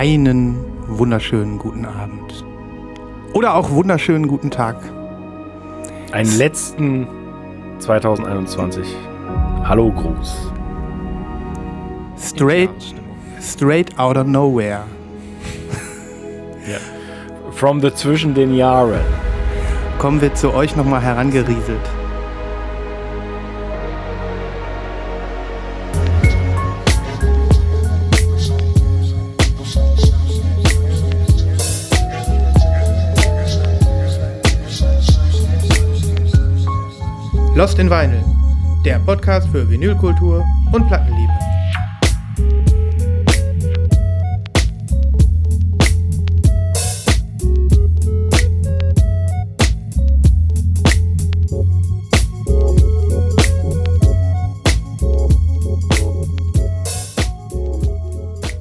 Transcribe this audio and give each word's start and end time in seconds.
einen 0.00 0.56
wunderschönen 0.86 1.58
guten 1.58 1.84
Abend. 1.84 2.42
Oder 3.34 3.54
auch 3.54 3.68
wunderschönen 3.68 4.28
guten 4.28 4.50
Tag. 4.50 4.76
Einen 6.10 6.38
letzten 6.38 7.06
2021. 7.80 8.96
Hallo 9.62 9.92
Gruß. 9.92 10.52
Straight, 12.18 12.70
straight 13.42 13.98
out 13.98 14.16
of 14.16 14.26
nowhere. 14.26 14.84
Ja. 16.66 16.78
From 17.50 17.82
the 17.82 17.92
zwischen 17.92 18.32
den 18.32 18.54
Jahren. 18.54 19.02
Kommen 19.98 20.22
wir 20.22 20.34
zu 20.34 20.54
euch 20.54 20.76
nochmal 20.76 21.02
herangerieselt. 21.02 21.99
Lost 37.60 37.78
in 37.78 37.90
Vinyl, 37.90 38.24
der 38.86 38.98
Podcast 39.00 39.46
für 39.50 39.68
Vinylkultur 39.68 40.42
und 40.72 40.86
Plattenliebe. 40.86 41.30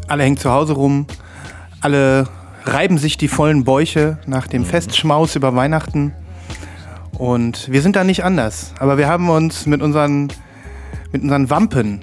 Alle 0.09 0.23
hängen 0.23 0.35
zu 0.35 0.52
Hause 0.52 0.73
rum, 0.73 1.05
alle 1.79 2.27
reiben 2.66 2.98
sich 2.98 3.16
die 3.16 3.29
vollen 3.29 3.63
Bäuche 3.63 4.18
nach 4.26 4.48
dem 4.48 4.66
Festschmaus 4.66 5.38
über 5.38 5.55
Weihnachten. 5.55 6.13
Und 7.20 7.70
wir 7.70 7.81
sind 7.81 7.95
da 7.95 8.03
nicht 8.03 8.23
anders. 8.23 8.73
Aber 8.79 8.98
wir 8.98 9.07
haben 9.07 9.29
uns 9.29 9.65
mit 9.65 9.81
unseren, 9.84 10.29
mit 11.12 11.21
unseren 11.21 11.49
Wampen 11.49 12.01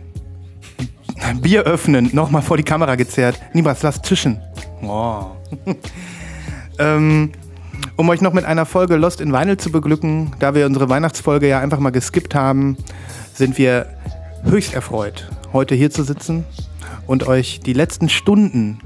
Bier 1.40 1.62
öffnen 1.62 2.10
nochmal 2.12 2.42
vor 2.42 2.58
die 2.58 2.62
Kamera 2.62 2.94
gezerrt. 2.94 3.40
Niemals, 3.54 3.82
lass 3.82 4.02
tischen. 4.02 4.38
Oh. 4.82 5.24
ähm, 6.78 7.32
um 7.96 8.08
euch 8.10 8.20
noch 8.20 8.34
mit 8.34 8.44
einer 8.44 8.66
Folge 8.66 8.96
Lost 8.96 9.22
in 9.22 9.32
Vinyl 9.32 9.56
zu 9.56 9.72
beglücken, 9.72 10.32
da 10.38 10.54
wir 10.54 10.66
unsere 10.66 10.90
Weihnachtsfolge 10.90 11.48
ja 11.48 11.60
einfach 11.60 11.78
mal 11.78 11.90
geskippt 11.90 12.34
haben, 12.34 12.76
sind 13.32 13.56
wir 13.56 13.86
höchst 14.44 14.74
erfreut, 14.74 15.30
heute 15.54 15.74
hier 15.74 15.90
zu 15.90 16.02
sitzen 16.02 16.44
und 17.06 17.26
euch 17.26 17.60
die 17.60 17.72
letzten 17.72 18.10
Stunden 18.10 18.80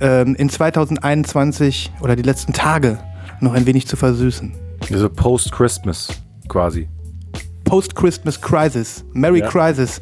ähm, 0.00 0.34
in 0.34 0.48
2021 0.48 1.92
oder 2.00 2.16
die 2.16 2.22
letzten 2.22 2.54
Tage 2.54 2.98
noch 3.40 3.52
ein 3.52 3.66
wenig 3.66 3.86
zu 3.86 3.96
versüßen. 3.96 4.69
Also 4.90 5.08
Post-Christmas 5.08 6.08
quasi. 6.48 6.88
Post-Christmas 7.64 8.40
Crisis. 8.40 9.04
Merry 9.12 9.40
Ja. 9.40 9.48
Crisis. 9.48 10.00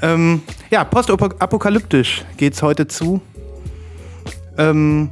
Ähm, 0.00 0.42
ja, 0.70 0.84
postapokalyptisch 0.84 2.24
geht's 2.36 2.62
heute 2.62 2.86
zu. 2.86 3.20
Ähm, 4.56 5.10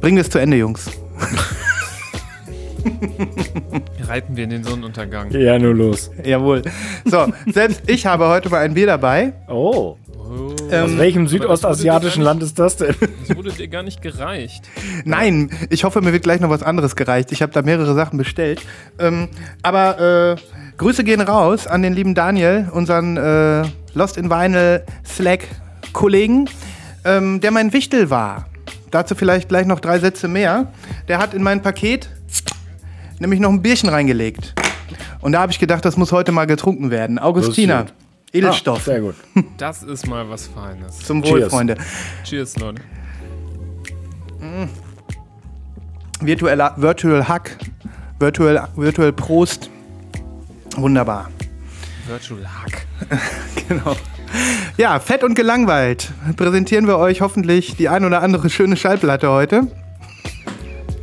bringen 0.00 0.16
wir 0.16 0.22
es 0.22 0.30
zu 0.30 0.38
Ende, 0.38 0.56
Jungs. 0.56 0.90
Reiten 4.08 4.36
wir 4.36 4.44
in 4.44 4.50
den 4.50 4.64
Sonnenuntergang. 4.64 5.30
Ja, 5.32 5.58
nur 5.58 5.74
los. 5.74 6.10
Jawohl. 6.24 6.62
So, 7.04 7.26
selbst 7.46 7.82
ich 7.88 8.06
habe 8.06 8.28
heute 8.28 8.48
mal 8.48 8.64
ein 8.64 8.74
Bier 8.74 8.86
dabei. 8.86 9.32
Oh. 9.48 9.96
Oh, 10.32 10.54
Ähm, 10.70 10.84
Aus 10.84 10.96
welchem 10.98 11.28
südostasiatischen 11.28 12.22
Land 12.22 12.42
ist 12.42 12.58
das 12.58 12.76
denn? 12.76 12.94
das 13.26 13.36
wurde 13.36 13.52
dir 13.52 13.68
gar 13.68 13.82
nicht 13.82 14.00
gereicht. 14.00 14.64
Nein, 15.04 15.50
ich 15.68 15.84
hoffe, 15.84 16.00
mir 16.00 16.12
wird 16.12 16.22
gleich 16.22 16.40
noch 16.40 16.48
was 16.48 16.62
anderes 16.62 16.96
gereicht. 16.96 17.32
Ich 17.32 17.42
habe 17.42 17.52
da 17.52 17.60
mehrere 17.62 17.94
Sachen 17.94 18.16
bestellt. 18.16 18.62
Ähm, 18.98 19.28
aber 19.62 20.36
äh, 20.36 20.36
Grüße 20.78 21.04
gehen 21.04 21.20
raus 21.20 21.66
an 21.66 21.82
den 21.82 21.92
lieben 21.92 22.14
Daniel, 22.14 22.68
unseren 22.72 23.16
äh, 23.16 23.64
Lost 23.94 24.16
in 24.16 24.30
Vinyl 24.30 24.84
Slack-Kollegen, 25.04 26.48
ähm, 27.04 27.40
der 27.40 27.50
mein 27.50 27.72
Wichtel 27.72 28.08
war. 28.08 28.46
Dazu 28.90 29.14
vielleicht 29.14 29.48
gleich 29.48 29.66
noch 29.66 29.80
drei 29.80 29.98
Sätze 29.98 30.28
mehr. 30.28 30.72
Der 31.08 31.18
hat 31.18 31.34
in 31.34 31.42
mein 31.42 31.60
Paket 31.62 32.08
nämlich 33.18 33.40
noch 33.40 33.50
ein 33.50 33.62
Bierchen 33.62 33.88
reingelegt. 33.88 34.54
Und 35.20 35.32
da 35.32 35.40
habe 35.40 35.52
ich 35.52 35.58
gedacht, 35.58 35.84
das 35.84 35.96
muss 35.96 36.10
heute 36.12 36.32
mal 36.32 36.46
getrunken 36.46 36.90
werden. 36.90 37.18
Augustiner, 37.18 37.84
gut. 37.84 37.94
Edelstoff. 38.32 38.78
Ah, 38.78 38.84
sehr 38.84 39.00
gut. 39.00 39.14
Das 39.58 39.82
ist 39.82 40.06
mal 40.06 40.28
was 40.28 40.46
Feines. 40.48 40.98
Zum 41.00 41.22
Wohl, 41.24 41.40
Cheers. 41.40 41.52
Freunde. 41.52 41.76
Cheers, 42.24 42.56
Leute. 42.58 42.82
Virtuell, 46.20 46.58
Virtual 46.76 47.28
Hack, 47.28 47.56
Virtual, 48.18 48.68
Virtual 48.76 49.12
Prost. 49.12 49.70
Wunderbar. 50.76 51.30
Virtual 52.06 52.40
Hack. 52.46 52.86
Genau. 53.68 53.96
Ja, 54.76 54.98
fett 54.98 55.22
und 55.24 55.34
gelangweilt 55.34 56.10
präsentieren 56.36 56.86
wir 56.86 56.98
euch 56.98 57.20
hoffentlich 57.20 57.76
die 57.76 57.88
ein 57.88 58.04
oder 58.04 58.22
andere 58.22 58.50
schöne 58.50 58.76
Schallplatte 58.76 59.30
heute. 59.30 59.68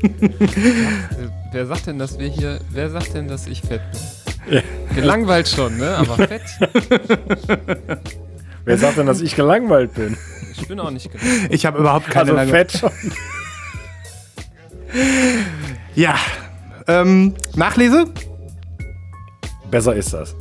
Wer- 0.01 1.31
Wer 1.51 1.66
sagt 1.66 1.88
denn, 1.88 1.97
dass 1.97 2.19
wir 2.19 2.28
hier. 2.28 2.59
Wer 2.72 2.90
sagt 2.91 3.13
denn, 3.16 3.28
dass 3.28 3.47
ich 3.47 3.61
fett 3.61 3.81
bin? 3.91 4.00
Gelangweilt 4.95 5.47
schon, 5.47 5.77
ne? 5.77 5.97
Aber 5.97 6.15
fett? 6.15 6.41
Wer 8.65 8.77
sagt 8.77 8.97
denn, 8.97 9.05
dass 9.07 9.21
ich 9.21 9.35
gelangweilt 9.35 9.93
bin? 9.93 10.17
Ich 10.59 10.67
bin 10.67 10.79
auch 10.79 10.91
nicht 10.91 11.11
gelangweilt. 11.11 11.53
Ich 11.53 11.65
habe 11.65 11.79
überhaupt 11.79 12.07
keine 12.07 12.31
Also 12.31 12.33
Lange- 12.35 12.51
fett 12.51 12.71
schon. 12.71 12.91
Ja. 15.95 16.15
Ähm, 16.87 17.35
Nachlese? 17.55 18.05
Besser 19.69 19.95
ist 19.95 20.13
das. 20.13 20.35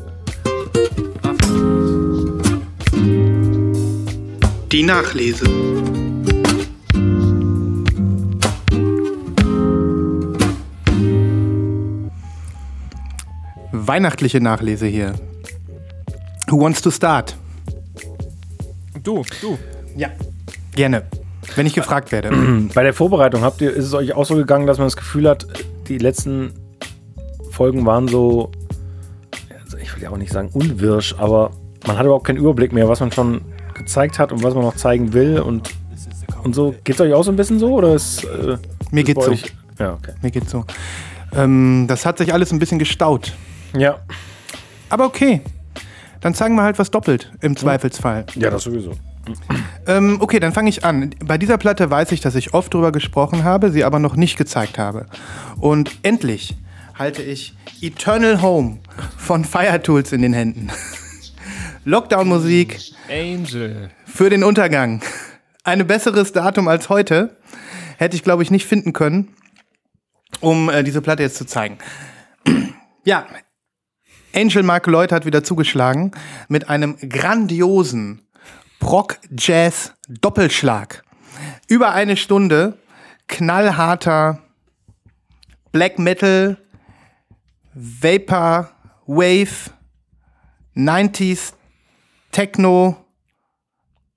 Die 4.72 4.82
Nachlese. 4.82 5.44
Weihnachtliche 13.88 14.38
Nachlese 14.42 14.86
hier. 14.86 15.14
Who 16.48 16.60
wants 16.60 16.82
to 16.82 16.90
start? 16.90 17.34
Du, 19.02 19.24
du. 19.40 19.58
Ja. 19.96 20.10
Gerne. 20.74 21.04
Wenn 21.56 21.66
ich 21.66 21.72
gefragt 21.72 22.12
werde. 22.12 22.30
Bei 22.74 22.82
der 22.82 22.92
Vorbereitung 22.92 23.40
habt 23.40 23.62
ihr, 23.62 23.70
ist 23.72 23.86
es 23.86 23.94
euch 23.94 24.12
auch 24.12 24.26
so 24.26 24.36
gegangen, 24.36 24.66
dass 24.66 24.76
man 24.76 24.86
das 24.86 24.96
Gefühl 24.96 25.26
hat, 25.26 25.46
die 25.88 25.96
letzten 25.96 26.52
Folgen 27.50 27.86
waren 27.86 28.08
so, 28.08 28.52
also 29.64 29.78
ich 29.78 29.96
will 29.96 30.02
ja 30.02 30.10
auch 30.10 30.18
nicht 30.18 30.32
sagen 30.32 30.50
unwirsch, 30.52 31.14
aber 31.16 31.52
man 31.86 31.96
hat 31.96 32.04
überhaupt 32.04 32.26
keinen 32.26 32.36
Überblick 32.36 32.74
mehr, 32.74 32.90
was 32.90 33.00
man 33.00 33.10
schon 33.10 33.40
gezeigt 33.72 34.18
hat 34.18 34.32
und 34.32 34.42
was 34.42 34.52
man 34.52 34.64
noch 34.64 34.76
zeigen 34.76 35.14
will 35.14 35.40
und, 35.40 35.70
und 36.44 36.54
so. 36.54 36.74
Geht 36.84 36.96
es 36.96 37.00
euch 37.00 37.14
auch 37.14 37.24
so 37.24 37.32
ein 37.32 37.36
bisschen 37.36 37.58
so 37.58 37.72
oder 37.72 37.94
ist 37.94 38.22
äh, 38.24 38.58
Mir 38.90 39.00
ist 39.00 39.06
geht's 39.06 39.26
bei 39.26 39.34
so. 39.34 39.46
Ja, 39.78 39.94
okay. 39.94 40.12
Mir 40.20 40.30
geht's 40.30 40.50
so. 40.50 40.66
Ähm, 41.34 41.86
das 41.88 42.04
hat 42.04 42.18
sich 42.18 42.34
alles 42.34 42.52
ein 42.52 42.58
bisschen 42.58 42.78
gestaut. 42.78 43.32
Ja, 43.74 43.98
Aber 44.88 45.04
okay. 45.06 45.40
Dann 46.20 46.34
zeigen 46.34 46.56
wir 46.56 46.62
halt 46.62 46.78
was 46.78 46.90
doppelt 46.90 47.30
im 47.42 47.56
Zweifelsfall. 47.56 48.26
ja, 48.34 48.50
das 48.50 48.64
sowieso. 48.64 48.92
Ähm, 49.86 50.16
okay, 50.20 50.40
dann 50.40 50.52
fange 50.52 50.68
ich 50.68 50.84
an. 50.84 51.14
Bei 51.24 51.38
dieser 51.38 51.58
Platte 51.58 51.90
weiß 51.90 52.12
ich, 52.12 52.20
dass 52.20 52.34
ich 52.34 52.54
oft 52.54 52.72
drüber 52.74 52.92
gesprochen 52.92 53.44
habe, 53.44 53.70
sie 53.70 53.84
aber 53.84 53.98
noch 53.98 54.16
nicht 54.16 54.36
gezeigt 54.36 54.78
habe. 54.78 55.06
Und 55.60 55.96
endlich 56.02 56.56
halte 56.94 57.22
ich 57.22 57.54
Eternal 57.80 58.42
Home 58.42 58.78
von 59.16 59.44
Fire 59.44 59.80
Tools 59.82 60.12
in 60.12 60.22
den 60.22 60.32
Händen. 60.32 60.70
Lockdown-Musik 61.84 62.80
Angel. 63.10 63.90
für 64.06 64.30
den 64.30 64.42
Untergang. 64.42 65.00
Ein 65.62 65.86
besseres 65.86 66.32
Datum 66.32 66.66
als 66.68 66.88
heute 66.88 67.36
hätte 67.98 68.16
ich, 68.16 68.24
glaube 68.24 68.42
ich, 68.42 68.50
nicht 68.50 68.66
finden 68.66 68.92
können, 68.92 69.28
um 70.40 70.68
äh, 70.68 70.82
diese 70.82 71.00
Platte 71.00 71.22
jetzt 71.22 71.36
zu 71.36 71.46
zeigen. 71.46 71.78
ja, 73.04 73.26
Angel 74.38 74.62
Mark 74.62 74.86
Lloyd 74.86 75.10
hat 75.10 75.26
wieder 75.26 75.42
zugeschlagen 75.42 76.12
mit 76.46 76.68
einem 76.68 76.96
grandiosen 76.96 78.22
Proc-Jazz-Doppelschlag. 78.78 81.02
Über 81.66 81.90
eine 81.92 82.16
Stunde 82.16 82.78
knallharter 83.26 84.44
Black 85.72 85.98
Metal, 85.98 86.56
Vapor, 87.74 88.70
Wave, 89.06 89.72
90s, 90.76 91.54
Techno, 92.30 93.04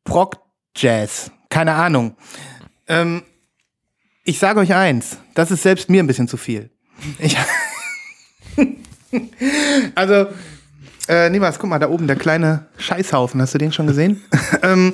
Proc 0.03 0.38
Jazz. 0.75 1.31
Keine 1.50 1.73
Ahnung. 1.73 2.15
Ähm, 2.88 3.23
ich 4.23 4.38
sage 4.38 4.59
euch 4.59 4.75
eins, 4.75 5.18
das 5.33 5.50
ist 5.50 5.63
selbst 5.63 5.89
mir 5.89 6.03
ein 6.03 6.07
bisschen 6.07 6.27
zu 6.27 6.38
viel. 6.38 6.69
Ich 7.18 7.35
also, 9.95 10.27
äh, 11.07 11.29
Nibas, 11.29 11.59
guck 11.59 11.69
mal, 11.69 11.79
da 11.79 11.89
oben, 11.89 12.07
der 12.07 12.15
kleine 12.15 12.67
Scheißhaufen, 12.77 13.41
hast 13.41 13.53
du 13.53 13.57
den 13.57 13.71
schon 13.71 13.87
gesehen? 13.87 14.21
ähm, 14.63 14.93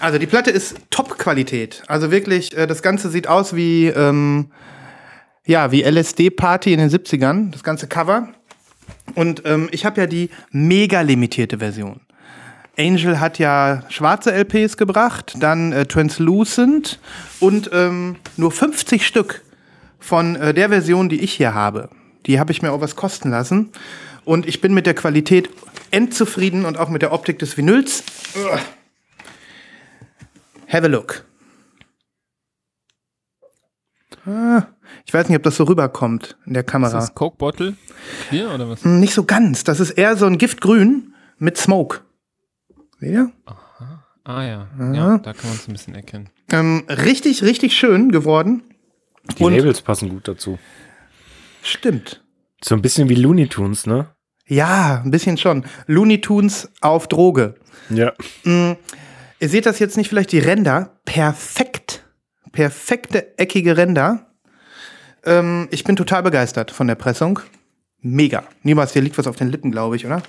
Also 0.00 0.18
die 0.18 0.26
Platte 0.26 0.50
ist 0.50 0.76
Top-Qualität. 0.88 1.82
Also 1.86 2.10
wirklich, 2.10 2.56
äh, 2.56 2.66
das 2.66 2.82
Ganze 2.82 3.10
sieht 3.10 3.28
aus 3.28 3.54
wie, 3.54 3.88
ähm, 3.88 4.50
ja, 5.44 5.72
wie 5.72 5.82
LSD-Party 5.82 6.72
in 6.72 6.78
den 6.78 6.88
70ern, 6.88 7.50
das 7.50 7.62
ganze 7.62 7.86
Cover. 7.86 8.28
Und 9.14 9.42
ähm, 9.44 9.68
ich 9.72 9.84
habe 9.84 10.00
ja 10.00 10.06
die 10.06 10.30
mega 10.52 11.02
limitierte 11.02 11.58
Version. 11.58 12.00
Angel 12.78 13.20
hat 13.20 13.38
ja 13.38 13.82
schwarze 13.90 14.32
LPs 14.32 14.78
gebracht, 14.78 15.34
dann 15.38 15.72
äh, 15.72 15.84
Translucent 15.84 16.98
und 17.40 17.68
ähm, 17.74 18.16
nur 18.38 18.52
50 18.52 19.06
Stück 19.06 19.42
von 19.98 20.36
äh, 20.36 20.54
der 20.54 20.70
Version, 20.70 21.10
die 21.10 21.20
ich 21.20 21.32
hier 21.32 21.52
habe. 21.52 21.90
Die 22.26 22.38
habe 22.38 22.52
ich 22.52 22.62
mir 22.62 22.72
auch 22.72 22.80
was 22.80 22.96
kosten 22.96 23.30
lassen. 23.30 23.70
Und 24.24 24.46
ich 24.46 24.60
bin 24.60 24.74
mit 24.74 24.86
der 24.86 24.94
Qualität 24.94 25.50
endzufrieden 25.90 26.64
und 26.66 26.76
auch 26.78 26.88
mit 26.88 27.02
der 27.02 27.12
Optik 27.12 27.38
des 27.38 27.56
Vinyls. 27.56 28.04
Have 30.68 30.84
a 30.84 30.88
look. 30.88 31.24
Ah, 34.26 34.66
ich 35.06 35.14
weiß 35.14 35.28
nicht, 35.28 35.36
ob 35.36 35.42
das 35.42 35.56
so 35.56 35.64
rüberkommt 35.64 36.36
in 36.46 36.52
der 36.54 36.64
Ist 36.64 36.70
Kamera. 36.70 36.92
das 36.92 37.14
Coke 37.14 37.36
Bottle? 37.38 37.74
Hier 38.30 38.50
oder 38.50 38.68
was? 38.68 38.84
Hm, 38.84 39.00
Nicht 39.00 39.14
so 39.14 39.24
ganz. 39.24 39.64
Das 39.64 39.80
ist 39.80 39.92
eher 39.92 40.16
so 40.16 40.26
ein 40.26 40.36
Giftgrün 40.38 41.14
mit 41.38 41.56
Smoke. 41.56 42.00
Seht 42.98 43.12
ihr? 43.12 43.32
Ah 44.24 44.42
ja. 44.42 44.68
Ja, 44.92 45.18
da 45.18 45.32
kann 45.32 45.48
man 45.48 45.56
es 45.56 45.66
ein 45.66 45.72
bisschen 45.72 45.94
erkennen. 45.94 46.28
Ähm, 46.52 46.84
richtig, 46.88 47.42
richtig 47.42 47.74
schön 47.76 48.12
geworden. 48.12 48.62
Die 49.38 49.42
Und- 49.44 49.54
Labels 49.56 49.80
passen 49.80 50.10
gut 50.10 50.28
dazu. 50.28 50.58
Stimmt. 51.62 52.22
So 52.62 52.74
ein 52.74 52.82
bisschen 52.82 53.08
wie 53.08 53.14
Looney 53.14 53.48
Tunes, 53.48 53.86
ne? 53.86 54.08
Ja, 54.46 55.00
ein 55.04 55.10
bisschen 55.10 55.38
schon. 55.38 55.64
Looney 55.86 56.20
Tunes 56.20 56.70
auf 56.80 57.08
Droge. 57.08 57.54
Ja. 57.88 58.12
Ihr 58.44 59.48
seht 59.48 59.66
das 59.66 59.78
jetzt 59.78 59.96
nicht 59.96 60.08
vielleicht, 60.08 60.32
die 60.32 60.38
Ränder. 60.38 60.98
Perfekt. 61.04 62.04
Perfekte, 62.52 63.38
eckige 63.38 63.76
Ränder. 63.76 64.26
Ähm, 65.24 65.68
ich 65.70 65.84
bin 65.84 65.96
total 65.96 66.22
begeistert 66.22 66.70
von 66.70 66.88
der 66.88 66.96
Pressung. 66.96 67.40
Mega. 68.00 68.44
Niemals, 68.62 68.92
dir 68.92 69.02
liegt 69.02 69.18
was 69.18 69.26
auf 69.26 69.36
den 69.36 69.50
Lippen, 69.50 69.70
glaube 69.70 69.96
ich, 69.96 70.04
oder? 70.06 70.22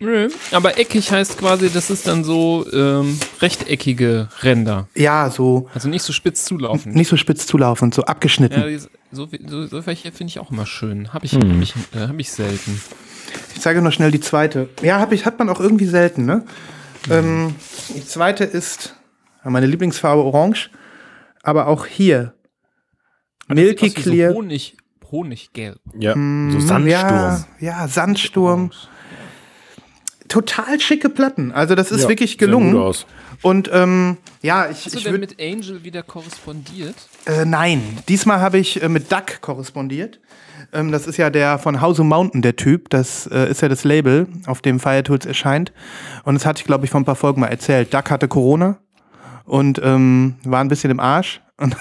Nö. 0.00 0.30
Aber 0.50 0.78
eckig 0.78 1.12
heißt 1.12 1.36
quasi, 1.38 1.70
das 1.70 1.90
ist 1.90 2.06
dann 2.06 2.24
so 2.24 2.66
ähm, 2.72 3.18
rechteckige 3.42 4.28
Ränder. 4.42 4.88
Ja, 4.94 5.28
so 5.30 5.68
Also 5.74 5.88
nicht 5.90 6.02
so 6.02 6.14
spitz 6.14 6.46
zulaufen. 6.46 6.92
nicht 6.92 7.08
so 7.08 7.16
spitz 7.18 7.46
zulaufend, 7.46 7.94
so 7.94 8.02
abgeschnitten. 8.04 8.60
Ja, 8.60 8.78
so, 9.12 9.28
so, 9.46 9.66
so 9.66 9.86
welche 9.86 10.10
finde 10.10 10.30
ich 10.30 10.38
auch 10.38 10.50
immer 10.50 10.64
schön. 10.64 11.12
Habe 11.12 11.26
ich, 11.26 11.34
hab 11.34 11.42
ich, 11.62 11.74
äh, 11.94 12.08
hab 12.08 12.18
ich 12.18 12.32
selten. 12.32 12.80
Ich 13.54 13.60
zeige 13.60 13.82
noch 13.82 13.92
schnell 13.92 14.10
die 14.10 14.20
zweite. 14.20 14.70
Ja, 14.82 15.00
hab 15.00 15.12
ich, 15.12 15.26
hat 15.26 15.38
man 15.38 15.50
auch 15.50 15.60
irgendwie 15.60 15.86
selten, 15.86 16.24
ne? 16.24 16.44
Ähm, 17.10 17.54
die 17.94 18.04
zweite 18.04 18.44
ist 18.44 18.96
meine 19.44 19.66
Lieblingsfarbe 19.66 20.22
Orange, 20.22 20.70
aber 21.42 21.66
auch 21.66 21.84
hier. 21.86 22.34
Milky 23.48 23.90
Clear. 23.90 24.30
So 24.30 24.36
Honig, 24.38 24.76
Honiggelb. 25.10 25.78
Ja. 25.98 26.14
So 26.14 26.60
Sandsturm. 26.60 26.86
Ja, 26.88 27.44
ja, 27.58 27.88
Sandsturm. 27.88 28.70
Total 30.30 30.80
schicke 30.80 31.10
Platten. 31.10 31.52
Also 31.52 31.74
das 31.74 31.90
ist 31.92 32.04
Ja, 32.04 32.08
wirklich 32.08 32.38
gelungen. 32.38 32.72
gut 32.72 32.80
aus. 32.80 33.06
Und 33.42 33.68
ähm, 33.72 34.16
ja, 34.42 34.70
ich, 34.70 34.84
Hast 34.86 34.94
du 34.94 34.98
ich 34.98 35.04
denn 35.04 35.12
würde 35.12 35.26
mit 35.26 35.40
Angel 35.40 35.84
wieder 35.84 36.02
korrespondiert? 36.02 36.94
Äh, 37.26 37.44
nein, 37.44 37.98
diesmal 38.08 38.40
habe 38.40 38.58
ich 38.58 38.82
äh, 38.82 38.88
mit 38.88 39.10
Duck 39.12 39.40
korrespondiert. 39.40 40.20
Ähm, 40.72 40.92
das 40.92 41.06
ist 41.06 41.16
ja 41.16 41.30
der 41.30 41.58
von 41.58 41.80
House 41.80 41.98
of 42.00 42.06
Mountain, 42.06 42.42
der 42.42 42.56
Typ. 42.56 42.90
Das 42.90 43.26
äh, 43.26 43.50
ist 43.50 43.60
ja 43.60 43.68
das 43.68 43.84
Label, 43.84 44.28
auf 44.46 44.60
dem 44.62 44.78
Fire 44.80 45.02
Tools 45.02 45.26
erscheint. 45.26 45.72
Und 46.24 46.34
das 46.34 46.46
hatte 46.46 46.60
ich, 46.60 46.64
glaube 46.66 46.84
ich, 46.84 46.90
vor 46.90 47.00
ein 47.00 47.04
paar 47.04 47.16
Folgen 47.16 47.40
mal 47.40 47.48
erzählt. 47.48 47.92
Duck 47.92 48.10
hatte 48.10 48.28
Corona 48.28 48.78
und 49.44 49.80
ähm, 49.82 50.36
war 50.44 50.60
ein 50.60 50.68
bisschen 50.68 50.90
im 50.90 51.00
Arsch 51.00 51.40
und 51.60 51.76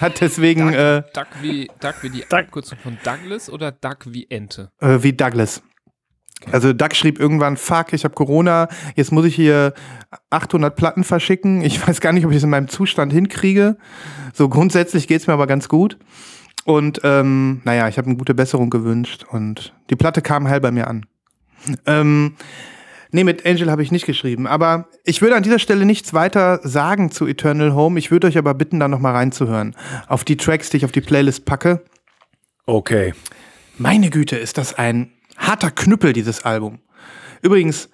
hat 0.00 0.20
deswegen 0.20 0.72
äh, 0.72 1.02
Duck 1.14 1.26
wie, 1.42 1.68
Duck 1.80 1.96
wie 2.02 2.10
die 2.10 2.24
Abkürzung 2.30 2.78
von 2.82 2.96
Douglas 3.04 3.50
oder 3.50 3.70
Duck 3.70 3.98
wie 4.06 4.26
Ente? 4.30 4.70
äh, 4.80 4.98
wie 5.02 5.12
Douglas. 5.12 5.62
Also 6.50 6.72
Duck 6.72 6.94
schrieb 6.94 7.20
irgendwann, 7.20 7.56
fuck, 7.56 7.92
ich 7.92 8.04
habe 8.04 8.14
Corona, 8.14 8.68
jetzt 8.96 9.12
muss 9.12 9.24
ich 9.24 9.34
hier 9.34 9.74
800 10.30 10.74
Platten 10.74 11.04
verschicken. 11.04 11.62
Ich 11.62 11.86
weiß 11.86 12.00
gar 12.00 12.12
nicht, 12.12 12.24
ob 12.24 12.32
ich 12.32 12.36
das 12.36 12.44
in 12.44 12.50
meinem 12.50 12.68
Zustand 12.68 13.12
hinkriege. 13.12 13.76
So 14.32 14.48
grundsätzlich 14.48 15.08
geht's 15.08 15.26
mir 15.26 15.34
aber 15.34 15.46
ganz 15.46 15.68
gut. 15.68 15.98
Und 16.64 17.00
ähm, 17.02 17.60
naja, 17.64 17.88
ich 17.88 17.98
habe 17.98 18.06
eine 18.06 18.16
gute 18.16 18.34
Besserung 18.34 18.70
gewünscht 18.70 19.24
und 19.30 19.74
die 19.90 19.96
Platte 19.96 20.22
kam 20.22 20.48
heil 20.48 20.60
bei 20.60 20.70
mir 20.70 20.86
an. 20.86 21.06
Ähm, 21.86 22.36
nee, 23.10 23.24
mit 23.24 23.44
Angel 23.46 23.70
habe 23.70 23.82
ich 23.82 23.90
nicht 23.90 24.06
geschrieben. 24.06 24.46
Aber 24.46 24.88
ich 25.04 25.22
würde 25.22 25.36
an 25.36 25.42
dieser 25.42 25.58
Stelle 25.58 25.84
nichts 25.84 26.14
weiter 26.14 26.60
sagen 26.62 27.10
zu 27.10 27.26
Eternal 27.26 27.74
Home. 27.74 27.98
Ich 27.98 28.10
würde 28.10 28.28
euch 28.28 28.38
aber 28.38 28.54
bitten, 28.54 28.78
da 28.78 28.86
nochmal 28.86 29.14
reinzuhören. 29.14 29.74
Auf 30.06 30.24
die 30.24 30.36
Tracks, 30.36 30.70
die 30.70 30.78
ich 30.78 30.84
auf 30.84 30.92
die 30.92 31.00
Playlist 31.00 31.44
packe. 31.44 31.82
Okay. 32.66 33.12
Meine 33.78 34.10
Güte, 34.10 34.36
ist 34.36 34.58
das 34.58 34.74
ein 34.74 35.10
harter 35.36 35.70
Knüppel, 35.70 36.12
dieses 36.12 36.44
Album. 36.44 36.80
Übrigens, 37.42 37.88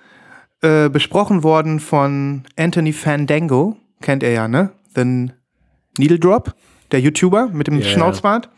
äh, 0.60 0.88
besprochen 0.88 1.42
worden 1.42 1.80
von 1.80 2.44
Anthony 2.56 2.92
Fandango, 2.92 3.76
kennt 4.00 4.22
er 4.22 4.32
ja, 4.32 4.48
ne? 4.48 4.72
The 4.94 5.30
Needle 5.98 6.18
Drop, 6.18 6.54
der 6.90 7.00
YouTuber 7.00 7.48
mit 7.48 7.66
dem 7.66 7.78
ja. 7.78 7.86
Schnauzbart. 7.86 8.50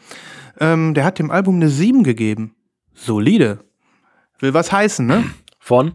Ähm, 0.58 0.94
der 0.94 1.04
hat 1.04 1.18
dem 1.18 1.30
Album 1.30 1.56
eine 1.56 1.68
7 1.68 2.04
gegeben. 2.04 2.54
Solide. 2.94 3.64
Will 4.40 4.54
was 4.54 4.72
heißen, 4.72 5.06
ne? 5.06 5.24
Von? 5.58 5.92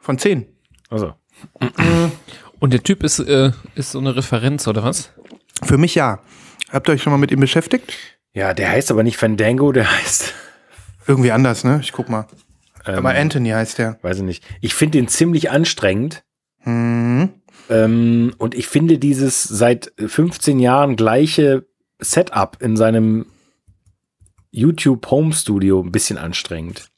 Von 0.00 0.18
10. 0.18 0.46
Also. 0.90 1.14
Und 2.60 2.72
der 2.72 2.82
Typ 2.82 3.02
ist, 3.04 3.20
äh, 3.20 3.52
ist 3.74 3.92
so 3.92 3.98
eine 3.98 4.16
Referenz, 4.16 4.66
oder 4.66 4.82
was? 4.82 5.12
Für 5.62 5.78
mich 5.78 5.94
ja. 5.94 6.20
Habt 6.70 6.88
ihr 6.88 6.92
euch 6.92 7.02
schon 7.02 7.12
mal 7.12 7.18
mit 7.18 7.30
ihm 7.30 7.40
beschäftigt? 7.40 7.96
Ja, 8.34 8.52
der 8.52 8.70
heißt 8.70 8.90
aber 8.90 9.02
nicht 9.02 9.16
Fandango, 9.16 9.72
der 9.72 9.90
heißt. 9.90 10.34
Irgendwie 11.08 11.32
anders, 11.32 11.64
ne? 11.64 11.80
Ich 11.82 11.90
guck 11.92 12.08
mal. 12.08 12.26
Ähm, 12.86 12.98
Aber 12.98 13.10
Anthony 13.14 13.48
heißt 13.50 13.78
der. 13.78 13.98
Weiß 14.02 14.18
ich 14.18 14.22
nicht. 14.22 14.44
Ich 14.60 14.74
finde 14.74 14.98
den 14.98 15.08
ziemlich 15.08 15.50
anstrengend. 15.50 16.22
Mhm. 16.64 17.30
Ähm, 17.70 18.34
und 18.38 18.54
ich 18.54 18.68
finde 18.68 18.98
dieses 18.98 19.42
seit 19.42 19.92
15 19.98 20.58
Jahren 20.60 20.94
gleiche 20.96 21.66
Setup 21.98 22.56
in 22.60 22.76
seinem 22.76 23.26
YouTube 24.50 25.10
Home 25.10 25.32
Studio 25.32 25.80
ein 25.82 25.92
bisschen 25.92 26.18
anstrengend. 26.18 26.88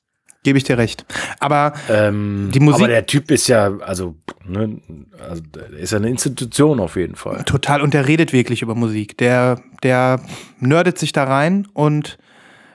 Gebe 0.42 0.56
ich 0.56 0.64
dir 0.64 0.78
recht. 0.78 1.04
Aber 1.38 1.74
Ähm, 1.90 2.50
Die 2.54 2.60
Musik- 2.60 2.78
aber 2.80 2.88
der 2.88 3.04
Typ 3.06 3.30
ist 3.30 3.46
ja, 3.48 3.76
also, 3.80 4.16
ne, 4.46 4.80
also 5.28 5.42
ist 5.78 5.90
ja 5.92 5.98
eine 5.98 6.08
Institution 6.08 6.80
auf 6.80 6.96
jeden 6.96 7.14
Fall. 7.16 7.42
Total, 7.44 7.82
und 7.82 7.92
der 7.92 8.08
redet 8.08 8.32
wirklich 8.32 8.62
über 8.62 8.75
Musik. 8.75 9.18
Der, 9.18 9.61
der 9.82 10.20
nerdet 10.58 10.99
sich 10.99 11.12
da 11.12 11.25
rein 11.25 11.68
und 11.75 12.16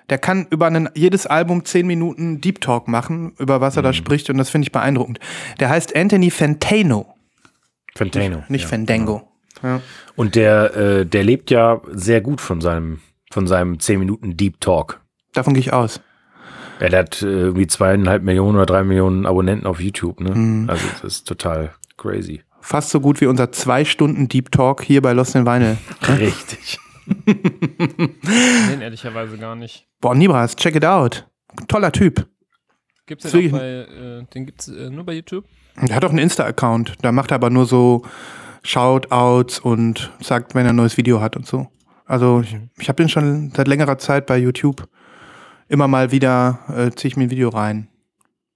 der 0.09 0.17
kann 0.17 0.47
über 0.49 0.67
einen, 0.67 0.89
jedes 0.95 1.25
Album 1.27 1.65
zehn 1.65 1.87
Minuten 1.87 2.41
Deep 2.41 2.61
Talk 2.61 2.87
machen, 2.87 3.33
über 3.39 3.61
was 3.61 3.75
er 3.75 3.81
Mhm. 3.81 3.85
da 3.85 3.93
spricht, 3.93 4.29
und 4.29 4.37
das 4.37 4.49
finde 4.49 4.65
ich 4.67 4.71
beeindruckend. 4.71 5.19
Der 5.59 5.69
heißt 5.69 5.95
Anthony 5.95 6.29
Fantano, 6.31 7.07
Fantano. 7.95 8.43
nicht 8.49 8.63
ja. 8.63 8.67
Fandango. 8.67 9.27
Ja. 9.63 9.81
Und 10.15 10.35
der, 10.35 10.75
äh, 10.75 11.05
der 11.05 11.23
lebt 11.23 11.49
ja 11.49 11.81
sehr 11.91 12.21
gut 12.21 12.41
von 12.41 12.61
seinem, 12.61 12.99
von 13.31 13.47
seinem 13.47 13.79
10 13.79 13.99
Minuten 13.99 14.37
Deep 14.37 14.59
Talk. 14.61 15.01
Davon 15.33 15.53
gehe 15.53 15.61
ich 15.61 15.73
aus. 15.73 16.01
Ja, 16.79 16.89
der 16.89 16.99
hat 16.99 17.21
äh, 17.21 17.25
irgendwie 17.25 17.67
zweieinhalb 17.67 18.21
Millionen 18.23 18.57
oder 18.57 18.65
drei 18.65 18.83
Millionen 18.83 19.25
Abonnenten 19.25 19.65
auf 19.65 19.79
YouTube, 19.79 20.19
ne? 20.19 20.31
Mhm. 20.35 20.69
Also 20.69 20.85
das 21.01 21.03
ist 21.03 21.27
total 21.27 21.71
crazy. 21.97 22.41
Fast 22.59 22.89
so 22.89 22.99
gut 22.99 23.21
wie 23.21 23.27
unser 23.27 23.51
zwei 23.51 23.85
Stunden 23.85 24.27
Deep 24.27 24.51
Talk 24.51 24.83
hier 24.83 25.01
bei 25.01 25.13
Lost 25.13 25.35
in 25.35 25.45
Vinyl. 25.45 25.77
Richtig. 26.19 26.79
Nein, 27.25 28.81
ehrlicherweise 28.81 29.37
gar 29.37 29.55
nicht. 29.55 29.87
Boah, 30.01 30.15
Nibras, 30.15 30.55
check 30.55 30.75
it 30.75 30.85
out. 30.85 31.27
Toller 31.67 31.91
Typ. 31.91 32.27
Gibt's 33.05 33.29
den 33.31 33.51
bei, 33.51 33.59
äh, 33.59 34.23
den 34.33 34.45
gibt's 34.45 34.67
äh, 34.67 34.89
nur 34.89 35.05
bei 35.05 35.13
YouTube? 35.13 35.45
Der 35.81 35.95
hat 35.95 36.05
auch 36.05 36.09
einen 36.09 36.19
Insta-Account. 36.19 36.95
Da 37.01 37.11
macht 37.11 37.31
er 37.31 37.35
aber 37.35 37.49
nur 37.49 37.65
so 37.65 38.03
Shoutouts 38.63 39.59
und 39.59 40.11
sagt, 40.21 40.55
wenn 40.55 40.65
er 40.65 40.71
ein 40.71 40.75
neues 40.75 40.97
Video 40.97 41.21
hat 41.21 41.35
und 41.35 41.45
so. 41.45 41.67
Also 42.05 42.41
ich, 42.41 42.57
ich 42.79 42.87
habe 42.87 42.97
den 42.97 43.09
schon 43.09 43.51
seit 43.55 43.67
längerer 43.67 43.97
Zeit 43.97 44.25
bei 44.25 44.37
YouTube. 44.37 44.87
Immer 45.67 45.87
mal 45.87 46.11
wieder 46.11 46.59
äh, 46.69 46.91
ziehe 46.91 47.09
ich 47.09 47.17
mir 47.17 47.25
ein 47.25 47.31
Video 47.31 47.49
rein. 47.49 47.89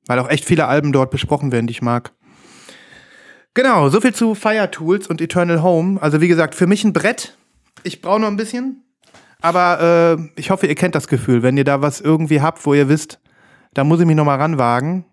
Weil 0.08 0.20
auch 0.20 0.30
echt 0.30 0.46
viele 0.46 0.68
Alben 0.68 0.92
dort 0.92 1.12
besprochen 1.12 1.52
werden, 1.52 1.68
die 1.68 1.72
ich 1.72 1.82
mag. 1.82 2.12
Genau, 3.54 3.90
soviel 3.90 4.14
zu 4.14 4.36
Fire 4.36 4.70
Tools 4.72 5.08
und 5.08 5.22
Eternal 5.22 5.62
Home. 5.62 6.02
Also 6.02 6.22
wie 6.22 6.28
gesagt, 6.28 6.56
für 6.56 6.68
mich 6.68 6.84
ein 6.84 6.94
Brett. 6.94 7.38
Ich 7.84 8.02
brauche 8.02 8.20
noch 8.20 8.28
ein 8.28 8.38
bisschen. 8.38 8.84
Aber 9.42 10.18
äh, 10.18 10.40
ich 10.40 10.50
hoffe, 10.50 10.68
ihr 10.68 10.76
kennt 10.76 10.96
das 10.96 11.08
Gefühl. 11.08 11.44
Wenn 11.44 11.58
ihr 11.58 11.64
da 11.64 11.82
was 11.82 12.02
irgendwie 12.02 12.42
habt, 12.42 12.66
wo 12.66 12.74
ihr 12.74 12.90
wisst, 12.90 13.20
da 13.74 13.84
muss 13.84 14.00
ich 14.00 14.06
mich 14.06 14.16
noch 14.16 14.26
mal 14.26 14.36
ranwagen. 14.36 15.06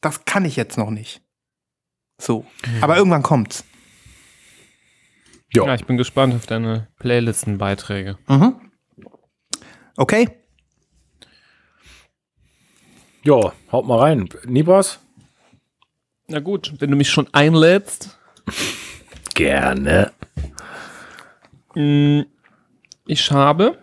Das 0.00 0.24
kann 0.24 0.44
ich 0.44 0.56
jetzt 0.56 0.76
noch 0.78 0.90
nicht. 0.90 1.22
So. 2.18 2.44
Aber 2.80 2.96
irgendwann 2.96 3.22
kommt's. 3.22 3.64
Ja. 5.54 5.66
Ja, 5.66 5.74
ich 5.74 5.84
bin 5.84 5.96
gespannt 5.96 6.34
auf 6.34 6.46
deine 6.46 6.88
Playlistenbeiträge. 6.98 8.18
Mhm. 8.26 8.54
Okay. 9.96 10.28
Ja, 13.22 13.52
haut 13.70 13.86
mal 13.86 13.98
rein. 13.98 14.28
Nibras? 14.44 14.98
Na 16.26 16.40
gut, 16.40 16.74
wenn 16.78 16.90
du 16.90 16.96
mich 16.96 17.10
schon 17.10 17.28
einlädst. 17.32 18.18
Gerne. 19.34 20.12
Mm, 21.74 22.22
Ich 23.06 23.30
habe, 23.32 23.78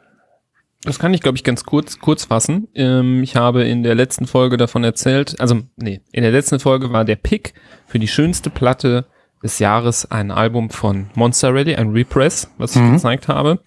das 0.83 0.97
kann 0.99 1.13
ich 1.13 1.21
glaube 1.21 1.37
ich 1.37 1.43
ganz 1.43 1.63
kurz, 1.65 1.99
kurz 1.99 2.25
fassen. 2.25 2.67
Ähm, 2.75 3.21
ich 3.23 3.35
habe 3.35 3.63
in 3.63 3.83
der 3.83 3.95
letzten 3.95 4.27
Folge 4.27 4.57
davon 4.57 4.83
erzählt, 4.83 5.39
also 5.39 5.61
nee, 5.75 6.01
in 6.11 6.23
der 6.23 6.31
letzten 6.31 6.59
Folge 6.59 6.91
war 6.93 7.03
der 7.05 7.17
Pick 7.17 7.53
für 7.87 7.99
die 7.99 8.07
schönste 8.07 8.49
Platte 8.49 9.05
des 9.43 9.59
Jahres 9.59 10.09
ein 10.11 10.31
Album 10.31 10.69
von 10.69 11.09
Monster 11.15 11.53
Rally, 11.53 11.75
ein 11.75 11.91
Repress, 11.91 12.51
was 12.57 12.75
ich 12.75 12.81
gezeigt 12.91 13.27
habe. 13.27 13.59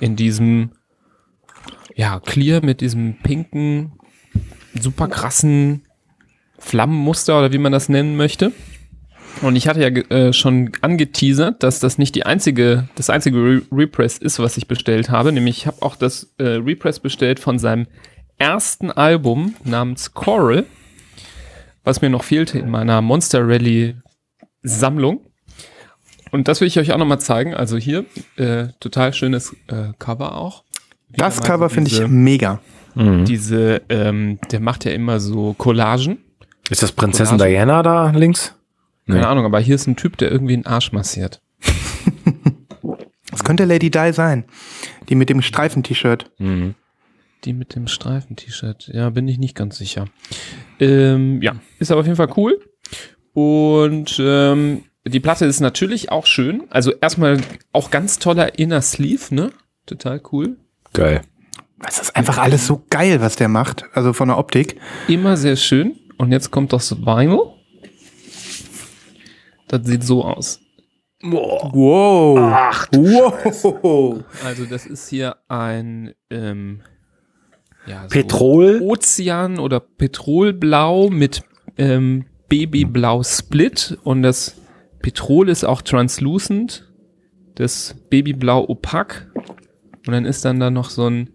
In 0.00 0.16
diesem, 0.16 0.70
ja, 1.94 2.20
Clear 2.20 2.64
mit 2.64 2.80
diesem 2.80 3.16
pinken, 3.22 3.92
super 4.78 5.08
krassen 5.08 5.86
Flammenmuster 6.58 7.38
oder 7.38 7.52
wie 7.52 7.58
man 7.58 7.72
das 7.72 7.88
nennen 7.88 8.16
möchte. 8.16 8.52
Und 9.42 9.56
ich 9.56 9.68
hatte 9.68 9.80
ja 9.80 9.88
äh, 9.88 10.32
schon 10.32 10.72
angeteasert, 10.80 11.62
dass 11.62 11.78
das 11.80 11.98
nicht 11.98 12.14
die 12.14 12.24
einzige, 12.24 12.88
das 12.94 13.10
einzige 13.10 13.38
Re 13.38 13.62
Repress 13.70 14.18
ist, 14.18 14.38
was 14.38 14.56
ich 14.56 14.66
bestellt 14.66 15.10
habe. 15.10 15.32
Nämlich 15.32 15.58
ich 15.58 15.66
habe 15.66 15.82
auch 15.82 15.96
das 15.96 16.34
äh, 16.38 16.44
Repress 16.44 17.00
bestellt 17.00 17.38
von 17.38 17.58
seinem 17.58 17.86
ersten 18.38 18.90
Album 18.90 19.54
namens 19.64 20.14
Coral, 20.14 20.64
was 21.84 22.00
mir 22.00 22.10
noch 22.10 22.24
fehlte 22.24 22.58
in 22.58 22.70
meiner 22.70 23.02
Monster 23.02 23.46
Rally 23.46 23.96
Sammlung. 24.62 25.20
Und 26.32 26.48
das 26.48 26.60
will 26.60 26.68
ich 26.68 26.78
euch 26.78 26.92
auch 26.92 26.98
nochmal 26.98 27.20
zeigen. 27.20 27.54
Also 27.54 27.76
hier, 27.76 28.04
äh, 28.36 28.68
total 28.80 29.12
schönes 29.12 29.54
äh, 29.68 29.92
Cover 29.98 30.36
auch. 30.36 30.64
Wieder 31.08 31.24
Das 31.24 31.40
Cover 31.40 31.68
so 31.68 31.74
finde 31.74 31.90
ich 31.90 32.06
mega. 32.08 32.60
Diese, 32.94 33.82
ähm, 33.90 34.38
der 34.50 34.60
macht 34.60 34.86
ja 34.86 34.92
immer 34.92 35.20
so 35.20 35.52
Collagen. 35.52 36.16
Ist 36.70 36.82
das 36.82 36.92
Prinzessin 36.92 37.36
Collage. 37.36 37.52
Diana 37.52 37.82
da 37.82 38.10
links? 38.10 38.55
Keine 39.06 39.20
Nee. 39.20 39.24
Ahnung, 39.24 39.44
aber 39.44 39.60
hier 39.60 39.74
ist 39.76 39.86
ein 39.86 39.96
Typ, 39.96 40.16
der 40.18 40.30
irgendwie 40.30 40.54
einen 40.54 40.66
Arsch 40.66 40.92
massiert. 40.92 41.40
Das 43.30 43.44
könnte 43.44 43.64
Lady 43.64 43.90
Di 43.90 44.12
sein. 44.12 44.44
Die 45.08 45.14
mit 45.14 45.28
dem 45.30 45.42
Streifen-T-Shirt. 45.42 46.30
Mhm. 46.38 46.74
Die 47.44 47.52
mit 47.52 47.74
dem 47.74 47.86
Streifen-T-Shirt. 47.86 48.90
Ja, 48.92 49.10
bin 49.10 49.28
ich 49.28 49.38
nicht 49.38 49.54
ganz 49.54 49.76
sicher. 49.76 50.06
Ähm, 50.80 51.42
ja, 51.42 51.56
ist 51.78 51.90
aber 51.90 52.00
auf 52.00 52.06
jeden 52.06 52.16
Fall 52.16 52.32
cool. 52.36 52.58
Und 53.32 54.16
ähm, 54.18 54.84
die 55.06 55.20
Platte 55.20 55.44
ist 55.44 55.60
natürlich 55.60 56.10
auch 56.10 56.26
schön. 56.26 56.64
Also 56.70 56.92
erstmal 57.00 57.40
auch 57.72 57.90
ganz 57.90 58.18
toller 58.18 58.58
Inner 58.58 58.80
Sleeve, 58.82 59.34
ne? 59.34 59.50
Total 59.86 60.20
cool. 60.32 60.56
Geil. 60.92 61.20
Es 61.86 61.98
ist 62.00 62.16
einfach 62.16 62.38
alles 62.38 62.66
so 62.66 62.82
geil, 62.90 63.20
was 63.20 63.36
der 63.36 63.48
macht. 63.48 63.84
Also 63.92 64.12
von 64.14 64.28
der 64.28 64.38
Optik. 64.38 64.80
Immer 65.08 65.36
sehr 65.36 65.56
schön. 65.56 65.94
Und 66.16 66.32
jetzt 66.32 66.50
kommt 66.50 66.72
das 66.72 66.90
Vinyl. 67.04 67.38
Das 69.68 69.86
sieht 69.86 70.04
so 70.04 70.24
aus. 70.24 70.60
Wow. 71.22 72.38
Ach, 72.38 72.88
Wow. 72.92 74.24
Also 74.44 74.64
das 74.66 74.86
ist 74.86 75.08
hier 75.08 75.36
ein 75.48 76.14
ähm, 76.30 76.82
ja, 77.86 78.02
so 78.02 78.08
Petrol. 78.10 78.80
Ozean 78.82 79.58
oder 79.58 79.80
Petrolblau 79.80 81.08
mit 81.08 81.42
ähm, 81.78 82.26
Babyblau 82.48 83.22
Split 83.22 83.98
und 84.04 84.22
das 84.22 84.56
Petrol 85.00 85.48
ist 85.48 85.64
auch 85.64 85.82
translucent, 85.82 86.92
das 87.54 87.96
Babyblau 88.10 88.68
opak 88.68 89.30
und 90.06 90.12
dann 90.12 90.24
ist 90.24 90.44
dann 90.44 90.60
da 90.60 90.70
noch 90.70 90.90
so 90.90 91.08
ein 91.08 91.30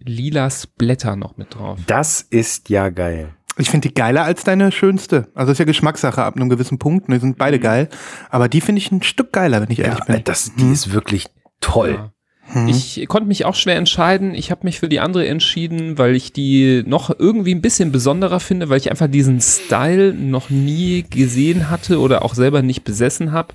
lila 0.00 0.50
Splatter 0.50 1.16
noch 1.16 1.36
mit 1.36 1.54
drauf. 1.54 1.78
Das 1.86 2.22
ist 2.22 2.68
ja 2.68 2.88
geil. 2.90 3.34
Ich 3.56 3.70
finde 3.70 3.88
die 3.88 3.94
geiler 3.94 4.24
als 4.24 4.42
deine 4.44 4.72
schönste. 4.72 5.28
Also 5.34 5.52
ist 5.52 5.58
ja 5.58 5.64
Geschmackssache 5.64 6.22
ab 6.24 6.34
einem 6.36 6.48
gewissen 6.48 6.78
Punkt. 6.78 7.08
Die 7.12 7.18
sind 7.18 7.38
beide 7.38 7.60
geil. 7.60 7.88
Aber 8.30 8.48
die 8.48 8.60
finde 8.60 8.80
ich 8.80 8.90
ein 8.90 9.02
Stück 9.02 9.32
geiler, 9.32 9.60
wenn 9.62 9.70
ich 9.70 9.78
ehrlich 9.78 10.00
Ja, 10.00 10.04
bin. 10.14 10.24
das, 10.24 10.52
die 10.56 10.70
ist 10.72 10.92
wirklich 10.92 11.26
toll. 11.60 12.10
Ja. 12.54 12.66
Ich 12.66 13.06
konnte 13.08 13.26
mich 13.26 13.44
auch 13.46 13.54
schwer 13.54 13.76
entscheiden. 13.76 14.34
Ich 14.34 14.50
habe 14.50 14.60
mich 14.64 14.78
für 14.78 14.88
die 14.88 15.00
andere 15.00 15.26
entschieden, 15.26 15.96
weil 15.98 16.14
ich 16.14 16.32
die 16.32 16.82
noch 16.86 17.10
irgendwie 17.18 17.54
ein 17.54 17.62
bisschen 17.62 17.90
besonderer 17.90 18.38
finde, 18.38 18.68
weil 18.68 18.76
ich 18.76 18.90
einfach 18.90 19.08
diesen 19.08 19.40
Style 19.40 20.12
noch 20.12 20.50
nie 20.50 21.04
gesehen 21.08 21.70
hatte 21.70 22.00
oder 22.00 22.22
auch 22.24 22.34
selber 22.34 22.60
nicht 22.60 22.84
besessen 22.84 23.32
habe. 23.32 23.54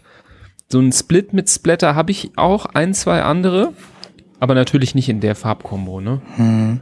So 0.69 0.79
ein 0.79 0.91
Split 0.91 1.33
mit 1.33 1.49
Splatter 1.49 1.93
habe 1.95 2.11
ich 2.11 2.31
auch 2.35 2.65
ein, 2.65 2.93
zwei 2.93 3.21
andere, 3.21 3.73
aber 4.39 4.55
natürlich 4.55 4.95
nicht 4.95 5.09
in 5.09 5.19
der 5.19 5.35
Farbkombo, 5.35 6.01
ne? 6.01 6.79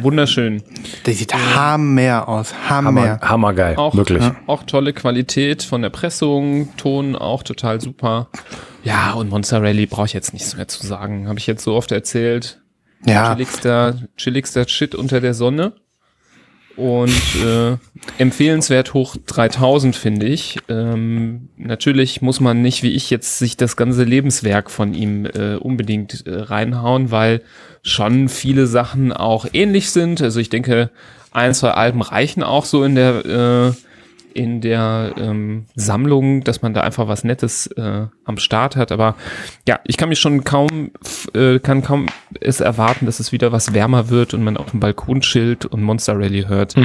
Wunderschön. 0.00 0.62
Der 1.06 1.14
sieht 1.14 1.34
hammer 1.34 2.28
aus. 2.28 2.54
Hammer. 2.68 3.02
Hammer, 3.02 3.20
hammergeil. 3.20 3.76
Auch, 3.76 3.94
wirklich. 3.94 4.22
auch 4.46 4.64
tolle 4.64 4.92
Qualität 4.92 5.62
von 5.62 5.82
der 5.82 5.90
Pressung, 5.90 6.74
Ton 6.76 7.16
auch 7.16 7.42
total 7.42 7.80
super. 7.80 8.28
Ja, 8.84 9.12
und 9.12 9.30
Monster 9.30 9.62
Rally 9.62 9.86
brauche 9.86 10.06
ich 10.06 10.12
jetzt 10.12 10.32
nichts 10.32 10.56
mehr 10.56 10.68
zu 10.68 10.84
sagen. 10.86 11.28
Habe 11.28 11.38
ich 11.38 11.46
jetzt 11.46 11.62
so 11.64 11.74
oft 11.74 11.92
erzählt. 11.92 12.60
Ja. 13.04 13.34
chilligster, 13.34 13.94
chilligster 14.16 14.68
Shit 14.68 14.94
unter 14.94 15.20
der 15.20 15.34
Sonne. 15.34 15.72
Und 16.76 17.10
äh, 17.44 17.76
empfehlenswert 18.18 18.94
hoch 18.94 19.16
3000, 19.26 19.94
finde 19.94 20.26
ich. 20.26 20.58
Ähm, 20.68 21.48
natürlich 21.56 22.22
muss 22.22 22.40
man 22.40 22.62
nicht, 22.62 22.82
wie 22.82 22.92
ich 22.92 23.10
jetzt, 23.10 23.38
sich 23.38 23.56
das 23.56 23.76
ganze 23.76 24.04
Lebenswerk 24.04 24.70
von 24.70 24.94
ihm 24.94 25.26
äh, 25.26 25.56
unbedingt 25.56 26.26
äh, 26.26 26.34
reinhauen, 26.34 27.10
weil 27.10 27.42
schon 27.82 28.28
viele 28.28 28.66
Sachen 28.66 29.12
auch 29.12 29.46
ähnlich 29.52 29.90
sind. 29.90 30.22
Also 30.22 30.40
ich 30.40 30.48
denke, 30.48 30.90
ein, 31.30 31.54
zwei 31.54 31.72
Alben 31.72 32.02
reichen 32.02 32.42
auch 32.42 32.64
so 32.64 32.84
in 32.84 32.94
der 32.94 33.24
äh, 33.24 33.72
in 34.34 34.60
der 34.60 35.14
ähm, 35.16 35.66
Sammlung, 35.74 36.42
dass 36.44 36.62
man 36.62 36.74
da 36.74 36.80
einfach 36.82 37.08
was 37.08 37.24
Nettes 37.24 37.66
äh, 37.68 38.06
am 38.24 38.36
Start 38.38 38.76
hat. 38.76 38.92
Aber 38.92 39.16
ja, 39.66 39.80
ich 39.84 39.96
kann 39.96 40.08
mich 40.08 40.20
schon 40.20 40.44
kaum, 40.44 40.90
äh, 41.34 41.58
kann 41.58 41.82
kaum 41.82 42.06
es 42.40 42.60
erwarten, 42.60 43.06
dass 43.06 43.20
es 43.20 43.32
wieder 43.32 43.52
was 43.52 43.74
wärmer 43.74 44.08
wird 44.10 44.34
und 44.34 44.42
man 44.44 44.56
auf 44.56 44.70
dem 44.70 44.80
Balkon 44.80 45.20
chillt 45.20 45.66
und 45.66 45.82
Monster 45.82 46.18
Rally 46.18 46.44
hört. 46.48 46.76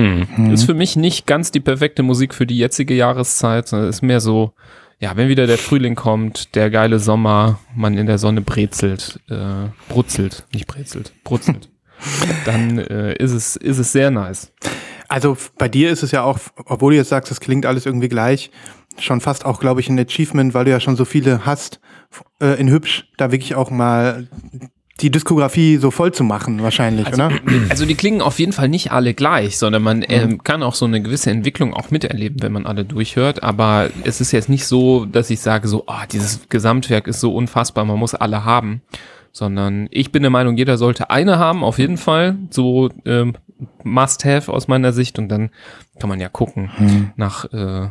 Ist 0.51 0.65
für 0.65 0.73
mich 0.73 0.95
nicht 0.95 1.27
ganz 1.27 1.51
die 1.51 1.59
perfekte 1.59 2.03
Musik 2.03 2.33
für 2.33 2.45
die 2.45 2.57
jetzige 2.57 2.93
Jahreszeit, 2.93 3.67
sondern 3.67 3.89
ist 3.89 4.01
mehr 4.01 4.19
so, 4.19 4.53
ja, 4.99 5.15
wenn 5.15 5.29
wieder 5.29 5.47
der 5.47 5.57
Frühling 5.57 5.95
kommt, 5.95 6.55
der 6.55 6.69
geile 6.69 6.99
Sommer, 6.99 7.59
man 7.75 7.97
in 7.97 8.07
der 8.07 8.17
Sonne 8.17 8.41
brezelt, 8.41 9.19
äh, 9.29 9.69
brutzelt, 9.89 10.45
nicht 10.51 10.67
brezelt, 10.67 11.13
brutzelt. 11.23 11.69
Dann 12.45 12.79
äh, 12.79 13.15
ist 13.15 13.31
es 13.31 13.55
ist 13.55 13.77
es 13.79 13.91
sehr 13.91 14.11
nice. 14.11 14.51
Also 15.07 15.37
bei 15.57 15.69
dir 15.69 15.89
ist 15.89 16.03
es 16.03 16.11
ja 16.11 16.23
auch, 16.23 16.39
obwohl 16.65 16.93
du 16.93 16.97
jetzt 16.97 17.09
sagst, 17.09 17.31
es 17.31 17.39
klingt 17.39 17.65
alles 17.65 17.85
irgendwie 17.85 18.09
gleich, 18.09 18.51
schon 18.99 19.21
fast 19.21 19.45
auch, 19.45 19.59
glaube 19.59 19.79
ich, 19.79 19.89
ein 19.89 19.99
Achievement, 19.99 20.53
weil 20.53 20.65
du 20.65 20.71
ja 20.71 20.79
schon 20.79 20.95
so 20.95 21.05
viele 21.05 21.45
hast, 21.45 21.79
äh, 22.41 22.59
in 22.59 22.69
hübsch, 22.69 23.05
da 23.17 23.31
wirklich 23.31 23.55
auch 23.55 23.69
mal 23.69 24.27
die 25.01 25.11
Diskografie 25.11 25.77
so 25.77 25.91
voll 25.91 26.11
zu 26.11 26.23
machen, 26.23 26.63
wahrscheinlich, 26.63 27.05
Also, 27.05 27.23
oder? 27.23 27.31
also 27.69 27.85
die 27.85 27.95
klingen 27.95 28.21
auf 28.21 28.39
jeden 28.39 28.51
Fall 28.51 28.67
nicht 28.67 28.91
alle 28.91 29.13
gleich, 29.13 29.57
sondern 29.57 29.83
man 29.83 30.03
ähm, 30.07 30.43
kann 30.43 30.63
auch 30.63 30.73
so 30.73 30.85
eine 30.85 31.01
gewisse 31.01 31.29
Entwicklung 31.29 31.73
auch 31.73 31.91
miterleben, 31.91 32.41
wenn 32.41 32.51
man 32.51 32.65
alle 32.65 32.83
durchhört. 32.83 33.43
Aber 33.43 33.89
es 34.03 34.21
ist 34.21 34.31
jetzt 34.31 34.49
nicht 34.49 34.65
so, 34.65 35.05
dass 35.05 35.29
ich 35.29 35.39
sage, 35.39 35.67
so, 35.67 35.83
ah, 35.87 36.05
dieses 36.07 36.49
Gesamtwerk 36.49 37.07
ist 37.07 37.19
so 37.19 37.35
unfassbar, 37.35 37.85
man 37.85 37.99
muss 37.99 38.15
alle 38.15 38.43
haben. 38.43 38.81
Sondern 39.31 39.87
ich 39.91 40.11
bin 40.11 40.23
der 40.23 40.31
Meinung, 40.31 40.57
jeder 40.57 40.79
sollte 40.79 41.11
eine 41.11 41.37
haben, 41.37 41.63
auf 41.63 41.77
jeden 41.77 41.97
Fall. 41.97 42.37
So 42.49 42.89
ähm, 43.05 43.35
Must-Have 43.83 44.51
aus 44.51 44.67
meiner 44.67 44.93
Sicht. 44.93 45.19
Und 45.19 45.29
dann 45.29 45.49
kann 45.99 46.09
man 46.09 46.19
ja 46.19 46.29
gucken 46.29 47.11
nach 47.15 47.45
äh, 47.53 47.89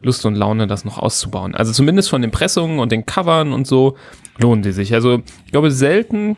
Lust 0.00 0.24
und 0.24 0.34
Laune, 0.34 0.66
das 0.66 0.84
noch 0.84 0.98
auszubauen. 0.98 1.54
Also 1.54 1.72
zumindest 1.72 2.10
von 2.10 2.22
den 2.22 2.30
Pressungen 2.30 2.78
und 2.78 2.90
den 2.90 3.06
Covern 3.06 3.52
und 3.52 3.66
so 3.66 3.96
lohnen 4.38 4.62
die 4.62 4.72
sich. 4.72 4.94
Also 4.94 5.22
ich 5.44 5.52
glaube 5.52 5.70
selten 5.70 6.36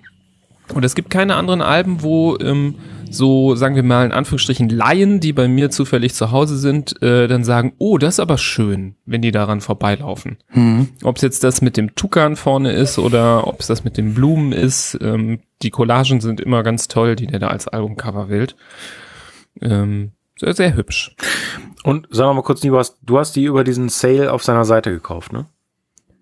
und 0.74 0.84
es 0.84 0.94
gibt 0.94 1.10
keine 1.10 1.36
anderen 1.36 1.60
Alben, 1.62 2.02
wo 2.02 2.36
ähm, 2.38 2.76
so, 3.10 3.54
sagen 3.56 3.74
wir 3.76 3.82
mal 3.82 4.06
in 4.06 4.12
Anführungsstrichen, 4.12 4.70
Laien, 4.70 5.20
die 5.20 5.34
bei 5.34 5.46
mir 5.46 5.70
zufällig 5.70 6.14
zu 6.14 6.30
Hause 6.30 6.56
sind, 6.56 7.02
äh, 7.02 7.28
dann 7.28 7.44
sagen, 7.44 7.74
oh, 7.76 7.98
das 7.98 8.14
ist 8.14 8.20
aber 8.20 8.38
schön, 8.38 8.94
wenn 9.04 9.20
die 9.20 9.32
daran 9.32 9.60
vorbeilaufen. 9.60 10.38
Mhm. 10.54 10.88
Ob 11.04 11.16
es 11.16 11.22
jetzt 11.22 11.44
das 11.44 11.60
mit 11.60 11.76
dem 11.76 11.94
Tukan 11.94 12.36
vorne 12.36 12.72
ist 12.72 12.98
oder 12.98 13.46
ob 13.46 13.60
es 13.60 13.66
das 13.66 13.84
mit 13.84 13.98
den 13.98 14.14
Blumen 14.14 14.52
ist, 14.52 14.96
ähm, 15.02 15.40
die 15.60 15.70
Collagen 15.70 16.22
sind 16.22 16.40
immer 16.40 16.62
ganz 16.62 16.88
toll, 16.88 17.14
die 17.14 17.26
der 17.26 17.38
da 17.38 17.48
als 17.48 17.68
Albumcover 17.68 18.30
wählt. 18.30 18.56
Ähm, 19.60 20.12
sehr, 20.38 20.54
sehr 20.54 20.74
hübsch. 20.74 21.14
Und 21.84 22.06
sagen 22.10 22.30
wir 22.30 22.34
mal 22.34 22.42
kurz, 22.42 22.62
Nico, 22.62 22.78
hast- 22.78 22.96
du 23.02 23.18
hast 23.18 23.36
die 23.36 23.44
über 23.44 23.62
diesen 23.64 23.88
Sale 23.90 24.32
auf 24.32 24.42
seiner 24.42 24.64
Seite 24.64 24.90
gekauft, 24.90 25.32
ne? 25.32 25.46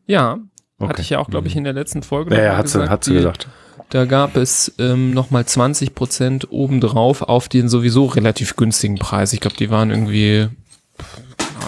Ja, 0.06 0.38
hatte 0.80 0.92
Okay. 0.94 1.00
ich 1.02 1.10
ja 1.10 1.18
auch, 1.20 1.28
glaube 1.30 1.46
ich, 1.46 1.54
in 1.54 1.62
der 1.64 1.72
letzten 1.72 2.02
Folge 2.02 2.34
Ja, 2.34 2.42
ja 2.42 2.56
hat 2.56 2.66
sie, 2.68 2.88
hat 2.88 3.04
sie 3.04 3.12
gesagt. 3.14 3.48
Da 3.88 4.04
gab 4.04 4.36
es 4.36 4.72
ähm, 4.78 5.12
nochmal 5.12 5.42
20% 5.42 6.48
obendrauf 6.50 7.22
auf 7.22 7.48
den 7.48 7.68
sowieso 7.68 8.06
relativ 8.06 8.56
günstigen 8.56 8.96
Preis. 8.96 9.32
Ich 9.32 9.40
glaube, 9.40 9.56
die 9.56 9.70
waren 9.70 9.90
irgendwie 9.90 10.48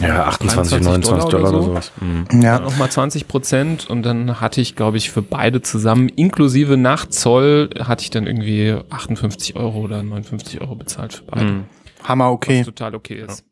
Ja, 0.00 0.26
28, 0.26 0.80
29 0.80 1.30
Dollar 1.30 1.50
oder, 1.50 1.62
sowas. 1.62 1.92
Mhm. 2.00 2.42
Ja. 2.42 2.58
nochmal 2.60 2.88
20% 2.88 3.88
und 3.88 4.02
dann 4.02 4.40
hatte 4.40 4.60
ich, 4.60 4.76
glaube 4.76 4.96
ich, 4.96 5.10
für 5.10 5.22
beide 5.22 5.62
zusammen, 5.62 6.08
inklusive 6.08 6.76
nach 6.76 7.06
Zoll, 7.08 7.70
hatte 7.78 8.02
ich 8.02 8.10
dann 8.10 8.26
irgendwie 8.26 8.76
58 8.90 9.56
Euro 9.56 9.80
oder 9.80 10.02
59 10.02 10.60
Euro 10.60 10.74
bezahlt 10.74 11.14
für 11.14 11.24
beide. 11.24 11.44
Mhm. 11.46 11.64
Hammer, 12.04 12.30
okay. 12.30 12.60
Was 12.60 12.66
total 12.66 12.94
okay 12.94 13.24
ist. 13.26 13.44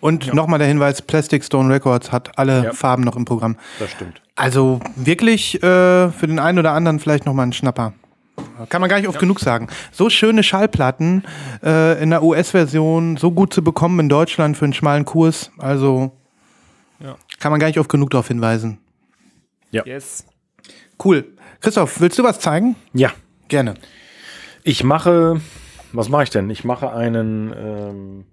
Und 0.00 0.32
nochmal 0.34 0.58
der 0.58 0.68
Hinweis, 0.68 1.02
Plastic 1.02 1.44
Stone 1.44 1.72
Records 1.72 2.12
hat 2.12 2.38
alle 2.38 2.64
Ja. 2.66 2.72
Farben 2.72 3.02
noch 3.02 3.16
im 3.16 3.24
Programm. 3.24 3.56
Das 3.78 3.90
stimmt. 3.90 4.20
Also 4.36 4.80
wirklich 4.96 5.56
äh, 5.62 6.10
für 6.10 6.26
den 6.26 6.38
einen 6.38 6.58
oder 6.58 6.72
anderen 6.72 7.00
vielleicht 7.00 7.26
nochmal 7.26 7.46
ein 7.46 7.52
Schnapper. 7.52 7.92
Kann 8.68 8.80
man 8.80 8.88
gar 8.88 8.98
nicht 8.98 9.08
oft 9.08 9.18
genug 9.18 9.40
sagen. 9.40 9.66
So 9.90 10.10
schöne 10.10 10.44
Schallplatten 10.44 11.24
äh, 11.64 12.00
in 12.00 12.10
der 12.10 12.22
US-Version, 12.22 13.16
so 13.16 13.32
gut 13.32 13.52
zu 13.52 13.64
bekommen 13.64 13.98
in 13.98 14.08
Deutschland 14.08 14.56
für 14.56 14.64
einen 14.64 14.74
schmalen 14.74 15.04
Kurs. 15.04 15.50
Also 15.58 16.12
Ja. 17.00 17.16
kann 17.40 17.50
man 17.50 17.58
gar 17.58 17.66
nicht 17.66 17.80
oft 17.80 17.88
genug 17.88 18.10
darauf 18.10 18.28
hinweisen. 18.28 18.78
Yes. 19.72 20.24
Cool. 21.04 21.24
Christoph, 21.60 22.00
willst 22.00 22.18
du 22.18 22.22
was 22.24 22.38
zeigen? 22.38 22.76
Ja, 22.92 23.10
Gerne. 23.48 23.74
ich 24.62 24.84
mache, 24.84 25.40
was 25.92 26.08
mache 26.08 26.22
ich 26.24 26.30
denn? 26.30 26.48
Ich 26.50 26.64
mache 26.64 26.92
einen 26.92 27.52
ähm, 27.56 28.24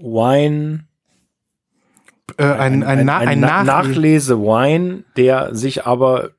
Wine, 0.00 0.86
Äh, 2.38 2.44
ein, 2.44 2.82
ein, 2.82 3.04
Na 3.04 3.18
ein, 3.18 3.40
Na 3.40 3.64
Nach 3.64 3.84
Nachlese-Wine, 3.84 5.04
der 5.16 5.54
sich 5.54 5.84
aber 5.86 6.30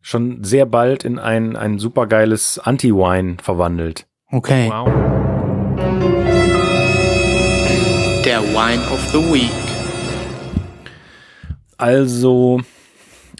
schon 0.00 0.42
sehr 0.44 0.66
bald 0.66 1.04
in 1.04 1.18
ein, 1.18 1.56
ein 1.56 1.78
supergeiles 1.78 2.58
Anti-Wine 2.58 3.36
verwandelt. 3.40 4.06
Okay. 4.30 4.68
Wow. 4.68 4.88
Der 8.24 8.42
Wine 8.42 8.82
of 8.92 9.00
the 9.12 9.18
Week. 9.32 9.50
Also, 11.78 12.60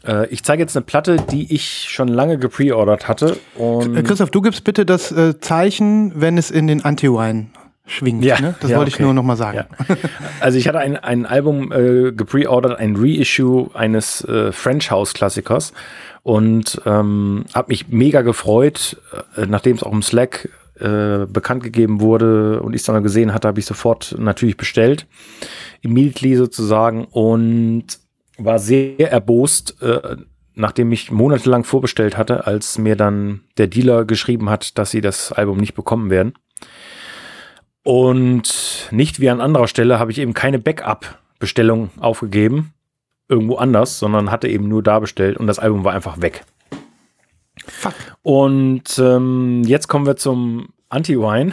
äh, 0.06 0.26
ich 0.28 0.44
zeige 0.44 0.62
jetzt 0.62 0.76
eine 0.76 0.84
Platte, 0.84 1.16
die 1.16 1.52
ich 1.54 1.88
schon 1.90 2.08
lange 2.08 2.38
gepreordert 2.38 3.06
hatte. 3.06 3.38
Und 3.56 4.02
Christoph, 4.04 4.30
du 4.30 4.40
gibst 4.40 4.64
bitte 4.64 4.86
das 4.86 5.12
äh, 5.12 5.38
Zeichen, 5.40 6.12
wenn 6.14 6.38
es 6.38 6.50
in 6.50 6.66
den 6.68 6.84
Anti-Wine 6.84 7.48
schwingt. 7.92 8.24
Ja, 8.24 8.40
ne? 8.40 8.54
Das 8.60 8.70
ja, 8.70 8.78
wollte 8.78 8.88
ich 8.88 8.94
okay. 8.94 9.04
nur 9.04 9.14
nochmal 9.14 9.36
sagen. 9.36 9.58
Ja. 9.88 9.96
Also 10.40 10.58
ich 10.58 10.66
hatte 10.66 10.78
ein, 10.80 10.96
ein 10.96 11.24
Album 11.24 11.70
äh, 11.70 12.10
gepreordert, 12.10 12.78
ein 12.78 12.96
Reissue 12.96 13.70
eines 13.74 14.24
äh, 14.24 14.50
French 14.50 14.90
House 14.90 15.14
Klassikers 15.14 15.72
und 16.22 16.80
ähm, 16.84 17.44
habe 17.54 17.68
mich 17.68 17.88
mega 17.88 18.22
gefreut, 18.22 19.00
äh, 19.36 19.46
nachdem 19.46 19.76
es 19.76 19.82
auch 19.82 19.92
im 19.92 20.02
Slack 20.02 20.48
äh, 20.80 21.26
bekannt 21.26 21.62
gegeben 21.62 22.00
wurde 22.00 22.60
und 22.62 22.74
ich 22.74 22.80
es 22.80 22.86
dann 22.86 23.02
gesehen 23.02 23.32
hatte, 23.32 23.46
habe 23.46 23.60
ich 23.60 23.66
sofort 23.66 24.16
natürlich 24.18 24.56
bestellt, 24.56 25.06
immediately 25.80 26.34
sozusagen 26.34 27.04
und 27.04 27.84
war 28.38 28.58
sehr 28.58 29.12
erbost, 29.12 29.80
äh, 29.80 30.16
nachdem 30.54 30.92
ich 30.92 31.10
monatelang 31.10 31.64
vorbestellt 31.64 32.16
hatte, 32.16 32.46
als 32.46 32.78
mir 32.78 32.96
dann 32.96 33.42
der 33.58 33.68
Dealer 33.68 34.04
geschrieben 34.04 34.50
hat, 34.50 34.78
dass 34.78 34.90
sie 34.90 35.00
das 35.00 35.32
Album 35.32 35.58
nicht 35.58 35.74
bekommen 35.74 36.10
werden. 36.10 36.34
Und 37.84 38.88
nicht 38.90 39.20
wie 39.20 39.30
an 39.30 39.40
anderer 39.40 39.66
Stelle 39.66 39.98
habe 39.98 40.12
ich 40.12 40.18
eben 40.18 40.34
keine 40.34 40.58
Backup-Bestellung 40.58 41.90
aufgegeben, 41.98 42.72
irgendwo 43.28 43.56
anders, 43.56 43.98
sondern 43.98 44.30
hatte 44.30 44.48
eben 44.48 44.68
nur 44.68 44.82
da 44.82 45.00
bestellt 45.00 45.36
und 45.36 45.46
das 45.46 45.58
Album 45.58 45.84
war 45.84 45.94
einfach 45.94 46.20
weg. 46.20 46.44
Fuck. 47.66 47.94
Und 48.22 48.98
ähm, 48.98 49.62
jetzt 49.64 49.88
kommen 49.88 50.06
wir 50.06 50.16
zum 50.16 50.68
Anti-Wine. 50.88 51.52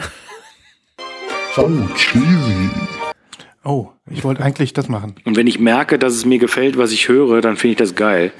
Oh, 3.64 3.88
ich 4.08 4.24
wollte 4.24 4.42
eigentlich 4.42 4.72
das 4.72 4.88
machen. 4.88 5.16
Und 5.24 5.36
wenn 5.36 5.46
ich 5.46 5.58
merke, 5.58 5.98
dass 5.98 6.14
es 6.14 6.24
mir 6.24 6.38
gefällt, 6.38 6.78
was 6.78 6.92
ich 6.92 7.08
höre, 7.08 7.40
dann 7.40 7.56
finde 7.56 7.72
ich 7.72 7.78
das 7.78 7.94
geil. 7.94 8.32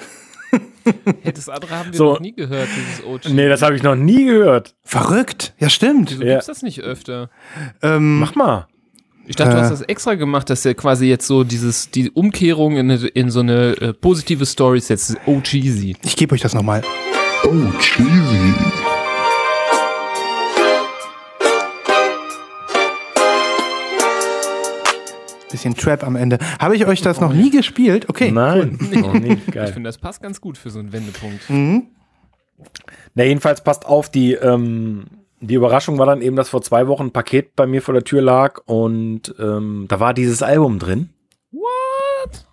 Hey, 1.22 1.32
das 1.32 1.48
andere 1.48 1.78
haben 1.78 1.90
wir 1.92 1.96
So. 1.98 2.12
noch 2.12 2.20
nie 2.20 2.32
gehört, 2.34 2.68
dieses 2.76 3.04
OG. 3.04 3.32
Nee, 3.34 3.48
das 3.48 3.62
habe 3.62 3.76
ich 3.76 3.82
noch 3.82 3.96
nie 3.96 4.24
gehört. 4.24 4.74
Verrückt. 4.84 5.54
Ja, 5.58 5.68
stimmt. 5.68 6.10
Wieso 6.12 6.22
Ja. 6.24 6.32
gibt's 6.34 6.46
das 6.46 6.62
nicht 6.62 6.80
öfter? 6.80 7.30
Ähm, 7.82 8.18
Mach 8.20 8.34
mal. 8.34 8.66
Ich 9.26 9.36
dachte, 9.36 9.52
du 9.52 9.58
Äh. 9.58 9.60
hast 9.62 9.70
das 9.70 9.82
extra 9.82 10.14
gemacht, 10.14 10.50
dass 10.50 10.62
der 10.62 10.74
quasi 10.74 11.06
jetzt 11.06 11.26
so 11.26 11.44
dieses, 11.44 11.90
die 11.90 12.10
Umkehrung 12.10 12.76
in, 12.76 12.90
in 12.90 13.30
so 13.30 13.40
eine 13.40 13.76
äh, 13.80 13.92
positive 13.92 14.44
Story 14.46 14.80
setzt. 14.80 15.16
Oh, 15.26 15.40
cheesy. 15.40 15.96
ich 16.02 16.16
gebe 16.16 16.34
euch 16.34 16.40
das 16.40 16.54
nochmal. 16.54 16.82
Oh, 17.44 17.78
cheesy. 17.78 18.54
Bisschen 25.50 25.74
Trap 25.74 26.04
am 26.04 26.16
Ende. 26.16 26.38
Habe 26.58 26.76
ich 26.76 26.86
euch 26.86 27.02
das 27.02 27.20
noch 27.20 27.32
nie 27.32 27.50
gespielt? 27.50 28.08
Okay. 28.08 28.30
Nein, 28.30 28.78
noch 28.92 29.14
nie. 29.14 29.38
Ich 29.46 29.52
Geil. 29.52 29.72
finde, 29.72 29.88
das 29.88 29.98
passt 29.98 30.22
ganz 30.22 30.40
gut 30.40 30.56
für 30.56 30.70
so 30.70 30.78
einen 30.78 30.92
Wendepunkt. 30.92 31.48
Mhm. 31.50 31.88
Na, 33.14 33.24
jedenfalls 33.24 33.62
passt 33.64 33.86
auf, 33.86 34.10
die, 34.10 34.34
ähm, 34.34 35.06
die 35.40 35.54
Überraschung 35.54 35.98
war 35.98 36.06
dann 36.06 36.22
eben, 36.22 36.36
dass 36.36 36.50
vor 36.50 36.62
zwei 36.62 36.86
Wochen 36.86 37.04
ein 37.04 37.12
Paket 37.12 37.56
bei 37.56 37.66
mir 37.66 37.82
vor 37.82 37.94
der 37.94 38.04
Tür 38.04 38.22
lag 38.22 38.60
und 38.66 39.34
ähm, 39.38 39.86
da 39.88 39.98
war 39.98 40.14
dieses 40.14 40.42
Album 40.42 40.78
drin. 40.78 41.10
What? 41.50 42.46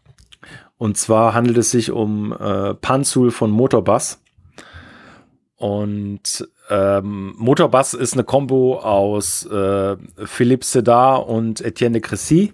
Und 0.78 0.98
zwar 0.98 1.34
handelt 1.34 1.58
es 1.58 1.72
sich 1.72 1.92
um 1.92 2.34
äh, 2.34 2.74
Panzul 2.76 3.32
von 3.32 3.52
Motorbass. 3.52 4.22
Und 5.58 6.48
ähm, 6.70 7.34
Motorbass 7.38 7.94
ist 7.96 8.14
eine 8.14 8.24
Kombo 8.24 8.80
aus 8.80 9.46
äh, 9.48 9.98
Philippe 10.26 10.66
Sedar 10.66 11.28
und 11.28 11.62
Etienne 11.62 11.94
de 11.94 12.02
Cressy. 12.02 12.54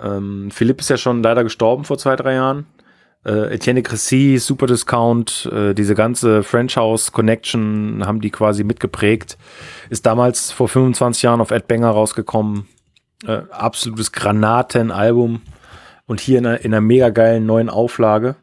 Ähm, 0.00 0.50
Philippe 0.50 0.80
ist 0.80 0.90
ja 0.90 0.96
schon 0.96 1.22
leider 1.22 1.44
gestorben 1.44 1.84
vor 1.84 1.98
zwei, 1.98 2.16
drei 2.16 2.34
Jahren. 2.34 2.66
Äh, 3.24 3.54
Etienne 3.54 3.82
Cressy, 3.82 4.38
Super 4.38 4.66
Discount, 4.66 5.50
äh, 5.52 5.74
diese 5.74 5.94
ganze 5.94 6.42
French 6.42 6.76
House 6.76 7.12
Connection 7.12 8.02
haben 8.06 8.20
die 8.20 8.30
quasi 8.30 8.64
mitgeprägt. 8.64 9.36
Ist 9.90 10.06
damals 10.06 10.52
vor 10.52 10.68
25 10.68 11.22
Jahren 11.22 11.40
auf 11.40 11.50
Ed 11.50 11.66
Banger 11.66 11.90
rausgekommen. 11.90 12.68
Äh, 13.26 13.42
absolutes 13.50 14.12
Granatenalbum. 14.12 15.42
Und 16.06 16.20
hier 16.20 16.38
in 16.38 16.46
einer, 16.46 16.60
in 16.60 16.72
einer 16.72 16.80
mega 16.80 17.10
geilen 17.10 17.44
neuen 17.44 17.68
Auflage. 17.68 18.36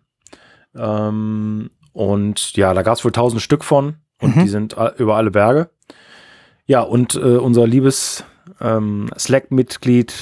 Ähm, 0.76 1.72
und 1.94 2.56
ja, 2.56 2.74
da 2.74 2.84
gab 2.84 2.98
es 2.98 3.06
wohl 3.06 3.12
tausend 3.12 3.42
Stück 3.42 3.64
von. 3.64 3.96
Und 4.22 4.36
die 4.36 4.48
sind 4.48 4.76
über 4.98 5.18
alle 5.18 5.32
Berge. 5.32 5.70
Ja, 6.66 6.82
und 6.82 7.16
äh, 7.16 7.38
unser 7.38 7.68
liebes 7.68 8.24
ähm, 8.62 9.10
Slack-Mitglied, 9.18 10.14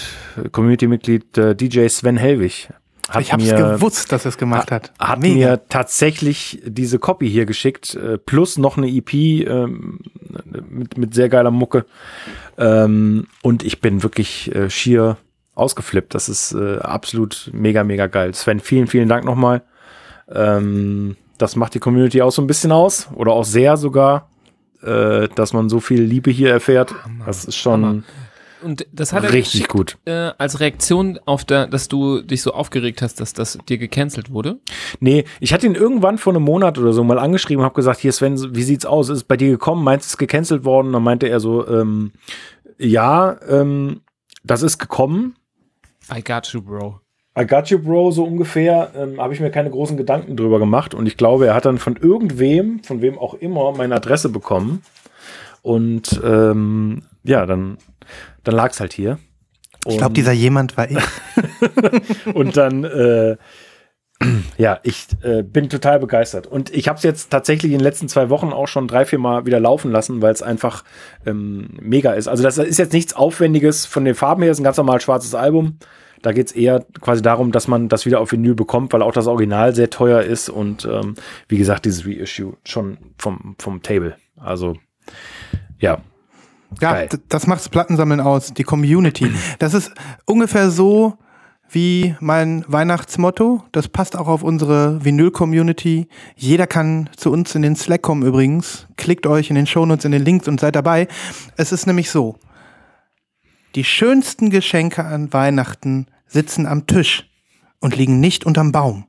Community-Mitglied 0.52 1.38
äh, 1.38 1.56
DJ 1.56 1.88
Sven 1.88 2.18
Helwig 2.18 2.70
hat 3.10 3.22
Ich 3.22 3.36
mir, 3.36 3.56
gewusst, 3.56 4.12
dass 4.12 4.26
er 4.26 4.30
es 4.30 4.38
gemacht 4.38 4.72
hat. 4.72 4.94
hat 4.98 5.20
Mega. 5.20 5.36
mir 5.36 5.62
tatsächlich 5.68 6.62
diese 6.66 7.00
Copy 7.00 7.30
hier 7.30 7.46
geschickt, 7.46 7.96
äh, 7.96 8.18
plus 8.18 8.58
noch 8.58 8.78
eine 8.78 8.88
EP 8.88 9.14
ähm, 9.14 10.00
mit, 10.70 10.98
mit 10.98 11.14
sehr 11.14 11.28
geiler 11.28 11.52
Mucke. 11.52 11.86
Ähm, 12.58 13.28
und 13.42 13.64
ich 13.64 13.82
bin 13.82 14.04
wirklich 14.04 14.54
äh, 14.56 14.70
schier 14.70 15.18
ausgeflippt. 15.54 16.16
Das 16.16 16.30
ist 16.30 16.54
äh, 16.54 16.78
absolut 16.78 17.50
mega, 17.54 17.84
mega 17.84 18.08
geil. 18.08 18.34
Sven, 18.34 18.60
vielen, 18.60 18.88
vielen 18.88 19.10
Dank 19.10 19.26
nochmal. 19.26 19.64
Ähm, 20.32 21.18
das 21.38 21.56
macht 21.56 21.74
die 21.74 21.80
Community 21.80 22.22
auch 22.22 22.32
so 22.32 22.42
ein 22.42 22.48
bisschen 22.48 22.72
aus 22.72 23.10
oder 23.14 23.34
auch 23.34 23.46
sehr 23.46 23.76
sogar, 23.76 24.30
äh, 24.84 25.30
dass 25.36 25.54
man 25.54 25.70
so 25.70 25.80
viel 25.80 26.02
Liebe 26.02 26.32
hier 26.32 26.50
erfährt. 26.50 26.94
Das 27.26 27.46
ist 27.46 27.56
schon 27.56 27.86
Hammer. 27.86 28.04
Und 28.64 28.88
das 28.92 29.14
hat 29.14 29.24
er 29.24 29.34
richtig 29.34 29.68
gut. 29.68 29.98
Äh, 30.06 30.32
als 30.38 30.60
Reaktion 30.60 31.20
auf 31.26 31.44
der, 31.44 31.68
dass 31.68 31.88
du 31.88 32.22
dich 32.22 32.42
so 32.42 32.54
aufgeregt 32.54 33.02
hast, 33.02 33.20
dass 33.20 33.34
das 33.34 33.58
dir 33.68 33.78
gecancelt 33.78 34.32
wurde. 34.32 34.60
Nee, 35.00 35.26
ich 35.40 35.54
hatte 35.54 35.66
ihn 35.66 35.76
irgendwann 35.76 36.18
vor 36.18 36.34
einem 36.34 36.44
Monat 36.44 36.78
oder 36.78 36.94
so 36.94 37.04
mal 37.04 37.20
angeschrieben 37.20 37.60
und 37.60 37.66
habe 37.66 37.76
gesagt, 37.76 38.00
hier 38.00 38.14
Sven, 38.14 38.56
wie 38.56 38.64
sieht's 38.64 38.86
aus? 38.86 39.10
Ist 39.10 39.18
es 39.18 39.24
bei 39.24 39.38
dir 39.38 39.50
gekommen? 39.50 39.84
Meinst 39.84 40.06
du, 40.06 40.08
es 40.08 40.14
ist 40.14 40.18
gecancelt 40.18 40.64
worden? 40.64 40.88
Und 40.88 40.94
dann 40.94 41.04
meinte 41.04 41.28
er 41.28 41.40
so, 41.40 41.68
ähm, 41.68 42.14
ja, 42.78 43.38
ähm, 43.48 44.02
das 44.44 44.62
ist 44.62 44.78
gekommen. 44.78 45.36
I 46.14 46.24
got 46.24 46.48
you, 46.48 46.62
bro. 46.62 47.03
I 47.38 47.46
got 47.48 47.70
you, 47.70 47.80
Bro, 47.80 48.12
so 48.12 48.24
ungefähr. 48.26 48.92
Ähm, 48.96 49.20
habe 49.20 49.34
ich 49.34 49.40
mir 49.40 49.50
keine 49.50 49.72
großen 49.72 49.98
Gedanken 49.98 50.38
drüber 50.38 50.60
gemacht. 50.60 50.94
Und 50.94 51.08
ich 51.08 51.18
glaube, 51.18 51.48
er 51.48 51.56
hat 51.56 51.66
dann 51.66 51.80
von 51.80 51.96
irgendwem, 51.96 52.84
von 52.84 53.02
wem 53.02 53.18
auch 53.18 53.34
immer, 53.34 53.72
meine 53.72 53.96
Adresse 53.96 54.30
bekommen. 54.30 54.84
Und 55.64 56.22
ähm, 56.24 57.04
ja, 57.24 57.46
dann, 57.46 57.78
dann 58.44 58.56
lag's 58.56 58.80
halt 58.80 58.94
hier. 58.94 59.18
Ich 59.88 59.98
glaube, 59.98 60.14
dieser 60.14 60.32
jemand 60.32 60.78
war 60.78 60.90
ich. 60.90 60.98
Und 62.34 62.56
dann, 62.56 62.84
äh, 62.84 63.38
ja, 64.58 64.80
ich 64.84 65.08
äh, 65.24 65.42
bin 65.42 65.70
total 65.70 66.00
begeistert. 66.00 66.48
Und 66.48 66.70
ich 66.74 66.88
habe 66.88 66.98
es 66.98 67.04
jetzt 67.04 67.32
tatsächlich 67.32 67.72
in 67.72 67.80
den 67.80 67.84
letzten 67.84 68.08
zwei 68.08 68.30
Wochen 68.30 68.54
auch 68.54 68.68
schon 68.68 68.88
drei, 68.88 69.06
vier 69.06 69.20
Mal 69.20 69.46
wieder 69.46 69.60
laufen 69.60 69.92
lassen, 69.92 70.22
weil 70.22 70.34
es 70.34 70.42
einfach 70.42 70.84
ähm, 71.26 71.70
mega 71.82 72.14
ist. 72.14 72.28
Also 72.28 72.44
das 72.44 72.58
ist 72.58 72.78
jetzt 72.78 72.94
nichts 72.94 73.16
Aufwendiges 73.16 73.86
von 73.86 74.06
den 74.06 74.16
Farben 74.16 74.44
her, 74.44 74.52
ist 74.52 74.60
ein 74.60 74.64
ganz 74.64 74.78
normal 74.78 75.02
schwarzes 75.02 75.36
Album. 75.36 75.80
Da 76.24 76.32
geht 76.32 76.48
es 76.48 76.54
eher 76.54 76.84
quasi 77.02 77.22
darum, 77.22 77.52
dass 77.52 77.68
man 77.68 77.90
das 77.90 78.08
wieder 78.08 78.20
auf 78.20 78.32
Vinyl 78.32 78.56
bekommt, 78.56 78.94
weil 78.94 79.04
auch 79.04 79.12
das 79.12 79.28
Original 79.28 79.76
sehr 79.76 79.92
teuer 79.92 80.22
ist 80.22 80.50
und 80.50 80.86
ähm, 80.92 81.14
wie 81.48 81.58
gesagt, 81.58 81.86
dieses 81.86 82.06
Reissue 82.08 82.54
schon 82.66 82.98
vom, 83.20 83.56
vom 83.60 83.84
Table. 83.84 84.16
Also 84.38 84.76
ja, 85.80 86.00
Ja, 86.82 86.94
Geil. 86.94 87.10
das 87.30 87.46
macht 87.46 87.60
das 87.60 87.70
Plattensammeln 87.70 88.20
aus, 88.20 88.54
die 88.54 88.64
Community. 88.64 89.30
Das 89.60 89.74
ist 89.76 89.92
ungefähr 90.26 90.72
so 90.72 91.18
wie 91.70 92.16
mein 92.20 92.64
Weihnachtsmotto. 92.68 93.64
Das 93.72 93.88
passt 93.88 94.16
auch 94.16 94.28
auf 94.28 94.44
unsere 94.44 95.04
Vinyl-Community. 95.04 96.08
Jeder 96.36 96.68
kann 96.68 97.10
zu 97.18 97.32
uns 97.32 97.54
in 97.56 97.64
den 97.64 97.76
Slack 97.76 98.02
kommen 98.02 98.24
übrigens. 98.24 98.88
Klickt 98.96 99.26
euch 99.28 99.50
in 99.50 99.56
den 99.56 99.68
Shownotes 99.68 100.06
in 100.06 100.12
den 100.12 100.24
Links 100.24 100.48
und 100.48 100.60
seid 100.60 100.76
dabei. 100.76 101.08
Es 101.58 101.72
ist 101.72 101.88
nämlich 101.88 102.10
so. 102.12 102.38
Die 103.76 103.84
schönsten 103.84 104.50
Geschenke 104.50 105.04
an 105.04 105.34
Weihnachten 105.34 106.08
sitzen 106.28 106.68
am 106.68 106.86
Tisch 106.86 107.30
und 107.80 107.96
liegen 107.96 108.20
nicht 108.20 108.46
unterm 108.46 108.72
Baum. 108.72 109.06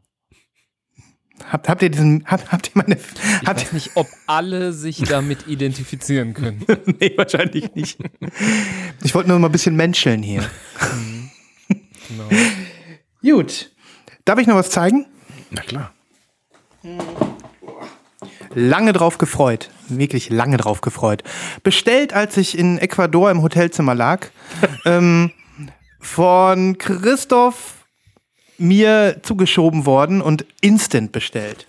Habt, 1.50 1.68
habt 1.68 1.82
ihr 1.82 1.90
diesen, 1.90 2.24
habt, 2.26 2.50
habt 2.52 2.68
ihr 2.68 2.82
meine, 2.82 2.96
Ich 2.96 3.48
habt 3.48 3.60
weiß 3.60 3.72
nicht, 3.72 3.90
ob 3.96 4.06
alle 4.26 4.72
sich 4.72 4.98
damit 5.02 5.46
identifizieren 5.48 6.32
können. 6.32 6.64
ihr, 6.66 6.80
nee, 7.00 7.12
wahrscheinlich 7.16 7.74
nicht. 7.74 7.98
Ich 9.02 9.14
wollte 9.14 9.28
nur 9.28 9.38
mal 9.38 9.48
ein 9.48 9.52
bisschen 9.52 9.76
menscheln 9.76 10.22
hier. 10.22 10.48
Genau. 12.08 12.28
Gut. 13.22 13.72
Darf 14.24 14.38
ich 14.38 14.46
noch 14.46 14.54
was 14.54 14.70
zeigen? 14.70 15.06
Na 15.50 15.60
klar. 15.60 15.92
Lange 18.54 18.92
drauf 18.92 19.18
gefreut. 19.18 19.70
Wirklich 19.88 20.30
lange 20.30 20.56
drauf 20.56 20.80
gefreut. 20.80 21.22
Bestellt, 21.62 22.12
als 22.12 22.36
ich 22.36 22.58
in 22.58 22.78
Ecuador 22.78 23.30
im 23.30 23.42
Hotelzimmer 23.42 23.94
lag. 23.94 24.28
ähm, 24.84 25.30
von 26.00 26.78
Christoph 26.78 27.86
mir 28.58 29.20
zugeschoben 29.22 29.86
worden 29.86 30.20
und 30.20 30.44
instant 30.60 31.12
bestellt. 31.12 31.66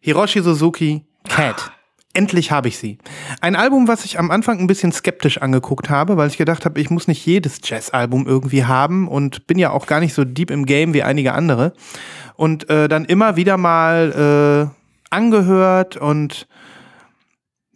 Hiroshi 0.00 0.42
Suzuki 0.42 1.04
Cat. 1.28 1.72
Endlich 2.14 2.50
habe 2.50 2.68
ich 2.68 2.78
sie. 2.78 2.98
Ein 3.40 3.54
Album, 3.54 3.86
was 3.86 4.04
ich 4.04 4.18
am 4.18 4.30
Anfang 4.30 4.58
ein 4.58 4.66
bisschen 4.66 4.92
skeptisch 4.92 5.38
angeguckt 5.38 5.88
habe, 5.90 6.16
weil 6.16 6.28
ich 6.28 6.36
gedacht 6.36 6.64
habe, 6.64 6.80
ich 6.80 6.90
muss 6.90 7.06
nicht 7.06 7.24
jedes 7.24 7.60
Jazz-Album 7.62 8.26
irgendwie 8.26 8.64
haben 8.64 9.06
und 9.06 9.46
bin 9.46 9.58
ja 9.58 9.70
auch 9.70 9.86
gar 9.86 10.00
nicht 10.00 10.14
so 10.14 10.24
deep 10.24 10.50
im 10.50 10.66
Game 10.66 10.94
wie 10.94 11.02
einige 11.02 11.34
andere. 11.34 11.74
Und 12.34 12.68
äh, 12.70 12.88
dann 12.88 13.04
immer 13.04 13.36
wieder 13.36 13.56
mal 13.56 14.72
äh, 14.74 14.77
angehört 15.10 15.96
und 15.96 16.46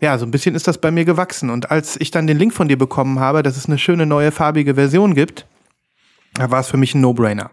ja, 0.00 0.18
so 0.18 0.26
ein 0.26 0.32
bisschen 0.32 0.56
ist 0.56 0.66
das 0.66 0.78
bei 0.78 0.90
mir 0.90 1.04
gewachsen. 1.04 1.48
Und 1.48 1.70
als 1.70 1.96
ich 2.00 2.10
dann 2.10 2.26
den 2.26 2.36
Link 2.36 2.52
von 2.52 2.68
dir 2.68 2.76
bekommen 2.76 3.20
habe, 3.20 3.42
dass 3.44 3.56
es 3.56 3.66
eine 3.66 3.78
schöne 3.78 4.04
neue 4.04 4.32
farbige 4.32 4.74
Version 4.74 5.14
gibt, 5.14 5.46
da 6.34 6.50
war 6.50 6.60
es 6.60 6.68
für 6.68 6.76
mich 6.76 6.94
ein 6.94 7.00
No-Brainer. 7.00 7.52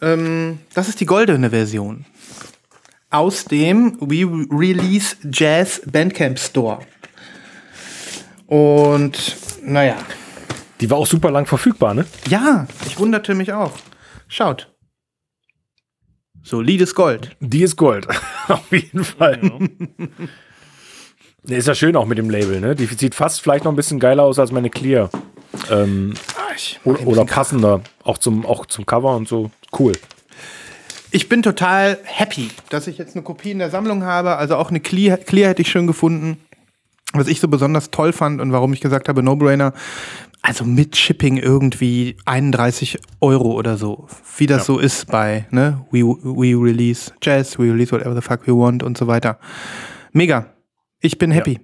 Ähm, 0.00 0.60
das 0.72 0.88
ist 0.88 1.00
die 1.00 1.06
goldene 1.06 1.50
Version. 1.50 2.06
Aus 3.10 3.44
dem 3.44 3.98
We 4.00 4.24
Release 4.50 5.16
Jazz 5.30 5.82
Bandcamp 5.84 6.38
Store. 6.38 6.78
Und 8.46 9.36
naja. 9.62 9.96
Die 10.80 10.88
war 10.90 10.98
auch 10.98 11.06
super 11.06 11.30
lang 11.30 11.44
verfügbar, 11.44 11.92
ne? 11.92 12.06
Ja, 12.28 12.66
ich 12.86 12.98
wunderte 12.98 13.34
mich 13.34 13.52
auch. 13.52 13.72
Schaut. 14.28 14.72
Solides 16.48 16.94
Gold. 16.94 17.36
Die 17.40 17.62
ist 17.62 17.76
Gold. 17.76 18.06
Auf 18.48 18.72
jeden 18.72 19.04
Fall. 19.04 19.38
Nee, 21.44 21.56
Ist 21.56 21.68
ja 21.68 21.74
schön 21.74 21.94
auch 21.94 22.06
mit 22.06 22.16
dem 22.16 22.30
Label, 22.30 22.58
ne? 22.60 22.74
Die 22.74 22.86
sieht 22.86 23.14
fast 23.14 23.42
vielleicht 23.42 23.64
noch 23.64 23.72
ein 23.72 23.76
bisschen 23.76 24.00
geiler 24.00 24.22
aus 24.22 24.38
als 24.38 24.50
meine 24.50 24.70
Clear. 24.70 25.10
Ähm, 25.70 26.14
oder, 26.84 27.06
oder 27.06 27.24
passender. 27.26 27.82
Auch 28.02 28.16
zum, 28.16 28.46
auch 28.46 28.64
zum 28.66 28.86
Cover 28.86 29.14
und 29.14 29.28
so. 29.28 29.50
Cool. 29.78 29.92
Ich 31.10 31.28
bin 31.28 31.42
total 31.42 31.98
happy, 32.04 32.50
dass 32.70 32.86
ich 32.86 32.96
jetzt 32.96 33.14
eine 33.14 33.22
Kopie 33.22 33.50
in 33.50 33.58
der 33.58 33.70
Sammlung 33.70 34.04
habe. 34.04 34.36
Also 34.36 34.56
auch 34.56 34.70
eine 34.70 34.80
Clear, 34.80 35.18
Clear 35.18 35.50
hätte 35.50 35.62
ich 35.62 35.70
schön 35.70 35.86
gefunden. 35.86 36.38
Was 37.12 37.28
ich 37.28 37.40
so 37.40 37.48
besonders 37.48 37.90
toll 37.90 38.12
fand 38.12 38.40
und 38.40 38.52
warum 38.52 38.72
ich 38.72 38.80
gesagt 38.80 39.08
habe, 39.08 39.22
No-Brainer. 39.22 39.72
Also 40.42 40.64
mit 40.64 40.96
Shipping 40.96 41.36
irgendwie 41.36 42.16
31 42.24 42.98
Euro 43.20 43.52
oder 43.52 43.76
so. 43.76 44.06
Wie 44.36 44.46
das 44.46 44.66
so 44.66 44.78
ist 44.78 45.06
bei, 45.08 45.46
ne? 45.50 45.84
We, 45.90 46.00
we 46.04 46.54
release 46.54 47.12
Jazz, 47.20 47.58
we 47.58 47.64
release 47.64 47.92
whatever 47.92 48.14
the 48.14 48.22
fuck 48.22 48.46
we 48.46 48.52
want 48.52 48.82
und 48.82 48.96
so 48.96 49.06
weiter. 49.06 49.38
Mega. 50.12 50.54
Ich 51.00 51.18
bin 51.18 51.30
happy. 51.30 51.60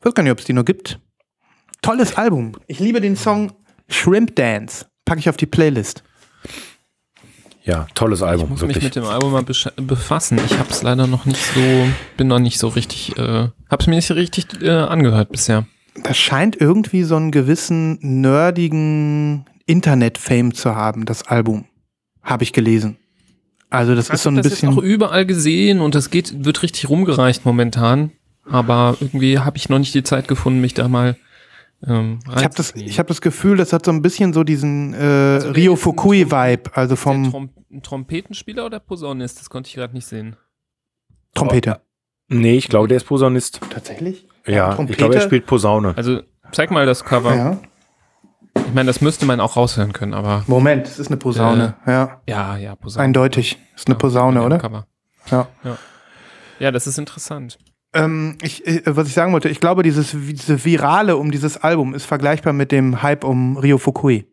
weiß 0.00 0.14
gar 0.14 0.22
nicht, 0.22 0.32
ob 0.32 0.38
es 0.38 0.44
die 0.44 0.52
noch 0.52 0.64
gibt. 0.64 1.00
Tolles 1.82 2.16
Album. 2.16 2.52
Ich 2.66 2.78
liebe 2.78 3.00
den 3.00 3.16
Song 3.16 3.52
Shrimp 3.88 4.36
Dance. 4.36 4.86
Packe 5.04 5.20
ich 5.20 5.28
auf 5.28 5.36
die 5.36 5.46
Playlist. 5.46 6.02
Ja, 7.68 7.86
tolles 7.94 8.22
Album, 8.22 8.48
muss 8.48 8.62
mich 8.62 8.68
wirklich. 8.70 8.84
mit 8.84 8.96
dem 8.96 9.04
Album 9.04 9.32
mal 9.32 9.44
befassen. 9.76 10.40
Ich 10.46 10.58
habe 10.58 10.70
es 10.70 10.82
leider 10.82 11.06
noch 11.06 11.26
nicht 11.26 11.44
so, 11.54 11.60
bin 12.16 12.26
noch 12.26 12.38
nicht 12.38 12.58
so 12.58 12.68
richtig, 12.68 13.18
äh, 13.18 13.48
habe 13.68 13.76
es 13.78 13.86
mir 13.86 13.96
nicht 13.96 14.06
so 14.06 14.14
richtig 14.14 14.62
äh, 14.62 14.70
angehört 14.70 15.30
bisher. 15.30 15.66
Das 16.02 16.16
scheint 16.16 16.60
irgendwie 16.60 17.02
so 17.02 17.16
einen 17.16 17.30
gewissen 17.30 17.98
nerdigen 18.00 19.44
Internet-Fame 19.66 20.54
zu 20.54 20.74
haben, 20.74 21.04
das 21.04 21.26
Album. 21.26 21.66
Habe 22.22 22.44
ich 22.44 22.52
gelesen. 22.52 22.96
Also 23.70 23.94
das 23.94 24.08
ist 24.08 24.22
so 24.22 24.30
ein 24.30 24.36
das 24.36 24.46
jetzt 24.46 24.64
auch 24.64 24.76
bisschen. 24.76 24.84
überall 24.84 25.26
gesehen 25.26 25.80
und 25.80 25.94
das 25.94 26.10
geht, 26.10 26.44
wird 26.44 26.62
richtig 26.62 26.88
rumgereicht 26.88 27.44
momentan. 27.44 28.12
Aber 28.44 28.96
irgendwie 29.00 29.38
habe 29.38 29.58
ich 29.58 29.68
noch 29.68 29.78
nicht 29.78 29.94
die 29.94 30.02
Zeit 30.02 30.26
gefunden, 30.26 30.60
mich 30.60 30.72
da 30.72 30.88
mal 30.88 31.16
ähm, 31.86 32.20
Ich 32.34 32.44
habe 32.44 32.54
das, 32.54 32.74
ich 32.74 32.98
hab 32.98 33.06
das 33.06 33.20
Gefühl, 33.20 33.58
das 33.58 33.72
hat 33.72 33.84
so 33.84 33.90
ein 33.90 34.00
bisschen 34.00 34.32
so 34.32 34.42
diesen 34.42 34.94
äh, 34.94 34.96
Also 34.96 35.50
Rio 35.50 35.76
Fukui-Vibe, 35.76 36.70
also 36.74 36.88
Der 36.88 36.96
vom 36.96 37.30
Trom 37.30 37.50
ein 37.70 37.82
Trompetenspieler 37.82 38.64
oder 38.64 38.80
Posaunist? 38.80 39.40
Das 39.40 39.50
konnte 39.50 39.68
ich 39.68 39.74
gerade 39.74 39.94
nicht 39.94 40.06
sehen. 40.06 40.36
Trompete. 41.34 41.80
Nee, 42.28 42.56
ich 42.56 42.68
glaube, 42.68 42.88
der 42.88 42.96
ist 42.96 43.04
Posaunist. 43.04 43.60
Tatsächlich? 43.70 44.26
Ja, 44.54 44.74
Trompete? 44.74 44.92
ich 44.92 44.98
glaube, 44.98 45.14
er 45.14 45.20
spielt 45.20 45.46
Posaune. 45.46 45.94
Also 45.96 46.20
zeig 46.52 46.70
mal 46.70 46.86
das 46.86 47.04
Cover. 47.04 47.34
Ja. 47.34 47.56
Ich 48.56 48.74
meine, 48.74 48.86
das 48.88 49.00
müsste 49.00 49.24
man 49.24 49.40
auch 49.40 49.56
raushören 49.56 49.92
können, 49.92 50.14
aber 50.14 50.42
Moment, 50.46 50.86
es 50.86 50.98
ist 50.98 51.08
eine 51.08 51.16
Posaune. 51.16 51.74
ja, 51.86 52.20
ja, 52.26 52.56
ja, 52.56 52.74
Posaune. 52.76 53.04
eindeutig. 53.04 53.58
Ist 53.76 53.86
eine 53.86 53.94
Ja, 53.94 53.98
Posaune, 53.98 54.42
oder? 54.42 54.58
Cover. 54.58 54.86
Ja. 55.30 55.46
Ja, 56.58 56.70
das 56.72 56.86
ist 56.86 56.98
interessant. 56.98 57.58
Ähm, 57.94 58.36
ich, 58.42 58.66
äh, 58.66 58.82
was 58.84 59.06
ich 59.08 59.14
sagen 59.14 59.32
wollte, 59.32 59.48
ich 59.48 59.60
glaube, 59.60 59.82
dieses, 59.82 60.10
diese 60.10 60.64
Virale 60.64 61.16
um 61.16 61.30
dieses 61.30 61.56
Album 61.56 61.94
ist 61.94 62.04
vergleichbar 62.04 62.52
mit 62.52 62.72
dem 62.72 63.02
Hype 63.02 63.24
um 63.24 63.56
Rio 63.56 63.78
Fukui. 63.78 64.26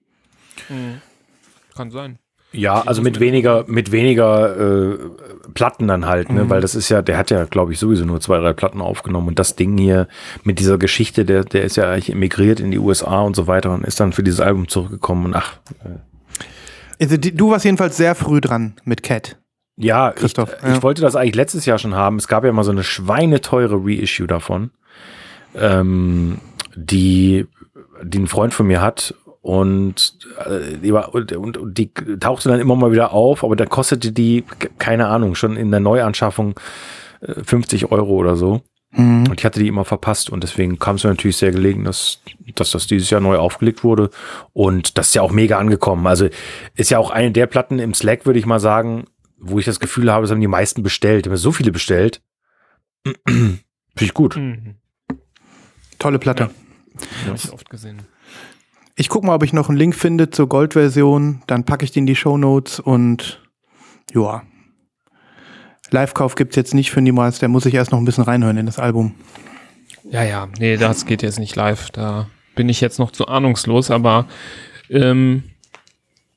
Kann 1.76 1.92
sein. 1.92 2.18
Ja, 2.56 2.82
also 2.86 3.02
mit 3.02 3.20
weniger, 3.20 3.66
mit 3.68 3.92
weniger 3.92 4.58
äh, 4.94 4.98
Platten 5.54 5.88
dann 5.88 6.06
halt, 6.06 6.32
ne? 6.32 6.50
Weil 6.50 6.62
das 6.62 6.76
ist 6.76 6.90
ja, 6.90 7.02
der 7.02 7.18
hat 7.18 7.30
ja, 7.32 7.46
glaube 7.46 7.74
ich, 7.74 7.80
sowieso 7.80 8.06
nur 8.06 8.22
zwei, 8.22 8.40
drei 8.40 8.54
Platten 8.54 8.82
aufgenommen. 8.82 9.30
Und 9.30 9.40
das 9.40 9.56
Ding 9.56 9.78
hier 9.78 10.08
mit 10.44 10.60
dieser 10.60 10.78
Geschichte, 10.78 11.26
der, 11.26 11.44
der 11.44 11.64
ist 11.64 11.78
ja 11.78 11.92
eigentlich 11.92 12.12
emigriert 12.12 12.60
in 12.60 12.72
die 12.72 12.80
USA 12.80 13.22
und 13.22 13.36
so 13.36 13.48
weiter 13.48 13.72
und 13.74 13.86
ist 13.86 14.00
dann 14.00 14.14
für 14.14 14.24
dieses 14.24 14.40
Album 14.40 14.68
zurückgekommen. 14.68 15.26
Und 15.26 15.36
ach, 15.36 15.58
Also, 17.00 17.18
die, 17.18 17.36
du 17.36 17.52
warst 17.52 17.66
jedenfalls 17.66 17.98
sehr 17.98 18.16
früh 18.16 18.42
dran 18.42 18.74
mit 18.84 19.04
Cat. 19.04 19.38
ja, 19.78 20.12
Christoph, 20.12 20.56
ich, 20.58 20.68
ja. 20.68 20.76
ich 20.76 20.84
wollte 20.84 21.02
das 21.02 21.16
eigentlich 21.16 21.36
letztes 21.36 21.66
Jahr 21.66 21.78
schon 21.78 21.96
haben. 21.96 22.18
Es 22.18 22.28
gab 22.28 22.46
ja 22.46 22.52
mal 22.52 22.64
so 22.64 22.72
eine 22.72 22.84
schweineteure 22.84 23.80
Reissue 23.84 24.28
davon, 24.28 24.72
ähm, 25.56 26.40
die, 26.76 27.48
die 28.04 28.20
ein 28.20 28.28
Freund 28.28 28.54
von 28.54 28.68
mir 28.68 28.82
hat. 28.82 29.14
Und, 29.46 30.18
äh, 30.44 30.80
die 30.80 30.92
war, 30.92 31.14
und, 31.14 31.32
und, 31.32 31.78
die 31.78 31.94
tauchte 32.20 32.50
dann 32.50 32.60
immer 32.60 32.76
mal 32.76 32.92
wieder 32.92 33.14
auf, 33.14 33.44
aber 33.44 33.56
da 33.56 33.68
kostete 33.68 34.12
die, 34.12 34.44
keine 34.80 35.06
Ahnung, 35.06 35.36
schon 35.36 35.56
in 35.56 35.70
der 35.70 35.80
Neuanschaffung 35.80 36.60
äh, 37.22 37.44
50 37.44 37.92
Euro 37.92 38.14
oder 38.14 38.38
so. 38.38 38.62
Mhm. 38.90 39.28
Und 39.30 39.40
ich 39.40 39.46
hatte 39.46 39.60
die 39.60 39.68
immer 39.68 39.86
verpasst 39.86 40.32
und 40.32 40.42
deswegen 40.42 40.80
kam 40.80 40.96
es 40.96 41.04
mir 41.04 41.12
natürlich 41.12 41.38
sehr 41.38 41.52
gelegen, 41.52 41.84
dass, 41.84 42.24
dass 42.56 42.72
das 42.72 42.88
dieses 42.88 43.12
Jahr 43.12 43.22
neu 43.22 43.38
aufgelegt 43.38 43.84
wurde. 43.84 44.10
Und 44.52 44.98
das 44.98 45.10
ist 45.10 45.14
ja 45.14 45.22
auch 45.22 45.32
mega 45.32 45.60
angekommen. 45.60 46.08
Also 46.08 46.28
ist 46.74 46.90
ja 46.90 46.98
auch 46.98 47.12
eine 47.12 47.32
der 47.32 47.46
Platten 47.46 47.78
im 47.78 47.94
Slack, 47.94 48.26
würde 48.26 48.40
ich 48.40 48.48
mal 48.48 48.60
sagen, 48.60 49.06
wo 49.38 49.60
ich 49.60 49.66
das 49.66 49.80
Gefühl 49.80 50.12
habe, 50.12 50.26
es 50.26 50.32
haben 50.32 50.42
die 50.42 50.48
meisten 50.48 50.82
bestellt. 50.82 51.28
Haben 51.28 51.38
so 51.38 51.52
viele 51.52 51.72
bestellt. 51.72 52.20
Finde 53.28 53.60
ich 54.00 54.16
gut. 54.16 54.38
Mhm. 54.38 54.78
Tolle 56.00 56.18
Platte. 56.18 56.50
Habe 57.28 57.36
ich 57.36 57.54
oft 57.54 57.70
gesehen. 57.70 58.02
Ich 58.98 59.10
gucke 59.10 59.28
mal, 59.28 59.36
ob 59.36 59.44
ich 59.44 59.52
noch 59.52 59.68
einen 59.68 59.78
Link 59.78 59.94
finde 59.94 60.30
zur 60.30 60.48
Goldversion. 60.48 61.42
Dann 61.48 61.66
packe 61.66 61.84
ich 61.84 61.92
die 61.92 62.00
in 62.00 62.06
die 62.06 62.16
Shownotes 62.16 62.80
und 62.80 63.42
ja. 64.14 64.44
Live-Kauf 65.92 66.36
gibt's 66.36 66.56
jetzt 66.56 66.74
nicht 66.74 66.92
für 66.92 67.02
niemals. 67.02 67.40
Der 67.40 67.50
muss 67.50 67.64
sich 67.64 67.74
erst 67.74 67.92
noch 67.92 68.00
ein 68.00 68.06
bisschen 68.06 68.24
reinhören 68.24 68.58
in 68.58 68.66
das 68.66 68.80
Album. 68.80 69.16
Ja, 70.10 70.24
ja, 70.24 70.48
nee, 70.60 70.78
das 70.78 71.06
geht 71.06 71.24
jetzt 71.24 71.40
nicht 71.40 71.56
live. 71.56 71.90
Da 71.92 72.28
bin 72.56 72.70
ich 72.70 72.80
jetzt 72.80 73.00
noch 73.00 73.12
zu 73.12 73.28
ahnungslos, 73.28 73.92
aber 73.92 74.28
ähm, 74.90 75.44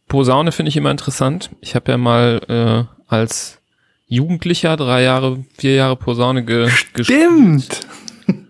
Posaune 0.09 0.53
finde 0.53 0.71
ich 0.71 0.77
immer 0.77 0.91
interessant. 0.91 1.51
Ich 1.61 1.75
habe 1.75 1.93
ja 1.93 1.99
mal 1.99 2.41
äh, 2.49 3.13
als 3.13 3.61
Jugendlicher 4.07 4.77
drei 4.77 5.03
Jahre, 5.03 5.45
vier 5.57 5.75
Jahre 5.75 5.97
Posaune 5.97 6.45
ge 6.45 6.71
gespielt. 6.93 7.05
Stimmt! 7.07 7.87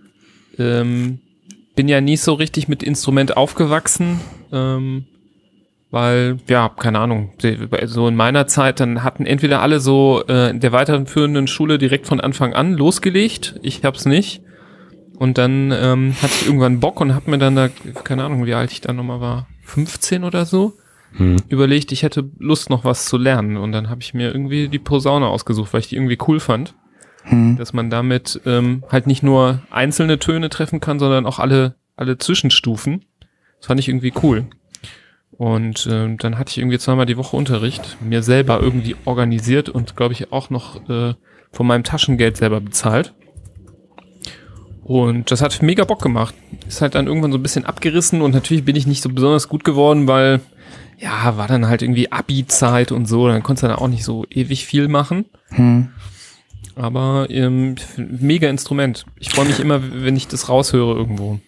Ähm, 0.61 1.21
bin 1.79 1.87
ja 1.87 2.01
nie 2.01 2.17
so 2.17 2.33
richtig 2.33 2.67
mit 2.67 2.83
Instrument 2.83 3.37
aufgewachsen, 3.37 4.19
ähm, 4.51 5.05
weil, 5.93 6.39
ja, 6.49 6.69
keine 6.69 6.99
Ahnung, 6.99 7.31
so 7.85 8.09
in 8.09 8.17
meiner 8.17 8.49
Zeit, 8.49 8.81
dann 8.81 9.05
hatten 9.05 9.25
entweder 9.27 9.63
alle 9.63 9.79
so 9.79 10.25
äh, 10.27 10.51
in 10.51 10.59
der 10.59 10.73
weiterführenden 10.73 11.47
Schule 11.47 11.79
direkt 11.79 12.09
von 12.09 12.21
Anfang 12.21 12.53
an 12.53 12.73
losgelegt, 12.73 13.61
ich 13.63 13.85
hab's 13.85 14.07
nicht. 14.07 14.43
Und 15.21 15.39
dann 15.39 15.71
ähm, 15.71 16.17
hatte 16.21 16.33
ich 16.41 16.47
irgendwann 16.47 16.81
Bock 16.81 17.01
und 17.01 17.15
hab 17.15 17.29
mir 17.29 17.39
dann 17.39 17.55
da, 17.55 17.69
keine 18.03 18.25
Ahnung, 18.25 18.45
wie 18.45 18.55
alt 18.55 18.73
ich 18.73 18.81
dann 18.81 18.97
nochmal 18.97 19.21
war, 19.21 19.47
15 19.63 20.25
oder 20.25 20.47
so, 20.47 20.73
Hm. 21.17 21.37
überlegt, 21.49 21.93
ich 21.93 22.03
hätte 22.03 22.29
Lust 22.41 22.71
noch 22.71 22.85
was 22.85 23.05
zu 23.05 23.19
lernen. 23.19 23.57
Und 23.57 23.71
dann 23.71 23.89
habe 23.89 24.03
ich 24.03 24.15
mir 24.15 24.33
irgendwie 24.33 24.69
die 24.69 24.81
Posaune 24.81 25.29
ausgesucht, 25.29 25.73
weil 25.73 25.81
ich 25.83 25.89
die 25.89 25.95
irgendwie 25.95 26.19
cool 26.27 26.41
fand 26.41 26.75
Hm. 27.29 27.57
dass 27.57 27.73
man 27.73 27.91
damit 27.91 28.41
ähm, 28.47 28.83
halt 28.91 29.07
nicht 29.07 29.23
nur 29.23 29.61
einzelne 29.71 30.19
Töne 30.19 30.49
treffen 30.49 30.81
kann, 30.81 30.99
sondern 30.99 31.27
auch 31.27 31.39
alle, 31.39 31.75
alle 31.97 32.19
Zwischenstufen. 32.19 33.05
Das 33.59 33.67
fand 33.67 33.81
ich 33.81 33.89
irgendwie 33.89 34.13
cool. 34.23 34.47
Und 35.31 35.89
ähm, 35.91 36.19
dann 36.19 36.39
hatte 36.39 36.51
ich 36.51 36.59
irgendwie 36.59 36.79
zweimal 36.79 37.07
die 37.07 37.17
Woche 37.17 37.37
Unterricht, 37.37 37.99
mir 38.01 38.23
selber 38.23 38.61
irgendwie 38.61 38.97
organisiert 39.05 39.69
und 39.69 39.95
glaube 39.95 40.15
ich 40.15 40.33
auch 40.33 40.51
noch 40.51 40.89
äh, 40.89 41.15
von 41.53 41.67
meinem 41.67 41.85
Taschengeld 41.85 42.37
selber 42.37 42.61
bezahlt. 42.61 43.15
Und 44.83 45.31
das 45.31 45.43
hat 45.43 45.61
mega 45.63 45.85
Bock 45.85 46.03
gemacht. 46.03 46.35
Ist 46.67 46.81
halt 46.81 46.95
dann 46.95 47.07
irgendwann 47.07 47.31
so 47.31 47.39
ein 47.39 47.43
bisschen 47.43 47.67
abgerissen 47.67 48.23
und 48.23 48.33
natürlich 48.33 48.65
bin 48.65 48.75
ich 48.75 48.87
nicht 48.87 49.03
so 49.03 49.11
besonders 49.11 49.49
gut 49.49 49.63
geworden, 49.63 50.09
weil 50.09 50.41
ja, 50.99 51.37
war 51.37 51.47
dann 51.47 51.69
halt 51.69 51.83
irgendwie 51.83 52.11
Abi-Zeit 52.11 52.91
und 52.91 53.07
so, 53.07 53.29
dann 53.29 53.43
konntest 53.43 53.63
du 53.63 53.69
dann 53.69 53.77
auch 53.77 53.89
nicht 53.89 54.05
so 54.05 54.25
ewig 54.31 54.67
viel 54.67 54.89
machen. 54.89 55.27
Hm. 55.51 55.91
Aber 56.79 57.27
ähm, 57.29 57.75
mega 57.97 58.49
Instrument. 58.49 59.05
Ich 59.19 59.31
freue 59.31 59.47
mich 59.47 59.59
immer, 59.59 59.81
wenn 60.05 60.17
ich 60.17 60.29
das 60.29 60.49
raushöre 60.49 60.95
irgendwo. 60.97 61.41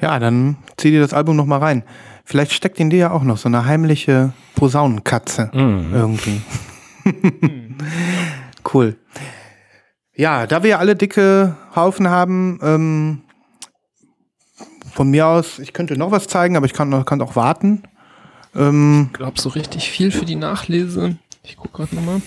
Ja, 0.00 0.18
dann 0.18 0.56
zieh 0.76 0.90
dir 0.90 1.00
das 1.00 1.14
Album 1.14 1.36
noch 1.36 1.46
mal 1.46 1.58
rein. 1.58 1.84
Vielleicht 2.24 2.52
steckt 2.52 2.78
in 2.78 2.90
dir 2.90 2.98
ja 2.98 3.10
auch 3.12 3.22
noch 3.22 3.38
so 3.38 3.48
eine 3.48 3.64
heimliche 3.64 4.32
Posaunenkatze 4.54 5.50
irgendwie. 5.54 6.42
cool. 8.74 8.96
Ja, 10.14 10.46
da 10.46 10.62
wir 10.62 10.70
ja 10.70 10.78
alle 10.78 10.94
dicke 10.96 11.56
Haufen 11.74 12.08
haben, 12.08 12.58
ähm, 12.62 13.22
von 14.92 15.10
mir 15.10 15.26
aus, 15.26 15.58
ich 15.58 15.72
könnte 15.72 15.96
noch 15.96 16.10
was 16.10 16.26
zeigen, 16.26 16.56
aber 16.56 16.66
ich 16.66 16.74
kann, 16.74 17.04
kann 17.06 17.22
auch 17.22 17.34
warten. 17.34 17.84
Ähm, 18.54 19.08
Ich 19.12 19.18
glaube, 19.18 19.40
so 19.40 19.48
richtig 19.48 19.90
viel 19.90 20.10
für 20.10 20.26
die 20.26 20.36
Nachlese. 20.36 21.16
Ich 21.42 21.56
gucke 21.56 21.78
gerade 21.78 21.94
nochmal. 21.94 22.20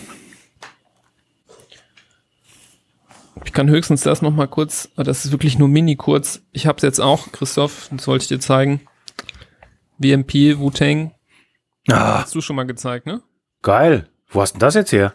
Ich 3.45 3.53
kann 3.53 3.69
höchstens 3.69 4.01
das 4.01 4.21
nochmal 4.21 4.47
kurz, 4.47 4.89
das 4.97 5.23
ist 5.25 5.31
wirklich 5.31 5.57
nur 5.57 5.67
mini 5.69 5.95
kurz. 5.95 6.41
Ich 6.51 6.67
habe 6.67 6.77
es 6.77 6.83
jetzt 6.83 6.99
auch, 6.99 7.31
Christoph, 7.31 7.89
das 7.91 8.07
wollte 8.07 8.23
ich 8.23 8.27
dir 8.27 8.39
zeigen. 8.39 8.81
VMP, 10.01 10.57
Wu-Tang. 10.59 11.11
Ah, 11.89 12.21
Hast 12.23 12.35
du 12.35 12.41
schon 12.41 12.55
mal 12.55 12.65
gezeigt, 12.65 13.05
ne? 13.05 13.21
geil. 13.61 14.07
Wo 14.29 14.41
hast 14.41 14.53
denn 14.53 14.59
das 14.59 14.75
jetzt 14.75 14.91
her? 14.91 15.13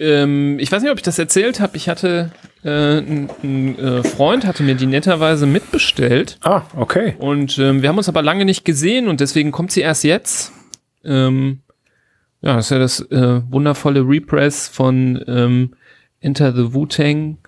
Ähm, 0.00 0.58
ich 0.58 0.70
weiß 0.72 0.82
nicht, 0.82 0.90
ob 0.90 0.98
ich 0.98 1.02
das 1.02 1.18
erzählt 1.18 1.60
habe. 1.60 1.76
Ich 1.76 1.88
hatte 1.88 2.32
äh, 2.64 2.98
ein, 2.98 3.30
ein 3.42 3.78
äh, 3.78 4.02
Freund, 4.02 4.44
hatte 4.46 4.62
mir 4.62 4.74
die 4.74 4.86
netterweise 4.86 5.46
mitbestellt. 5.46 6.38
Ah, 6.42 6.62
okay. 6.76 7.14
Und 7.18 7.58
ähm, 7.58 7.82
wir 7.82 7.88
haben 7.88 7.98
uns 7.98 8.08
aber 8.08 8.22
lange 8.22 8.44
nicht 8.44 8.64
gesehen 8.64 9.08
und 9.08 9.20
deswegen 9.20 9.52
kommt 9.52 9.72
sie 9.72 9.80
erst 9.80 10.04
jetzt. 10.04 10.52
Ähm, 11.04 11.60
ja, 12.40 12.56
das 12.56 12.66
ist 12.66 12.70
ja 12.70 12.78
das 12.78 13.00
äh, 13.10 13.42
wundervolle 13.50 14.00
Repress 14.00 14.68
von 14.68 15.22
ähm, 15.26 15.74
Enter 16.20 16.52
the 16.54 16.74
Wu-Tang 16.74 17.38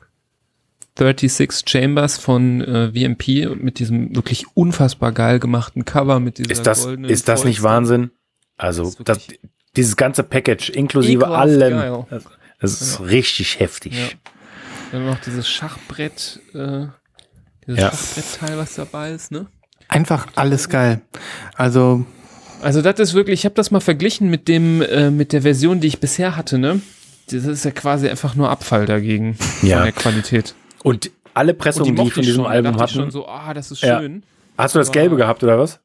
36 1.04 1.68
Chambers 1.68 2.18
von 2.18 2.60
äh, 2.60 2.88
VMP 2.92 3.56
mit 3.60 3.78
diesem 3.78 4.14
wirklich 4.14 4.44
unfassbar 4.54 5.12
geil 5.12 5.38
gemachten 5.40 5.84
Cover 5.84 6.20
mit 6.20 6.38
dieser 6.38 6.50
Ist 6.50 6.66
das, 6.66 6.84
goldenen 6.84 7.10
ist 7.10 7.28
das 7.28 7.44
nicht 7.44 7.58
Polster. 7.60 7.76
Wahnsinn? 7.76 8.10
Also, 8.56 8.92
Das 9.04 9.18
dieses 9.76 9.96
ganze 9.96 10.22
Package 10.22 10.70
inklusive 10.70 11.22
ekelhaft 11.24 11.40
allem. 11.40 11.78
geil. 11.78 12.06
Das, 12.10 12.24
das 12.60 12.80
ist 12.82 13.00
richtig 13.00 13.58
heftig. 13.60 13.94
Ja. 13.94 14.08
Dann 14.92 15.06
noch 15.06 15.20
dieses 15.20 15.48
Schachbrett, 15.48 16.40
äh, 16.54 16.86
dieses 17.66 17.80
Ja. 17.80 17.90
Schachbrettteil, 17.90 18.58
was 18.58 18.74
dabei 18.74 19.12
ist, 19.12 19.30
ne? 19.32 19.46
einfach 19.88 20.28
alles 20.36 20.68
geil. 20.68 21.00
Also, 21.54 22.04
Also 22.62 22.82
das 22.82 23.00
ist 23.00 23.14
wirklich, 23.14 23.40
ich 23.40 23.44
habe 23.46 23.54
das 23.56 23.70
mal 23.70 23.80
verglichen 23.80 24.28
mit 24.30 24.46
dem, 24.46 24.82
äh, 24.82 25.10
mit 25.10 25.32
der 25.32 25.42
Version, 25.42 25.80
die 25.80 25.88
ich 25.88 25.98
bisher 25.98 26.36
hatte, 26.36 26.58
ne? 26.58 26.80
Das 27.30 27.44
ist 27.44 27.64
ja 27.64 27.70
quasi 27.70 28.08
einfach 28.08 28.34
nur 28.34 28.50
Abfall 28.50 28.86
dagegen 28.86 29.36
Ja. 29.62 29.76
von 29.78 29.84
der 29.84 29.92
Qualität. 29.92 30.54
Und 30.82 31.10
alle 31.34 31.52
Und 31.52 31.58
Pressungen, 31.58 31.94
die, 31.94 32.00
mochte 32.02 32.14
von 32.14 32.22
diesem 32.22 32.44
schon, 32.44 32.46
Album 32.52 32.74
ich 32.74 32.80
hatten. 32.80 32.94
schon 32.94 33.10
so, 33.10 33.26
ah, 33.28 33.54
das 33.54 33.70
ist 33.70 33.82
Ja. 33.82 34.00
schön. 34.00 34.22
Hast 34.58 34.74
du 34.74 34.78
das 34.78 34.92
Gelbe 34.92 35.16
gehabt 35.16 35.42
oder 35.42 35.58
was? 35.58 35.80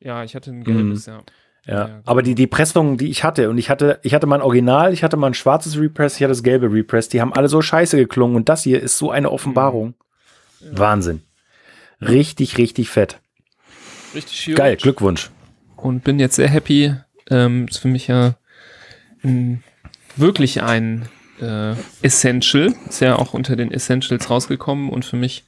Ja, 0.00 0.22
ich 0.24 0.34
hatte 0.34 0.50
ein 0.50 0.64
gelbes, 0.64 1.06
ja. 1.06 1.22
Ja, 1.66 1.74
Ja, 1.74 1.84
genau. 1.86 1.98
aber 2.04 2.22
die, 2.22 2.34
die 2.34 2.46
Pressungen, 2.46 2.96
die 2.98 3.08
ich 3.08 3.24
hatte, 3.24 3.48
und 3.50 3.58
ich 3.58 3.70
hatte, 3.70 3.98
ich 4.02 4.14
hatte 4.14 4.26
mein 4.26 4.42
Original, 4.42 4.92
ich 4.92 5.02
hatte 5.02 5.16
mein 5.16 5.34
schwarzes 5.34 5.78
Repress, 5.78 6.16
ich 6.16 6.22
hatte 6.22 6.30
das 6.32 6.42
gelbe 6.42 6.70
Repress, 6.70 7.08
die 7.08 7.20
haben 7.20 7.32
alle 7.32 7.48
so 7.48 7.60
scheiße 7.62 7.96
geklungen 7.96 8.36
und 8.36 8.48
das 8.48 8.62
hier 8.62 8.80
ist 8.82 8.98
so 8.98 9.10
eine 9.10 9.30
Offenbarung. 9.32 9.94
Wahnsinn. 10.70 11.22
Richtig, 12.00 12.58
richtig 12.58 12.90
fett. 12.90 13.20
Richtig 14.14 14.38
schön. 14.38 14.54
Geil, 14.54 14.76
Glückwunsch. 14.76 15.30
Und 15.76 16.04
bin 16.04 16.18
jetzt 16.18 16.36
sehr 16.36 16.48
happy. 16.48 16.94
Ähm, 17.30 17.66
ist 17.68 17.78
für 17.78 17.88
mich 17.88 18.06
ja 18.06 18.34
ein, 19.24 19.62
wirklich 20.16 20.62
ein 20.62 21.08
äh, 21.40 21.74
Essential. 22.02 22.74
Ist 22.88 23.00
ja 23.00 23.16
auch 23.16 23.34
unter 23.34 23.56
den 23.56 23.70
Essentials 23.70 24.30
rausgekommen 24.30 24.90
und 24.90 25.04
für 25.04 25.16
mich 25.16 25.44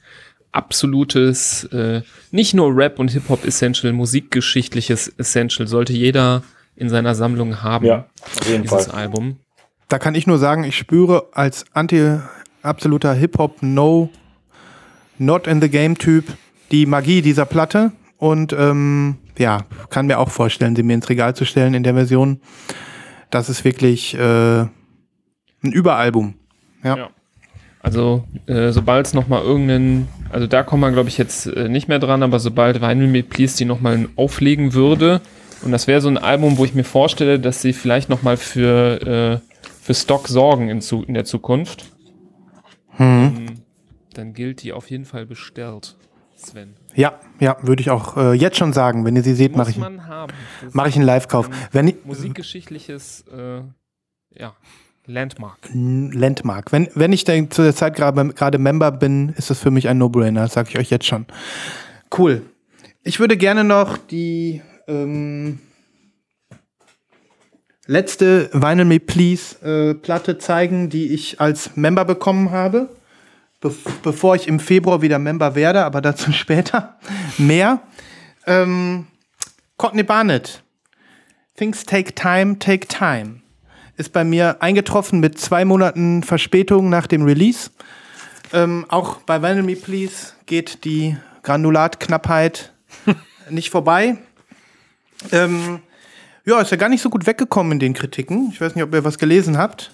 absolutes, 0.51 1.65
äh, 1.65 2.01
nicht 2.31 2.53
nur 2.53 2.75
Rap 2.75 2.99
und 2.99 3.11
Hip-Hop 3.11 3.45
Essential, 3.45 3.93
musikgeschichtliches 3.93 5.07
Essential. 5.17 5.67
Sollte 5.67 5.93
jeder 5.93 6.43
in 6.75 6.89
seiner 6.89 7.13
Sammlung 7.13 7.61
haben, 7.61 7.89
auf 7.89 8.47
jeden 8.47 8.63
dieses 8.63 8.89
Album. 8.89 9.37
da 9.89 9.99
kann 9.99 10.15
ich 10.15 10.27
nur 10.27 10.37
sagen, 10.37 10.63
ich 10.63 10.77
spüre 10.77 11.27
als 11.33 11.65
anti 11.73 12.17
absoluter 12.61 13.13
Hip-Hop 13.13 13.61
No 13.61 14.09
Not 15.17 15.47
in 15.47 15.61
the 15.61 15.69
Game 15.69 15.97
Typ 15.97 16.25
die 16.71 16.85
Magie 16.85 17.21
dieser 17.21 17.45
Platte 17.45 17.91
und 18.17 18.53
ähm, 18.53 19.17
ja, 19.37 19.65
kann 19.89 20.07
mir 20.07 20.19
auch 20.19 20.29
vorstellen, 20.29 20.75
sie 20.75 20.83
mir 20.83 20.93
ins 20.93 21.09
Regal 21.09 21.35
zu 21.35 21.45
stellen 21.45 21.73
in 21.73 21.83
der 21.83 21.93
Version. 21.93 22.39
Das 23.29 23.49
ist 23.49 23.63
wirklich 23.65 24.15
äh, 24.15 24.65
ein 25.63 25.71
Überalbum. 25.71 26.35
Ja. 26.83 26.97
Ja. 26.97 27.09
Also, 27.81 28.25
äh, 28.45 28.71
sobald 28.71 29.05
es 29.05 29.13
nochmal 29.13 29.41
irgendeinen, 29.41 30.09
also 30.29 30.47
da 30.47 30.63
kommt 30.63 30.81
man, 30.81 30.93
glaube 30.93 31.07
ich, 31.07 31.17
jetzt 31.17 31.47
äh, 31.47 31.69
nicht 31.69 31.87
mehr 31.87 31.99
dran, 31.99 32.23
aber 32.23 32.39
sobald 32.39 32.81
Vinyl 32.81 33.07
Me 33.07 33.23
Please 33.23 33.55
die 33.57 33.65
nochmal 33.65 34.09
auflegen 34.17 34.73
würde, 34.73 35.21
und 35.61 35.71
das 35.71 35.87
wäre 35.87 36.01
so 36.01 36.09
ein 36.09 36.17
Album, 36.17 36.57
wo 36.57 36.65
ich 36.65 36.73
mir 36.73 36.83
vorstelle, 36.83 37.39
dass 37.39 37.61
sie 37.61 37.73
vielleicht 37.73 38.09
nochmal 38.09 38.37
für, 38.37 39.41
äh, 39.41 39.57
für 39.81 39.93
Stock 39.93 40.27
sorgen 40.27 40.69
in, 40.69 40.81
zu, 40.81 41.03
in 41.03 41.13
der 41.13 41.25
Zukunft, 41.25 41.85
ähm, 42.97 43.61
dann 44.13 44.33
gilt 44.33 44.63
die 44.63 44.73
auf 44.73 44.89
jeden 44.89 45.05
Fall 45.05 45.25
bestellt, 45.25 45.95
Sven. 46.35 46.75
Ja, 46.95 47.19
ja, 47.39 47.57
würde 47.61 47.81
ich 47.81 47.89
auch 47.89 48.17
äh, 48.17 48.33
jetzt 48.33 48.57
schon 48.57 48.73
sagen. 48.73 49.05
Wenn 49.05 49.15
ihr 49.15 49.23
sie 49.23 49.33
seht, 49.33 49.55
mache 49.55 49.71
ich, 49.71 49.77
mach 50.73 50.87
ich 50.87 50.95
einen 50.95 51.05
Live-Kauf. 51.05 51.49
ein 51.49 51.55
Wenn 51.71 51.87
ich, 51.87 51.95
Musikgeschichtliches, 52.03 53.25
äh, 53.31 53.61
ja, 54.37 54.53
Landmark. 55.09 55.57
Landmark. 55.73 56.71
Wenn, 56.71 56.87
wenn 56.93 57.11
ich 57.11 57.23
denn 57.23 57.49
zu 57.49 57.63
der 57.63 57.75
Zeit 57.75 57.95
gerade 57.95 58.57
Member 58.59 58.91
bin, 58.91 59.29
ist 59.29 59.49
das 59.49 59.59
für 59.59 59.71
mich 59.71 59.87
ein 59.89 59.97
No-Brainer, 59.97 60.47
sage 60.47 60.69
ich 60.69 60.77
euch 60.77 60.89
jetzt 60.91 61.07
schon. 61.07 61.25
Cool. 62.15 62.43
Ich 63.03 63.19
würde 63.19 63.35
gerne 63.35 63.63
noch 63.63 63.97
die 63.97 64.61
ähm, 64.87 65.59
letzte 67.87 68.51
Vinyl 68.53 68.85
Me 68.85 68.99
Please 68.99 69.55
äh, 69.65 69.95
Platte 69.95 70.37
zeigen, 70.37 70.89
die 70.89 71.07
ich 71.07 71.41
als 71.41 71.75
Member 71.75 72.05
bekommen 72.05 72.51
habe, 72.51 72.89
be 73.61 73.73
bevor 74.03 74.35
ich 74.35 74.47
im 74.47 74.59
Februar 74.59 75.01
wieder 75.01 75.17
Member 75.17 75.55
werde, 75.55 75.85
aber 75.85 76.01
dazu 76.01 76.31
später 76.33 76.99
mehr. 77.39 77.81
Ähm, 78.45 79.07
Courtney 79.77 80.03
Barnett. 80.03 80.61
Things 81.55 81.83
take 81.83 82.13
time, 82.13 82.59
take 82.59 82.87
time 82.87 83.41
ist 83.99 84.13
bei 84.13 84.23
mir 84.23 84.61
eingetroffen 84.61 85.19
mit 85.19 85.37
zwei 85.37 85.65
Monaten 85.65 86.23
Verspätung 86.23 86.89
nach 86.89 87.05
dem 87.05 87.23
Release. 87.23 87.69
Ähm, 88.53 88.85
auch 88.87 89.17
bei 89.17 89.41
Vinyl 89.41 89.63
Me 89.63 89.75
Please 89.75 90.33
geht 90.45 90.85
die 90.85 91.17
Granulatknappheit 91.43 92.73
nicht 93.49 93.69
vorbei. 93.69 94.17
Ähm, 95.31 95.79
ja, 96.45 96.61
ist 96.61 96.71
ja 96.71 96.77
gar 96.77 96.89
nicht 96.89 97.01
so 97.01 97.09
gut 97.09 97.27
weggekommen 97.27 97.73
in 97.73 97.79
den 97.79 97.93
Kritiken. 97.93 98.49
Ich 98.51 98.61
weiß 98.61 98.73
nicht, 98.73 98.83
ob 98.83 98.93
ihr 98.93 99.03
was 99.03 99.17
gelesen 99.19 99.57
habt. 99.57 99.91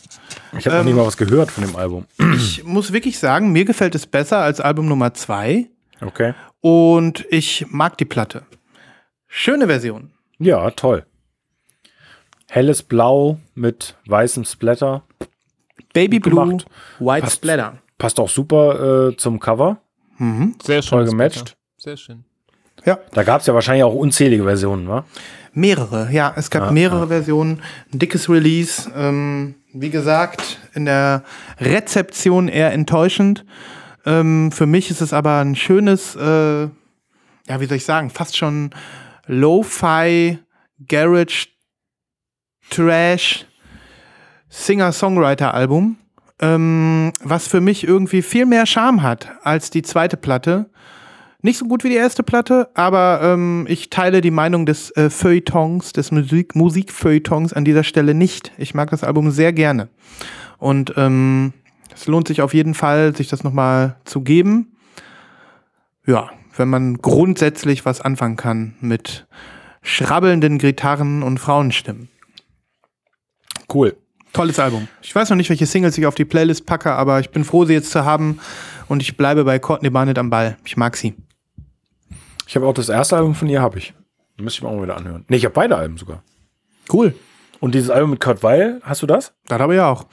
Ich 0.58 0.68
habe 0.68 0.78
noch 0.78 0.84
nie 0.86 0.94
mal 0.94 1.06
was 1.06 1.18
gehört 1.18 1.52
von 1.52 1.66
dem 1.66 1.76
Album. 1.76 2.06
Ich 2.36 2.64
muss 2.64 2.94
wirklich 2.94 3.18
sagen, 3.20 3.52
mir 3.52 3.66
gefällt 3.66 3.96
es 3.96 4.06
besser 4.06 4.38
als 4.38 4.62
Album 4.62 4.88
Nummer 4.88 5.14
zwei 5.14 5.68
Okay. 6.02 6.34
und 6.62 7.26
ich 7.30 7.66
mag 7.70 7.98
die 7.98 8.06
Platte. 8.06 8.44
Schöne 9.28 9.66
Version. 9.68 10.12
Ja, 10.38 10.70
toll. 10.72 11.06
Helles 12.56 12.84
Blau 12.84 13.38
mit 13.54 13.98
weißem 14.08 14.46
Splatter. 14.46 15.04
Baby 15.92 16.20
Blue, 16.20 16.46
gemacht. 16.46 16.66
White 17.00 17.24
Passt. 17.24 17.36
Splatter. 17.36 17.80
Passt 17.98 18.18
auch 18.18 18.30
super 18.30 19.10
äh, 19.10 19.18
zum 19.18 19.42
Cover. 19.42 19.82
Sehr 20.64 20.82
schön. 20.82 20.90
Toll 20.90 21.06
gematcht. 21.06 21.58
Sehr 21.76 21.98
schön. 21.98 22.24
Ja, 22.86 22.98
Da 23.12 23.24
gab 23.24 23.42
es 23.42 23.48
ja 23.48 23.54
wahrscheinlich 23.54 23.84
auch 23.84 23.94
unzählige 23.94 24.44
Versionen, 24.46 24.88
wa? 24.88 25.04
Mehrere, 25.52 26.10
ja. 26.14 26.32
Es 26.38 26.50
gab 26.50 26.68
Ja, 26.68 26.72
mehrere 26.72 27.08
Versionen. 27.10 27.62
Ein 27.92 28.00
dickes 28.00 28.30
Release. 28.30 28.90
Ähm, 28.96 29.56
wie 29.74 29.90
gesagt, 29.90 30.58
in 30.76 30.86
der 30.86 31.24
Rezeption 31.60 32.48
eher 32.48 32.72
enttäuschend. 32.72 33.44
Ähm, 34.06 34.54
für 34.54 34.66
mich 34.66 34.90
ist 34.92 35.02
es 35.02 35.12
aber 35.12 35.40
ein 35.42 35.56
schönes, 35.58 36.16
äh, 36.16 36.22
ja, 36.64 36.70
wie 37.60 37.66
soll 37.66 37.76
ich 37.76 37.86
sagen, 37.86 38.10
fast 38.12 38.38
schon 38.38 38.70
Lo-Fi, 39.26 40.40
Garage, 40.88 41.48
Trash, 42.70 43.46
Singer-Songwriter-Album. 44.50 45.98
Ähm, 46.42 47.14
was 47.24 47.48
für 47.48 47.62
mich 47.62 47.88
irgendwie 47.88 48.22
viel 48.22 48.46
mehr 48.46 48.66
Charme 48.66 49.02
hat 49.02 49.30
als 49.44 49.70
die 49.70 49.84
zweite 49.84 50.18
Platte. 50.18 50.70
Nicht 51.42 51.60
so 51.60 51.66
gut 51.66 51.84
wie 51.84 51.90
die 51.90 51.96
erste 51.96 52.24
Platte, 52.24 52.70
aber 52.74 53.20
ähm, 53.22 53.66
ich 53.70 53.90
teile 53.90 54.20
die 54.20 54.32
Meinung 54.32 54.66
des 54.66 54.90
äh, 54.98 55.10
Feuilletons, 55.10 55.94
des 55.94 56.12
Musik 56.12 56.56
Musikfeuilletons 56.56 57.54
an 57.54 57.64
dieser 57.64 57.84
Stelle 57.84 58.16
nicht. 58.16 58.52
Ich 58.58 58.74
mag 58.74 58.90
das 58.90 59.04
Album 59.04 59.32
sehr 59.32 59.54
gerne. 59.54 59.88
Und 60.58 60.94
ähm, 60.98 61.54
es 61.94 62.08
lohnt 62.08 62.28
sich 62.28 62.42
auf 62.42 62.54
jeden 62.54 62.74
Fall, 62.74 63.16
sich 63.16 63.30
das 63.30 63.44
nochmal 63.44 63.96
zu 64.06 64.22
geben. 64.22 64.76
Ja, 66.06 66.30
wenn 66.58 66.68
man 66.68 66.98
grundsätzlich 66.98 67.86
was 67.86 68.02
anfangen 68.02 68.36
kann 68.36 68.76
mit 68.82 69.28
schrabbelnden 69.84 70.58
Gitarren 70.58 71.24
und 71.24 71.40
Frauenstimmen. 71.40 72.10
Cool. 73.74 73.96
Tolles 74.34 74.60
Album. 74.60 74.88
Ich 75.02 75.16
weiß 75.16 75.30
noch 75.30 75.38
nicht, 75.38 75.50
welche 75.50 75.66
Singles 75.66 75.98
ich 75.98 76.06
auf 76.06 76.16
die 76.16 76.26
Playlist 76.26 76.66
packe, 76.66 76.92
aber 76.92 77.20
ich 77.20 77.30
bin 77.30 77.46
froh, 77.46 77.66
sie 77.66 77.74
jetzt 77.74 77.92
zu 77.92 78.04
haben 78.04 78.40
und 78.88 79.02
ich 79.02 79.16
bleibe 79.16 79.46
bei 79.46 79.60
Courtney 79.60 79.90
Barnett 79.90 80.20
am 80.20 80.30
Ball. 80.30 80.58
Ich 80.66 80.76
mag 80.76 80.98
sie. 80.98 81.16
Ich 82.48 82.56
habe 82.56 82.68
auch 82.68 82.74
das 82.74 82.90
erste 82.90 83.16
Album 83.16 83.34
von 83.34 83.48
ihr, 83.48 83.62
habe 83.62 83.78
ich. 83.78 83.94
Müsste 84.38 84.58
ich 84.58 84.64
mir 84.64 84.70
auch 84.70 84.76
mal 84.76 84.84
wieder 84.84 84.98
anhören. 84.98 85.26
Nee, 85.30 85.38
ich 85.38 85.46
habe 85.46 85.54
beide 85.54 85.78
Alben 85.78 85.98
sogar. 85.98 86.22
Cool. 86.92 87.16
Und 87.62 87.74
dieses 87.74 87.90
Album 87.90 88.12
mit 88.12 88.20
Kurt 88.20 88.44
Weil, 88.44 88.82
hast 88.84 89.02
du 89.02 89.08
das? 89.08 89.34
Das 89.48 89.60
habe 89.60 89.76
ich 89.76 89.80
auch. 89.80 90.06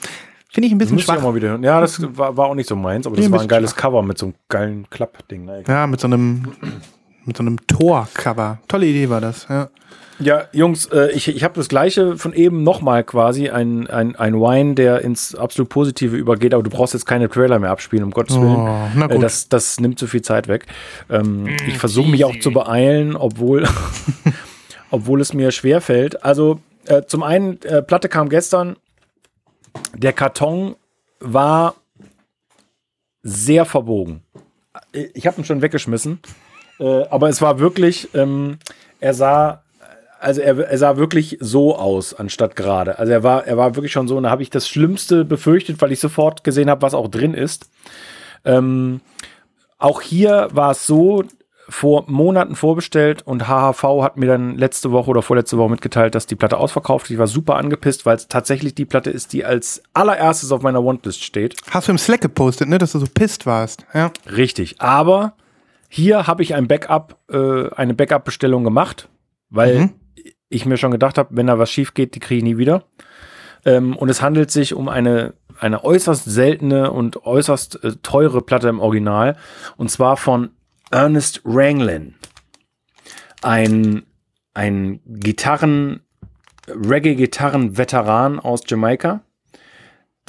Finde 0.50 0.68
ich 0.68 0.72
ein 0.72 0.78
bisschen 0.78 0.98
ich 0.98 1.08
auch 1.08 1.14
schwach. 1.14 1.22
mal 1.22 1.34
wieder 1.34 1.48
hören. 1.48 1.62
Ja, 1.62 1.80
das 1.80 2.00
war, 2.16 2.36
war 2.36 2.46
auch 2.46 2.54
nicht 2.54 2.68
so 2.68 2.76
meins, 2.76 3.06
aber 3.06 3.16
das 3.16 3.26
ein 3.26 3.32
war 3.32 3.40
ein 3.40 3.48
geiles 3.48 3.74
Cover 3.74 4.02
mit 4.02 4.18
so 4.18 4.26
einem 4.26 4.34
geilen 4.48 4.90
Klappding. 4.90 5.46
Ne? 5.46 5.64
Ja, 5.66 5.86
mit 5.86 6.00
so 6.00 6.06
einem 6.06 6.52
mit 7.24 7.36
so 7.36 7.42
einem 7.42 7.66
Tor-Cover. 7.66 8.58
Tolle 8.68 8.86
Idee 8.86 9.08
war 9.08 9.20
das. 9.20 9.46
Ja. 9.48 9.70
Ja, 10.22 10.46
Jungs, 10.52 10.86
äh, 10.86 11.10
ich, 11.12 11.28
ich 11.28 11.42
habe 11.42 11.54
das 11.54 11.68
gleiche 11.68 12.16
von 12.16 12.32
eben 12.32 12.62
nochmal 12.62 13.02
quasi, 13.02 13.48
ein, 13.50 13.88
ein, 13.88 14.14
ein 14.16 14.34
Wine, 14.34 14.74
der 14.74 15.00
ins 15.02 15.34
absolut 15.34 15.68
Positive 15.68 16.16
übergeht, 16.16 16.54
aber 16.54 16.62
du 16.62 16.70
brauchst 16.70 16.94
jetzt 16.94 17.06
keine 17.06 17.28
Trailer 17.28 17.58
mehr 17.58 17.70
abspielen, 17.70 18.04
um 18.04 18.10
Gottes 18.12 18.36
Willen. 18.36 18.56
Oh, 18.56 18.88
na 18.94 19.06
Äh, 19.06 19.14
gut. 19.14 19.22
Das, 19.22 19.48
das 19.48 19.80
nimmt 19.80 19.98
zu 19.98 20.06
viel 20.06 20.22
Zeit 20.22 20.46
weg. 20.48 20.66
Ähm, 21.10 21.48
ich 21.66 21.76
versuche 21.78 22.08
mich 22.08 22.24
auch 22.24 22.38
zu 22.38 22.52
beeilen, 22.52 23.16
obwohl, 23.16 23.66
obwohl 24.90 25.20
es 25.20 25.34
mir 25.34 25.50
schwer 25.50 25.80
fällt. 25.80 26.24
Also 26.24 26.60
äh, 26.86 27.02
zum 27.02 27.22
einen, 27.22 27.60
äh, 27.62 27.82
Platte 27.82 28.08
kam 28.08 28.28
gestern, 28.28 28.76
der 29.94 30.12
Karton 30.12 30.76
war 31.20 31.74
sehr 33.22 33.64
verbogen. 33.64 34.22
Ich 34.92 35.26
habe 35.26 35.40
ihn 35.40 35.44
schon 35.44 35.62
weggeschmissen, 35.62 36.20
äh, 36.78 37.04
aber 37.04 37.28
es 37.28 37.40
war 37.40 37.58
wirklich, 37.58 38.08
ähm, 38.14 38.58
er 39.00 39.14
sah, 39.14 39.61
also 40.22 40.40
er, 40.40 40.58
er 40.58 40.78
sah 40.78 40.96
wirklich 40.96 41.36
so 41.40 41.76
aus, 41.76 42.14
anstatt 42.14 42.56
gerade. 42.56 42.98
Also 42.98 43.12
er 43.12 43.22
war, 43.22 43.46
er 43.46 43.56
war 43.56 43.74
wirklich 43.76 43.92
schon 43.92 44.08
so, 44.08 44.16
und 44.16 44.22
da 44.24 44.30
habe 44.30 44.42
ich 44.42 44.50
das 44.50 44.68
Schlimmste 44.68 45.24
befürchtet, 45.24 45.80
weil 45.80 45.92
ich 45.92 46.00
sofort 46.00 46.44
gesehen 46.44 46.70
habe, 46.70 46.82
was 46.82 46.94
auch 46.94 47.08
drin 47.08 47.34
ist. 47.34 47.70
Ähm, 48.44 49.00
auch 49.78 50.00
hier 50.00 50.48
war 50.52 50.72
es 50.72 50.86
so, 50.86 51.24
vor 51.68 52.04
Monaten 52.08 52.54
vorbestellt 52.54 53.22
und 53.22 53.48
HHV 53.48 53.82
hat 54.02 54.16
mir 54.16 54.26
dann 54.26 54.58
letzte 54.58 54.90
Woche 54.92 55.10
oder 55.10 55.22
vorletzte 55.22 55.56
Woche 55.58 55.70
mitgeteilt, 55.70 56.14
dass 56.14 56.26
die 56.26 56.34
Platte 56.34 56.58
ausverkauft 56.58 57.06
ist. 57.06 57.12
Ich 57.12 57.18
war 57.18 57.28
super 57.28 57.56
angepisst, 57.56 58.04
weil 58.04 58.16
es 58.16 58.28
tatsächlich 58.28 58.74
die 58.74 58.84
Platte 58.84 59.10
ist, 59.10 59.32
die 59.32 59.44
als 59.44 59.82
allererstes 59.94 60.52
auf 60.52 60.62
meiner 60.62 60.84
Wantlist 60.84 61.22
steht. 61.22 61.56
Hast 61.70 61.88
du 61.88 61.92
im 61.92 61.98
Slack 61.98 62.20
gepostet, 62.20 62.68
ne, 62.68 62.78
dass 62.78 62.92
du 62.92 62.98
so 62.98 63.06
pisst 63.12 63.46
warst. 63.46 63.86
Ja. 63.94 64.10
Richtig. 64.30 64.80
Aber 64.80 65.34
hier 65.88 66.26
habe 66.26 66.42
ich 66.42 66.54
ein 66.54 66.68
Backup, 66.68 67.16
äh, 67.30 67.70
eine 67.74 67.94
Backup-Bestellung 67.94 68.64
gemacht, 68.64 69.08
weil 69.48 69.78
Mhm. 69.78 69.90
Ich 70.52 70.66
mir 70.66 70.76
schon 70.76 70.90
gedacht 70.90 71.18
habe, 71.18 71.36
wenn 71.36 71.46
da 71.46 71.58
was 71.58 71.70
schief 71.70 71.94
geht, 71.94 72.14
die 72.14 72.20
kriege 72.20 72.38
ich 72.38 72.44
nie 72.44 72.58
wieder. 72.58 72.84
Ähm, 73.64 73.96
und 73.96 74.08
es 74.08 74.22
handelt 74.22 74.50
sich 74.50 74.74
um 74.74 74.88
eine, 74.88 75.34
eine 75.58 75.84
äußerst 75.84 76.24
seltene 76.24 76.90
und 76.90 77.24
äußerst 77.24 77.84
äh, 77.84 77.92
teure 78.02 78.42
Platte 78.42 78.68
im 78.68 78.80
Original. 78.80 79.36
Und 79.76 79.90
zwar 79.90 80.16
von 80.16 80.50
Ernest 80.90 81.40
Ranglin. 81.44 82.14
Ein, 83.42 84.04
ein 84.54 85.00
Gitarren, 85.06 86.00
Reggae-Gitarren-Veteran 86.68 88.38
aus 88.38 88.62
Jamaika 88.66 89.22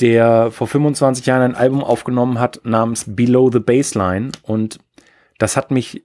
der 0.02 0.52
vor 0.52 0.68
25 0.68 1.26
Jahren 1.26 1.42
ein 1.42 1.56
Album 1.56 1.84
aufgenommen 1.84 2.40
hat 2.40 2.62
namens 2.64 3.06
Below 3.08 3.52
the 3.52 3.60
Baseline 3.60 4.32
und 4.42 4.80
das 5.38 5.56
hat 5.56 5.72
mich 5.72 6.04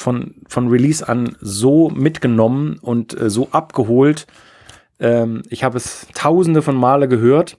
von, 0.00 0.34
von 0.48 0.68
Release 0.68 1.06
an 1.06 1.36
so 1.40 1.90
mitgenommen 1.90 2.78
und 2.80 3.18
äh, 3.18 3.30
so 3.30 3.48
abgeholt. 3.50 4.26
Ähm, 5.00 5.42
ich 5.50 5.64
habe 5.64 5.76
es 5.76 6.06
tausende 6.14 6.62
von 6.62 6.76
Male 6.76 7.08
gehört 7.08 7.58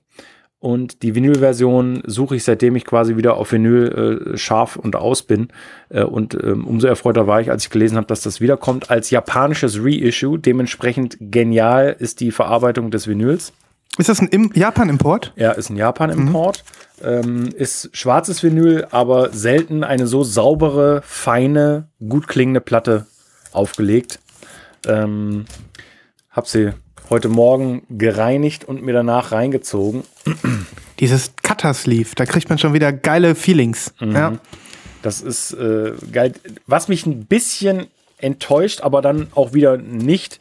und 0.65 1.03
die 1.03 1.13
Vinyl-Version 1.13 2.01
suche 2.07 2.37
ich, 2.37 2.43
seitdem 2.43 2.75
ich 2.75 2.85
quasi 2.85 3.17
wieder 3.17 3.37
auf 3.37 3.51
Vinyl 3.51 4.33
äh, 4.33 4.37
scharf 4.37 4.77
und 4.77 4.95
aus 4.95 5.21
bin. 5.21 5.49
Äh, 5.89 6.03
und 6.03 6.33
ähm, 6.43 6.65
umso 6.65 6.87
erfreuter 6.87 7.27
war 7.27 7.39
ich, 7.39 7.51
als 7.51 7.65
ich 7.65 7.69
gelesen 7.69 7.97
habe, 7.97 8.07
dass 8.07 8.21
das 8.21 8.41
wiederkommt 8.41 8.89
als 8.89 9.11
japanisches 9.11 9.77
Reissue. 9.79 10.39
Dementsprechend 10.39 11.17
genial 11.19 11.95
ist 11.99 12.19
die 12.19 12.31
Verarbeitung 12.31 12.89
des 12.89 13.07
Vinyls. 13.07 13.53
Ist 13.97 14.09
das 14.09 14.19
ein 14.19 14.27
Im 14.27 14.51
Japan-Import? 14.53 15.33
Ja, 15.35 15.51
ist 15.51 15.69
ein 15.69 15.77
Japan-Import. 15.77 16.63
Ähm, 17.01 17.49
ist 17.55 17.89
schwarzes 17.93 18.43
Vinyl, 18.43 18.87
aber 18.91 19.31
selten 19.31 19.83
eine 19.83 20.07
so 20.07 20.23
saubere, 20.23 21.01
feine, 21.05 21.87
gut 22.07 22.27
klingende 22.27 22.61
Platte 22.61 23.05
aufgelegt. 23.51 24.19
Ähm, 24.85 25.45
hab 26.29 26.47
sie 26.47 26.73
heute 27.09 27.29
Morgen 27.29 27.83
gereinigt 27.89 28.65
und 28.65 28.83
mir 28.83 28.93
danach 28.93 29.31
reingezogen. 29.31 30.03
Dieses 30.99 31.33
Cutter-Sleeve, 31.43 32.09
da 32.15 32.25
kriegt 32.25 32.49
man 32.49 32.57
schon 32.57 32.73
wieder 32.73 32.91
geile 32.91 33.35
Feelings. 33.35 33.93
Ja. 33.99 34.37
Das 35.01 35.21
ist 35.21 35.53
äh, 35.53 35.93
geil. 36.11 36.33
Was 36.65 36.87
mich 36.87 37.05
ein 37.05 37.25
bisschen 37.25 37.87
enttäuscht, 38.17 38.81
aber 38.81 39.01
dann 39.01 39.27
auch 39.35 39.53
wieder 39.53 39.77
nicht. 39.77 40.39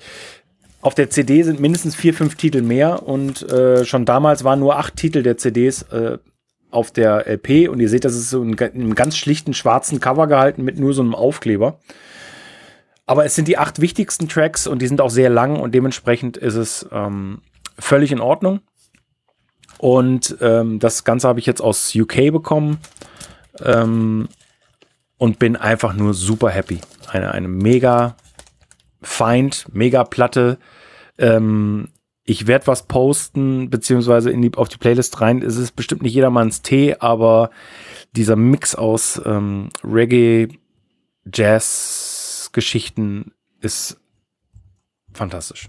Auf 0.85 0.95
der 0.95 1.09
CD 1.09 1.43
sind 1.43 1.61
mindestens 1.61 1.97
vier, 1.97 2.13
fünf 2.13 2.35
Titel 2.35 2.61
mehr 2.61 3.05
und 3.09 3.41
äh, 3.51 3.87
schon 3.87 4.05
damals 4.05 4.45
waren 4.45 4.61
nur 4.61 4.77
acht 4.77 4.97
Titel 4.97 5.23
der 5.23 5.39
CDs 5.39 5.81
äh, 5.85 6.19
auf 6.71 6.91
der 6.91 7.27
LP 7.27 7.71
und 7.71 7.81
ihr 7.81 7.89
seht, 7.89 8.05
das 8.05 8.15
ist 8.15 8.29
so 8.29 8.43
in, 8.43 8.61
einem 8.61 8.95
ganz 8.95 9.17
schlichten 9.17 9.55
schwarzen 9.55 9.99
Cover 9.99 10.27
gehalten 10.27 10.63
mit 10.63 10.79
nur 10.79 10.93
so 10.93 11.01
einem 11.01 11.15
Aufkleber. 11.15 11.79
Aber 13.07 13.25
es 13.25 13.35
sind 13.35 13.49
die 13.49 13.57
acht 13.57 13.81
wichtigsten 13.81 14.29
Tracks 14.29 14.67
und 14.67 14.83
die 14.83 14.87
sind 14.87 15.01
auch 15.01 15.09
sehr 15.09 15.31
lang 15.31 15.59
und 15.59 15.75
dementsprechend 15.75 16.37
ist 16.37 16.55
es 16.55 16.87
ähm, 16.93 17.41
völlig 17.79 18.13
in 18.13 18.21
Ordnung. 18.21 18.61
Und 19.79 20.37
ähm, 20.43 20.81
das 20.81 21.03
Ganze 21.03 21.29
habe 21.29 21.41
ich 21.41 21.47
jetzt 21.47 21.63
aus 21.63 21.95
UK 21.97 22.31
bekommen 22.31 22.77
ähm, 23.65 24.29
und 25.17 25.39
bin 25.39 25.57
einfach 25.57 25.95
nur 25.95 26.13
super 26.13 26.51
happy. 26.51 26.81
Eine, 27.09 27.33
eine 27.33 27.49
mega 27.49 28.17
Feind, 29.05 29.67
mega 29.73 30.05
Platte. 30.05 30.59
Ähm, 31.19 31.89
ich 32.25 32.47
werde 32.47 32.67
was 32.67 32.87
posten, 32.87 33.69
beziehungsweise 33.69 34.31
in 34.31 34.41
die, 34.41 34.55
auf 34.55 34.69
die 34.69 34.79
Playlist 34.79 35.21
rein. 35.21 35.43
Es 35.43 35.57
ist 35.57 35.77
bestimmt 35.77 36.03
nicht 36.03 36.15
jedermanns 36.15 36.63
Tee, 36.63 36.97
aber 36.99 37.51
dieser 38.13 38.37
Mix 38.37 38.75
aus 38.75 39.21
ähm, 39.25 39.69
Reggae, 39.85 40.49
Jazz, 41.33 42.51
Geschichten 42.53 43.33
ist 43.61 44.01
fantastisch. 45.13 45.69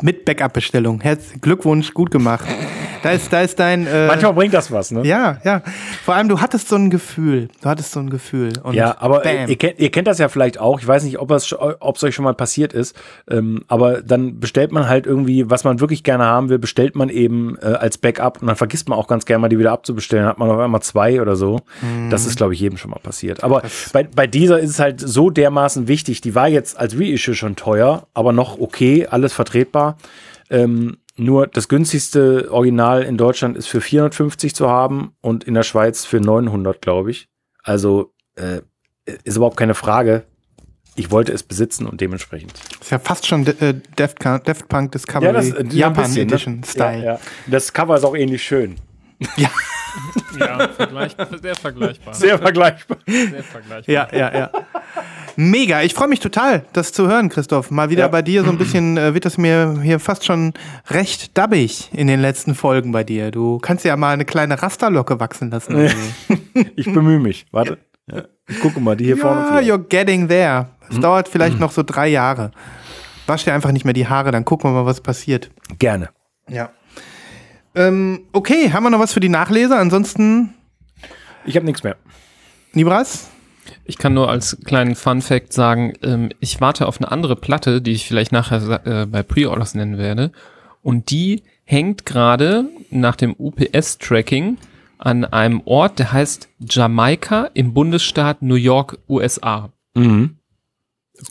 Mit 0.00 0.24
Backup-Bestellung. 0.24 1.02
Glückwunsch, 1.40 1.92
gut 1.92 2.10
gemacht. 2.10 2.46
Da 3.02 3.10
ist, 3.10 3.32
da 3.32 3.40
ist 3.40 3.58
dein. 3.58 3.86
Äh, 3.86 4.06
Manchmal 4.06 4.32
bringt 4.32 4.54
das 4.54 4.70
was, 4.70 4.92
ne? 4.92 5.04
Ja, 5.04 5.38
ja. 5.44 5.62
Vor 6.04 6.14
allem, 6.14 6.28
du 6.28 6.40
hattest 6.40 6.68
so 6.68 6.76
ein 6.76 6.88
Gefühl. 6.88 7.48
Du 7.60 7.68
hattest 7.68 7.90
so 7.92 8.00
ein 8.00 8.10
Gefühl. 8.10 8.52
Ja, 8.70 8.96
aber 9.00 9.24
ihr 9.48 9.56
kennt, 9.56 9.80
ihr 9.80 9.90
kennt 9.90 10.06
das 10.06 10.18
ja 10.18 10.28
vielleicht 10.28 10.58
auch. 10.58 10.78
Ich 10.80 10.86
weiß 10.86 11.02
nicht, 11.02 11.18
ob 11.18 11.30
es 11.30 11.52
euch 11.52 12.14
schon 12.14 12.24
mal 12.24 12.34
passiert 12.34 12.72
ist. 12.72 12.96
Ähm, 13.28 13.64
aber 13.66 14.02
dann 14.02 14.38
bestellt 14.38 14.70
man 14.70 14.88
halt 14.88 15.06
irgendwie, 15.06 15.50
was 15.50 15.64
man 15.64 15.80
wirklich 15.80 16.04
gerne 16.04 16.24
haben 16.24 16.48
will, 16.48 16.58
bestellt 16.58 16.94
man 16.94 17.08
eben 17.08 17.58
äh, 17.60 17.66
als 17.66 17.98
Backup 17.98 18.40
und 18.40 18.46
dann 18.46 18.56
vergisst 18.56 18.88
man 18.88 18.98
auch 18.98 19.08
ganz 19.08 19.26
gerne 19.26 19.40
mal, 19.40 19.48
die 19.48 19.58
wieder 19.58 19.72
abzubestellen. 19.72 20.24
Dann 20.24 20.30
hat 20.30 20.38
man 20.38 20.50
auf 20.50 20.60
einmal 20.60 20.82
zwei 20.82 21.20
oder 21.20 21.34
so. 21.34 21.60
Das 22.10 22.24
ist, 22.24 22.36
glaube 22.36 22.54
ich, 22.54 22.60
jedem 22.60 22.78
schon 22.78 22.92
mal 22.92 23.00
passiert. 23.00 23.42
Aber 23.42 23.62
bei, 23.92 24.04
bei 24.04 24.26
dieser 24.28 24.60
ist 24.60 24.70
es 24.70 24.78
halt 24.78 25.00
so 25.00 25.28
dermaßen 25.28 25.88
wichtig. 25.88 26.20
Die 26.20 26.34
war 26.34 26.48
jetzt 26.48 26.78
als 26.78 26.98
Reissue 26.98 27.34
schon 27.34 27.56
teuer, 27.56 28.06
aber 28.14 28.32
noch 28.32 28.60
okay, 28.60 29.08
alles 29.10 29.32
vertretbar. 29.32 29.81
Ähm, 30.50 30.98
nur 31.16 31.46
das 31.46 31.68
günstigste 31.68 32.50
Original 32.50 33.02
in 33.02 33.16
Deutschland 33.16 33.56
ist 33.56 33.68
für 33.68 33.80
450 33.80 34.54
zu 34.54 34.68
haben 34.68 35.14
und 35.20 35.44
in 35.44 35.54
der 35.54 35.62
Schweiz 35.62 36.04
für 36.04 36.20
900, 36.20 36.80
glaube 36.80 37.10
ich. 37.10 37.28
Also 37.62 38.14
äh, 38.36 38.62
ist 39.24 39.36
überhaupt 39.36 39.56
keine 39.56 39.74
Frage. 39.74 40.24
Ich 40.94 41.10
wollte 41.10 41.32
es 41.32 41.42
besitzen 41.42 41.86
und 41.86 42.00
dementsprechend. 42.00 42.52
ist 42.80 42.90
ja 42.90 42.98
fast 42.98 43.26
schon 43.26 43.46
äh, 43.46 43.74
Deft, 43.98 44.18
Deft 44.46 44.68
Punk 44.68 44.92
Discovery 44.92 45.48
äh, 45.48 45.64
Japan 45.68 46.04
bisschen, 46.04 46.26
ne? 46.26 46.34
Edition 46.34 46.64
Style. 46.64 46.98
Ja, 46.98 47.04
ja. 47.14 47.20
Das 47.46 47.72
Cover 47.72 47.96
ist 47.96 48.04
auch 48.04 48.16
ähnlich 48.16 48.42
schön. 48.42 48.76
Ja, 50.38 50.68
vergleich, 50.68 51.14
sehr 51.42 51.54
vergleichbar. 51.54 52.14
Sehr 52.14 52.38
vergleichbar. 52.38 52.98
Sehr 53.06 53.42
vergleichbar. 53.42 53.94
Ja, 53.94 54.08
ja, 54.12 54.38
ja. 54.38 54.50
Mega. 55.36 55.82
Ich 55.82 55.94
freue 55.94 56.08
mich 56.08 56.20
total, 56.20 56.64
das 56.72 56.92
zu 56.92 57.08
hören, 57.08 57.28
Christoph. 57.28 57.70
Mal 57.70 57.90
wieder 57.90 58.02
Ja. 58.02 58.08
bei 58.08 58.22
dir 58.22 58.44
so 58.44 58.50
ein 58.50 58.58
bisschen, 58.58 58.96
äh, 58.96 59.14
wird 59.14 59.26
es 59.26 59.38
mir 59.38 59.80
hier 59.82 59.98
fast 60.00 60.24
schon 60.24 60.52
recht 60.88 61.36
dabbig 61.36 61.90
in 61.92 62.06
den 62.06 62.20
letzten 62.20 62.54
Folgen 62.54 62.92
bei 62.92 63.04
dir. 63.04 63.30
Du 63.30 63.58
kannst 63.58 63.84
ja 63.84 63.96
mal 63.96 64.12
eine 64.12 64.24
kleine 64.24 64.60
Rasterlocke 64.62 65.18
wachsen 65.20 65.50
lassen. 65.50 65.74
oder 65.74 65.88
so. 66.28 66.34
Ich 66.76 66.86
bemühe 66.92 67.18
mich. 67.18 67.46
Warte. 67.52 67.78
Ich 68.48 68.60
gucke 68.60 68.80
mal, 68.80 68.96
die 68.96 69.04
hier 69.04 69.16
Ja, 69.16 69.22
vorne. 69.22 69.46
vielleicht. 69.48 69.70
you're 69.70 69.88
getting 69.88 70.28
there. 70.28 70.68
Es 70.88 70.96
Hm. 70.96 71.02
dauert 71.02 71.28
vielleicht 71.28 71.58
noch 71.58 71.72
so 71.72 71.82
drei 71.82 72.08
Jahre. 72.08 72.50
Wasch 73.26 73.44
dir 73.44 73.54
einfach 73.54 73.70
nicht 73.72 73.84
mehr 73.84 73.94
die 73.94 74.08
Haare, 74.08 74.32
dann 74.32 74.44
gucken 74.44 74.68
wir 74.70 74.74
mal, 74.82 74.86
was 74.86 75.00
passiert. 75.00 75.50
Gerne. 75.78 76.10
Ja. 76.48 76.70
Ähm, 77.74 78.26
okay, 78.32 78.70
haben 78.72 78.82
wir 78.82 78.90
noch 78.90 78.98
was 78.98 79.12
für 79.14 79.20
die 79.20 79.28
Nachleser? 79.30 79.78
Ansonsten, 79.78 80.52
Ich 81.46 81.56
habe 81.56 81.64
nichts 81.64 81.82
mehr. 81.84 81.96
Nibras? 82.74 83.28
Ich 83.84 83.98
kann 83.98 84.14
nur 84.14 84.30
als 84.30 84.58
kleinen 84.64 84.94
Fun 84.94 85.22
Fact 85.22 85.52
sagen, 85.52 85.94
ähm, 86.02 86.30
ich 86.40 86.60
warte 86.60 86.86
auf 86.86 87.00
eine 87.00 87.10
andere 87.10 87.36
Platte, 87.36 87.82
die 87.82 87.92
ich 87.92 88.06
vielleicht 88.06 88.32
nachher 88.32 88.80
äh, 88.86 89.06
bei 89.06 89.22
Pre-Orders 89.22 89.74
nennen 89.74 89.98
werde. 89.98 90.30
Und 90.82 91.10
die 91.10 91.42
hängt 91.64 92.06
gerade 92.06 92.68
nach 92.90 93.16
dem 93.16 93.34
UPS-Tracking 93.38 94.58
an 94.98 95.24
einem 95.24 95.62
Ort, 95.64 95.98
der 95.98 96.12
heißt 96.12 96.48
Jamaika 96.60 97.50
im 97.54 97.74
Bundesstaat 97.74 98.42
New 98.42 98.54
York, 98.54 98.98
USA. 99.08 99.70
Mhm. 99.94 100.36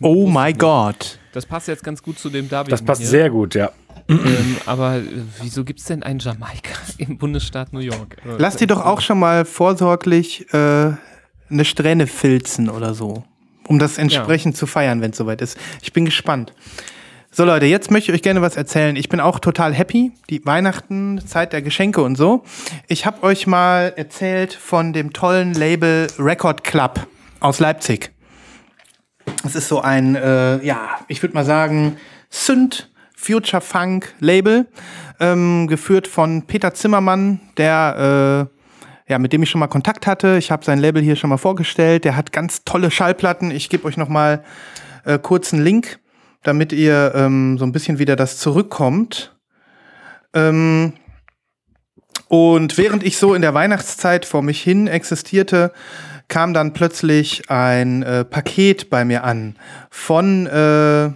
Oh 0.01 0.27
my 0.27 0.53
God. 0.53 1.19
Das 1.33 1.45
passt 1.45 1.67
jetzt 1.67 1.83
ganz 1.83 2.03
gut 2.03 2.19
zu 2.19 2.29
dem 2.29 2.49
Darby. 2.49 2.69
Das 2.71 2.81
passt 2.81 3.01
hier. 3.01 3.09
sehr 3.09 3.29
gut, 3.29 3.55
ja. 3.55 3.71
Ähm, 4.09 4.57
aber 4.65 4.97
äh, 4.97 5.03
wieso 5.41 5.63
gibt's 5.63 5.85
denn 5.85 6.03
ein 6.03 6.19
Jamaika 6.19 6.75
im 6.97 7.17
Bundesstaat 7.17 7.71
New 7.71 7.79
York? 7.79 8.17
Äh, 8.25 8.35
Lass 8.37 8.57
dir 8.57 8.67
doch 8.67 8.85
auch 8.85 8.99
schon 8.99 9.19
mal 9.19 9.45
vorsorglich 9.45 10.53
äh, 10.53 10.91
eine 11.51 11.65
Strähne 11.65 12.07
filzen 12.07 12.69
oder 12.69 12.93
so, 12.93 13.23
um 13.67 13.79
das 13.79 13.97
entsprechend 13.97 14.57
zu 14.57 14.67
feiern, 14.67 15.01
wenn 15.01 15.11
es 15.11 15.17
soweit 15.17 15.41
ist. 15.41 15.57
Ich 15.81 15.93
bin 15.93 16.05
gespannt. 16.05 16.53
So 17.33 17.45
Leute, 17.45 17.65
jetzt 17.65 17.91
möchte 17.91 18.11
ich 18.11 18.17
euch 18.17 18.23
gerne 18.23 18.41
was 18.41 18.57
erzählen. 18.57 18.97
Ich 18.97 19.07
bin 19.07 19.21
auch 19.21 19.39
total 19.39 19.73
happy. 19.73 20.11
Die 20.29 20.45
Weihnachten, 20.45 21.25
Zeit 21.25 21.53
der 21.53 21.61
Geschenke 21.61 22.01
und 22.01 22.17
so. 22.17 22.43
Ich 22.87 23.05
habe 23.05 23.23
euch 23.23 23.47
mal 23.47 23.93
erzählt 23.95 24.53
von 24.53 24.91
dem 24.91 25.13
tollen 25.13 25.53
Label 25.53 26.07
Record 26.19 26.65
Club 26.65 27.07
aus 27.39 27.59
Leipzig. 27.59 28.11
Es 29.45 29.55
ist 29.55 29.69
so 29.69 29.79
ein, 29.79 30.15
äh, 30.15 30.61
ja, 30.65 30.99
ich 31.07 31.21
würde 31.21 31.33
mal 31.33 31.45
sagen, 31.45 31.95
Synth 32.29 32.89
Future 33.15 33.61
Funk 33.61 34.13
Label, 34.19 34.67
ähm, 35.19 35.67
geführt 35.67 36.07
von 36.07 36.41
Peter 36.47 36.73
Zimmermann, 36.73 37.39
der, 37.55 38.49
äh, 38.51 38.60
ja, 39.11 39.19
mit 39.19 39.33
dem 39.33 39.43
ich 39.43 39.49
schon 39.49 39.59
mal 39.59 39.67
Kontakt 39.67 40.07
hatte. 40.07 40.37
Ich 40.37 40.51
habe 40.51 40.63
sein 40.63 40.79
Label 40.79 41.03
hier 41.03 41.17
schon 41.17 41.29
mal 41.29 41.37
vorgestellt. 41.37 42.05
Der 42.05 42.15
hat 42.15 42.31
ganz 42.31 42.63
tolle 42.63 42.89
Schallplatten. 42.89 43.51
Ich 43.51 43.67
gebe 43.67 43.85
euch 43.85 43.97
noch 43.97 44.07
mal 44.07 44.41
äh, 45.03 45.19
einen 45.19 45.61
Link, 45.61 45.99
damit 46.43 46.71
ihr 46.71 47.11
ähm, 47.13 47.57
so 47.57 47.65
ein 47.65 47.73
bisschen 47.73 47.99
wieder 47.99 48.15
das 48.15 48.37
zurückkommt. 48.37 49.35
Ähm, 50.33 50.93
und 52.29 52.77
während 52.77 53.03
ich 53.03 53.17
so 53.17 53.33
in 53.33 53.41
der 53.41 53.53
Weihnachtszeit 53.53 54.23
vor 54.25 54.43
mich 54.43 54.61
hin 54.61 54.87
existierte, 54.87 55.73
kam 56.29 56.53
dann 56.53 56.71
plötzlich 56.71 57.49
ein 57.49 58.03
äh, 58.03 58.23
Paket 58.23 58.89
bei 58.89 59.03
mir 59.03 59.25
an 59.25 59.57
von, 59.89 60.47
äh, 60.47 61.09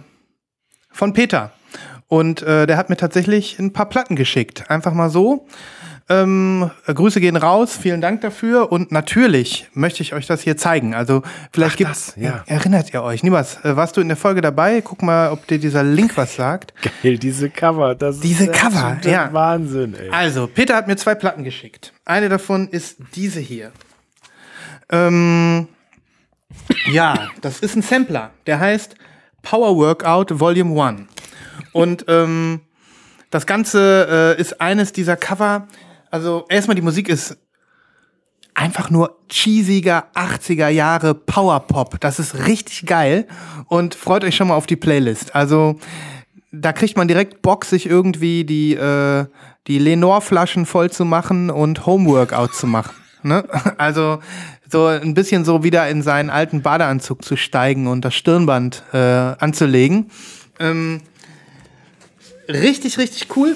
von 0.90 1.14
Peter. 1.14 1.52
Und 2.08 2.42
äh, 2.42 2.66
der 2.66 2.76
hat 2.76 2.90
mir 2.90 2.98
tatsächlich 2.98 3.58
ein 3.58 3.72
paar 3.72 3.88
Platten 3.88 4.16
geschickt. 4.16 4.70
Einfach 4.70 4.92
mal 4.92 5.08
so. 5.08 5.46
Ähm, 6.08 6.70
äh, 6.86 6.94
Grüße 6.94 7.20
gehen 7.20 7.36
raus, 7.36 7.76
vielen 7.76 8.00
Dank 8.00 8.20
dafür. 8.20 8.70
Und 8.70 8.92
natürlich 8.92 9.68
möchte 9.74 10.02
ich 10.02 10.14
euch 10.14 10.26
das 10.26 10.42
hier 10.42 10.56
zeigen. 10.56 10.94
Also 10.94 11.22
vielleicht 11.52 11.74
Ach, 11.74 11.78
gibt's, 11.78 12.06
das, 12.14 12.22
ja. 12.22 12.44
erinnert 12.46 12.94
ihr 12.94 13.02
euch. 13.02 13.24
Niemals, 13.24 13.64
äh, 13.64 13.76
warst 13.76 13.96
du 13.96 14.00
in 14.00 14.08
der 14.08 14.16
Folge 14.16 14.40
dabei? 14.40 14.82
Guck 14.82 15.02
mal, 15.02 15.32
ob 15.32 15.48
dir 15.48 15.58
dieser 15.58 15.82
Link 15.82 16.16
was 16.16 16.36
sagt. 16.36 16.74
Geil, 17.02 17.18
diese 17.18 17.50
Cover. 17.50 17.96
Das 17.96 18.20
Diese 18.20 18.44
ist 18.44 18.52
Cover, 18.52 18.98
ja. 19.04 19.32
Wahnsinn, 19.32 19.96
ey. 19.96 20.10
Also, 20.10 20.46
Peter 20.46 20.76
hat 20.76 20.86
mir 20.86 20.96
zwei 20.96 21.16
Platten 21.16 21.42
geschickt. 21.42 21.92
Eine 22.04 22.28
davon 22.28 22.68
ist 22.68 22.98
diese 23.16 23.40
hier. 23.40 23.72
Ähm, 24.88 25.66
ja, 26.86 27.30
das 27.40 27.58
ist 27.58 27.74
ein 27.74 27.82
Sampler. 27.82 28.30
Der 28.46 28.60
heißt 28.60 28.94
Power 29.42 29.76
Workout 29.76 30.38
Volume 30.38 30.80
1. 30.80 31.00
Und 31.72 32.04
ähm, 32.06 32.60
das 33.30 33.44
Ganze 33.46 34.36
äh, 34.38 34.40
ist 34.40 34.60
eines 34.60 34.92
dieser 34.92 35.16
Cover. 35.16 35.66
Also, 36.16 36.46
erstmal 36.48 36.74
die 36.76 36.80
Musik 36.80 37.10
ist 37.10 37.36
einfach 38.54 38.88
nur 38.88 39.18
cheesiger 39.30 40.06
80er 40.14 40.68
Jahre 40.68 41.14
Powerpop. 41.14 42.00
Das 42.00 42.18
ist 42.18 42.46
richtig 42.46 42.86
geil 42.86 43.28
und 43.66 43.94
freut 43.94 44.24
euch 44.24 44.34
schon 44.34 44.48
mal 44.48 44.54
auf 44.54 44.64
die 44.64 44.76
Playlist. 44.76 45.34
Also 45.34 45.78
da 46.52 46.72
kriegt 46.72 46.96
man 46.96 47.06
direkt 47.06 47.42
Bock, 47.42 47.66
sich 47.66 47.84
irgendwie 47.84 48.44
die, 48.44 48.72
äh, 48.72 49.26
die 49.66 49.78
Lenore-Flaschen 49.78 50.64
voll 50.64 50.90
zu 50.90 51.04
machen 51.04 51.50
und 51.50 51.84
Homeworkout 51.84 52.54
zu 52.54 52.66
machen. 52.66 52.94
Ne? 53.22 53.44
Also 53.76 54.20
so 54.66 54.86
ein 54.86 55.12
bisschen 55.12 55.44
so 55.44 55.62
wieder 55.64 55.86
in 55.90 56.00
seinen 56.00 56.30
alten 56.30 56.62
Badeanzug 56.62 57.26
zu 57.26 57.36
steigen 57.36 57.88
und 57.88 58.06
das 58.06 58.14
Stirnband 58.14 58.84
äh, 58.94 58.96
anzulegen. 58.96 60.10
Ähm, 60.58 61.02
richtig, 62.48 62.96
richtig 62.96 63.36
cool. 63.36 63.54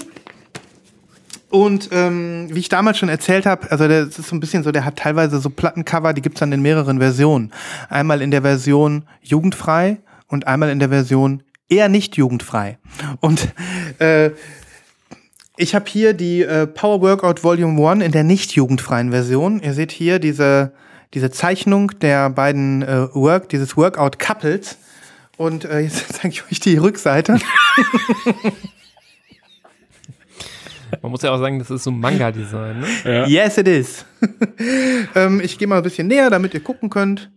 Und 1.51 1.89
ähm, 1.91 2.49
wie 2.51 2.61
ich 2.61 2.69
damals 2.69 2.99
schon 2.99 3.09
erzählt 3.09 3.45
habe, 3.45 3.71
also 3.73 3.89
der, 3.89 4.07
das 4.07 4.21
ist 4.21 4.29
so 4.29 4.37
ein 4.37 4.41
bisschen 4.41 4.63
so, 4.63 4.71
der 4.71 4.85
hat 4.85 4.97
teilweise 4.97 5.41
so 5.41 5.51
Plattencover, 5.51 6.13
die 6.13 6.23
gibt's 6.23 6.39
dann 6.39 6.53
in 6.53 6.63
mehreren 6.63 7.01
Versionen. 7.01 7.53
Einmal 7.89 8.23
in 8.23 8.31
der 8.31 8.43
Version 8.43 9.05
jugendfrei 9.21 9.99
und 10.29 10.47
einmal 10.47 10.71
in 10.71 10.79
der 10.79 10.91
Version 10.91 11.43
eher 11.69 11.89
nicht 11.89 12.17
jugendfrei. 12.17 12.79
Und 13.19 13.49
äh, 13.99 14.31
ich 15.57 15.75
habe 15.75 15.87
hier 15.89 16.13
die 16.13 16.43
äh, 16.43 16.69
Power 16.69 17.03
Workout 17.03 17.43
Volume 17.43 17.91
1 17.91 18.05
in 18.05 18.13
der 18.13 18.23
nicht 18.23 18.53
jugendfreien 18.53 19.11
Version. 19.11 19.61
Ihr 19.61 19.75
seht 19.75 19.91
hier 19.91 20.21
diese, 20.21 20.73
diese 21.15 21.33
Zeichnung 21.33 21.99
der 21.99 22.31
beiden 22.31 22.83
äh, 22.83 23.13
Work, 23.13 23.49
dieses 23.49 23.77
Workout 23.77 24.21
Couples. 24.21 24.79
Und 25.37 25.65
äh, 25.65 25.81
jetzt 25.81 26.13
zeige 26.13 26.29
ich 26.29 26.45
euch 26.49 26.61
die 26.61 26.77
Rückseite. 26.77 27.41
Man 31.03 31.11
muss 31.11 31.23
ja 31.23 31.33
auch 31.33 31.39
sagen, 31.39 31.59
das 31.59 31.71
ist 31.71 31.85
so 31.85 31.91
Manga-Design, 31.91 32.81
ne? 32.81 33.27
Yes, 33.27 33.59
it 33.59 33.69
is. 33.69 34.05
ähm, 35.15 35.41
ich 35.41 35.59
gehe 35.59 35.69
mal 35.69 35.79
ein 35.79 35.83
bisschen 35.83 36.07
näher, 36.07 36.31
damit 36.31 36.55
ihr 36.55 36.61
gucken 36.61 36.91
könnt. 36.91 37.31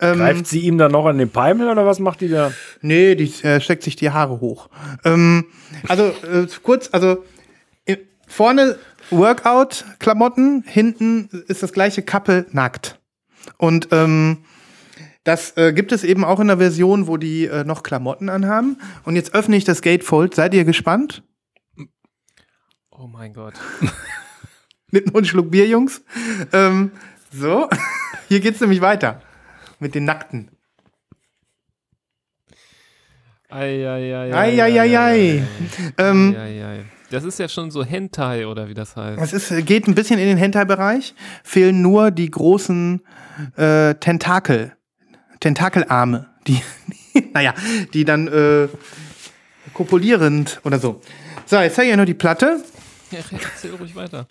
Ähm, 0.00 0.18
Greift 0.18 0.46
sie 0.46 0.60
ihm 0.60 0.78
dann 0.78 0.92
noch 0.92 1.06
an 1.06 1.18
den 1.18 1.30
Peimel 1.30 1.68
oder 1.68 1.84
was 1.84 1.98
macht 1.98 2.20
die 2.20 2.28
da? 2.28 2.52
Nee, 2.82 3.16
die 3.16 3.32
äh, 3.44 3.60
steckt 3.60 3.82
sich 3.82 3.96
die 3.96 4.10
Haare 4.10 4.40
hoch. 4.40 4.68
Ähm, 5.04 5.46
also 5.88 6.04
äh, 6.04 6.46
kurz, 6.62 6.90
also 6.92 7.24
äh, 7.84 7.96
vorne 8.26 8.76
Workout-Klamotten, 9.10 10.62
hinten 10.66 11.28
ist 11.48 11.62
das 11.62 11.72
gleiche 11.72 12.02
Kappel 12.02 12.46
nackt. 12.52 13.00
Und 13.56 13.88
ähm, 13.90 14.38
das 15.24 15.56
äh, 15.56 15.72
gibt 15.72 15.92
es 15.92 16.04
eben 16.04 16.24
auch 16.24 16.38
in 16.40 16.46
der 16.46 16.58
Version, 16.58 17.06
wo 17.06 17.16
die 17.16 17.46
äh, 17.46 17.64
noch 17.64 17.82
Klamotten 17.82 18.28
anhaben. 18.28 18.78
Und 19.04 19.16
jetzt 19.16 19.34
öffne 19.34 19.56
ich 19.56 19.64
das 19.64 19.82
Gatefold. 19.82 20.34
Seid 20.34 20.54
ihr 20.54 20.64
gespannt? 20.64 21.22
Oh 23.00 23.06
mein 23.06 23.32
Gott. 23.32 23.54
Nimmt 24.90 25.06
nur 25.06 25.16
einen 25.18 25.24
Schluck 25.24 25.52
Bier, 25.52 25.68
Jungs. 25.68 26.02
Ähm, 26.52 26.90
so, 27.32 27.68
hier 28.28 28.40
geht's 28.40 28.60
nämlich 28.60 28.80
weiter. 28.80 29.22
Mit 29.78 29.94
den 29.94 30.04
Nackten. 30.04 30.50
Eieiei. 33.48 35.44
Ähm. 35.96 36.36
Das 37.10 37.22
ist 37.22 37.38
ja 37.38 37.48
schon 37.48 37.70
so 37.70 37.84
Hentai 37.84 38.46
oder 38.46 38.68
wie 38.68 38.74
das 38.74 38.96
heißt. 38.96 39.22
Es 39.22 39.32
ist, 39.32 39.66
geht 39.66 39.86
ein 39.86 39.94
bisschen 39.94 40.18
in 40.18 40.26
den 40.26 40.36
Hentai-Bereich. 40.36 41.14
Fehlen 41.44 41.80
nur 41.80 42.10
die 42.10 42.30
großen 42.30 43.00
äh, 43.56 43.94
Tentakel, 43.94 44.72
Tentakelarme, 45.40 46.26
die, 46.48 46.60
naja, 47.32 47.54
die 47.94 48.04
dann 48.04 48.26
äh, 48.26 48.68
kopulierend 49.72 50.60
oder 50.64 50.80
so. 50.80 51.00
So, 51.46 51.58
jetzt 51.60 51.76
zeige 51.76 51.88
ich 51.88 51.92
euch 51.94 51.98
noch 51.98 52.04
die 52.04 52.14
Platte. 52.14 52.62
Ja, 53.12 53.20
erzähl 53.30 53.74
ruhig 53.74 53.94
weiter. 53.94 54.26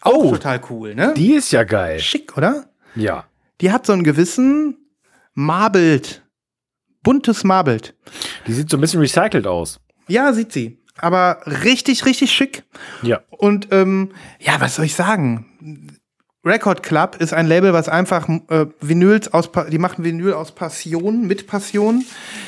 Auch 0.00 0.30
total 0.32 0.60
cool, 0.70 0.94
ne? 0.94 1.14
Die 1.16 1.32
ist 1.32 1.50
ja 1.50 1.64
geil. 1.64 1.98
Schick, 1.98 2.36
oder? 2.36 2.66
Ja. 2.94 3.24
Die 3.60 3.72
hat 3.72 3.86
so 3.86 3.92
einen 3.92 4.04
gewissen 4.04 4.76
Marbelt, 5.32 6.22
buntes 7.02 7.42
Marbelt. 7.42 7.94
Die 8.46 8.52
sieht 8.52 8.70
so 8.70 8.76
ein 8.76 8.80
bisschen 8.80 9.00
recycelt 9.00 9.46
aus. 9.46 9.80
Ja, 10.06 10.32
sieht 10.32 10.52
sie. 10.52 10.78
Aber 10.96 11.40
richtig, 11.46 12.06
richtig 12.06 12.30
schick. 12.32 12.64
Ja. 13.02 13.22
Und 13.30 13.68
ähm, 13.72 14.12
ja, 14.38 14.60
was 14.60 14.76
soll 14.76 14.84
ich 14.84 14.94
sagen? 14.94 15.98
Record 16.44 16.82
Club 16.82 17.16
ist 17.18 17.32
ein 17.32 17.46
Label, 17.46 17.72
was 17.72 17.88
einfach 17.88 18.28
äh, 18.28 18.66
Vinyls 18.80 19.32
aus, 19.32 19.50
die 19.70 19.78
machen 19.78 20.04
Vinyl 20.04 20.34
aus 20.34 20.52
Passion, 20.52 21.26
mit 21.26 21.46
Passion. 21.46 22.04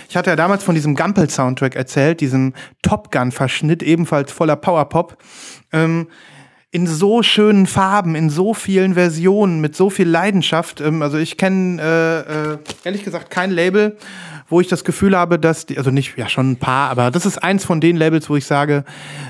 Ich 0.09 0.17
hatte 0.17 0.31
ja 0.31 0.37
damals 0.37 0.65
von 0.65 0.75
diesem 0.75 0.95
Gumpel-Soundtrack 0.95 1.77
erzählt, 1.77 2.21
diesem 2.21 2.53
Top 2.83 3.11
Gun-Verschnitt, 3.11 3.83
ebenfalls 3.83 4.33
voller 4.33 4.57
Powerpop. 4.57 5.17
Ähm, 5.73 6.09
in 6.71 6.87
so 6.87 7.23
schönen 7.23 7.67
Farben, 7.67 8.15
in 8.15 8.29
so 8.29 8.53
vielen 8.53 8.95
Versionen, 8.95 9.63
mit 9.63 9.75
so 9.75 9.89
viel 9.89 10.07
Leidenschaft. 10.07 10.83
Ähm, 10.83 11.01
also 11.01 11.17
ich 11.17 11.39
kenne 11.39 11.81
äh, 11.81 12.53
äh, 12.53 12.59
ehrlich 12.85 13.03
gesagt 13.03 13.31
kein 13.31 13.51
Label, 13.51 13.97
wo 14.51 14.61
ich 14.61 14.69
das 14.69 14.85
Gefühl 14.85 15.17
habe, 15.17 15.39
dass 15.39 15.65
die, 15.65 15.79
also 15.79 15.91
nicht, 15.91 16.19
ja 16.19 16.29
schon 16.29 16.51
ein 16.51 16.57
paar, 16.59 16.91
aber 16.91 17.11
das 17.11 17.25
ist 17.25 17.43
eins 17.43 17.65
von 17.65 17.81
den 17.81 17.97
Labels, 17.97 18.29
wo 18.29 18.37
ich 18.37 18.45
sage, 18.45 18.85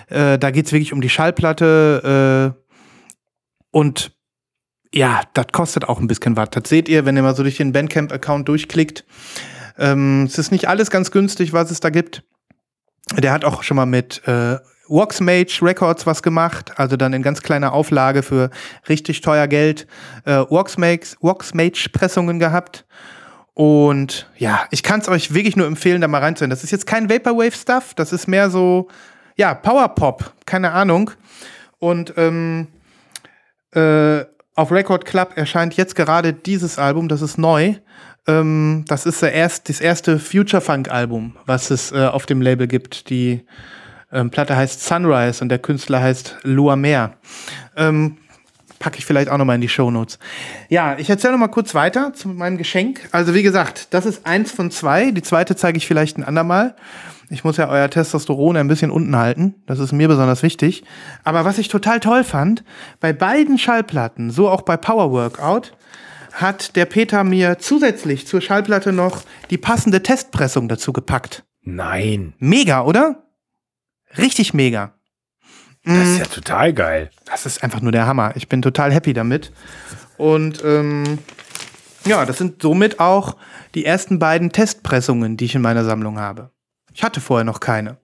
äh, 0.09 0.39
da 0.39 0.51
geht's 0.51 0.73
wirklich 0.73 0.93
um 0.93 1.01
die 1.01 1.09
Schallplatte 1.09 2.55
äh, 2.57 2.61
und 3.71 4.16
ja, 4.97 5.21
das 5.35 5.49
kostet 5.53 5.89
auch 5.91 6.01
ein 6.01 6.07
bisschen 6.07 6.39
was. 6.39 6.49
Das 6.51 6.71
seht 6.71 6.89
ihr, 6.89 7.05
wenn 7.05 7.17
ihr 7.17 7.23
mal 7.23 7.37
so 7.37 7.43
durch 7.43 7.59
den 7.59 7.73
Bandcamp-Account 7.73 8.49
durchklickt. 8.49 9.05
Ähm, 9.79 10.25
es 10.25 10.39
ist 10.39 10.51
nicht 10.51 10.69
alles 10.69 10.91
ganz 10.91 11.11
günstig, 11.11 11.53
was 11.53 11.71
es 11.71 11.81
da 11.81 11.91
gibt. 11.91 12.23
Der 13.15 13.33
hat 13.33 13.45
auch 13.45 13.63
schon 13.63 13.77
mal 13.77 13.85
mit 13.85 14.27
äh, 14.27 14.57
Waxmage 14.89 15.61
Records 15.61 16.07
was 16.07 16.23
gemacht, 16.23 16.73
also 16.79 16.97
dann 16.97 17.13
in 17.13 17.23
ganz 17.23 17.43
kleiner 17.43 17.75
Auflage 17.75 18.23
für 18.23 18.49
richtig 18.89 19.21
teuer 19.21 19.47
Geld 19.49 19.87
äh, 20.25 20.39
Waxmage, 20.49 21.17
Waxmage 21.21 21.91
Pressungen 21.93 22.39
gehabt. 22.39 22.87
Und 23.53 24.31
ja, 24.39 24.67
ich 24.71 24.83
kann 24.83 25.01
es 25.01 25.09
euch 25.09 25.35
wirklich 25.35 25.57
nur 25.57 25.67
empfehlen, 25.67 26.01
da 26.01 26.09
mal 26.09 26.23
reinzuhören. 26.23 26.51
Das 26.51 26.65
ist 26.65 26.71
jetzt 26.71 26.87
kein 26.87 27.11
Vaporwave-Stuff, 27.11 27.93
das 27.95 28.15
ist 28.15 28.29
mehr 28.29 28.49
so, 28.49 28.89
ja, 29.37 29.53
Powerpop, 29.53 30.33
keine 30.47 30.73
Ahnung. 30.73 31.11
Und 31.79 32.15
ähm, 32.17 32.69
äh, 33.75 34.25
auf 34.57 34.73
Record 34.73 35.05
Club 35.05 35.33
erscheint 35.37 35.77
jetzt 35.77 35.95
gerade 35.95 36.33
dieses 36.33 36.79
Album, 36.79 37.09
das 37.09 37.23
ist 37.23 37.39
neu. 37.39 37.75
Ähm, 38.27 38.85
das 38.89 39.07
ist 39.07 39.23
erst, 39.23 39.69
das 39.69 39.81
erste 39.81 40.19
Future 40.19 40.61
Funk 40.61 40.91
Album, 40.91 41.37
was 41.45 41.71
es 41.71 41.93
äh, 41.93 42.07
auf 42.07 42.27
dem 42.27 42.41
Label 42.41 42.67
gibt. 42.67 43.11
Die 43.11 43.43
ähm, 44.11 44.31
Platte 44.31 44.57
heißt 44.57 44.83
Sunrise 44.83 45.43
und 45.43 45.51
der 45.51 45.59
Künstler 45.59 46.01
heißt 46.01 46.39
Lua 46.43 46.75
Meer. 46.75 47.13
Ähm, 47.77 48.17
packe 48.79 48.99
ich 48.99 49.07
vielleicht 49.07 49.29
auch 49.29 49.39
noch 49.39 49.45
mal 49.45 49.55
in 49.55 49.61
die 49.61 49.69
Show 49.69 49.91
Notes. 49.91 50.19
Ja, 50.69 50.99
ich 50.99 51.09
erzähle 51.09 51.35
noch 51.35 51.41
mal 51.41 51.49
kurz 51.49 51.75
weiter 51.75 52.13
zu 52.15 52.29
meinem 52.29 52.57
Geschenk. 52.57 53.09
Also 53.13 53.35
wie 53.35 53.43
gesagt, 53.43 53.89
das 53.91 54.07
ist 54.07 54.27
eins 54.27 54.51
von 54.53 54.71
zwei. 54.71 55.11
Die 55.11 55.23
zweite 55.23 55.55
zeige 55.55 55.79
ich 55.79 55.87
vielleicht 55.87 56.19
ein 56.19 56.25
andermal. 56.25 56.75
Ich 57.29 57.43
muss 57.43 57.57
ja 57.57 57.69
euer 57.69 57.91
Testosteron 57.91 58.57
ein 58.57 58.69
bisschen 58.69 58.91
unten 58.91 59.17
halten. 59.17 59.57
Das 59.67 59.79
ist 59.79 59.93
mir 59.93 60.09
besonders 60.09 60.43
wichtig. 60.43 60.85
Aber 61.25 61.45
was 61.45 61.59
ich 61.59 61.69
total 61.69 62.01
toll 62.01 62.23
fand, 62.23 62.63
bei 63.01 63.13
beiden 63.13 63.59
Schallplatten, 63.59 64.31
so 64.31 64.49
auch 64.49 64.63
bei 64.63 64.77
Power 64.77 65.11
Workout, 65.11 65.73
hat 66.33 66.77
der 66.77 66.85
Peter 66.85 67.25
mir 67.25 67.59
zusätzlich 67.59 68.27
zur 68.27 68.41
Schallplatte 68.41 68.93
noch 68.93 69.23
die 69.51 69.59
passende 69.59 70.03
Testpressung 70.03 70.69
dazu 70.69 70.93
gepackt. 70.93 71.45
Nein. 71.63 72.35
Mega, 72.39 72.83
oder? 72.83 73.25
Richtig 74.17 74.55
mega. 74.55 74.95
Das 75.85 76.09
ist 76.09 76.19
ja 76.19 76.25
total 76.25 76.73
geil. 76.73 77.11
Das 77.27 77.47
ist 77.47 77.63
einfach 77.63 77.81
nur 77.81 77.93
der 77.93 78.07
Hammer. 78.07 78.33
Ich 78.35 78.49
bin 78.49 78.61
total 78.61 78.93
happy 78.93 79.13
damit. 79.13 79.53
Und 80.17 80.63
ähm, 80.65 81.19
ja, 82.05 82.25
das 82.25 82.39
sind 82.39 82.61
somit 82.61 82.99
auch 82.99 83.37
die 83.75 83.85
ersten 83.85 84.19
beiden 84.19 84.51
Testpressungen, 84.51 85.37
die 85.37 85.45
ich 85.45 85.55
in 85.55 85.63
meiner 85.63 85.85
Sammlung 85.85 86.19
habe. 86.19 86.51
Ich 86.97 87.03
hatte 87.05 87.21
vorher 87.21 87.45
noch 87.45 87.61
keine. 87.61 87.99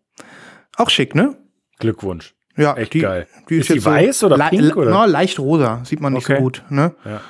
Auch 0.76 0.90
schick, 0.90 1.14
ne? 1.14 1.34
Glückwunsch. 1.78 2.34
Ja, 2.58 2.74
Echt 2.76 2.92
die, 2.92 2.98
geil. 2.98 3.26
Die 3.48 3.56
Ist 3.56 3.70
die 3.70 3.82
weiß 3.82 4.22
oder 4.24 4.36
pink, 4.50 4.76
oder? 4.76 4.90
No, 4.90 5.06
leicht 5.06 5.38
rosa, 5.38 5.82
sieht 5.86 6.02
man 6.02 6.12
nicht 6.12 6.26
Okay. 6.26 6.36
so 6.36 6.42
gut. 6.42 6.62
Ne? 6.68 6.94
Ja. 7.06 7.22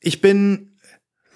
Ich 0.00 0.22
bin 0.22 0.78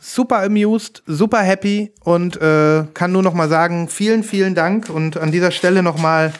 super 0.00 0.42
amused, 0.42 1.02
super 1.06 1.40
happy 1.42 1.92
und 2.02 2.40
äh, 2.40 2.84
kann 2.94 3.12
nur 3.12 3.22
noch 3.22 3.34
mal 3.34 3.50
sagen, 3.50 3.90
vielen, 3.90 4.22
vielen 4.24 4.54
Dank 4.54 4.88
und 4.88 5.18
an 5.18 5.30
dieser 5.30 5.50
Stelle 5.50 5.82
noch 5.82 5.98
mal 5.98 6.32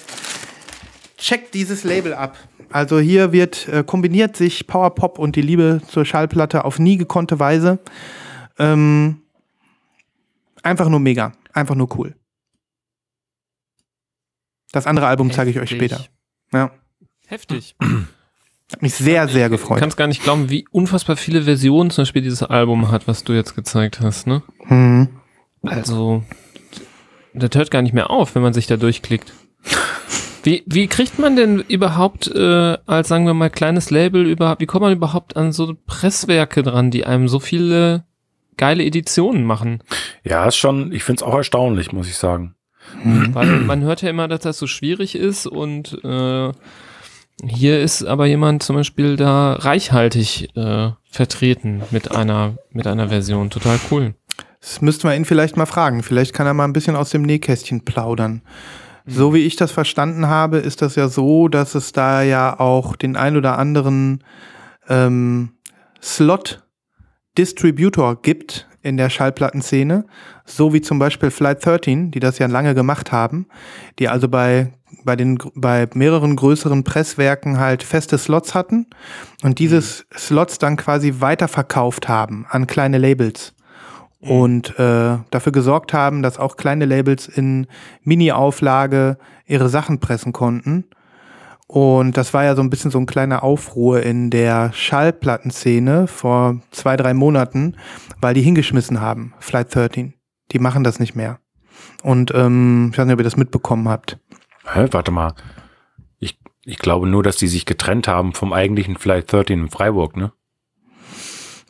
checkt 1.18 1.52
dieses 1.52 1.84
Label 1.84 2.14
ab. 2.14 2.38
Also 2.72 2.98
hier 2.98 3.30
wird 3.32 3.68
äh, 3.68 3.84
kombiniert 3.84 4.38
sich 4.38 4.66
Powerpop 4.66 5.18
und 5.18 5.36
die 5.36 5.42
Liebe 5.42 5.82
zur 5.86 6.06
Schallplatte 6.06 6.64
auf 6.64 6.78
nie 6.78 6.96
gekonnte 6.96 7.38
Weise. 7.38 7.78
Ähm, 8.58 9.20
einfach 10.62 10.88
nur 10.88 11.00
mega, 11.00 11.32
einfach 11.52 11.74
nur 11.74 11.94
cool. 11.98 12.14
Das 14.72 14.86
andere 14.86 15.06
Album 15.06 15.30
zeige 15.32 15.50
ich 15.50 15.58
euch 15.60 15.70
später. 15.70 16.04
Ja, 16.52 16.70
Heftig. 17.26 17.74
hat 18.72 18.82
mich 18.82 18.94
sehr, 18.94 19.28
sehr 19.28 19.48
Du 19.48 19.56
gefreut. 19.56 19.78
kannst 19.78 19.96
gar 19.96 20.06
nicht 20.06 20.22
glauben, 20.22 20.50
wie 20.50 20.66
unfassbar 20.70 21.16
viele 21.16 21.42
Versionen 21.42 21.90
zum 21.90 22.02
Beispiel 22.02 22.22
dieses 22.22 22.42
Album 22.42 22.90
hat, 22.90 23.06
was 23.08 23.24
du 23.24 23.32
jetzt 23.32 23.54
gezeigt 23.54 24.00
hast, 24.00 24.26
ne? 24.26 24.42
Hm. 24.66 25.08
Also, 25.62 26.22
das 27.34 27.50
hört 27.54 27.70
gar 27.70 27.82
nicht 27.82 27.92
mehr 27.92 28.10
auf, 28.10 28.34
wenn 28.34 28.42
man 28.42 28.52
sich 28.52 28.66
da 28.66 28.76
durchklickt. 28.76 29.32
Wie, 30.42 30.62
wie 30.66 30.86
kriegt 30.86 31.18
man 31.18 31.36
denn 31.36 31.60
überhaupt 31.60 32.26
äh, 32.28 32.78
als, 32.86 33.08
sagen 33.08 33.26
wir 33.26 33.34
mal, 33.34 33.50
kleines 33.50 33.90
Label 33.90 34.26
überhaupt, 34.26 34.60
wie 34.62 34.66
kommt 34.66 34.82
man 34.82 34.92
überhaupt 34.92 35.36
an 35.36 35.52
so 35.52 35.76
Presswerke 35.86 36.62
dran, 36.62 36.90
die 36.90 37.04
einem 37.04 37.28
so 37.28 37.40
viele 37.40 38.04
geile 38.56 38.82
Editionen 38.84 39.44
machen? 39.44 39.82
Ja, 40.24 40.46
ist 40.46 40.56
schon, 40.56 40.92
ich 40.92 41.04
finde 41.04 41.18
es 41.20 41.22
auch 41.22 41.34
erstaunlich, 41.34 41.92
muss 41.92 42.08
ich 42.08 42.16
sagen. 42.16 42.54
Weil 43.04 43.60
man 43.60 43.82
hört 43.82 44.02
ja 44.02 44.10
immer, 44.10 44.28
dass 44.28 44.40
das 44.40 44.58
so 44.58 44.66
schwierig 44.66 45.14
ist 45.14 45.46
und 45.46 45.98
äh, 46.04 46.52
hier 47.46 47.80
ist 47.80 48.04
aber 48.04 48.26
jemand 48.26 48.62
zum 48.62 48.76
Beispiel 48.76 49.16
da 49.16 49.54
reichhaltig 49.54 50.54
äh, 50.56 50.90
vertreten 51.10 51.82
mit 51.90 52.14
einer, 52.14 52.58
mit 52.70 52.86
einer 52.86 53.08
Version. 53.08 53.48
Total 53.50 53.80
cool. 53.90 54.14
Das 54.60 54.82
müssten 54.82 55.08
wir 55.08 55.16
ihn 55.16 55.24
vielleicht 55.24 55.56
mal 55.56 55.66
fragen. 55.66 56.02
Vielleicht 56.02 56.34
kann 56.34 56.46
er 56.46 56.54
mal 56.54 56.64
ein 56.64 56.74
bisschen 56.74 56.96
aus 56.96 57.10
dem 57.10 57.22
Nähkästchen 57.22 57.84
plaudern. 57.84 58.42
So 59.06 59.32
wie 59.32 59.46
ich 59.46 59.56
das 59.56 59.72
verstanden 59.72 60.26
habe, 60.26 60.58
ist 60.58 60.82
das 60.82 60.96
ja 60.96 61.08
so, 61.08 61.48
dass 61.48 61.74
es 61.74 61.92
da 61.92 62.20
ja 62.22 62.60
auch 62.60 62.96
den 62.96 63.16
ein 63.16 63.38
oder 63.38 63.58
anderen 63.58 64.22
ähm, 64.88 65.52
Slot-Distributor 66.02 68.20
gibt 68.20 68.68
in 68.82 68.96
der 68.96 69.10
Schallplattenszene, 69.10 70.04
so 70.44 70.72
wie 70.72 70.80
zum 70.80 70.98
Beispiel 70.98 71.30
Flight 71.30 71.64
13, 71.64 72.10
die 72.10 72.20
das 72.20 72.38
ja 72.38 72.46
lange 72.46 72.74
gemacht 72.74 73.12
haben, 73.12 73.46
die 73.98 74.08
also 74.08 74.28
bei, 74.28 74.72
bei, 75.04 75.16
den, 75.16 75.38
bei 75.54 75.88
mehreren 75.94 76.36
größeren 76.36 76.84
Presswerken 76.84 77.58
halt 77.58 77.82
feste 77.82 78.16
Slots 78.16 78.54
hatten 78.54 78.86
und 79.42 79.58
dieses 79.58 80.06
Slots 80.16 80.58
dann 80.58 80.76
quasi 80.76 81.16
weiterverkauft 81.18 82.08
haben 82.08 82.46
an 82.48 82.66
kleine 82.66 82.98
Labels. 82.98 83.54
Und 84.22 84.78
äh, 84.78 85.16
dafür 85.30 85.50
gesorgt 85.50 85.94
haben, 85.94 86.22
dass 86.22 86.38
auch 86.38 86.58
kleine 86.58 86.84
Labels 86.84 87.26
in 87.26 87.66
Mini-Auflage 88.04 89.16
ihre 89.46 89.70
Sachen 89.70 89.98
pressen 89.98 90.34
konnten. 90.34 90.84
Und 91.70 92.16
das 92.16 92.34
war 92.34 92.42
ja 92.42 92.56
so 92.56 92.62
ein 92.62 92.68
bisschen 92.68 92.90
so 92.90 92.98
ein 92.98 93.06
kleiner 93.06 93.44
Aufruhr 93.44 94.02
in 94.02 94.30
der 94.30 94.72
Schallplattenszene 94.72 96.08
vor 96.08 96.60
zwei, 96.72 96.96
drei 96.96 97.14
Monaten, 97.14 97.76
weil 98.20 98.34
die 98.34 98.42
hingeschmissen 98.42 99.00
haben, 99.00 99.34
Flight 99.38 99.72
13. 99.72 100.14
Die 100.50 100.58
machen 100.58 100.82
das 100.82 100.98
nicht 100.98 101.14
mehr. 101.14 101.38
Und 102.02 102.34
ähm, 102.34 102.88
ich 102.90 102.98
weiß 102.98 103.06
nicht, 103.06 103.14
ob 103.14 103.20
ihr 103.20 103.24
das 103.24 103.36
mitbekommen 103.36 103.88
habt. 103.88 104.18
Hä, 104.64 104.88
warte 104.90 105.12
mal. 105.12 105.34
Ich, 106.18 106.40
ich 106.64 106.78
glaube 106.78 107.06
nur, 107.06 107.22
dass 107.22 107.36
die 107.36 107.46
sich 107.46 107.66
getrennt 107.66 108.08
haben 108.08 108.32
vom 108.32 108.52
eigentlichen 108.52 108.96
Flight 108.96 109.32
13 109.32 109.60
in 109.60 109.70
Freiburg, 109.70 110.16
ne? 110.16 110.32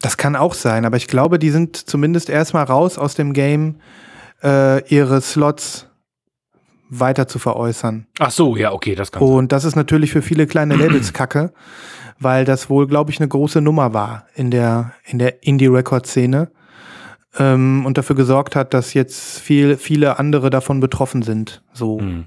Das 0.01 0.17
kann 0.17 0.35
auch 0.35 0.55
sein, 0.55 0.87
aber 0.87 0.97
ich 0.97 1.09
glaube, 1.09 1.39
die 1.39 1.51
sind 1.51 1.77
zumindest 1.77 2.31
erstmal 2.31 2.65
raus 2.65 2.97
aus 2.97 3.17
dem 3.17 3.35
Game, 3.35 3.83
äh, 4.43 4.83
ihre 4.89 5.21
Slots 5.21 5.90
weiter 6.91 7.27
zu 7.29 7.39
veräußern. 7.39 8.07
Ach 8.19 8.31
so, 8.31 8.57
ja, 8.57 8.73
okay, 8.73 8.95
das 8.95 9.13
kann. 9.13 9.23
Und 9.23 9.53
das 9.53 9.65
ist 9.65 9.77
natürlich 9.77 10.11
für 10.13 10.23
viele 10.23 10.47
kleine 10.47 10.75
Labels 10.77 11.13
kacke, 11.13 11.53
weil 12.19 12.45
das 12.45 12.69
wohl, 12.69 12.87
glaube 12.87 13.11
ich, 13.11 13.19
eine 13.21 13.29
große 13.29 13.61
Nummer 13.61 13.95
war 13.95 14.27
in 14.35 14.51
der, 14.51 14.93
in 15.05 15.19
der 15.19 15.43
Indie-Record-Szene 15.45 16.51
ähm, 17.39 17.87
und 17.87 17.97
dafür 17.97 18.17
gesorgt 18.17 18.57
hat, 18.57 18.75
dass 18.75 18.93
jetzt 18.93 19.39
viel, 19.39 19.77
viele 19.77 20.19
andere 20.19 20.51
davon 20.51 20.81
betroffen 20.81 21.23
sind. 21.23 21.63
So, 21.73 22.01
Hm. 22.01 22.27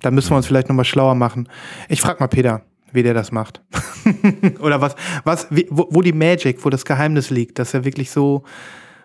da 0.00 0.10
müssen 0.10 0.30
wir 0.30 0.36
uns 0.36 0.46
vielleicht 0.46 0.68
nochmal 0.68 0.84
schlauer 0.84 1.14
machen. 1.16 1.48
Ich 1.88 2.00
frag 2.00 2.20
mal 2.20 2.28
Peter, 2.28 2.62
wie 2.92 3.02
der 3.02 3.14
das 3.14 3.32
macht. 3.32 3.62
Oder 4.60 4.80
was, 4.80 4.94
was, 5.24 5.48
wie, 5.50 5.66
wo, 5.70 5.88
wo 5.90 6.02
die 6.02 6.12
Magic, 6.12 6.64
wo 6.64 6.70
das 6.70 6.84
Geheimnis 6.84 7.30
liegt, 7.30 7.58
dass 7.58 7.74
er 7.74 7.84
wirklich 7.84 8.10
so, 8.10 8.44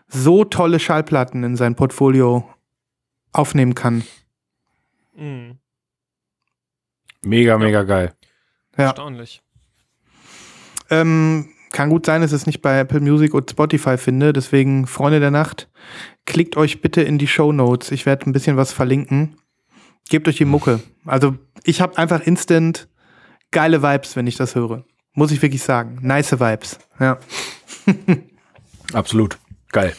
so 0.07 0.45
tolle 0.45 0.79
Schallplatten 0.79 1.43
in 1.43 1.55
sein 1.55 1.75
Portfolio 1.75 2.47
aufnehmen 3.31 3.73
kann. 3.75 4.03
Mega, 7.21 7.57
mega 7.57 7.83
geil. 7.83 8.13
Ja. 8.77 8.85
Erstaunlich. 8.85 9.41
Ähm, 10.89 11.49
kann 11.71 11.89
gut 11.89 12.05
sein, 12.05 12.21
dass 12.21 12.31
ich 12.31 12.37
es 12.37 12.45
nicht 12.45 12.61
bei 12.61 12.79
Apple 12.79 12.99
Music 12.99 13.33
und 13.33 13.49
Spotify 13.49 13.97
finde. 13.97 14.33
Deswegen, 14.33 14.85
Freunde 14.87 15.19
der 15.19 15.31
Nacht, 15.31 15.69
klickt 16.25 16.55
euch 16.55 16.81
bitte 16.81 17.01
in 17.01 17.17
die 17.17 17.27
Show 17.27 17.51
Notes. 17.51 17.91
Ich 17.91 18.05
werde 18.05 18.29
ein 18.29 18.33
bisschen 18.33 18.57
was 18.57 18.71
verlinken. 18.71 19.37
Gebt 20.09 20.27
euch 20.27 20.37
die 20.37 20.45
Mucke. 20.45 20.81
Also, 21.05 21.35
ich 21.63 21.81
habe 21.81 21.97
einfach 21.97 22.21
instant 22.21 22.87
geile 23.51 23.81
Vibes, 23.81 24.15
wenn 24.15 24.27
ich 24.27 24.35
das 24.35 24.55
höre. 24.55 24.85
Muss 25.13 25.31
ich 25.31 25.41
wirklich 25.41 25.63
sagen. 25.63 25.99
Nice 26.01 26.39
Vibes. 26.39 26.79
Ja. 26.99 27.17
Absolut. 28.93 29.37
Geil. 29.71 29.95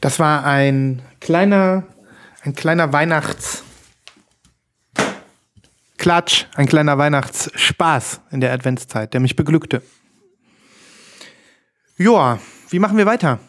Das 0.00 0.18
war 0.18 0.44
ein 0.44 1.02
kleiner, 1.20 1.84
ein 2.42 2.54
kleiner 2.54 2.92
Weihnachts. 2.92 3.64
Klatsch, 5.98 6.46
ein 6.54 6.66
kleiner 6.66 6.96
Weihnachtsspaß 6.96 8.20
in 8.30 8.40
der 8.40 8.52
Adventszeit, 8.52 9.12
der 9.12 9.20
mich 9.20 9.36
beglückte. 9.36 9.82
Joa, 11.96 12.38
wie 12.70 12.78
machen 12.78 12.96
wir 12.96 13.06
weiter? 13.06 13.40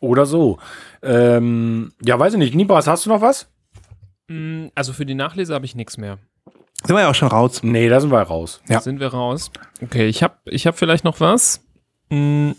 Oder 0.00 0.26
so. 0.26 0.58
Ähm, 1.02 1.92
ja, 2.02 2.18
weiß 2.18 2.34
ich 2.34 2.38
nicht. 2.38 2.54
Nibras, 2.54 2.86
hast 2.86 3.06
du 3.06 3.10
noch 3.10 3.20
was? 3.20 3.48
Mm, 4.28 4.66
Also 4.74 4.92
für 4.92 5.06
die 5.06 5.14
Nachlese 5.14 5.54
habe 5.54 5.64
ich 5.64 5.74
nichts 5.74 5.96
mehr. 5.96 6.18
Sind 6.84 6.94
wir 6.96 7.02
ja 7.02 7.10
auch 7.10 7.14
schon 7.14 7.28
raus. 7.28 7.62
Nee, 7.62 7.88
da 7.88 8.00
sind 8.00 8.10
wir 8.10 8.20
raus. 8.20 8.60
Ja. 8.68 8.80
Sind 8.80 9.00
wir 9.00 9.08
raus. 9.08 9.50
Okay, 9.82 10.06
ich 10.06 10.22
habe 10.22 10.36
ich 10.46 10.66
hab 10.66 10.78
vielleicht 10.78 11.04
noch 11.04 11.20
was. 11.20 11.64
Hm, 12.10 12.54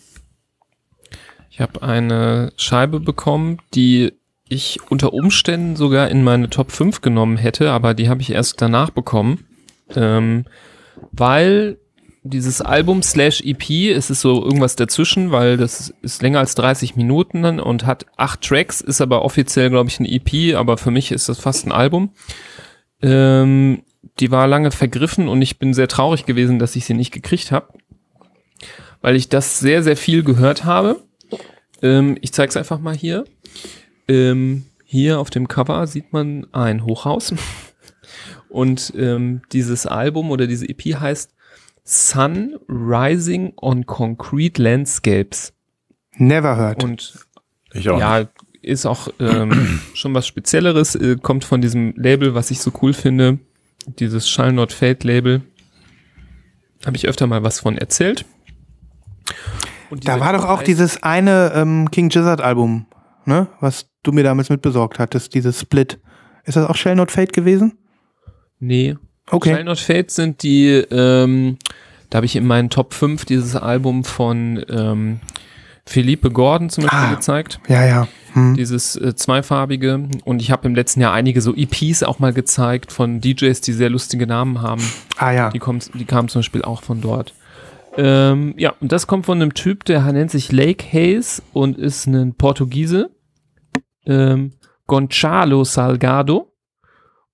Ich 1.49 1.59
habe 1.61 1.81
eine 1.81 2.53
Scheibe 2.57 2.99
bekommen, 3.01 3.59
die 3.73 4.13
ich 4.49 4.79
unter 4.89 5.13
Umständen 5.13 5.75
sogar 5.75 6.09
in 6.09 6.23
meine 6.23 6.49
Top 6.49 6.71
5 6.71 7.01
genommen 7.01 7.37
hätte, 7.37 7.71
aber 7.71 7.93
die 7.93 8.09
habe 8.09 8.21
ich 8.21 8.31
erst 8.31 8.61
danach 8.61 8.89
bekommen. 8.89 9.45
Ähm, 9.95 10.45
weil 11.11 11.77
dieses 12.23 12.61
Album 12.61 13.01
slash 13.01 13.41
EP, 13.41 13.95
es 13.95 14.09
ist 14.09 14.21
so 14.21 14.43
irgendwas 14.43 14.75
dazwischen, 14.75 15.31
weil 15.31 15.57
das 15.57 15.93
ist 16.01 16.21
länger 16.21 16.39
als 16.39 16.55
30 16.55 16.95
Minuten 16.95 17.59
und 17.59 17.85
hat 17.85 18.05
acht 18.17 18.41
Tracks, 18.41 18.81
ist 18.81 19.01
aber 19.01 19.23
offiziell, 19.23 19.69
glaube 19.69 19.89
ich, 19.89 19.99
ein 19.99 20.05
EP, 20.05 20.55
aber 20.55 20.77
für 20.77 20.91
mich 20.91 21.11
ist 21.11 21.29
das 21.29 21.39
fast 21.39 21.65
ein 21.65 21.71
Album. 21.71 22.11
Ähm, 23.01 23.83
die 24.19 24.31
war 24.31 24.47
lange 24.47 24.71
vergriffen 24.71 25.27
und 25.29 25.41
ich 25.41 25.59
bin 25.59 25.73
sehr 25.73 25.87
traurig 25.87 26.25
gewesen, 26.25 26.59
dass 26.59 26.75
ich 26.75 26.85
sie 26.85 26.93
nicht 26.93 27.11
gekriegt 27.11 27.51
habe, 27.51 27.73
weil 29.01 29.15
ich 29.15 29.29
das 29.29 29.59
sehr, 29.59 29.83
sehr 29.83 29.97
viel 29.97 30.23
gehört 30.23 30.65
habe. 30.65 31.01
Ähm, 31.81 32.17
ich 32.21 32.33
zeige 32.33 32.49
es 32.49 32.57
einfach 32.57 32.79
mal 32.79 32.95
hier. 32.95 33.25
Ähm, 34.09 34.65
hier 34.83 35.19
auf 35.19 35.29
dem 35.29 35.47
Cover 35.47 35.85
sieht 35.87 36.11
man 36.11 36.47
ein 36.51 36.83
Hochhaus 36.83 37.33
und 38.49 38.91
ähm, 38.97 39.41
dieses 39.51 39.85
Album 39.85 40.31
oder 40.31 40.47
diese 40.47 40.67
EP 40.67 40.99
heißt 40.99 41.33
Sun 41.83 42.57
Rising 42.67 43.53
on 43.55 43.85
Concrete 43.85 44.61
Landscapes 44.61 45.53
Never 46.17 46.57
heard. 46.57 46.83
und 46.83 47.25
Ich 47.73 47.89
auch. 47.89 47.99
ja, 47.99 48.27
ist 48.61 48.85
auch 48.85 49.07
ähm, 49.19 49.79
schon 49.93 50.13
was 50.13 50.27
Spezielleres, 50.27 50.95
äh, 50.95 51.15
kommt 51.21 51.45
von 51.45 51.61
diesem 51.61 51.93
Label, 51.95 52.35
was 52.35 52.51
ich 52.51 52.59
so 52.59 52.71
cool 52.81 52.93
finde, 52.93 53.39
dieses 53.99 54.29
Shall 54.29 54.51
Not 54.51 54.73
Fade 54.73 54.99
Label. 55.07 55.41
Habe 56.85 56.97
ich 56.97 57.07
öfter 57.07 57.27
mal 57.27 57.43
was 57.43 57.59
von 57.59 57.77
erzählt. 57.77 58.25
Und 59.89 60.07
Da 60.07 60.19
war 60.19 60.33
doch 60.33 60.45
auch 60.45 60.63
dieses 60.63 61.03
eine 61.03 61.51
ähm, 61.55 61.89
King 61.91 62.09
Gizzard 62.09 62.41
Album, 62.41 62.85
ne? 63.25 63.47
Was 63.59 63.88
du 64.03 64.11
mir 64.11 64.23
damals 64.23 64.49
mitbesorgt 64.49 64.99
hattest, 64.99 65.33
dieses 65.33 65.59
Split. 65.61 65.99
Ist 66.45 66.57
das 66.57 66.67
auch 66.69 66.75
Shell 66.75 66.95
Not 66.95 67.11
Fate 67.11 67.33
gewesen? 67.33 67.77
Nee. 68.59 68.95
Okay. 69.29 69.53
Shall 69.53 69.63
Not 69.63 69.79
Fade 69.79 70.05
sind 70.07 70.43
die, 70.43 70.67
ähm, 70.69 71.57
da 72.09 72.17
habe 72.17 72.25
ich 72.25 72.35
in 72.35 72.45
meinen 72.47 72.69
Top 72.69 72.93
5 72.93 73.25
dieses 73.25 73.55
Album 73.55 74.03
von 74.03 74.63
ähm, 74.69 75.19
Philippe 75.85 76.31
Gordon 76.31 76.69
zum 76.69 76.83
Beispiel 76.83 76.99
Ah. 76.99 77.13
gezeigt. 77.13 77.59
Ja, 77.67 77.85
ja. 77.85 78.07
Hm. 78.33 78.55
dieses 78.55 78.95
äh, 78.95 79.15
zweifarbige. 79.15 80.07
Und 80.23 80.41
ich 80.41 80.51
habe 80.51 80.67
im 80.67 80.75
letzten 80.75 81.01
Jahr 81.01 81.13
einige 81.13 81.41
so 81.41 81.55
EPs 81.55 82.03
auch 82.03 82.19
mal 82.19 82.31
gezeigt 82.31 82.91
von 82.91 83.21
DJs, 83.21 83.59
die 83.61 83.73
sehr 83.73 83.89
lustige 83.89 84.27
Namen 84.27 84.61
haben. 84.61 84.83
Ah 85.17 85.31
ja. 85.31 85.49
Die, 85.49 85.57
kommt, 85.59 85.89
die 85.95 86.05
kamen 86.05 86.27
zum 86.29 86.39
Beispiel 86.39 86.61
auch 86.61 86.83
von 86.83 87.01
dort. 87.01 87.33
Ähm, 87.97 88.53
ja, 88.57 88.73
und 88.79 88.91
das 88.91 89.07
kommt 89.07 89.25
von 89.25 89.41
einem 89.41 89.55
Typ, 89.55 89.83
der 89.85 90.01
nennt 90.11 90.29
sich 90.29 90.51
Lake 90.51 90.85
Hayes 90.93 91.41
und 91.53 91.77
ist 91.79 92.05
ein 92.05 92.35
Portugiese. 92.35 93.09
Ähm, 94.05 94.53
Gonçalo 94.87 95.65
Salgado. 95.65 96.51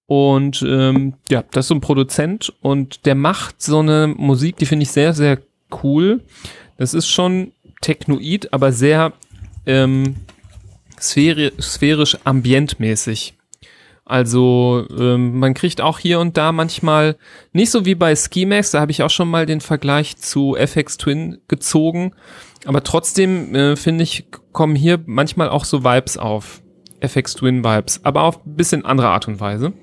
Und 0.07 0.63
ähm, 0.67 1.15
ja, 1.29 1.43
das 1.51 1.65
ist 1.65 1.69
so 1.69 1.75
ein 1.75 1.81
Produzent 1.81 2.53
und 2.61 3.05
der 3.07 3.15
macht 3.15 3.61
so 3.61 3.79
eine 3.79 4.07
Musik, 4.07 4.57
die 4.57 4.67
finde 4.67 4.83
ich 4.83 4.91
sehr, 4.91 5.13
sehr 5.13 5.39
cool. 5.83 6.21
Das 6.77 6.93
ist 6.93 7.07
schon 7.07 7.53
technoid, 7.81 8.53
aber 8.53 8.71
sehr 8.71 9.13
ähm, 9.65 10.15
sphäri 10.99 11.51
sphärisch 11.59 12.17
ambientmäßig. 12.23 13.33
Also 14.05 14.85
ähm, 14.95 15.39
man 15.39 15.55
kriegt 15.55 15.81
auch 15.81 15.97
hier 15.97 16.19
und 16.19 16.37
da 16.37 16.51
manchmal 16.51 17.17
nicht 17.53 17.71
so 17.71 17.85
wie 17.85 17.95
bei 17.95 18.15
Skimax, 18.15 18.71
da 18.71 18.81
habe 18.81 18.91
ich 18.91 19.01
auch 19.01 19.09
schon 19.09 19.29
mal 19.29 19.47
den 19.47 19.61
Vergleich 19.61 20.17
zu 20.17 20.55
FX 20.55 20.97
Twin 20.97 21.39
gezogen, 21.47 22.11
aber 22.65 22.83
trotzdem 22.83 23.53
äh, 23.55 23.75
finde 23.75 24.03
ich 24.03 24.25
kommen 24.51 24.75
hier 24.75 24.99
manchmal 25.05 25.49
auch 25.49 25.65
so 25.65 25.83
Vibes 25.83 26.17
auf. 26.17 26.61
FX 27.01 27.35
Twin 27.35 27.63
Vibes, 27.63 27.99
aber 28.03 28.23
auf 28.23 28.43
ein 28.45 28.55
bisschen 28.55 28.85
andere 28.85 29.09
Art 29.09 29.27
und 29.27 29.39
Weise. 29.39 29.73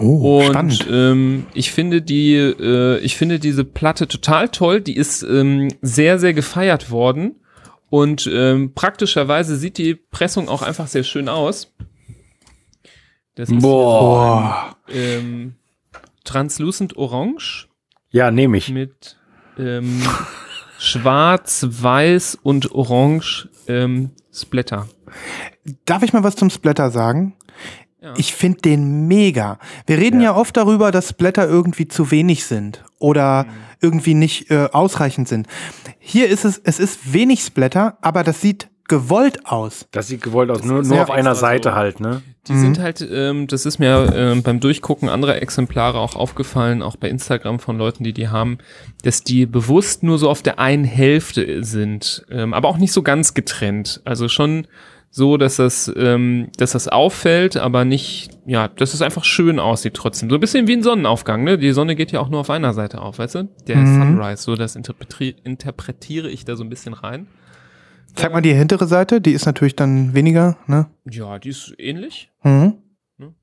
Oh, 0.00 0.38
Und 0.38 0.46
spannend. 0.46 0.86
ähm, 0.90 1.46
ich 1.52 1.72
finde 1.72 2.00
die, 2.00 2.34
äh, 2.36 2.98
ich 3.00 3.16
finde 3.16 3.38
diese 3.38 3.64
Platte 3.64 4.08
total 4.08 4.48
toll. 4.48 4.80
Die 4.80 4.96
ist 4.96 5.22
ähm, 5.24 5.68
sehr, 5.82 6.18
sehr 6.18 6.32
gefeiert 6.32 6.90
worden. 6.90 7.34
Und 7.90 8.28
ähm, 8.32 8.72
praktischerweise 8.74 9.56
sieht 9.56 9.78
die 9.78 9.94
Pressung 9.94 10.48
auch 10.48 10.62
einfach 10.62 10.86
sehr 10.86 11.02
schön 11.04 11.28
aus. 11.28 11.72
Das 13.34 13.50
ist 13.50 13.60
Boah. 13.60 14.74
Boah. 14.86 14.94
ähm, 14.94 15.56
translucent 16.24 16.96
orange 16.96 17.68
Ja, 18.10 18.30
nehme 18.30 18.56
ich. 18.56 18.70
mit 18.70 19.16
ähm, 19.58 20.02
schwarz, 20.84 21.66
weiß 21.68 22.38
und 22.42 22.72
orange 22.72 23.48
ähm, 23.68 24.10
Splatter. 24.32 24.88
Darf 25.84 26.02
ich 26.02 26.12
mal 26.12 26.24
was 26.24 26.36
zum 26.36 26.50
Splatter 26.50 26.90
sagen? 26.90 27.34
Ja. 28.00 28.12
Ich 28.18 28.34
finde 28.34 28.60
den 28.60 29.08
mega. 29.08 29.58
Wir 29.86 29.98
reden 29.98 30.20
ja. 30.20 30.36
oft 30.36 30.56
darüber, 30.56 30.90
dass 30.90 31.08
Splatter 31.08 31.48
irgendwie 31.48 31.88
zu 31.88 32.10
wenig 32.10 32.44
sind 32.44 32.84
oder 32.98 33.46
irgendwie 33.80 34.14
nicht 34.14 34.50
äh, 34.50 34.68
ausreichend 34.72 35.26
sind. 35.26 35.46
Hier 35.98 36.28
ist 36.28 36.44
es, 36.44 36.60
es 36.62 36.78
ist 36.78 37.12
wenig 37.14 37.40
Splatter, 37.40 37.96
aber 38.02 38.22
das 38.22 38.42
sieht 38.42 38.68
gewollt 38.88 39.46
aus. 39.46 39.86
Das 39.92 40.08
sieht 40.08 40.22
gewollt 40.22 40.50
aus. 40.50 40.58
Das 40.58 40.66
Nur, 40.66 40.82
nur 40.82 41.02
auf 41.02 41.10
einer 41.10 41.34
Seite 41.34 41.70
so. 41.70 41.74
halt, 41.74 42.00
ne? 42.00 42.22
Die 42.48 42.56
sind 42.58 42.78
halt, 42.78 43.00
ähm, 43.10 43.46
das 43.46 43.64
ist 43.64 43.78
mir 43.78 44.12
ähm, 44.14 44.42
beim 44.42 44.60
Durchgucken 44.60 45.08
anderer 45.08 45.40
Exemplare 45.40 45.98
auch 45.98 46.14
aufgefallen, 46.14 46.82
auch 46.82 46.96
bei 46.96 47.08
Instagram 47.08 47.58
von 47.58 47.78
Leuten, 47.78 48.04
die 48.04 48.12
die 48.12 48.28
haben, 48.28 48.58
dass 49.02 49.24
die 49.24 49.46
bewusst 49.46 50.02
nur 50.02 50.18
so 50.18 50.28
auf 50.28 50.42
der 50.42 50.58
einen 50.58 50.84
Hälfte 50.84 51.64
sind, 51.64 52.26
ähm, 52.30 52.52
aber 52.52 52.68
auch 52.68 52.76
nicht 52.76 52.92
so 52.92 53.02
ganz 53.02 53.32
getrennt. 53.32 54.02
Also 54.04 54.28
schon 54.28 54.66
so, 55.10 55.38
dass 55.38 55.56
das, 55.56 55.90
ähm, 55.96 56.48
dass 56.58 56.72
das 56.72 56.88
auffällt, 56.88 57.56
aber 57.56 57.86
nicht, 57.86 58.30
ja, 58.44 58.68
dass 58.68 58.92
es 58.92 59.00
einfach 59.00 59.24
schön 59.24 59.58
aussieht 59.58 59.94
trotzdem. 59.94 60.28
So 60.28 60.36
ein 60.36 60.40
bisschen 60.40 60.66
wie 60.66 60.74
ein 60.74 60.82
Sonnenaufgang, 60.82 61.44
ne? 61.44 61.56
Die 61.56 61.72
Sonne 61.72 61.94
geht 61.96 62.12
ja 62.12 62.20
auch 62.20 62.28
nur 62.28 62.40
auf 62.40 62.50
einer 62.50 62.74
Seite 62.74 63.00
auf, 63.00 63.18
weißt 63.18 63.36
du? 63.36 63.48
Der 63.66 63.76
Mhm. 63.76 64.16
Sunrise, 64.16 64.42
so 64.42 64.54
das 64.54 64.76
interpretiere, 64.76 65.36
interpretiere 65.44 66.28
ich 66.28 66.44
da 66.44 66.56
so 66.56 66.62
ein 66.64 66.68
bisschen 66.68 66.92
rein. 66.92 67.26
Zeig 68.14 68.32
mal 68.32 68.40
die 68.40 68.54
hintere 68.54 68.86
Seite, 68.86 69.20
die 69.20 69.32
ist 69.32 69.46
natürlich 69.46 69.76
dann 69.76 70.14
weniger, 70.14 70.56
ne? 70.66 70.86
Ja, 71.10 71.38
die 71.38 71.48
ist 71.50 71.74
ähnlich. 71.78 72.30
Mhm. 72.42 72.74
Ne? 73.18 73.34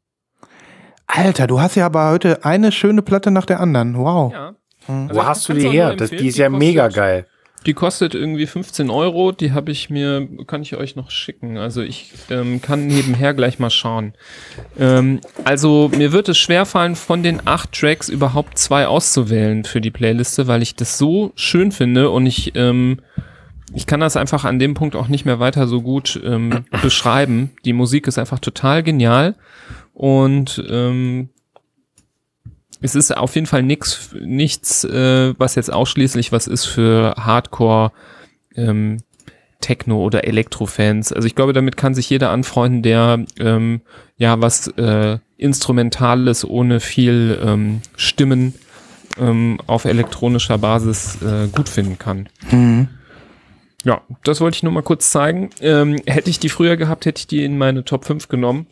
Alter, 1.07 1.47
du 1.47 1.59
hast 1.59 1.75
ja 1.75 1.85
aber 1.85 2.09
heute 2.11 2.45
eine 2.45 2.71
schöne 2.71 3.01
Platte 3.01 3.31
nach 3.31 3.45
der 3.45 3.59
anderen. 3.59 3.97
Wow. 3.97 4.31
Ja. 4.31 4.51
Mhm. 4.87 5.07
Also 5.09 5.15
Wo 5.21 5.25
hast 5.25 5.49
du 5.49 5.53
die 5.53 5.69
her? 5.69 5.95
Das, 5.95 6.09
die 6.09 6.27
ist 6.27 6.37
die 6.37 6.41
ja 6.41 6.47
kostet- 6.49 6.59
mega 6.67 6.87
geil. 6.87 7.25
Die 7.67 7.75
kostet 7.75 8.15
irgendwie 8.15 8.47
15 8.47 8.89
Euro, 8.89 9.31
die 9.31 9.51
habe 9.51 9.71
ich 9.71 9.91
mir, 9.91 10.27
kann 10.47 10.63
ich 10.63 10.75
euch 10.75 10.95
noch 10.95 11.11
schicken. 11.11 11.59
Also 11.59 11.83
ich 11.83 12.11
ähm, 12.31 12.59
kann 12.59 12.87
nebenher 12.87 13.35
gleich 13.35 13.59
mal 13.59 13.69
schauen. 13.69 14.13
Ähm, 14.79 15.19
also 15.43 15.91
mir 15.95 16.11
wird 16.11 16.27
es 16.27 16.39
schwerfallen, 16.39 16.95
von 16.95 17.21
den 17.21 17.45
acht 17.45 17.71
Tracks 17.73 18.09
überhaupt 18.09 18.57
zwei 18.57 18.87
auszuwählen 18.87 19.63
für 19.63 19.79
die 19.79 19.91
Playliste, 19.91 20.47
weil 20.47 20.63
ich 20.63 20.73
das 20.75 20.97
so 20.97 21.33
schön 21.35 21.71
finde 21.71 22.09
und 22.09 22.25
ich, 22.25 22.53
ähm, 22.55 22.99
ich 23.73 23.85
kann 23.85 23.99
das 23.99 24.17
einfach 24.17 24.45
an 24.45 24.59
dem 24.59 24.73
Punkt 24.73 24.95
auch 24.95 25.07
nicht 25.07 25.25
mehr 25.25 25.39
weiter 25.39 25.67
so 25.67 25.81
gut 25.81 26.19
ähm, 26.23 26.65
beschreiben. 26.81 27.51
Die 27.65 27.73
Musik 27.73 28.07
ist 28.07 28.17
einfach 28.17 28.39
total 28.39 28.83
genial 28.83 29.35
und 29.93 30.63
ähm, 30.69 31.29
es 32.81 32.95
ist 32.95 33.15
auf 33.15 33.35
jeden 33.35 33.47
Fall 33.47 33.63
nix, 33.63 34.09
nichts, 34.19 34.83
äh, 34.83 35.33
was 35.37 35.55
jetzt 35.55 35.71
ausschließlich 35.71 36.31
was 36.31 36.47
ist 36.47 36.65
für 36.65 37.13
Hardcore 37.17 37.91
ähm, 38.55 38.97
Techno 39.61 40.03
oder 40.03 40.23
Elektro-Fans. 40.25 41.13
Also 41.13 41.27
ich 41.27 41.35
glaube, 41.35 41.53
damit 41.53 41.77
kann 41.77 41.93
sich 41.93 42.09
jeder 42.09 42.31
anfreunden, 42.31 42.81
der 42.81 43.23
ähm, 43.39 43.81
ja 44.17 44.41
was 44.41 44.67
äh, 44.69 45.19
Instrumentales 45.37 46.43
ohne 46.43 46.79
viel 46.79 47.39
ähm, 47.43 47.81
Stimmen 47.95 48.55
ähm, 49.19 49.59
auf 49.67 49.85
elektronischer 49.85 50.57
Basis 50.57 51.21
äh, 51.21 51.47
gut 51.47 51.69
finden 51.69 51.97
kann. 51.99 52.27
Mhm. 52.49 52.87
Ja, 53.83 54.01
das 54.23 54.41
wollte 54.41 54.55
ich 54.57 54.63
nur 54.63 54.71
mal 54.71 54.83
kurz 54.83 55.09
zeigen. 55.11 55.49
Ähm, 55.59 55.97
hätte 56.05 56.29
ich 56.29 56.39
die 56.39 56.49
früher 56.49 56.77
gehabt, 56.77 57.05
hätte 57.05 57.19
ich 57.19 57.27
die 57.27 57.43
in 57.43 57.57
meine 57.57 57.83
Top 57.83 58.05
5 58.05 58.27
genommen. 58.27 58.67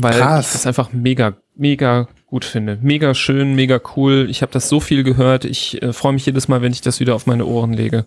Weil 0.00 0.18
Krass. 0.20 0.46
ich 0.48 0.52
das 0.52 0.66
einfach 0.66 0.92
mega, 0.92 1.36
mega 1.54 2.08
gut 2.26 2.44
finde. 2.44 2.78
Mega 2.82 3.14
schön, 3.14 3.54
mega 3.54 3.80
cool. 3.96 4.26
Ich 4.28 4.42
habe 4.42 4.50
das 4.50 4.68
so 4.68 4.80
viel 4.80 5.04
gehört. 5.04 5.44
Ich 5.44 5.80
äh, 5.80 5.92
freue 5.92 6.12
mich 6.12 6.26
jedes 6.26 6.48
Mal, 6.48 6.60
wenn 6.60 6.72
ich 6.72 6.80
das 6.80 6.98
wieder 6.98 7.14
auf 7.14 7.26
meine 7.26 7.46
Ohren 7.46 7.72
lege. 7.72 8.06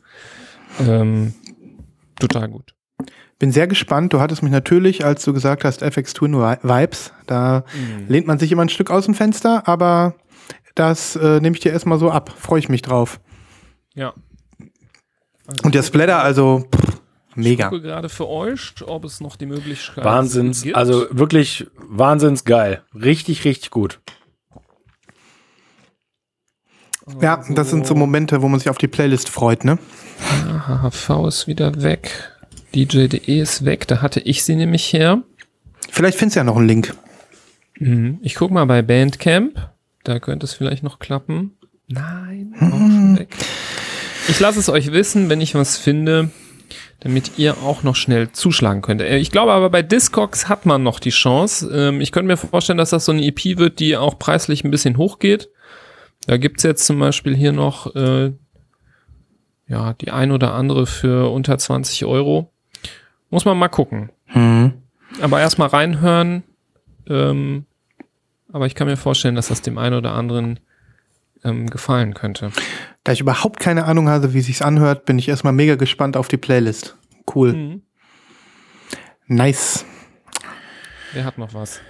Ähm, 0.80 1.34
total 2.20 2.50
gut. 2.50 2.74
Bin 3.40 3.54
sehr 3.54 3.68
gespannt. 3.68 4.12
Du 4.12 4.20
hattest 4.20 4.44
mich 4.44 4.52
natürlich, 4.52 5.06
als 5.06 5.24
du 5.24 5.32
gesagt 5.32 5.64
hast, 5.64 5.82
FX 5.82 6.14
Twin 6.14 6.36
Vi- 6.36 6.60
Vibes, 6.62 7.14
da 7.28 7.64
lehnt 8.10 8.28
man 8.28 8.38
sich 8.40 8.52
immer 8.52 8.64
ein 8.64 8.70
Stück 8.70 8.92
aus 8.92 9.06
dem 9.06 9.14
Fenster, 9.14 9.66
aber 9.66 10.16
das 10.76 11.16
äh, 11.16 11.40
nehme 11.40 11.56
ich 11.56 11.62
dir 11.62 11.72
erstmal 11.72 11.98
so 12.00 12.12
ab. 12.12 12.34
Freue 12.38 12.60
ich 12.60 12.68
mich 12.68 12.82
drauf. 12.82 13.22
Ja. 13.96 14.14
Und 15.64 15.76
der 15.76 15.84
Splatter, 15.84 16.22
also 16.22 16.66
pff, 16.74 17.00
Ich 17.32 17.36
mega. 17.36 17.70
gucke 17.70 17.82
gerade 17.82 18.10
für 18.10 18.28
euch, 18.28 18.74
ob 18.86 19.06
es 19.06 19.20
noch 19.22 19.36
die 19.36 19.46
Möglichkeit 19.46 20.04
Wahnsinns, 20.04 20.64
gibt. 20.64 20.76
also 20.76 21.06
wirklich 21.12 21.68
wahnsinns 21.78 22.44
geil. 22.46 22.84
Richtig, 22.94 23.46
richtig 23.46 23.70
gut. 23.72 24.00
Ja, 27.22 27.44
das 27.50 27.72
sind 27.72 27.88
so 27.88 27.96
Momente, 27.96 28.42
wo 28.42 28.48
man 28.48 28.60
sich 28.60 28.70
auf 28.70 28.78
die 28.78 28.88
Playlist 28.88 29.30
freut, 29.30 29.64
ne? 29.66 29.80
HHV 30.68 31.26
ist 31.28 31.48
wieder 31.48 31.82
weg. 31.82 32.32
DJ.de 32.76 33.40
ist 33.42 33.66
weg. 33.66 33.88
Da 33.88 34.02
hatte 34.02 34.20
ich 34.20 34.44
sie 34.44 34.56
nämlich 34.56 34.94
her. 34.94 35.24
Vielleicht 35.90 36.20
findest 36.20 36.36
du 36.36 36.42
ja 36.42 36.44
noch 36.44 36.58
einen 36.58 36.68
Link. 36.68 36.94
Mhm. 37.80 38.20
Ich 38.22 38.36
guck 38.36 38.52
mal 38.52 38.66
bei 38.66 38.84
Bandcamp. 38.84 39.72
Da 40.04 40.20
könnte 40.20 40.46
es 40.46 40.54
vielleicht 40.54 40.84
noch 40.84 41.00
klappen. 41.00 41.58
Nein, 41.88 42.54
auch 42.58 42.70
schon 42.70 43.18
weg. 43.20 43.36
Ich 44.30 44.40
lasse 44.40 44.60
es 44.60 44.70
euch 44.70 44.92
wissen, 44.92 45.30
wenn 45.30 45.42
ich 45.42 45.56
was 45.56 45.78
finde, 45.78 46.30
damit 47.00 47.38
ihr 47.38 47.58
auch 47.60 47.84
noch 47.84 47.96
schnell 47.96 48.32
zuschlagen 48.32 48.82
könnt. 48.82 49.02
Äh, 49.02 49.18
Ich 49.18 49.32
glaube 49.32 49.52
aber 49.54 49.70
bei 49.70 49.82
Discogs 49.82 50.48
hat 50.50 50.66
man 50.66 50.84
noch 50.84 51.00
die 51.00 51.10
Chance. 51.10 51.70
Ähm, 51.74 52.02
Ich 52.02 52.12
könnte 52.12 52.28
mir 52.28 52.38
vorstellen, 52.38 52.78
dass 52.78 52.92
das 52.92 53.06
so 53.06 53.12
eine 53.12 53.24
EP 53.26 53.58
wird, 53.58 53.80
die 53.80 53.98
auch 53.98 54.20
preislich 54.20 54.64
ein 54.64 54.72
bisschen 54.72 54.98
hochgeht. 54.98 55.50
Da 56.28 56.38
gibt's 56.38 56.64
jetzt 56.64 56.86
zum 56.86 57.00
Beispiel 57.00 57.36
hier 57.36 57.52
noch 57.52 57.96
äh, 57.96 58.32
ja, 59.68 59.94
die 59.94 60.12
ein 60.12 60.32
oder 60.32 60.54
andere 60.54 60.86
für 60.86 61.32
unter 61.32 61.58
20 61.58 62.06
Euro. 62.06 62.52
Muss 63.30 63.46
man 63.46 63.58
mal 63.58 63.68
gucken. 63.70 64.10
Aber 65.22 65.40
erstmal 65.40 65.70
reinhören. 65.70 66.44
Ähm, 67.08 67.66
aber 68.52 68.66
ich 68.66 68.76
kann 68.76 68.88
mir 68.88 68.98
vorstellen, 68.98 69.36
dass 69.36 69.48
das 69.50 69.62
dem 69.62 69.78
einen 69.78 69.96
oder 69.96 70.14
anderen 70.14 70.60
ähm, 71.44 71.70
gefallen 71.70 72.14
könnte. 72.14 72.52
Da 73.04 73.12
ich 73.12 73.22
überhaupt 73.22 73.60
keine 73.60 73.86
Ahnung 73.86 74.10
habe, 74.10 74.34
wie 74.34 74.42
sich's 74.42 74.62
anhört, 74.62 75.06
bin 75.06 75.20
ich 75.20 75.30
erstmal 75.30 75.54
mega 75.54 75.76
gespannt 75.76 76.18
auf 76.18 76.28
die 76.28 76.38
Playlist. 76.38 76.98
Cool. 77.34 77.54
Mhm. 77.54 77.82
Nice. 79.28 79.86
Wer 81.14 81.26
hat 81.26 81.38
noch 81.38 81.54
was? 81.54 81.82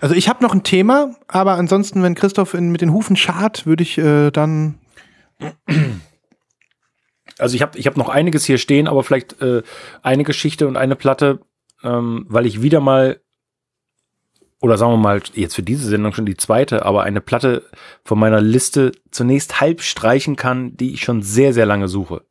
Also 0.00 0.14
ich 0.14 0.28
habe 0.28 0.42
noch 0.42 0.54
ein 0.54 0.62
Thema, 0.62 1.14
aber 1.28 1.54
ansonsten, 1.54 2.02
wenn 2.02 2.14
Christoph 2.14 2.54
in, 2.54 2.70
mit 2.70 2.80
den 2.80 2.92
Hufen 2.92 3.16
schart, 3.16 3.66
würde 3.66 3.82
ich 3.82 3.98
äh, 3.98 4.30
dann. 4.30 4.78
Also 7.40 7.54
ich 7.54 7.62
habe 7.62 7.78
ich 7.78 7.86
hab 7.86 7.96
noch 7.96 8.08
einiges 8.08 8.44
hier 8.46 8.58
stehen, 8.58 8.88
aber 8.88 9.04
vielleicht 9.04 9.40
äh, 9.40 9.62
eine 10.02 10.24
Geschichte 10.24 10.66
und 10.66 10.76
eine 10.76 10.96
Platte, 10.96 11.38
ähm, 11.84 12.26
weil 12.28 12.46
ich 12.46 12.62
wieder 12.62 12.80
mal, 12.80 13.20
oder 14.60 14.76
sagen 14.76 14.92
wir 14.92 14.96
mal, 14.96 15.22
jetzt 15.34 15.54
für 15.54 15.62
diese 15.62 15.88
Sendung 15.88 16.12
schon 16.12 16.26
die 16.26 16.36
zweite, 16.36 16.84
aber 16.84 17.04
eine 17.04 17.20
Platte 17.20 17.64
von 18.04 18.18
meiner 18.18 18.40
Liste 18.40 18.92
zunächst 19.10 19.60
halb 19.60 19.82
streichen 19.82 20.36
kann, 20.36 20.76
die 20.76 20.92
ich 20.92 21.02
schon 21.02 21.22
sehr, 21.22 21.52
sehr 21.52 21.66
lange 21.66 21.88
suche. 21.88 22.24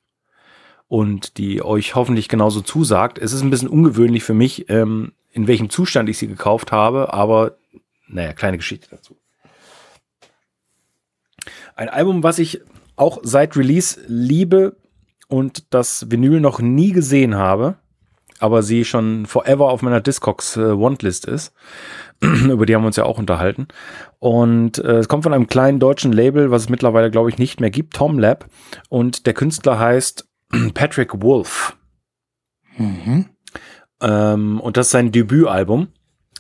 Und 0.88 1.38
die 1.38 1.62
euch 1.62 1.96
hoffentlich 1.96 2.30
genauso 2.30 2.62
zusagt. 2.62 3.18
Es 3.18 3.34
ist 3.34 3.42
ein 3.42 3.50
bisschen 3.50 3.70
ungewöhnlich 3.70 4.24
für 4.24 4.34
mich, 4.34 4.70
ähm, 4.70 5.14
in 5.32 5.48
welchem 5.48 5.70
Zustand 5.70 6.10
ich 6.10 6.18
sie 6.18 6.28
gekauft 6.28 6.72
habe, 6.72 7.14
aber 7.14 7.58
naja, 8.08 8.34
kleine 8.34 8.58
Geschichte 8.58 8.88
dazu. 8.90 9.18
Ein 11.76 11.90
Album, 11.90 12.24
was 12.24 12.40
ich 12.40 12.62
auch 12.96 13.20
seit 13.22 13.56
Release 13.56 14.02
liebe 14.08 14.78
und 15.28 15.74
das 15.74 16.10
Vinyl 16.10 16.40
noch 16.40 16.60
nie 16.60 16.92
gesehen 16.92 17.36
habe, 17.36 17.78
aber 18.40 18.64
sie 18.64 18.86
schon 18.86 19.26
forever 19.26 19.70
auf 19.70 19.82
meiner 19.82 20.02
Discogs 20.02 20.58
äh, 20.58 20.80
Wantlist 20.80 21.26
ist. 21.26 21.54
Über 22.22 22.66
die 22.66 22.76
haben 22.76 22.84
wir 22.84 22.88
uns 22.88 22.96
ja 22.96 23.06
auch 23.06 23.20
unterhalten. 23.20 23.68
Und 24.20 24.80
äh, 24.80 24.98
es 24.98 25.08
kommt 25.08 25.24
von 25.24 25.34
einem 25.34 25.48
kleinen 25.48 25.80
deutschen 25.80 26.12
Label, 26.12 26.52
was 26.52 26.64
es 26.64 26.70
mittlerweile, 26.70 27.12
glaube 27.12 27.30
ich, 27.30 27.38
nicht 27.38 27.60
mehr 27.60 27.70
gibt, 27.70 27.96
Tom 27.96 28.18
Lab. 28.18 28.46
Und 28.90 29.26
der 29.26 29.34
Künstler 29.34 29.80
heißt 29.80 30.28
Patrick 30.74 31.22
Wolf. 31.22 31.78
Ähm, 34.02 34.60
und 34.60 34.78
das 34.78 34.88
ist 34.88 34.92
sein 34.92 35.12
Debütalbum 35.12 35.88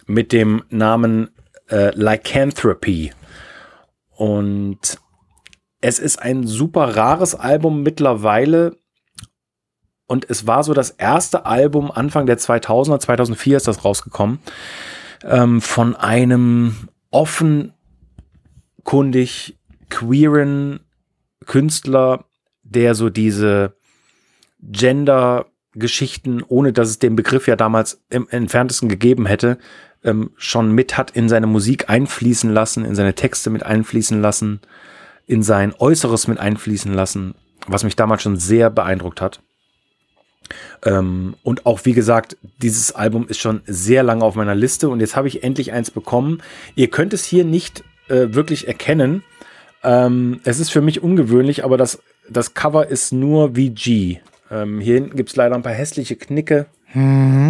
mit 0.05 0.31
dem 0.31 0.63
Namen 0.69 1.29
äh, 1.69 1.91
Lycanthropy. 1.95 3.11
Und 4.15 4.99
es 5.81 5.99
ist 5.99 6.21
ein 6.21 6.47
super 6.47 6.95
rares 6.95 7.35
Album 7.35 7.83
mittlerweile. 7.83 8.77
Und 10.07 10.29
es 10.29 10.47
war 10.47 10.63
so 10.63 10.73
das 10.73 10.91
erste 10.91 11.45
Album 11.45 11.91
Anfang 11.91 12.25
der 12.25 12.37
2000er, 12.37 12.99
2004 12.99 13.57
ist 13.57 13.67
das 13.67 13.83
rausgekommen, 13.83 14.39
ähm, 15.23 15.61
von 15.61 15.95
einem 15.95 16.75
offenkundig 17.11 17.73
queeren 19.89 20.81
Künstler, 21.45 22.25
der 22.63 22.95
so 22.95 23.09
diese 23.09 23.75
Gender-Geschichten, 24.61 26.43
ohne 26.47 26.73
dass 26.73 26.89
es 26.89 26.99
den 26.99 27.15
Begriff 27.15 27.47
ja 27.47 27.55
damals 27.55 28.03
im 28.09 28.27
entferntesten 28.29 28.89
gegeben 28.89 29.25
hätte, 29.25 29.57
ähm, 30.03 30.31
schon 30.35 30.71
mit 30.73 30.97
hat 30.97 31.11
in 31.11 31.29
seine 31.29 31.47
Musik 31.47 31.89
einfließen 31.89 32.51
lassen, 32.51 32.85
in 32.85 32.95
seine 32.95 33.15
Texte 33.15 33.49
mit 33.49 33.63
einfließen 33.63 34.21
lassen, 34.21 34.59
in 35.25 35.43
sein 35.43 35.73
Äußeres 35.77 36.27
mit 36.27 36.39
einfließen 36.39 36.93
lassen, 36.93 37.35
was 37.67 37.83
mich 37.83 37.95
damals 37.95 38.21
schon 38.21 38.37
sehr 38.37 38.69
beeindruckt 38.69 39.21
hat. 39.21 39.41
Ähm, 40.85 41.35
und 41.43 41.65
auch, 41.65 41.81
wie 41.83 41.93
gesagt, 41.93 42.37
dieses 42.61 42.93
Album 42.93 43.27
ist 43.27 43.39
schon 43.39 43.61
sehr 43.65 44.03
lange 44.03 44.23
auf 44.23 44.35
meiner 44.35 44.55
Liste 44.55 44.89
und 44.89 44.99
jetzt 44.99 45.15
habe 45.15 45.27
ich 45.27 45.43
endlich 45.43 45.71
eins 45.71 45.91
bekommen. 45.91 46.41
Ihr 46.75 46.89
könnt 46.89 47.13
es 47.13 47.25
hier 47.25 47.45
nicht 47.45 47.83
äh, 48.09 48.27
wirklich 48.29 48.67
erkennen. 48.67 49.23
Ähm, 49.83 50.39
es 50.43 50.59
ist 50.59 50.69
für 50.69 50.81
mich 50.81 51.03
ungewöhnlich, 51.03 51.63
aber 51.63 51.77
das, 51.77 51.99
das 52.29 52.53
Cover 52.53 52.87
ist 52.87 53.13
nur 53.13 53.55
VG. 53.55 54.19
Ähm, 54.49 54.79
hier 54.79 54.95
hinten 54.95 55.15
gibt 55.15 55.29
es 55.29 55.35
leider 55.35 55.55
ein 55.55 55.63
paar 55.63 55.73
hässliche 55.73 56.15
Knicke. 56.15 56.67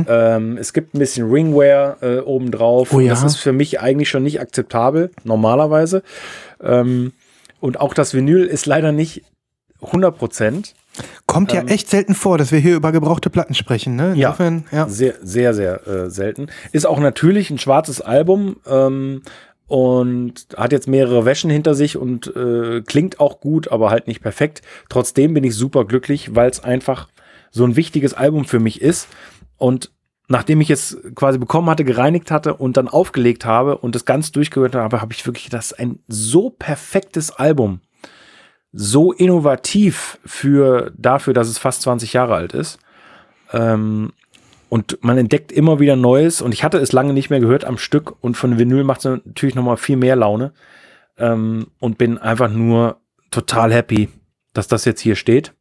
Ähm, 0.09 0.57
es 0.57 0.73
gibt 0.73 0.93
ein 0.93 0.99
bisschen 0.99 1.29
Ringware 1.29 1.97
äh, 2.01 2.19
obendrauf. 2.19 2.93
Oh 2.93 2.99
ja. 2.99 3.09
Das 3.09 3.23
ist 3.23 3.37
für 3.37 3.53
mich 3.53 3.79
eigentlich 3.79 4.09
schon 4.09 4.23
nicht 4.23 4.41
akzeptabel, 4.41 5.11
normalerweise. 5.23 6.03
Ähm, 6.61 7.13
und 7.59 7.79
auch 7.79 7.93
das 7.93 8.13
Vinyl 8.13 8.45
ist 8.45 8.65
leider 8.65 8.91
nicht 8.91 9.23
100 9.81 10.17
Prozent. 10.17 10.73
Kommt 11.25 11.51
ja 11.51 11.61
echt 11.63 11.89
selten 11.89 12.15
vor, 12.15 12.37
dass 12.37 12.51
wir 12.51 12.59
hier 12.59 12.75
über 12.75 12.91
gebrauchte 12.91 13.29
Platten 13.29 13.53
sprechen, 13.53 13.95
ne? 13.95 14.13
Ja. 14.15 14.29
Insofern, 14.29 14.65
ja. 14.71 14.87
Sehr, 14.87 15.15
sehr, 15.21 15.53
sehr 15.53 15.87
äh, 15.87 16.09
selten. 16.09 16.47
Ist 16.71 16.85
auch 16.85 16.99
natürlich 16.99 17.49
ein 17.49 17.57
schwarzes 17.57 18.01
Album 18.01 18.57
ähm, 18.65 19.21
und 19.67 20.47
hat 20.55 20.71
jetzt 20.71 20.87
mehrere 20.87 21.25
Wäschen 21.25 21.49
hinter 21.49 21.75
sich 21.75 21.97
und 21.97 22.33
äh, 22.35 22.81
klingt 22.81 23.19
auch 23.19 23.39
gut, 23.39 23.67
aber 23.69 23.89
halt 23.89 24.07
nicht 24.07 24.21
perfekt. 24.21 24.61
Trotzdem 24.89 25.33
bin 25.33 25.43
ich 25.43 25.55
super 25.55 25.85
glücklich, 25.85 26.35
weil 26.35 26.49
es 26.49 26.63
einfach 26.63 27.09
so 27.51 27.65
ein 27.65 27.75
wichtiges 27.75 28.13
Album 28.13 28.45
für 28.45 28.59
mich 28.59 28.81
ist. 28.81 29.07
Und 29.57 29.91
nachdem 30.27 30.61
ich 30.61 30.69
es 30.69 30.97
quasi 31.15 31.37
bekommen 31.37 31.69
hatte, 31.69 31.83
gereinigt 31.83 32.31
hatte 32.31 32.53
und 32.53 32.77
dann 32.77 32.87
aufgelegt 32.87 33.45
habe 33.45 33.77
und 33.77 33.95
das 33.95 34.05
ganz 34.05 34.31
durchgehört 34.31 34.75
habe, 34.75 35.01
habe 35.01 35.13
ich 35.13 35.25
wirklich 35.25 35.49
das 35.49 35.71
ist 35.71 35.79
ein 35.79 35.99
so 36.07 36.49
perfektes 36.49 37.31
Album. 37.31 37.81
So 38.79 39.11
innovativ 39.11 40.19
für 40.23 40.91
dafür, 40.95 41.33
dass 41.33 41.47
es 41.47 41.57
fast 41.57 41.81
20 41.81 42.13
Jahre 42.13 42.35
alt 42.35 42.53
ist. 42.53 42.77
Ähm, 43.51 44.13
und 44.69 44.99
man 45.01 45.17
entdeckt 45.17 45.51
immer 45.51 45.79
wieder 45.79 45.95
Neues 45.95 46.41
und 46.43 46.51
ich 46.51 46.63
hatte 46.63 46.77
es 46.77 46.91
lange 46.91 47.13
nicht 47.13 47.31
mehr 47.31 47.39
gehört 47.39 47.65
am 47.65 47.79
Stück 47.79 48.23
und 48.23 48.37
von 48.37 48.59
Vinyl 48.59 48.83
macht 48.83 49.03
es 49.03 49.05
natürlich 49.25 49.55
noch 49.55 49.63
mal 49.63 49.77
viel 49.77 49.97
mehr 49.97 50.15
Laune 50.15 50.51
ähm, 51.17 51.67
und 51.79 51.97
bin 51.97 52.19
einfach 52.19 52.51
nur 52.51 52.97
total 53.31 53.73
happy, 53.73 54.09
dass 54.53 54.67
das 54.67 54.85
jetzt 54.85 55.01
hier 55.01 55.15
steht. 55.15 55.53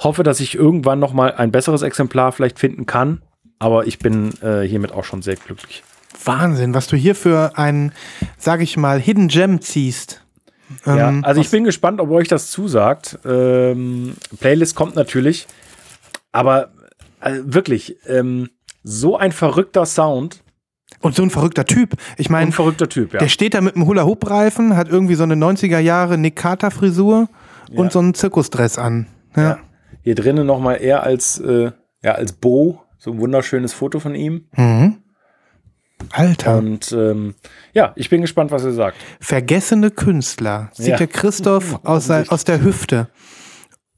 Hoffe, 0.00 0.22
dass 0.22 0.40
ich 0.40 0.54
irgendwann 0.54 0.98
noch 0.98 1.14
mal 1.14 1.32
ein 1.32 1.50
besseres 1.50 1.80
Exemplar 1.80 2.32
vielleicht 2.32 2.58
finden 2.58 2.84
kann, 2.84 3.22
aber 3.58 3.86
ich 3.86 4.00
bin 4.00 4.32
äh, 4.42 4.62
hiermit 4.62 4.92
auch 4.92 5.04
schon 5.04 5.22
sehr 5.22 5.36
glücklich. 5.36 5.82
Wahnsinn, 6.24 6.74
was 6.74 6.88
du 6.88 6.96
hier 6.96 7.14
für 7.14 7.56
einen, 7.56 7.92
sag 8.36 8.60
ich 8.60 8.76
mal, 8.76 9.00
Hidden 9.00 9.28
Gem 9.28 9.60
ziehst. 9.62 10.23
Ja, 10.86 11.08
Ähm, 11.10 11.24
also 11.24 11.40
ich 11.40 11.50
bin 11.50 11.64
gespannt, 11.64 12.00
ob 12.00 12.10
euch 12.10 12.28
das 12.28 12.50
zusagt. 12.50 13.18
Ähm, 13.24 14.14
Playlist 14.40 14.74
kommt 14.74 14.94
natürlich, 14.96 15.46
aber 16.32 16.70
äh, 17.20 17.38
wirklich 17.44 17.96
ähm, 18.06 18.50
so 18.82 19.16
ein 19.16 19.32
verrückter 19.32 19.86
Sound, 19.86 20.42
Und 21.00 21.14
so 21.14 21.22
ein 21.22 21.30
verrückter 21.30 21.64
Typ. 21.66 21.94
Ich 22.16 22.28
ein 22.28 22.32
meine, 22.32 22.52
verrückter 22.52 22.88
Typ, 22.88 23.12
ja. 23.14 23.18
der 23.20 23.28
steht 23.28 23.54
da 23.54 23.60
mit 23.60 23.76
einem 23.76 23.86
Hula-Hoop-Reifen, 23.86 24.76
hat 24.76 24.88
irgendwie 24.88 25.14
so 25.14 25.22
eine 25.24 25.34
90er 25.34 25.78
Jahre 25.78 26.18
Nick 26.18 26.36
Carter-Frisur 26.36 27.28
Ja. 27.70 27.78
und 27.78 27.92
so 27.92 27.98
einen 27.98 28.14
Zirkusdress 28.14 28.78
an. 28.78 29.06
Ja. 29.36 29.42
Ja. 29.42 29.58
Hier 30.02 30.14
drinnen 30.14 30.46
noch 30.46 30.60
mal 30.60 30.74
eher 30.74 31.02
als 31.02 31.38
äh, 31.40 31.72
ja 32.02 32.12
als 32.12 32.32
Bo, 32.32 32.82
so 32.98 33.12
ein 33.12 33.18
wunderschönes 33.20 33.72
Foto 33.72 34.00
von 34.00 34.14
ihm. 34.14 34.46
Mhm. 34.56 34.98
Alter. 36.12 36.58
Und 36.58 36.92
ähm, 36.92 37.34
ja, 37.72 37.92
ich 37.96 38.10
bin 38.10 38.20
gespannt, 38.22 38.50
was 38.50 38.64
er 38.64 38.72
sagt. 38.72 38.96
Vergessene 39.20 39.90
Künstler. 39.90 40.70
Sieht 40.72 40.88
Ja. 40.88 40.96
der 40.96 41.06
Christoph 41.06 41.80
aus, 41.84 42.06
sein, 42.06 42.28
aus 42.28 42.44
der 42.44 42.62
Hüfte 42.62 43.08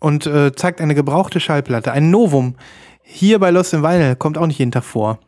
und 0.00 0.26
äh, 0.26 0.52
zeigt 0.54 0.80
eine 0.80 0.94
gebrauchte 0.94 1.40
Schallplatte. 1.40 1.92
Ein 1.92 2.11
Novum. 2.11 2.57
Hier 3.02 3.38
bei 3.38 3.50
Lost 3.50 3.72
in 3.72 3.82
Vinyl 3.82 4.16
kommt 4.16 4.36
auch 4.38 4.46
nicht 4.46 4.59
jeden 4.59 4.72
Tag 4.72 4.84
vor. 4.84 5.20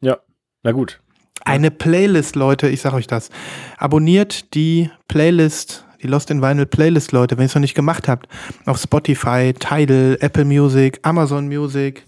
Ja, 0.00 0.18
na 0.62 0.72
gut. 0.72 1.00
Eine 1.44 1.70
Playlist, 1.70 2.36
Leute, 2.36 2.68
ich 2.68 2.80
sag 2.82 2.92
euch 2.92 3.06
das. 3.06 3.30
Abonniert 3.78 4.54
die 4.54 4.90
Playlist, 5.08 5.86
die 6.02 6.06
Lost 6.06 6.30
in 6.30 6.42
Vinyl 6.42 6.66
Playlist, 6.66 7.12
Leute, 7.12 7.36
wenn 7.38 7.44
ihr 7.44 7.46
es 7.46 7.54
noch 7.54 7.60
nicht 7.62 7.74
gemacht 7.74 8.06
habt. 8.06 8.28
Auf 8.66 8.78
Spotify, 8.78 9.54
Tidal, 9.58 10.18
Apple 10.20 10.44
Music, 10.44 10.98
Amazon 11.02 11.48
Music. 11.48 12.04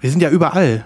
Wir 0.00 0.10
sind 0.10 0.20
ja 0.20 0.30
überall, 0.30 0.84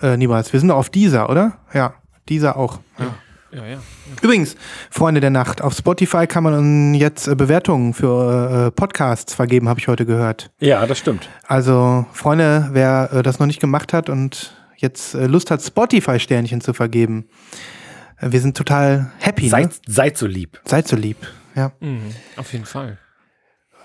äh, 0.00 0.16
niemals. 0.16 0.52
Wir 0.52 0.60
sind 0.60 0.70
auf 0.70 0.90
dieser, 0.90 1.30
oder? 1.30 1.58
Ja, 1.72 1.94
dieser 2.28 2.56
auch. 2.56 2.80
Ja. 2.98 3.14
Ja, 3.52 3.64
ja. 3.64 3.78
Übrigens, 4.20 4.54
Freunde 4.90 5.20
der 5.20 5.30
Nacht, 5.30 5.62
auf 5.62 5.72
Spotify 5.74 6.26
kann 6.26 6.42
man 6.42 6.92
jetzt 6.94 7.26
äh, 7.26 7.34
Bewertungen 7.34 7.94
für 7.94 8.66
äh, 8.66 8.70
Podcasts 8.70 9.32
vergeben, 9.32 9.68
habe 9.68 9.80
ich 9.80 9.88
heute 9.88 10.04
gehört. 10.04 10.50
Ja, 10.58 10.84
das 10.86 10.98
stimmt. 10.98 11.28
Also, 11.46 12.04
Freunde, 12.12 12.68
wer 12.72 13.10
äh, 13.12 13.22
das 13.22 13.38
noch 13.38 13.46
nicht 13.46 13.60
gemacht 13.60 13.92
hat 13.94 14.10
und 14.10 14.54
jetzt 14.76 15.14
äh, 15.14 15.26
Lust 15.26 15.50
hat, 15.50 15.62
Spotify-Sternchen 15.62 16.60
zu 16.60 16.74
vergeben, 16.74 17.28
äh, 18.18 18.30
wir 18.32 18.40
sind 18.40 18.56
total 18.58 19.12
happy. 19.20 19.44
ne? 19.44 19.50
Seid, 19.50 19.80
seid 19.86 20.18
so 20.18 20.26
lieb. 20.26 20.60
Seid 20.64 20.86
so 20.88 20.96
lieb. 20.96 21.16
Ja. 21.54 21.72
Mhm, 21.80 22.12
auf 22.36 22.52
jeden 22.52 22.66
Fall. 22.66 22.98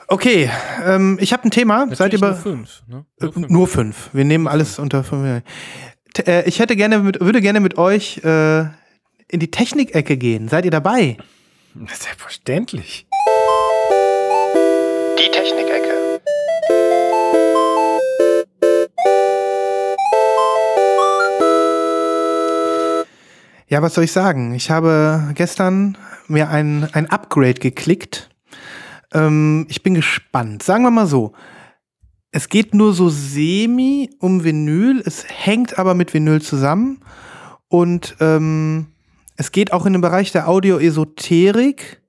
Okay, 0.08 0.50
ähm, 0.86 1.18
ich 1.22 1.32
habe 1.32 1.46
ein 1.46 1.52
Thema. 1.52 1.88
Seid 1.92 2.12
ihr 2.12 2.20
Natürlich 2.20 2.22
bei 2.22 2.28
nur 2.28 2.36
fünf, 2.36 2.84
ne? 2.88 3.06
Nur 3.20 3.32
fünf. 3.32 3.50
Nur 3.50 3.68
fünf. 3.68 4.10
Wir 4.12 4.26
nehmen 4.26 4.50
alles 4.50 4.78
unter 4.78 5.06
fünf. 5.06 5.42
Äh, 6.20 6.48
ich 6.48 6.60
hätte 6.60 6.76
gerne 6.76 7.00
mit, 7.00 7.20
würde 7.20 7.42
gerne 7.42 7.60
mit 7.60 7.78
euch 7.78 8.18
äh, 8.24 8.62
in 9.28 9.40
die 9.40 9.52
Technikecke 9.52 10.18
gehen. 10.18 10.48
Seid 10.50 10.66
ihr 10.66 10.72
dabei? 10.72 11.18
Selbstverständlich. 11.88 13.08
Die 15.18 15.32
Technikecke. 15.32 16.20
Ja, 23.68 23.82
was 23.82 23.94
soll 23.94 24.04
ich 24.04 24.12
sagen? 24.12 24.54
Ich 24.54 24.70
habe 24.70 25.32
gestern 25.34 25.98
mir 26.28 26.50
ein, 26.50 26.90
ein 26.92 27.10
Upgrade 27.10 27.54
geklickt. 27.54 28.30
Ähm, 29.14 29.66
ich 29.70 29.82
bin 29.82 29.94
gespannt. 29.94 30.64
Sagen 30.64 30.84
wir 30.84 30.92
mal 30.92 31.08
so. 31.08 31.34
Es 32.32 32.48
geht 32.48 32.74
nur 32.74 32.94
so 32.94 33.10
semi 33.10 34.10
um 34.20 34.44
Vinyl. 34.44 35.02
Es 35.06 35.26
hängt 35.28 35.78
aber 35.78 35.94
mit 35.94 36.14
Vinyl 36.14 36.42
zusammen. 36.42 37.02
Und 37.68 38.16
ähm, 38.20 38.88
es 39.36 39.52
geht 39.52 39.74
auch 39.74 39.86
in 39.86 39.94
den 39.94 40.02
Bereich 40.02 40.32
der 40.32 40.48
Audioesoterik. 40.48 42.02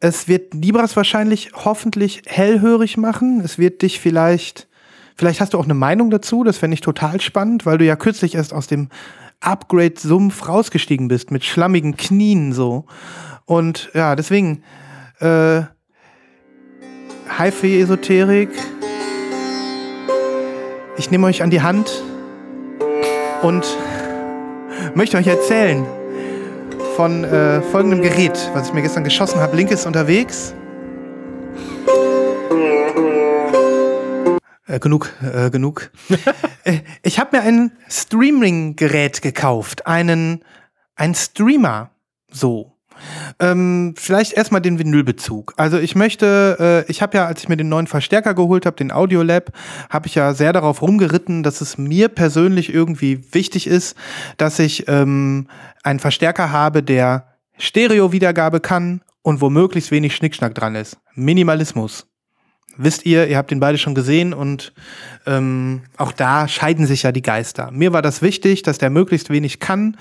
Es 0.00 0.26
wird 0.26 0.54
Libras 0.54 0.96
wahrscheinlich 0.96 1.52
hoffentlich 1.54 2.22
hellhörig 2.26 2.96
machen. 2.96 3.40
Es 3.40 3.58
wird 3.58 3.82
dich 3.82 4.00
vielleicht, 4.00 4.68
vielleicht 5.14 5.40
hast 5.40 5.54
du 5.54 5.58
auch 5.58 5.64
eine 5.64 5.74
Meinung 5.74 6.10
dazu. 6.10 6.42
Das 6.42 6.58
fände 6.58 6.74
ich 6.74 6.80
total 6.80 7.20
spannend, 7.20 7.64
weil 7.64 7.78
du 7.78 7.84
ja 7.84 7.94
kürzlich 7.94 8.34
erst 8.34 8.52
aus 8.52 8.66
dem 8.66 8.88
Upgrade-Sumpf 9.40 10.48
rausgestiegen 10.48 11.06
bist 11.06 11.30
mit 11.30 11.44
schlammigen 11.44 11.96
Knien 11.96 12.52
so. 12.52 12.86
Und 13.44 13.90
ja, 13.94 14.16
deswegen, 14.16 14.64
äh, 15.20 15.62
HiFi-Esoterik. 17.38 18.50
Ich 20.98 21.10
nehme 21.10 21.26
euch 21.26 21.42
an 21.42 21.48
die 21.48 21.62
Hand 21.62 22.02
und 23.42 23.64
möchte 24.94 25.16
euch 25.16 25.26
erzählen 25.26 25.86
von 26.96 27.24
äh, 27.24 27.62
folgendem 27.62 28.02
Gerät, 28.02 28.50
was 28.52 28.68
ich 28.68 28.74
mir 28.74 28.82
gestern 28.82 29.02
geschossen 29.02 29.40
habe. 29.40 29.56
Link 29.56 29.70
ist 29.70 29.86
unterwegs. 29.86 30.54
Äh, 34.66 34.78
genug, 34.80 35.12
äh, 35.22 35.50
genug. 35.50 35.90
Äh, 36.64 36.82
ich 37.02 37.18
habe 37.18 37.36
mir 37.36 37.42
ein 37.42 37.72
Streaming-Gerät 37.88 39.20
gekauft, 39.20 39.88
einen, 39.88 40.44
einen 40.94 41.16
Streamer, 41.16 41.90
so. 42.30 42.78
Ähm, 43.38 43.94
vielleicht 43.96 44.32
erstmal 44.32 44.60
den 44.60 44.78
Vinylbezug. 44.78 45.54
Also 45.56 45.78
ich 45.78 45.94
möchte, 45.94 46.84
äh, 46.86 46.90
ich 46.90 47.02
habe 47.02 47.16
ja, 47.16 47.26
als 47.26 47.42
ich 47.42 47.48
mir 47.48 47.56
den 47.56 47.68
neuen 47.68 47.86
Verstärker 47.86 48.34
geholt 48.34 48.66
habe, 48.66 48.76
den 48.76 48.92
Audiolab, 48.92 49.52
habe 49.90 50.06
ich 50.06 50.14
ja 50.14 50.34
sehr 50.34 50.52
darauf 50.52 50.82
rumgeritten, 50.82 51.42
dass 51.42 51.60
es 51.60 51.78
mir 51.78 52.08
persönlich 52.08 52.72
irgendwie 52.72 53.32
wichtig 53.32 53.66
ist, 53.66 53.96
dass 54.36 54.58
ich 54.58 54.88
ähm, 54.88 55.48
einen 55.82 55.98
Verstärker 55.98 56.52
habe, 56.52 56.82
der 56.82 57.26
Stereo-Wiedergabe 57.58 58.60
kann 58.60 59.02
und 59.22 59.40
wo 59.40 59.50
möglichst 59.50 59.90
wenig 59.90 60.14
Schnickschnack 60.14 60.54
dran 60.54 60.74
ist. 60.74 60.98
Minimalismus. 61.14 62.11
Wisst 62.76 63.04
ihr, 63.04 63.26
ihr 63.26 63.36
habt 63.36 63.50
den 63.50 63.60
beide 63.60 63.76
schon 63.76 63.94
gesehen 63.94 64.32
und 64.32 64.72
ähm, 65.26 65.82
auch 65.98 66.12
da 66.12 66.48
scheiden 66.48 66.86
sich 66.86 67.02
ja 67.02 67.12
die 67.12 67.22
Geister. 67.22 67.70
Mir 67.70 67.92
war 67.92 68.00
das 68.00 68.22
wichtig, 68.22 68.62
dass 68.62 68.78
der 68.78 68.88
möglichst 68.88 69.28
wenig 69.28 69.60
kann 69.60 69.96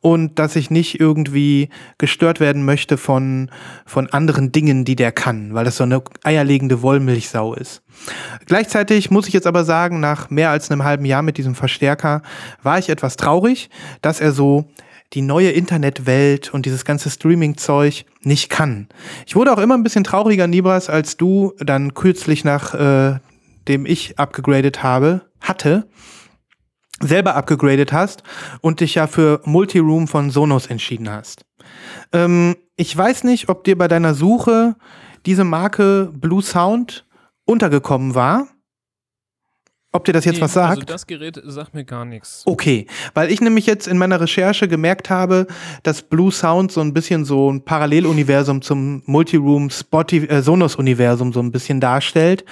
und 0.00 0.38
dass 0.38 0.56
ich 0.56 0.70
nicht 0.70 1.00
irgendwie 1.00 1.68
gestört 1.98 2.40
werden 2.40 2.64
möchte 2.64 2.96
von, 2.96 3.50
von 3.84 4.08
anderen 4.10 4.52
Dingen, 4.52 4.84
die 4.84 4.96
der 4.96 5.12
kann, 5.12 5.54
weil 5.54 5.64
das 5.66 5.76
so 5.76 5.84
eine 5.84 6.02
eierlegende 6.22 6.80
Wollmilchsau 6.80 7.54
ist. 7.54 7.82
Gleichzeitig 8.46 9.10
muss 9.10 9.28
ich 9.28 9.34
jetzt 9.34 9.46
aber 9.46 9.64
sagen, 9.64 10.00
nach 10.00 10.30
mehr 10.30 10.50
als 10.50 10.70
einem 10.70 10.82
halben 10.82 11.04
Jahr 11.04 11.22
mit 11.22 11.36
diesem 11.36 11.54
Verstärker 11.54 12.22
war 12.62 12.78
ich 12.78 12.88
etwas 12.88 13.16
traurig, 13.16 13.68
dass 14.00 14.20
er 14.20 14.32
so 14.32 14.70
die 15.12 15.22
neue 15.22 15.50
Internetwelt 15.50 16.52
und 16.52 16.66
dieses 16.66 16.84
ganze 16.84 17.10
Streaming-Zeug 17.10 18.04
nicht 18.22 18.50
kann. 18.50 18.88
Ich 19.26 19.36
wurde 19.36 19.52
auch 19.52 19.58
immer 19.58 19.74
ein 19.74 19.82
bisschen 19.82 20.04
trauriger, 20.04 20.46
Nibras, 20.46 20.88
als 20.88 21.16
du 21.16 21.52
dann 21.58 21.94
kürzlich 21.94 22.44
nach 22.44 22.74
äh, 22.74 23.18
dem 23.68 23.86
ich 23.86 24.18
abgegradet 24.18 24.82
habe, 24.82 25.22
hatte, 25.40 25.88
selber 27.00 27.34
abgegradet 27.36 27.92
hast 27.92 28.22
und 28.60 28.80
dich 28.80 28.96
ja 28.96 29.06
für 29.06 29.40
Multiroom 29.44 30.08
von 30.08 30.30
Sonos 30.30 30.66
entschieden 30.66 31.10
hast. 31.10 31.44
Ähm, 32.12 32.56
ich 32.76 32.96
weiß 32.96 33.24
nicht, 33.24 33.48
ob 33.48 33.64
dir 33.64 33.76
bei 33.76 33.88
deiner 33.88 34.14
Suche 34.14 34.76
diese 35.26 35.44
Marke 35.44 36.10
Blue 36.12 36.42
Sound 36.42 37.06
untergekommen 37.44 38.14
war. 38.14 38.48
Ob 39.94 40.04
dir 40.04 40.12
das 40.12 40.24
jetzt 40.24 40.36
Nee, 40.36 40.40
was 40.42 40.52
sagt? 40.54 40.70
Also 40.70 40.82
das 40.82 41.06
Gerät 41.06 41.40
sagt 41.44 41.72
mir 41.72 41.84
gar 41.84 42.04
nichts. 42.04 42.42
Okay, 42.46 42.88
weil 43.14 43.30
ich 43.30 43.40
nämlich 43.40 43.64
jetzt 43.64 43.86
in 43.86 43.96
meiner 43.96 44.20
Recherche 44.20 44.66
gemerkt 44.66 45.08
habe, 45.08 45.46
dass 45.84 46.02
Blue 46.02 46.32
Sound 46.32 46.72
so 46.72 46.80
ein 46.80 46.92
bisschen 46.92 47.24
so 47.24 47.48
ein 47.52 47.64
Paralleluniversum 47.64 48.60
zum 48.60 49.04
Multiroom 49.06 49.68
äh, 49.68 50.42
Sonos 50.42 50.74
Universum 50.74 51.32
so 51.32 51.38
ein 51.38 51.52
bisschen 51.52 51.78
darstellt, 51.80 52.44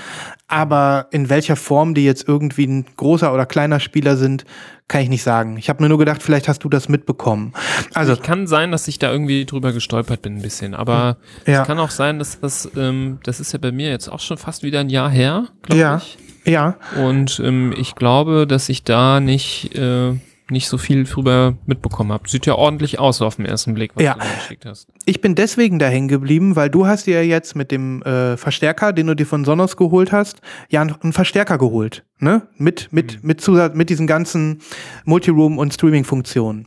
aber 0.46 1.08
in 1.10 1.28
welcher 1.30 1.56
Form 1.56 1.94
die 1.94 2.04
jetzt 2.04 2.28
irgendwie 2.28 2.64
ein 2.66 2.86
großer 2.96 3.34
oder 3.34 3.44
kleiner 3.44 3.80
Spieler 3.80 4.16
sind, 4.16 4.44
kann 4.86 5.00
ich 5.00 5.08
nicht 5.08 5.24
sagen. 5.24 5.56
Ich 5.56 5.68
habe 5.68 5.82
mir 5.82 5.88
nur 5.88 5.98
gedacht, 5.98 6.22
vielleicht 6.22 6.46
hast 6.46 6.62
du 6.62 6.68
das 6.68 6.88
mitbekommen. 6.88 7.54
Also 7.92 8.12
Ich 8.12 8.22
kann 8.22 8.46
sein, 8.46 8.70
dass 8.70 8.86
ich 8.86 9.00
da 9.00 9.10
irgendwie 9.10 9.46
drüber 9.46 9.72
gestolpert 9.72 10.22
bin 10.22 10.36
ein 10.36 10.42
bisschen, 10.42 10.74
aber 10.74 11.16
Ja. 11.44 11.62
es 11.62 11.66
kann 11.66 11.80
auch 11.80 11.90
sein, 11.90 12.20
dass 12.20 12.38
das, 12.38 12.70
ähm, 12.76 13.18
das 13.24 13.40
ist 13.40 13.52
ja 13.52 13.58
bei 13.58 13.72
mir 13.72 13.88
jetzt 13.90 14.08
auch 14.08 14.20
schon 14.20 14.38
fast 14.38 14.62
wieder 14.62 14.78
ein 14.78 14.90
Jahr 14.90 15.10
her, 15.10 15.48
glaube 15.62 15.80
Ja. 15.80 15.96
ich. 15.96 16.18
Ja, 16.44 16.76
Und 17.02 17.40
ähm, 17.44 17.74
ich 17.76 17.94
glaube, 17.94 18.46
dass 18.46 18.68
ich 18.68 18.82
da 18.84 19.20
nicht, 19.20 19.74
äh, 19.76 20.12
nicht 20.50 20.68
so 20.68 20.76
viel 20.76 21.04
drüber 21.04 21.54
mitbekommen 21.66 22.12
habe. 22.12 22.28
Sieht 22.28 22.44
ja 22.46 22.54
ordentlich 22.56 22.98
aus 22.98 23.22
auf 23.22 23.36
den 23.36 23.46
ersten 23.46 23.72
Blick, 23.74 23.92
was 23.94 24.04
Ja. 24.04 24.14
du 24.14 24.18
da 24.20 24.26
geschickt 24.34 24.66
hast. 24.66 24.88
Ich 25.06 25.20
bin 25.20 25.34
deswegen 25.34 25.78
da 25.78 25.86
hängen 25.86 26.08
geblieben, 26.08 26.56
weil 26.56 26.68
du 26.68 26.86
hast 26.86 27.06
dir 27.06 27.24
jetzt 27.26 27.56
mit 27.56 27.70
dem 27.70 28.02
äh, 28.02 28.36
Verstärker, 28.36 28.92
den 28.92 29.06
du 29.06 29.14
dir 29.16 29.24
von 29.26 29.44
Sonos 29.44 29.76
geholt 29.76 30.12
hast, 30.12 30.40
ja 30.68 30.82
einen 30.82 31.12
Verstärker 31.12 31.56
geholt, 31.58 32.04
ne? 32.18 32.42
Mit 32.58 32.88
mit 32.92 33.24
mit 33.24 33.40
Zusatz, 33.40 33.74
mit 33.74 33.88
diesen 33.88 34.06
ganzen 34.06 34.60
Multiroom 35.04 35.56
und 35.58 35.72
Streaming 35.72 36.04
Funktionen. 36.04 36.66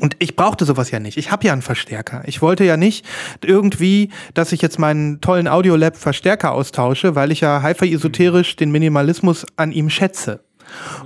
Und 0.00 0.16
ich 0.20 0.36
brauchte 0.36 0.64
sowas 0.64 0.90
ja 0.90 1.00
nicht. 1.00 1.18
Ich 1.18 1.30
habe 1.30 1.46
ja 1.46 1.52
einen 1.52 1.62
Verstärker. 1.62 2.22
Ich 2.26 2.40
wollte 2.40 2.64
ja 2.64 2.78
nicht 2.78 3.04
irgendwie, 3.44 4.10
dass 4.32 4.52
ich 4.52 4.62
jetzt 4.62 4.78
meinen 4.78 5.20
tollen 5.20 5.48
Audiolab 5.48 5.96
Verstärker 5.96 6.52
austausche, 6.52 7.14
weil 7.14 7.30
ich 7.30 7.40
ja 7.42 7.62
hyper 7.62 7.86
esoterisch 7.86 8.56
den 8.56 8.70
Minimalismus 8.70 9.44
an 9.56 9.72
ihm 9.72 9.90
schätze. 9.90 10.40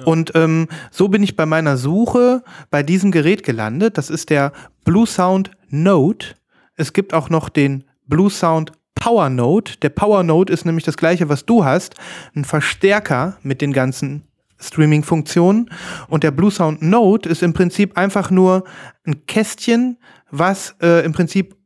Und 0.04 0.32
ähm, 0.36 0.68
so 0.90 1.08
bin 1.08 1.22
ich 1.22 1.36
bei 1.36 1.46
meiner 1.46 1.76
Suche 1.76 2.42
bei 2.70 2.82
diesem 2.82 3.10
Gerät 3.10 3.42
gelandet. 3.42 3.98
Das 3.98 4.08
ist 4.08 4.30
der 4.30 4.52
Blue 4.84 5.06
Sound 5.06 5.50
Note. 5.68 6.34
Es 6.76 6.92
gibt 6.92 7.12
auch 7.12 7.28
noch 7.28 7.48
den 7.48 7.84
Blue 8.06 8.30
Sound 8.30 8.72
Power 8.94 9.30
Note. 9.30 9.78
Der 9.78 9.88
Power 9.90 10.22
Note 10.22 10.52
ist 10.52 10.64
nämlich 10.64 10.84
das 10.84 10.96
gleiche, 10.96 11.28
was 11.28 11.44
du 11.44 11.64
hast. 11.64 11.94
Ein 12.34 12.44
Verstärker 12.44 13.36
mit 13.42 13.60
den 13.60 13.72
ganzen 13.72 14.22
Streaming-Funktionen. 14.61 15.70
Und 16.08 16.22
der 16.22 16.30
Blue 16.30 16.50
Sound 16.50 16.82
Note 16.82 17.28
ist 17.28 17.42
im 17.42 17.52
Prinzip 17.52 17.96
einfach 17.96 18.30
nur 18.30 18.64
ein 19.06 19.26
Kästchen, 19.26 19.98
was 20.30 20.76
äh, 20.82 21.04
im 21.04 21.12
Prinzip 21.12 21.56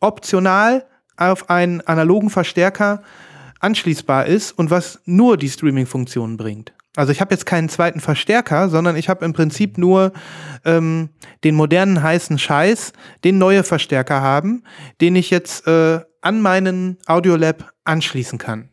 optional 0.00 0.86
auf 1.16 1.50
einen 1.50 1.80
analogen 1.82 2.30
Verstärker 2.30 3.02
anschließbar 3.60 4.26
ist 4.26 4.52
und 4.52 4.70
was 4.70 5.00
nur 5.04 5.36
die 5.36 5.48
Streaming-Funktionen 5.48 6.36
bringt. 6.36 6.74
Also 6.96 7.10
ich 7.10 7.20
habe 7.20 7.34
jetzt 7.34 7.46
keinen 7.46 7.68
zweiten 7.68 7.98
Verstärker, 7.98 8.68
sondern 8.68 8.96
ich 8.96 9.08
habe 9.08 9.24
im 9.24 9.32
Prinzip 9.32 9.78
nur 9.78 10.12
ähm, 10.64 11.08
den 11.42 11.56
modernen 11.56 12.02
heißen 12.02 12.38
Scheiß, 12.38 12.92
den 13.24 13.38
neue 13.38 13.64
Verstärker 13.64 14.20
haben, 14.20 14.62
den 15.00 15.16
ich 15.16 15.30
jetzt 15.30 15.66
äh, 15.66 16.00
an 16.20 16.40
meinen 16.40 16.98
Audiolab 17.06 17.72
anschließen 17.84 18.38
kann. 18.38 18.70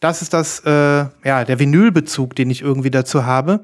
Das 0.00 0.22
ist 0.22 0.32
das, 0.32 0.60
äh, 0.60 0.70
ja, 0.70 1.44
der 1.44 1.58
Vinylbezug, 1.58 2.36
den 2.36 2.50
ich 2.50 2.62
irgendwie 2.62 2.90
dazu 2.90 3.24
habe, 3.24 3.62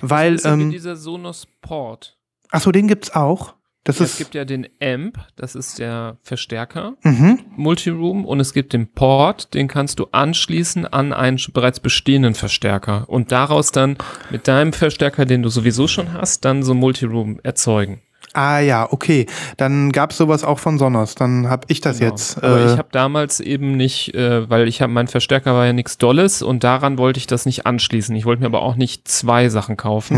weil, 0.00 0.34
Das 0.34 0.44
ist 0.44 0.50
ähm, 0.50 0.70
dieser 0.70 0.96
Sonos 0.96 1.46
Port. 1.62 2.16
ach 2.50 2.60
so, 2.60 2.70
den 2.72 2.88
gibt's 2.88 3.14
auch. 3.14 3.54
Das 3.86 3.98
Ja, 3.98 4.06
ist, 4.06 4.12
es 4.12 4.18
gibt 4.18 4.34
ja 4.34 4.46
den 4.46 4.66
Amp, 4.82 5.18
das 5.36 5.54
ist 5.54 5.78
der 5.78 6.16
Verstärker, 6.22 6.94
mhm. 7.02 7.40
Multiroom, 7.54 8.24
und 8.24 8.40
es 8.40 8.54
gibt 8.54 8.72
den 8.72 8.90
Port, 8.90 9.52
den 9.52 9.68
kannst 9.68 9.98
du 9.98 10.06
anschließen 10.10 10.86
an 10.86 11.12
einen 11.12 11.38
bereits 11.52 11.80
bestehenden 11.80 12.34
Verstärker 12.34 13.04
und 13.08 13.30
daraus 13.30 13.72
dann 13.72 13.98
mit 14.30 14.48
deinem 14.48 14.72
Verstärker, 14.72 15.26
den 15.26 15.42
du 15.42 15.50
sowieso 15.50 15.86
schon 15.86 16.14
hast, 16.14 16.46
dann 16.46 16.62
so 16.62 16.72
Multiroom 16.72 17.40
erzeugen. 17.42 18.00
Ah 18.34 18.58
ja, 18.58 18.88
okay. 18.90 19.26
Dann 19.56 19.92
gab 19.92 20.10
es 20.10 20.16
sowas 20.16 20.42
auch 20.42 20.58
von 20.58 20.76
Sonos. 20.76 21.14
Dann 21.14 21.48
habe 21.48 21.66
ich 21.68 21.80
das 21.80 22.00
Genau. 22.00 22.10
jetzt. 22.10 22.42
Aber 22.42 22.58
äh, 22.60 22.66
ich 22.66 22.78
habe 22.78 22.88
damals 22.90 23.38
eben 23.40 23.76
nicht, 23.76 24.12
äh, 24.14 24.50
weil 24.50 24.66
ich 24.66 24.82
habe, 24.82 24.92
mein 24.92 25.06
Verstärker 25.06 25.54
war 25.54 25.66
ja 25.66 25.72
nichts 25.72 25.98
Dolles 25.98 26.42
und 26.42 26.64
daran 26.64 26.98
wollte 26.98 27.18
ich 27.18 27.28
das 27.28 27.46
nicht 27.46 27.64
anschließen. 27.64 28.14
Ich 28.16 28.24
wollte 28.26 28.40
mir 28.40 28.46
aber 28.46 28.62
auch 28.62 28.74
nicht 28.74 29.06
zwei 29.06 29.48
Sachen 29.48 29.76
kaufen. 29.76 30.16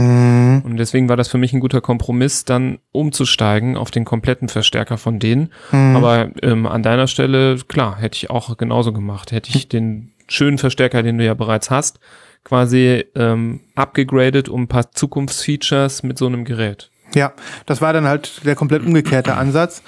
Mhm. 0.56 0.62
Und 0.64 0.76
deswegen 0.78 1.08
war 1.10 1.16
das 1.16 1.28
für 1.28 1.36
mich 1.36 1.52
ein 1.52 1.60
guter 1.60 1.82
Kompromiss, 1.82 2.46
dann 2.46 2.78
umzusteigen 2.92 3.76
auf 3.76 3.90
den 3.90 4.06
kompletten 4.06 4.48
Verstärker 4.48 4.96
von 4.96 5.18
denen. 5.18 5.52
Mhm. 5.70 5.96
Aber 5.96 6.30
ähm, 6.42 6.66
an 6.66 6.82
deiner 6.82 7.06
Stelle, 7.08 7.56
klar, 7.68 7.98
hätte 7.98 8.16
ich 8.16 8.30
auch 8.30 8.56
genauso 8.56 8.92
gemacht. 8.94 9.30
Hätte 9.30 9.50
ich 9.54 9.68
den 9.68 10.12
schönen 10.26 10.56
Verstärker, 10.56 11.02
den 11.02 11.18
du 11.18 11.24
ja 11.24 11.34
bereits 11.34 11.70
hast, 11.70 12.00
quasi 12.44 13.04
ähm, 13.14 13.60
abgegradet 13.74 14.48
um 14.48 14.62
ein 14.62 14.68
paar 14.68 14.90
Zukunftsfeatures 14.92 16.02
mit 16.02 16.16
so 16.16 16.26
einem 16.26 16.44
Gerät. 16.44 16.90
Ja, 17.14 17.32
das 17.66 17.80
war 17.80 17.92
dann 17.92 18.06
halt 18.06 18.44
der 18.44 18.54
komplett 18.54 18.84
umgekehrte 18.84 19.34
Ansatz. 19.34 19.82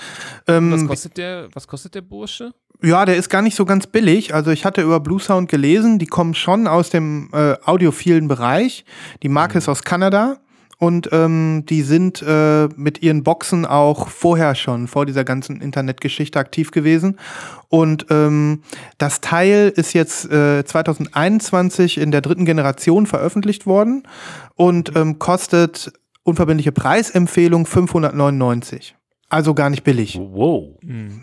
Ähm, 0.47 0.73
Was 0.73 0.87
kostet 0.87 1.17
der, 1.17 1.49
was 1.53 1.67
kostet 1.67 1.95
der 1.95 2.03
Bursche? 2.03 2.53
Ja, 2.83 3.05
der 3.05 3.17
ist 3.17 3.29
gar 3.29 3.43
nicht 3.43 3.57
so 3.57 3.65
ganz 3.65 3.89
billig. 3.89 4.35
Also 4.35 4.53
ich 4.53 4.65
hatte 4.65 4.83
über 4.83 5.01
Blue 5.01 5.21
Sound 5.21 5.49
gelesen, 5.49 5.99
die 5.99 6.07
kommen 6.07 6.35
schon 6.35 6.69
aus 6.69 6.91
dem 6.91 7.29
äh, 7.33 7.55
audiophilen 7.65 8.29
Bereich. 8.29 8.85
Die 9.23 9.29
Marke 9.29 9.59
ist 9.59 9.69
aus 9.69 9.83
Kanada 9.83 10.37
und 10.79 11.09
ähm, 11.11 11.65
die 11.69 11.83
sind 11.83 12.23
äh, 12.23 12.69
mit 12.77 13.03
ihren 13.03 13.25
Boxen 13.25 13.67
auch 13.67 14.09
vorher 14.09 14.55
schon, 14.55 14.87
vor 14.87 15.07
dieser 15.07 15.25
ganzen 15.25 15.61
Internetgeschichte 15.61 16.39
aktiv 16.39 16.71
gewesen. 16.71 17.19
Und 17.69 18.07
ähm, 18.11 18.63
das 18.97 19.21
Teil 19.21 19.73
ist 19.75 19.93
jetzt 19.93 20.31
äh, 20.31 20.65
2021 20.65 21.99
in 21.99 22.13
der 22.13 22.21
dritten 22.21 22.45
Generation 22.45 23.07
veröffentlicht 23.07 23.67
worden 23.67 24.05
und 24.55 24.95
ähm, 24.95 25.19
kostet 25.19 25.93
unverbindliche 26.29 26.73
Preisempfehlung 26.73 27.67
599. 27.67 28.95
Also 29.31 29.53
gar 29.53 29.69
nicht 29.69 29.85
billig. 29.85 30.19
Wow. 30.19 30.79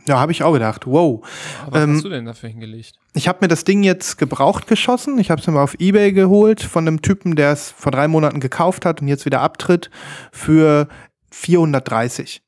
Ja, 0.07 0.19
habe 0.19 0.31
ich 0.31 0.43
auch 0.43 0.53
gedacht. 0.53 0.85
Wow. 0.85 1.25
Aber 1.65 1.71
was 1.75 1.83
Ähm, 1.83 1.95
hast 1.95 2.03
du 2.05 2.09
denn 2.09 2.25
dafür 2.25 2.49
hingelegt? 2.49 2.93
Ich 3.13 3.27
habe 3.27 3.39
mir 3.41 3.47
das 3.47 3.63
Ding 3.63 3.81
jetzt 3.81 4.17
gebraucht 4.17 4.67
geschossen. 4.67 5.17
Ich 5.17 5.31
habe 5.31 5.41
es 5.41 5.47
mir 5.47 5.53
mal 5.53 5.63
auf 5.63 5.75
Ebay 5.79 6.11
geholt 6.11 6.61
von 6.61 6.87
einem 6.87 7.01
Typen, 7.01 7.35
der 7.35 7.51
es 7.51 7.71
vor 7.71 7.91
drei 7.91 8.07
Monaten 8.07 8.39
gekauft 8.39 8.85
hat 8.85 9.01
und 9.01 9.07
jetzt 9.07 9.25
wieder 9.25 9.41
abtritt 9.41 9.89
für 10.31 10.87
430. 11.31 12.43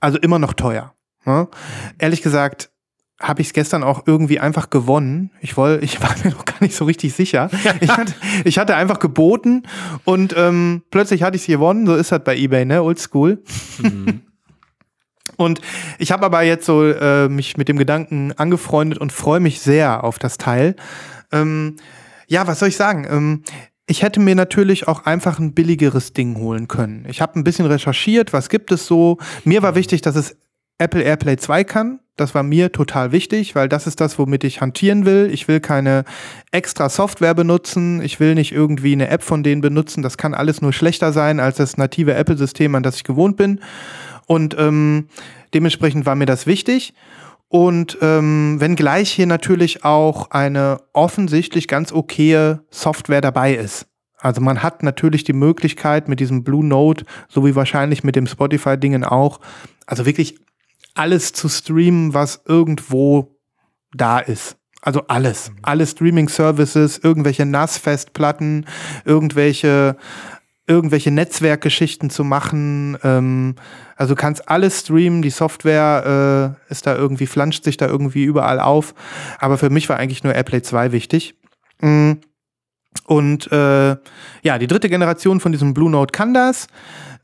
Also 0.00 0.18
immer 0.18 0.40
noch 0.40 0.54
teuer. 0.54 0.92
Ne? 1.24 1.48
Ehrlich 1.98 2.22
gesagt 2.22 2.70
habe 3.20 3.40
ich 3.40 3.48
es 3.48 3.52
gestern 3.52 3.82
auch 3.82 4.02
irgendwie 4.06 4.40
einfach 4.40 4.70
gewonnen. 4.70 5.30
Ich 5.40 5.56
wollte, 5.56 5.84
ich 5.84 6.00
war 6.02 6.14
mir 6.24 6.30
noch 6.30 6.44
gar 6.44 6.60
nicht 6.60 6.76
so 6.76 6.84
richtig 6.84 7.14
sicher. 7.14 7.50
Ich 7.80 7.90
hatte, 7.90 8.14
ich 8.44 8.58
hatte 8.58 8.76
einfach 8.76 8.98
geboten 8.98 9.64
und 10.04 10.34
ähm, 10.36 10.82
plötzlich 10.90 11.22
hatte 11.22 11.36
ich 11.36 11.42
es 11.42 11.46
gewonnen. 11.46 11.86
So 11.86 11.94
ist 11.94 12.12
das 12.12 12.24
bei 12.24 12.36
eBay, 12.36 12.64
ne? 12.64 12.82
Oldschool. 12.82 13.42
Und 15.36 15.60
ich 15.98 16.12
habe 16.12 16.24
aber 16.24 16.42
jetzt 16.42 16.64
so 16.64 16.84
äh, 16.84 17.28
mich 17.28 17.58
mit 17.58 17.68
dem 17.68 17.76
Gedanken 17.76 18.32
angefreundet 18.32 18.98
und 18.98 19.12
freue 19.12 19.40
mich 19.40 19.60
sehr 19.60 20.02
auf 20.02 20.18
das 20.18 20.38
Teil. 20.38 20.76
Ähm, 21.30 21.76
ja, 22.26 22.46
was 22.46 22.60
soll 22.60 22.68
ich 22.68 22.76
sagen? 22.76 23.06
Ähm, 23.10 23.42
ich 23.86 24.02
hätte 24.02 24.18
mir 24.18 24.34
natürlich 24.34 24.88
auch 24.88 25.04
einfach 25.04 25.38
ein 25.38 25.52
billigeres 25.52 26.12
Ding 26.12 26.36
holen 26.36 26.68
können. 26.68 27.04
Ich 27.08 27.20
habe 27.20 27.38
ein 27.38 27.44
bisschen 27.44 27.66
recherchiert, 27.66 28.32
was 28.32 28.48
gibt 28.48 28.72
es 28.72 28.86
so. 28.86 29.18
Mir 29.44 29.62
war 29.62 29.74
wichtig, 29.74 30.00
dass 30.00 30.16
es 30.16 30.36
Apple 30.78 31.02
AirPlay 31.02 31.36
2 31.36 31.64
kann. 31.64 32.00
Das 32.16 32.34
war 32.34 32.42
mir 32.42 32.72
total 32.72 33.12
wichtig, 33.12 33.54
weil 33.54 33.68
das 33.68 33.86
ist 33.86 34.00
das, 34.00 34.18
womit 34.18 34.42
ich 34.44 34.62
hantieren 34.62 35.04
will. 35.04 35.28
Ich 35.30 35.48
will 35.48 35.60
keine 35.60 36.04
extra 36.50 36.88
Software 36.88 37.34
benutzen. 37.34 38.00
Ich 38.00 38.20
will 38.20 38.34
nicht 38.34 38.52
irgendwie 38.52 38.92
eine 38.92 39.08
App 39.08 39.22
von 39.22 39.42
denen 39.42 39.60
benutzen. 39.60 40.02
Das 40.02 40.16
kann 40.16 40.32
alles 40.32 40.62
nur 40.62 40.72
schlechter 40.72 41.12
sein 41.12 41.40
als 41.40 41.58
das 41.58 41.76
native 41.76 42.14
Apple-System, 42.14 42.74
an 42.74 42.82
das 42.82 42.96
ich 42.96 43.04
gewohnt 43.04 43.36
bin. 43.36 43.60
Und 44.26 44.56
ähm, 44.58 45.08
dementsprechend 45.52 46.06
war 46.06 46.14
mir 46.14 46.26
das 46.26 46.46
wichtig. 46.46 46.94
Und 47.48 47.98
ähm, 48.00 48.56
wenngleich 48.60 49.12
hier 49.12 49.26
natürlich 49.26 49.84
auch 49.84 50.30
eine 50.30 50.78
offensichtlich 50.94 51.68
ganz 51.68 51.92
okaye 51.92 52.60
Software 52.70 53.20
dabei 53.20 53.54
ist. 53.54 53.86
Also 54.18 54.40
man 54.40 54.62
hat 54.62 54.82
natürlich 54.82 55.24
die 55.24 55.34
Möglichkeit 55.34 56.08
mit 56.08 56.18
diesem 56.18 56.42
Blue 56.42 56.64
Note, 56.64 57.04
so 57.28 57.46
wie 57.46 57.54
wahrscheinlich 57.54 58.02
mit 58.02 58.16
dem 58.16 58.26
Spotify-Dingen 58.26 59.04
auch, 59.04 59.40
also 59.86 60.06
wirklich 60.06 60.40
alles 60.98 61.32
zu 61.32 61.48
streamen, 61.48 62.14
was 62.14 62.42
irgendwo 62.46 63.36
da 63.92 64.18
ist. 64.18 64.56
Also 64.82 65.02
alles. 65.08 65.50
Alle 65.62 65.86
Streaming-Services, 65.86 66.98
irgendwelche 67.02 67.44
NAS-Festplatten, 67.44 68.66
irgendwelche, 69.04 69.96
irgendwelche 70.66 71.10
Netzwerkgeschichten 71.10 72.08
zu 72.08 72.22
machen. 72.22 72.96
Ähm, 73.02 73.56
also 73.96 74.14
du 74.14 74.20
kannst 74.20 74.48
alles 74.48 74.80
streamen, 74.80 75.22
die 75.22 75.30
Software 75.30 76.56
äh, 76.68 76.70
ist 76.70 76.86
da 76.86 76.94
irgendwie, 76.94 77.26
flanscht 77.26 77.64
sich 77.64 77.76
da 77.76 77.86
irgendwie 77.86 78.24
überall 78.24 78.60
auf. 78.60 78.94
Aber 79.38 79.58
für 79.58 79.70
mich 79.70 79.88
war 79.88 79.96
eigentlich 79.96 80.22
nur 80.22 80.34
AirPlay 80.34 80.62
2 80.62 80.92
wichtig. 80.92 81.34
Mm. 81.80 82.12
Und 83.04 83.50
äh, 83.52 83.96
ja, 84.42 84.58
die 84.58 84.66
dritte 84.66 84.88
Generation 84.88 85.40
von 85.40 85.52
diesem 85.52 85.74
Blue 85.74 85.90
Note 85.90 86.12
kann 86.12 86.32
das. 86.32 86.66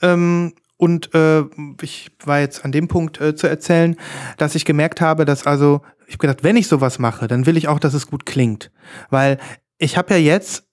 Ähm, 0.03 0.53
und 0.83 1.14
äh, 1.14 1.45
ich 1.80 2.11
war 2.24 2.41
jetzt 2.41 2.64
an 2.64 2.72
dem 2.72 2.89
Punkt 2.89 3.20
äh, 3.20 3.37
zu 3.37 3.47
erzählen, 3.47 3.95
dass 4.37 4.57
ich 4.57 4.64
gemerkt 4.64 5.01
habe, 5.01 5.24
dass 5.24 5.47
also, 5.47 5.83
ich 6.09 6.14
habe 6.14 6.26
gedacht, 6.26 6.43
wenn 6.43 6.57
ich 6.57 6.66
sowas 6.66 6.99
mache, 6.99 7.28
dann 7.28 7.47
will 7.47 7.57
ich 7.57 7.68
auch, 7.68 7.78
dass 7.78 7.95
es 7.95 8.09
gut 8.09 8.26
klingt. 8.26 8.72
Weil 9.09 9.39
ich 9.78 9.97
habe 9.97 10.14
ja 10.14 10.18
jetzt 10.18 10.66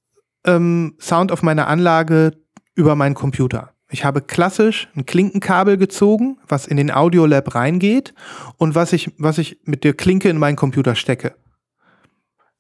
ähm, 0.48 0.96
Sound 1.00 1.32
auf 1.32 1.44
meiner 1.44 1.68
Anlage 1.68 2.32
über 2.74 2.96
meinen 2.96 3.14
Computer. 3.14 3.76
Ich 3.92 4.04
habe 4.04 4.24
klassisch 4.24 4.88
ein 4.96 5.06
Klinkenkabel 5.06 5.78
gezogen, 5.78 6.40
was 6.48 6.66
in 6.66 6.78
den 6.78 6.90
Audiolab 6.90 7.54
reingeht 7.54 8.16
und 8.58 8.74
was 8.74 8.94
ich, 8.94 9.14
was 9.20 9.38
ich 9.38 9.60
mit 9.66 9.84
der 9.84 9.94
Klinke 9.94 10.28
in 10.30 10.40
meinen 10.40 10.56
Computer 10.56 10.96
stecke. 10.96 11.36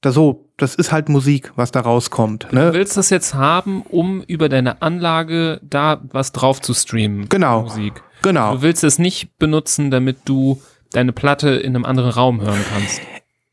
Da 0.01 0.11
so, 0.11 0.48
das 0.61 0.75
ist 0.75 0.91
halt 0.91 1.09
Musik, 1.09 1.51
was 1.55 1.71
da 1.71 1.79
rauskommt. 1.81 2.47
Du 2.51 2.55
Ne? 2.55 2.73
willst 2.73 2.97
das 2.97 3.09
jetzt 3.09 3.33
haben, 3.33 3.81
um 3.83 4.21
über 4.23 4.49
deine 4.49 4.81
Anlage 4.81 5.59
da 5.63 6.01
was 6.11 6.31
drauf 6.31 6.61
zu 6.61 6.73
streamen. 6.73 7.27
Genau. 7.29 7.63
Musik. 7.63 8.01
Genau. 8.21 8.55
Du 8.55 8.61
willst 8.61 8.83
es 8.83 8.99
nicht 8.99 9.37
benutzen, 9.39 9.91
damit 9.91 10.17
du 10.25 10.61
deine 10.91 11.13
Platte 11.13 11.49
in 11.51 11.75
einem 11.75 11.85
anderen 11.85 12.09
Raum 12.11 12.41
hören 12.41 12.63
kannst. 12.73 13.01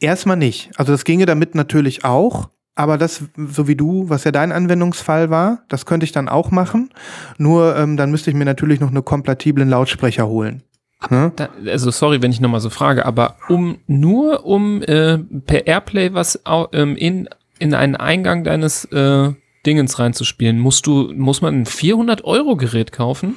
Erstmal 0.00 0.36
nicht. 0.36 0.70
Also 0.76 0.92
das 0.92 1.04
ginge 1.04 1.26
damit 1.26 1.54
natürlich 1.54 2.04
auch. 2.04 2.48
Aber 2.78 2.98
das, 2.98 3.22
so 3.48 3.68
wie 3.68 3.74
du, 3.76 4.10
was 4.10 4.24
ja 4.24 4.32
dein 4.32 4.52
Anwendungsfall 4.52 5.30
war, 5.30 5.60
das 5.68 5.86
könnte 5.86 6.04
ich 6.04 6.12
dann 6.12 6.28
auch 6.28 6.50
machen. 6.50 6.90
Nur 7.38 7.74
ähm, 7.76 7.96
dann 7.96 8.10
müsste 8.10 8.28
ich 8.30 8.36
mir 8.36 8.44
natürlich 8.44 8.80
noch 8.80 8.90
eine 8.90 9.00
kompatiblen 9.02 9.70
Lautsprecher 9.70 10.26
holen. 10.26 10.62
Ne? 11.10 11.32
Da, 11.36 11.48
also 11.66 11.90
sorry, 11.90 12.22
wenn 12.22 12.30
ich 12.32 12.40
nochmal 12.40 12.60
so 12.60 12.70
frage, 12.70 13.04
aber 13.06 13.36
um 13.48 13.78
nur 13.86 14.44
um 14.46 14.82
äh, 14.82 15.18
per 15.18 15.66
Airplay 15.66 16.14
was 16.14 16.40
ähm, 16.72 16.96
in, 16.96 17.28
in 17.58 17.74
einen 17.74 17.96
Eingang 17.96 18.44
deines 18.44 18.86
äh, 18.86 19.32
Dingens 19.66 19.98
reinzuspielen, 19.98 20.58
musst 20.58 20.86
du, 20.86 21.12
muss 21.14 21.42
man 21.42 21.62
ein 21.62 21.66
400 21.66 22.24
Euro 22.24 22.56
Gerät 22.56 22.92
kaufen? 22.92 23.36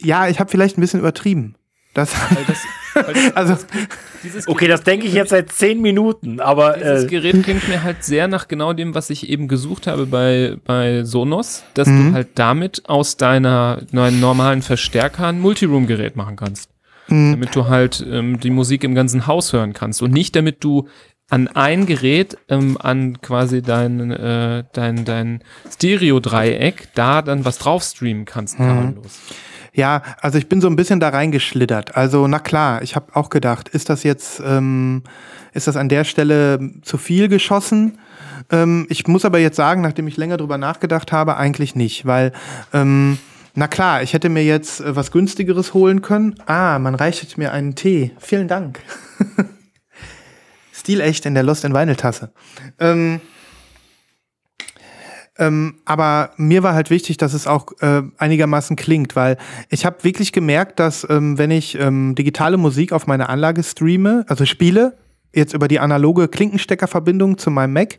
Ja, 0.00 0.28
ich 0.28 0.40
habe 0.40 0.50
vielleicht 0.50 0.76
ein 0.76 0.80
bisschen 0.82 1.00
übertrieben. 1.00 1.54
Das, 1.94 2.12
also 3.34 3.56
Dieses 4.24 4.48
Okay, 4.48 4.66
das 4.66 4.82
denke 4.82 5.06
ich 5.06 5.14
jetzt 5.14 5.30
seit 5.30 5.50
zehn 5.52 5.80
Minuten, 5.80 6.40
aber 6.40 6.72
Dieses 6.74 7.04
äh, 7.04 7.06
Gerät 7.06 7.42
klingt 7.44 7.68
mir 7.68 7.82
halt 7.84 8.02
sehr 8.04 8.26
nach 8.28 8.48
genau 8.48 8.72
dem, 8.72 8.94
was 8.94 9.10
ich 9.10 9.28
eben 9.28 9.46
gesucht 9.48 9.86
habe 9.86 10.06
bei, 10.06 10.56
bei 10.64 11.04
Sonos, 11.04 11.62
dass 11.74 11.88
Mhm. 11.88 12.08
du 12.08 12.12
halt 12.14 12.28
damit 12.34 12.88
aus 12.88 13.16
deiner 13.16 13.82
neuen 13.92 14.18
normalen 14.20 14.60
Verstärker 14.62 15.28
ein 15.28 15.40
Multiroom-Gerät 15.40 16.16
machen 16.16 16.34
kannst. 16.36 16.70
Mhm. 17.08 17.32
Damit 17.32 17.54
du 17.54 17.66
halt 17.66 18.04
ähm, 18.08 18.40
die 18.40 18.50
Musik 18.50 18.84
im 18.84 18.94
ganzen 18.94 19.26
Haus 19.26 19.52
hören 19.52 19.72
kannst 19.72 20.02
und 20.02 20.12
nicht 20.12 20.34
damit 20.36 20.64
du 20.64 20.88
an 21.30 21.48
ein 21.48 21.86
Gerät, 21.86 22.36
ähm, 22.48 22.76
an 22.80 23.20
quasi 23.20 23.62
dein, 23.62 24.10
äh, 24.10 24.64
dein, 24.72 25.04
dein 25.04 25.42
Stereo-Dreieck, 25.72 26.88
da 26.94 27.22
dann 27.22 27.44
was 27.44 27.58
drauf 27.58 27.82
streamen 27.82 28.24
kannst, 28.24 28.58
Mhm. 28.58 28.98
Ja, 29.76 30.02
also 30.20 30.38
ich 30.38 30.48
bin 30.48 30.60
so 30.60 30.68
ein 30.68 30.76
bisschen 30.76 31.00
da 31.00 31.08
reingeschlittert. 31.08 31.96
Also 31.96 32.28
na 32.28 32.38
klar, 32.38 32.82
ich 32.82 32.94
habe 32.94 33.16
auch 33.16 33.28
gedacht, 33.28 33.68
ist 33.68 33.90
das 33.90 34.04
jetzt, 34.04 34.40
ähm, 34.46 35.02
ist 35.52 35.66
das 35.66 35.76
an 35.76 35.88
der 35.88 36.04
Stelle 36.04 36.60
zu 36.82 36.96
viel 36.96 37.26
geschossen? 37.26 37.98
Ähm, 38.52 38.86
ich 38.88 39.08
muss 39.08 39.24
aber 39.24 39.40
jetzt 39.40 39.56
sagen, 39.56 39.80
nachdem 39.80 40.06
ich 40.06 40.16
länger 40.16 40.36
drüber 40.36 40.58
nachgedacht 40.58 41.10
habe, 41.10 41.36
eigentlich 41.36 41.74
nicht, 41.74 42.06
weil 42.06 42.32
ähm, 42.72 43.18
na 43.54 43.68
klar, 43.68 44.02
ich 44.02 44.12
hätte 44.12 44.28
mir 44.28 44.44
jetzt 44.44 44.80
äh, 44.80 44.96
was 44.96 45.10
günstigeres 45.10 45.74
holen 45.74 46.02
können. 46.02 46.34
Ah, 46.46 46.78
man 46.78 46.94
reicht 46.94 47.38
mir 47.38 47.52
einen 47.52 47.74
Tee. 47.74 48.12
Vielen 48.18 48.48
Dank. 48.48 48.80
Stilecht 50.72 51.24
in 51.24 51.34
der 51.34 51.44
Lost 51.44 51.64
in 51.64 51.72
Vinyl 51.72 51.96
Tasse. 51.96 52.32
Ähm, 52.78 53.20
ähm, 55.38 55.80
aber 55.84 56.30
mir 56.36 56.62
war 56.62 56.74
halt 56.74 56.90
wichtig, 56.90 57.16
dass 57.16 57.32
es 57.32 57.46
auch 57.46 57.66
äh, 57.80 58.02
einigermaßen 58.18 58.76
klingt, 58.76 59.16
weil 59.16 59.36
ich 59.68 59.84
habe 59.84 60.02
wirklich 60.04 60.32
gemerkt, 60.32 60.78
dass 60.78 61.06
ähm, 61.08 61.38
wenn 61.38 61.50
ich 61.50 61.78
ähm, 61.78 62.14
digitale 62.14 62.56
Musik 62.56 62.92
auf 62.92 63.06
meine 63.06 63.28
Anlage 63.28 63.62
streame, 63.62 64.24
also 64.28 64.44
spiele, 64.46 64.96
jetzt 65.32 65.54
über 65.54 65.68
die 65.68 65.80
analoge 65.80 66.28
Klinkensteckerverbindung 66.28 67.38
zu 67.38 67.50
meinem 67.50 67.72
Mac, 67.72 67.98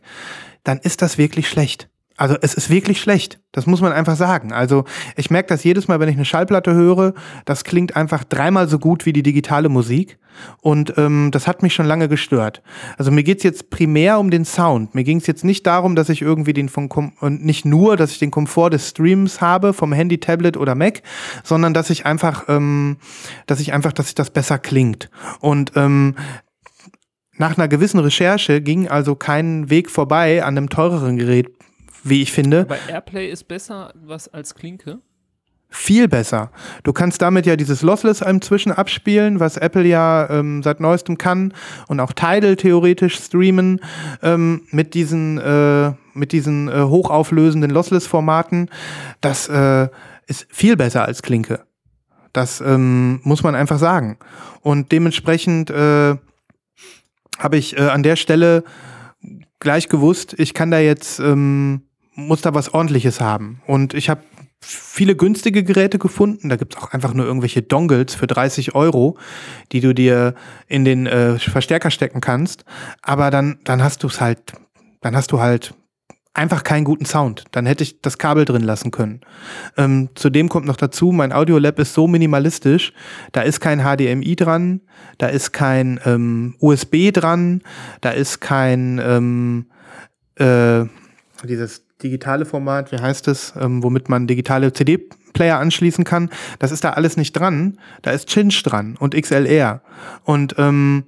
dann 0.64 0.80
ist 0.80 1.02
das 1.02 1.18
wirklich 1.18 1.50
schlecht. 1.50 1.90
Also 2.18 2.38
es 2.42 2.54
ist 2.54 2.70
wirklich 2.70 3.02
schlecht. 3.02 3.40
Das 3.52 3.68
muss 3.68 3.82
man 3.82 3.92
einfach 3.92 4.16
sagen. 4.16 4.54
Also 4.54 4.86
ich 5.18 5.30
merke 5.30 5.50
das 5.50 5.64
jedes 5.64 5.88
Mal, 5.88 6.00
wenn 6.00 6.08
ich 6.08 6.16
eine 6.16 6.26
Schallplatte 6.26 6.74
höre. 6.74 7.14
Das 7.44 7.64
klingt 7.66 7.96
einfach 7.96 8.24
dreimal 8.24 8.70
so 8.70 8.80
gut 8.80 9.06
wie 9.06 9.14
die 9.14 9.24
digitale 9.24 9.68
Musik. 9.68 10.18
Und 10.62 10.98
ähm, 10.98 11.30
das 11.32 11.48
hat 11.48 11.62
mich 11.64 11.74
schon 11.74 11.86
lange 11.86 12.08
gestört. 12.08 12.62
Also 12.98 13.12
mir 13.12 13.24
geht's 13.24 13.44
jetzt 13.44 13.70
primär 13.70 14.20
um 14.20 14.32
den 14.32 14.46
Sound. 14.46 14.96
Mir 14.96 15.04
ging's 15.04 15.28
jetzt 15.28 15.44
nicht 15.44 15.66
darum, 15.66 15.96
dass 15.96 16.10
ich 16.10 16.22
irgendwie 16.22 16.54
den 16.54 16.70
von 16.70 16.90
Kom 16.90 17.14
und 17.20 17.46
nicht 17.46 17.66
nur, 17.66 17.98
dass 17.98 18.12
ich 18.12 18.20
den 18.20 18.32
Komfort 18.32 18.72
des 18.72 18.90
Streams 18.90 19.42
habe 19.42 19.74
vom 19.74 19.94
Handy, 19.94 20.20
Tablet 20.20 20.58
oder 20.58 20.76
Mac, 20.76 21.02
sondern 21.44 21.74
dass 21.74 21.90
ich 21.90 22.06
einfach, 22.06 22.46
ähm, 22.48 22.98
dass 23.46 23.60
ich 23.60 23.74
einfach, 23.74 23.94
dass 23.94 24.08
sich 24.08 24.16
das 24.16 24.30
besser 24.30 24.60
klingt. 24.60 25.10
Und 25.40 25.74
ähm, 25.76 26.16
nach 27.38 27.58
einer 27.58 27.68
gewissen 27.68 28.00
Recherche 28.00 28.62
ging 28.62 28.88
also 28.88 29.16
kein 29.16 29.70
Weg 29.70 29.90
vorbei 29.90 30.44
an 30.44 30.58
einem 30.58 30.70
teureren 30.70 31.18
Gerät, 31.18 31.50
wie 32.06 32.22
ich 32.22 32.32
finde. 32.32 32.62
Aber 32.62 32.78
Airplay 32.88 33.30
ist 33.30 33.48
besser 33.48 33.94
was 33.96 34.28
als 34.28 34.56
Klinke. 34.56 35.00
Viel 35.68 36.08
besser. 36.08 36.52
Du 36.84 36.94
kannst 36.94 37.22
damit 37.22 37.46
ja 37.46 37.56
dieses 37.58 37.82
Lossless 37.82 38.22
inzwischen 38.22 38.72
abspielen, 38.72 39.40
was 39.40 39.58
Apple 39.58 39.84
ja 39.84 40.30
ähm, 40.30 40.64
seit 40.64 40.80
neuestem 40.80 41.18
kann 41.18 41.54
und 41.88 42.00
auch 42.00 42.14
Tidal 42.14 42.56
theoretisch 42.56 43.16
streamen 43.16 43.82
ähm, 44.22 44.62
mit 44.70 44.94
diesen, 44.94 45.38
äh, 45.40 45.92
mit 46.14 46.32
diesen 46.32 46.70
äh, 46.70 46.84
hochauflösenden 46.84 47.72
Lossless-Formaten. 47.72 48.70
Das 49.20 49.50
äh, 49.50 49.90
ist 50.28 50.48
viel 50.50 50.78
besser 50.78 51.04
als 51.04 51.24
Klinke. 51.24 51.66
Das 52.32 52.62
ähm, 52.62 53.20
muss 53.24 53.44
man 53.44 53.56
einfach 53.56 53.80
sagen. 53.80 54.18
Und 54.62 54.92
dementsprechend 54.92 55.72
äh, 55.72 56.16
habe 57.40 57.58
ich 57.58 57.78
äh, 57.78 57.82
an 57.82 58.04
der 58.04 58.16
Stelle 58.16 58.64
gleich 59.60 59.90
gewusst, 59.90 60.36
ich 60.38 60.54
kann 60.54 60.72
da 60.72 60.80
jetzt, 60.80 61.20
ähm, 61.20 61.82
muss 62.16 62.42
da 62.42 62.54
was 62.54 62.74
ordentliches 62.74 63.22
haben. 63.22 63.62
Und 63.68 63.94
ich 63.94 64.10
habe 64.10 64.22
viele 64.62 65.16
günstige 65.16 65.64
Geräte 65.64 66.00
gefunden. 66.00 66.50
Da 66.50 66.56
gibt's 66.56 66.78
auch 66.78 66.92
einfach 66.92 67.14
nur 67.14 67.26
irgendwelche 67.26 67.62
Dongles 67.62 68.16
für 68.16 68.28
30 68.28 68.74
Euro, 68.74 69.18
die 69.72 69.82
du 69.82 69.94
dir 69.94 70.34
in 70.68 70.86
den 70.86 71.06
äh, 71.06 71.38
Verstärker 71.38 71.92
stecken 71.92 72.22
kannst. 72.22 72.66
Aber 73.02 73.30
dann, 73.30 73.60
dann 73.64 73.84
hast 73.84 74.04
du 74.04 74.08
es 74.08 74.20
halt, 74.20 74.54
dann 75.02 75.16
hast 75.16 75.32
du 75.32 75.40
halt 75.40 75.74
einfach 76.34 76.64
keinen 76.64 76.84
guten 76.84 77.06
Sound. 77.06 77.46
Dann 77.52 77.66
hätte 77.66 77.84
ich 77.84 78.02
das 78.02 78.18
Kabel 78.18 78.46
drin 78.46 78.64
lassen 78.64 78.92
können. 78.92 79.22
Ähm, 79.78 80.10
zudem 80.16 80.50
kommt 80.50 80.66
noch 80.66 80.76
dazu, 80.76 81.12
mein 81.12 81.32
Audiolab 81.32 81.80
ist 81.80 81.94
so 81.94 82.08
minimalistisch, 82.08 82.94
da 83.32 83.42
ist 83.42 83.62
kein 83.62 83.82
HDMI 83.82 84.36
dran, 84.36 84.82
da 85.18 85.28
ist 85.28 85.54
kein 85.54 86.00
ähm, 86.06 86.56
USB 86.60 87.12
dran, 87.14 87.62
da 88.02 88.12
ist 88.12 88.42
kein 88.42 89.00
ähm, 89.04 89.68
äh, 90.36 90.86
dieses 91.44 91.85
digitale 92.04 92.46
Format, 92.46 92.92
wie 92.92 93.00
heißt 93.00 93.28
es, 93.28 93.54
ähm, 93.60 93.84
womit 93.84 94.10
man 94.10 94.28
digitale 94.28 94.74
CD-Player 94.74 95.60
anschließen 95.60 96.04
kann. 96.04 96.30
Das 96.60 96.72
ist 96.72 96.84
da 96.84 96.92
alles 96.92 97.18
nicht 97.18 97.34
dran. 97.34 97.80
Da 98.02 98.12
ist 98.12 98.30
Cinch 98.30 98.62
dran 98.64 98.98
und 99.00 99.16
XLR. 99.16 99.82
Und 100.24 100.56
ähm, 100.58 101.06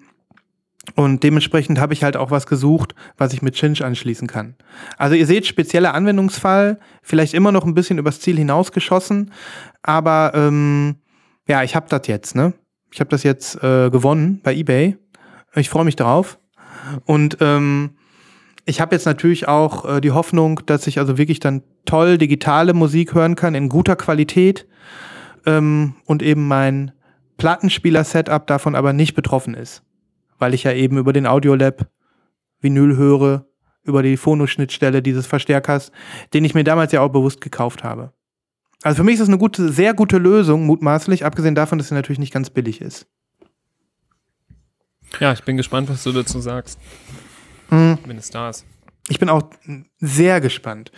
und 0.95 1.23
dementsprechend 1.23 1.79
habe 1.79 1.93
ich 1.93 2.03
halt 2.03 2.15
auch 2.15 2.31
was 2.31 2.47
gesucht, 2.47 2.95
was 3.17 3.33
ich 3.33 3.41
mit 3.41 3.55
Cinch 3.55 3.83
anschließen 3.83 4.27
kann. 4.27 4.55
Also 4.97 5.15
ihr 5.15 5.25
seht, 5.25 5.45
spezieller 5.45 5.93
Anwendungsfall, 5.93 6.79
vielleicht 7.01 7.33
immer 7.33 7.51
noch 7.51 7.65
ein 7.65 7.73
bisschen 7.73 7.97
übers 7.97 8.21
Ziel 8.21 8.37
hinausgeschossen, 8.37 9.33
aber 9.83 10.31
ähm, 10.33 10.95
ja, 11.47 11.63
ich 11.63 11.75
habe 11.75 11.87
das 11.89 12.07
jetzt, 12.07 12.35
ne? 12.35 12.53
Ich 12.91 13.01
habe 13.01 13.09
das 13.09 13.23
jetzt 13.23 13.61
äh, 13.61 13.89
gewonnen 13.89 14.39
bei 14.43 14.55
eBay. 14.55 14.97
Ich 15.55 15.69
freue 15.69 15.83
mich 15.83 15.97
drauf. 15.97 16.39
Und 17.05 17.37
ähm, 17.41 17.96
ich 18.67 18.79
habe 18.81 18.95
jetzt 18.95 19.05
natürlich 19.05 19.47
auch 19.47 19.85
äh, 19.85 20.01
die 20.01 20.11
Hoffnung, 20.11 20.61
dass 20.65 20.85
ich 20.85 20.99
also 20.99 21.17
wirklich 21.17 21.39
dann 21.39 21.63
toll 21.85 22.17
digitale 22.17 22.73
Musik 22.73 23.15
hören 23.15 23.35
kann 23.35 23.55
in 23.55 23.69
guter 23.69 23.95
Qualität 23.95 24.67
ähm, 25.45 25.95
und 26.05 26.21
eben 26.21 26.47
mein 26.47 26.91
Plattenspieler-Setup 27.37 28.45
davon 28.45 28.75
aber 28.75 28.93
nicht 28.93 29.15
betroffen 29.15 29.53
ist 29.53 29.83
weil 30.39 30.53
ich 30.53 30.63
ja 30.63 30.73
eben 30.73 30.97
über 30.97 31.13
den 31.13 31.27
Audiolab 31.27 31.89
Vinyl 32.59 32.95
höre, 32.95 33.45
über 33.83 34.03
die 34.03 34.17
Phono-Schnittstelle 34.17 35.01
dieses 35.01 35.27
Verstärkers, 35.27 35.91
den 36.33 36.43
ich 36.43 36.53
mir 36.53 36.63
damals 36.63 36.91
ja 36.91 37.01
auch 37.01 37.09
bewusst 37.09 37.41
gekauft 37.41 37.83
habe. 37.83 38.13
Also 38.83 38.97
für 38.97 39.03
mich 39.03 39.15
ist 39.15 39.21
es 39.21 39.27
eine 39.27 39.37
gute, 39.37 39.71
sehr 39.71 39.93
gute 39.93 40.17
Lösung, 40.17 40.65
mutmaßlich, 40.65 41.25
abgesehen 41.25 41.55
davon, 41.55 41.77
dass 41.77 41.87
sie 41.87 41.95
natürlich 41.95 42.19
nicht 42.19 42.33
ganz 42.33 42.49
billig 42.49 42.81
ist. 42.81 43.07
Ja, 45.19 45.31
ich 45.31 45.43
bin 45.43 45.57
gespannt, 45.57 45.89
was 45.89 46.03
du 46.03 46.11
dazu 46.11 46.41
sagst. 46.41 46.79
Mhm. 47.69 47.97
Wenn 48.05 48.17
es 48.17 48.29
da 48.29 48.49
ist. 48.49 48.65
Ich 49.09 49.19
bin 49.19 49.29
auch 49.29 49.43
sehr 49.99 50.41
gespannt. 50.41 50.91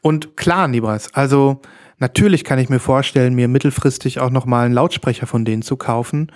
Und 0.00 0.36
klar, 0.36 0.66
Nibras, 0.66 1.12
also 1.12 1.60
natürlich 1.98 2.44
kann 2.44 2.58
ich 2.58 2.70
mir 2.70 2.80
vorstellen, 2.80 3.34
mir 3.34 3.48
mittelfristig 3.48 4.18
auch 4.20 4.30
nochmal 4.30 4.64
einen 4.64 4.74
Lautsprecher 4.74 5.26
von 5.26 5.44
denen 5.44 5.62
zu 5.62 5.76
kaufen 5.76 6.32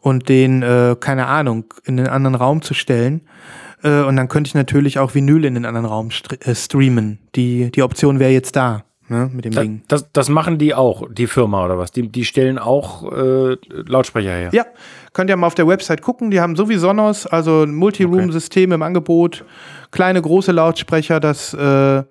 und 0.00 0.28
den, 0.28 0.62
äh, 0.62 0.96
keine 1.00 1.26
Ahnung, 1.26 1.64
in 1.84 1.96
den 1.96 2.08
anderen 2.08 2.34
Raum 2.34 2.60
zu 2.60 2.74
stellen. 2.74 3.22
Äh, 3.82 4.02
und 4.02 4.16
dann 4.16 4.28
könnte 4.28 4.48
ich 4.48 4.54
natürlich 4.54 4.98
auch 4.98 5.14
Vinyl 5.14 5.44
in 5.46 5.54
den 5.54 5.64
anderen 5.64 5.86
Raum 5.86 6.10
st 6.10 6.46
äh, 6.46 6.54
streamen. 6.54 7.20
Die, 7.34 7.70
die 7.70 7.82
Option 7.82 8.18
wäre 8.18 8.32
jetzt 8.32 8.56
da. 8.56 8.82
Ne, 9.08 9.30
mit 9.32 9.44
dem 9.44 9.52
Da, 9.52 9.60
Ding. 9.62 9.82
das, 9.86 10.10
das 10.12 10.28
machen 10.28 10.58
die 10.58 10.74
auch, 10.74 11.04
die 11.08 11.28
Firma 11.28 11.64
oder 11.64 11.78
was? 11.78 11.92
Die, 11.92 12.08
die 12.08 12.24
stellen 12.24 12.58
auch 12.58 13.04
äh, 13.12 13.56
Lautsprecher 13.70 14.30
her. 14.30 14.50
Ja, 14.52 14.66
könnt 15.16 15.30
ihr 15.30 15.36
mal 15.38 15.46
auf 15.46 15.54
der 15.54 15.66
Website 15.66 16.02
gucken. 16.02 16.30
Die 16.30 16.42
haben 16.42 16.56
so 16.56 16.68
wie 16.68 16.76
Sonos, 16.76 17.26
also 17.26 17.62
ein 17.62 17.74
Multiroom-System 17.74 18.70
im 18.70 18.82
Angebot, 18.82 19.46
kleine, 19.90 20.20
große 20.20 20.52
Lautsprecher, 20.52 21.20
das, 21.20 21.54
äh, 21.54 22.02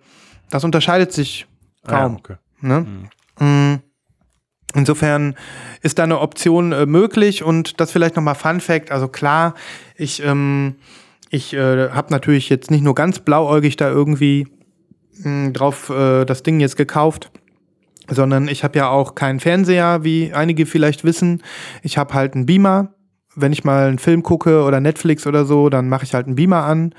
das 0.50 0.64
unterscheidet 0.64 1.12
sich 1.14 1.46
Ah, 1.84 2.00
kaum. 2.02 2.16
okay. 2.16 2.38
Ne? 2.62 2.88
Mm. 3.38 3.76
Insofern 4.74 5.36
ist 5.84 6.00
da 6.00 6.04
eine 6.04 6.20
Option 6.20 6.72
äh, 6.72 6.88
möglich 6.88 7.44
und 7.44 7.80
das 7.80 7.92
vielleicht 7.92 8.16
nochmal 8.16 8.34
Fun 8.34 8.60
Fact. 8.60 8.92
Also 8.92 9.08
klar, 9.08 9.54
ich, 9.96 10.24
ähm, 10.24 10.74
ich 11.30 11.54
äh, 11.54 11.90
habe 11.92 12.08
natürlich 12.10 12.50
jetzt 12.50 12.72
nicht 12.72 12.84
nur 12.84 12.96
ganz 12.96 13.20
blauäugig 13.20 13.78
da 13.78 13.88
irgendwie 13.88 14.48
mh, 15.24 15.52
drauf 15.52 15.92
äh, 15.92 16.26
das 16.26 16.42
Ding 16.42 16.60
jetzt 16.60 16.76
gekauft, 16.76 17.30
sondern 18.10 18.48
ich 18.48 18.64
habe 18.64 18.78
ja 18.78 18.90
auch 18.90 19.16
keinen 19.16 19.40
Fernseher, 19.40 20.04
wie 20.04 20.34
einige 20.34 20.66
vielleicht 20.66 21.04
wissen. 21.04 21.42
Ich 21.82 21.98
habe 21.98 22.14
halt 22.14 22.36
einen 22.36 22.46
Beamer. 22.46 22.90
Wenn 23.36 23.52
ich 23.52 23.64
mal 23.66 23.88
einen 23.88 24.00
Film 24.00 24.24
gucke 24.24 24.64
oder 24.64 24.80
Netflix 24.80 25.28
oder 25.28 25.44
so, 25.46 25.70
dann 25.70 25.90
mache 25.90 26.06
ich 26.06 26.14
halt 26.14 26.26
einen 26.26 26.36
Beamer 26.36 26.64
an. 26.64 26.94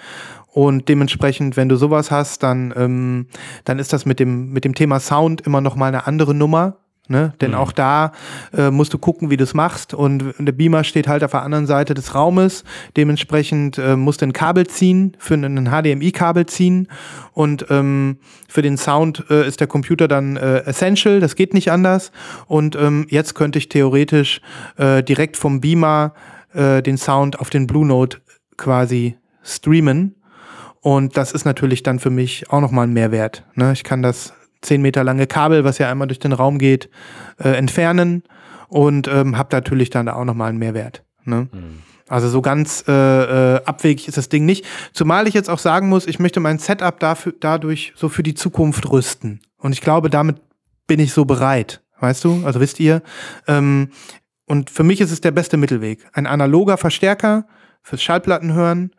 Und 0.57 0.89
dementsprechend, 0.89 1.57
wenn 1.57 1.69
du 1.69 1.77
sowas 1.77 2.11
hast, 2.11 2.43
dann, 2.43 2.73
ähm, 2.77 3.27
dann 3.65 3.79
ist 3.79 3.93
das 3.93 4.07
mit 4.07 4.21
dem, 4.21 4.53
mit 4.53 4.65
dem 4.65 4.75
Thema 4.75 5.01
Sound 5.01 5.43
immer 5.43 5.61
noch 5.61 5.77
mal 5.77 5.89
eine 5.89 6.07
andere 6.07 6.35
Nummer. 6.35 6.79
Ne? 7.09 7.35
Denn 7.41 7.55
auch 7.55 7.71
da 7.71 8.13
äh, 8.57 8.71
musst 8.71 8.93
du 8.93 8.99
gucken, 8.99 9.31
wie 9.31 9.37
du 9.37 9.45
es 9.45 9.55
machst. 9.55 9.95
Und 9.95 10.35
der 10.39 10.53
Beamer 10.53 10.83
steht 10.83 11.07
halt 11.07 11.23
auf 11.23 11.31
der 11.31 11.43
anderen 11.43 11.67
Seite 11.67 11.95
des 11.95 12.15
Raumes. 12.15 12.65
Dementsprechend 12.97 13.79
äh, 13.79 13.97
musst 13.97 14.23
du 14.23 14.27
ein 14.27 14.33
Kabel 14.33 14.67
ziehen, 14.67 15.17
für 15.19 15.35
ein 15.35 15.71
HDMI-Kabel 15.71 16.47
ziehen. 16.47 16.89
Und 17.33 17.67
ähm, 17.71 18.19
für 18.49 18.63
den 18.63 18.77
Sound 18.77 19.25
äh, 19.31 19.47
ist 19.47 19.61
der 19.61 19.69
Computer 19.69 20.09
dann 20.09 20.37
äh, 20.37 20.59
essential. 20.65 21.21
Das 21.21 21.37
geht 21.37 21.55
nicht 21.55 21.71
anders. 21.71 22.11
Und 22.47 22.75
ähm, 22.77 23.07
jetzt 23.09 23.35
könnte 23.35 23.59
ich 23.59 23.69
theoretisch 23.69 24.41
äh, 24.77 25.03
direkt 25.03 25.37
vom 25.37 25.61
Beamer 25.61 26.13
äh, 26.55 26.83
den 26.83 26.99
Sound 26.99 27.39
auf 27.39 27.51
den 27.51 27.67
Blue 27.67 27.87
Note 27.87 28.19
quasi 28.57 29.17
streamen. 29.45 30.17
Und 30.81 31.17
das 31.17 31.33
ist 31.33 31.45
natürlich 31.45 31.83
dann 31.83 31.99
für 31.99 32.11
mich 32.11 32.51
auch 32.51 32.61
nochmal 32.61 32.87
ein 32.87 32.93
Mehrwert. 32.93 33.45
Ne? 33.55 33.73
Ich 33.73 33.85
kann 33.85 34.03
das 34.03 34.33
10 34.63 34.83
Meter 34.83 35.05
lange 35.05 35.27
Kabel, 35.27 35.65
was 35.65 35.79
ja 35.79 35.91
einmal 35.91 36.09
durch 36.09 36.19
den 36.19 36.33
Raum 36.33 36.59
geht, 36.59 36.91
äh, 37.39 37.51
entfernen 37.51 38.23
und 38.69 39.09
ähm, 39.09 39.37
habe 39.37 39.55
natürlich 39.55 39.91
dann 39.91 40.07
da 40.07 40.15
auch 40.15 40.25
nochmal 40.25 40.51
einen 40.51 40.59
Mehrwert. 40.59 41.05
Ne? 41.25 41.49
Also 42.09 42.29
so 42.29 42.41
ganz 42.41 42.85
äh, 42.87 42.93
äh, 42.93 43.65
abwegig 43.65 44.07
ist 44.07 44.17
das 44.17 44.29
Ding 44.29 44.45
nicht. 44.45 44.65
Zumal 44.93 45.27
ich 45.27 45.35
jetzt 45.35 45.51
auch 45.51 45.59
sagen 45.59 45.89
muss, 45.89 46.07
ich 46.07 46.19
möchte 46.19 46.41
mein 46.41 46.59
Setup 46.59 46.99
dafür, 47.01 47.35
dadurch 47.39 47.93
so 47.97 48.09
für 48.09 48.23
die 48.23 48.35
Zukunft 48.35 48.91
rüsten. 48.91 49.41
Und 49.59 49.73
ich 49.73 49.81
glaube, 49.81 50.09
damit 50.09 50.37
bin 50.87 51.01
ich 51.01 51.13
so 51.13 51.25
bereit. 51.25 51.83
Weißt 51.99 52.25
du? 52.25 52.43
Also 52.45 52.61
wisst 52.61 52.79
ihr, 52.79 53.03
ähm, 53.49 53.91
und 54.47 54.71
für 54.71 54.85
mich 54.85 55.01
ist 55.01 55.11
es 55.11 55.21
der 55.21 55.33
beste 55.33 55.57
Mittelweg. 55.57 56.07
Ein 56.13 56.27
analoger 56.27 56.77
Verstärker 56.77 57.47
fürs 57.83 58.03
Schallplattenhören, 58.03 58.93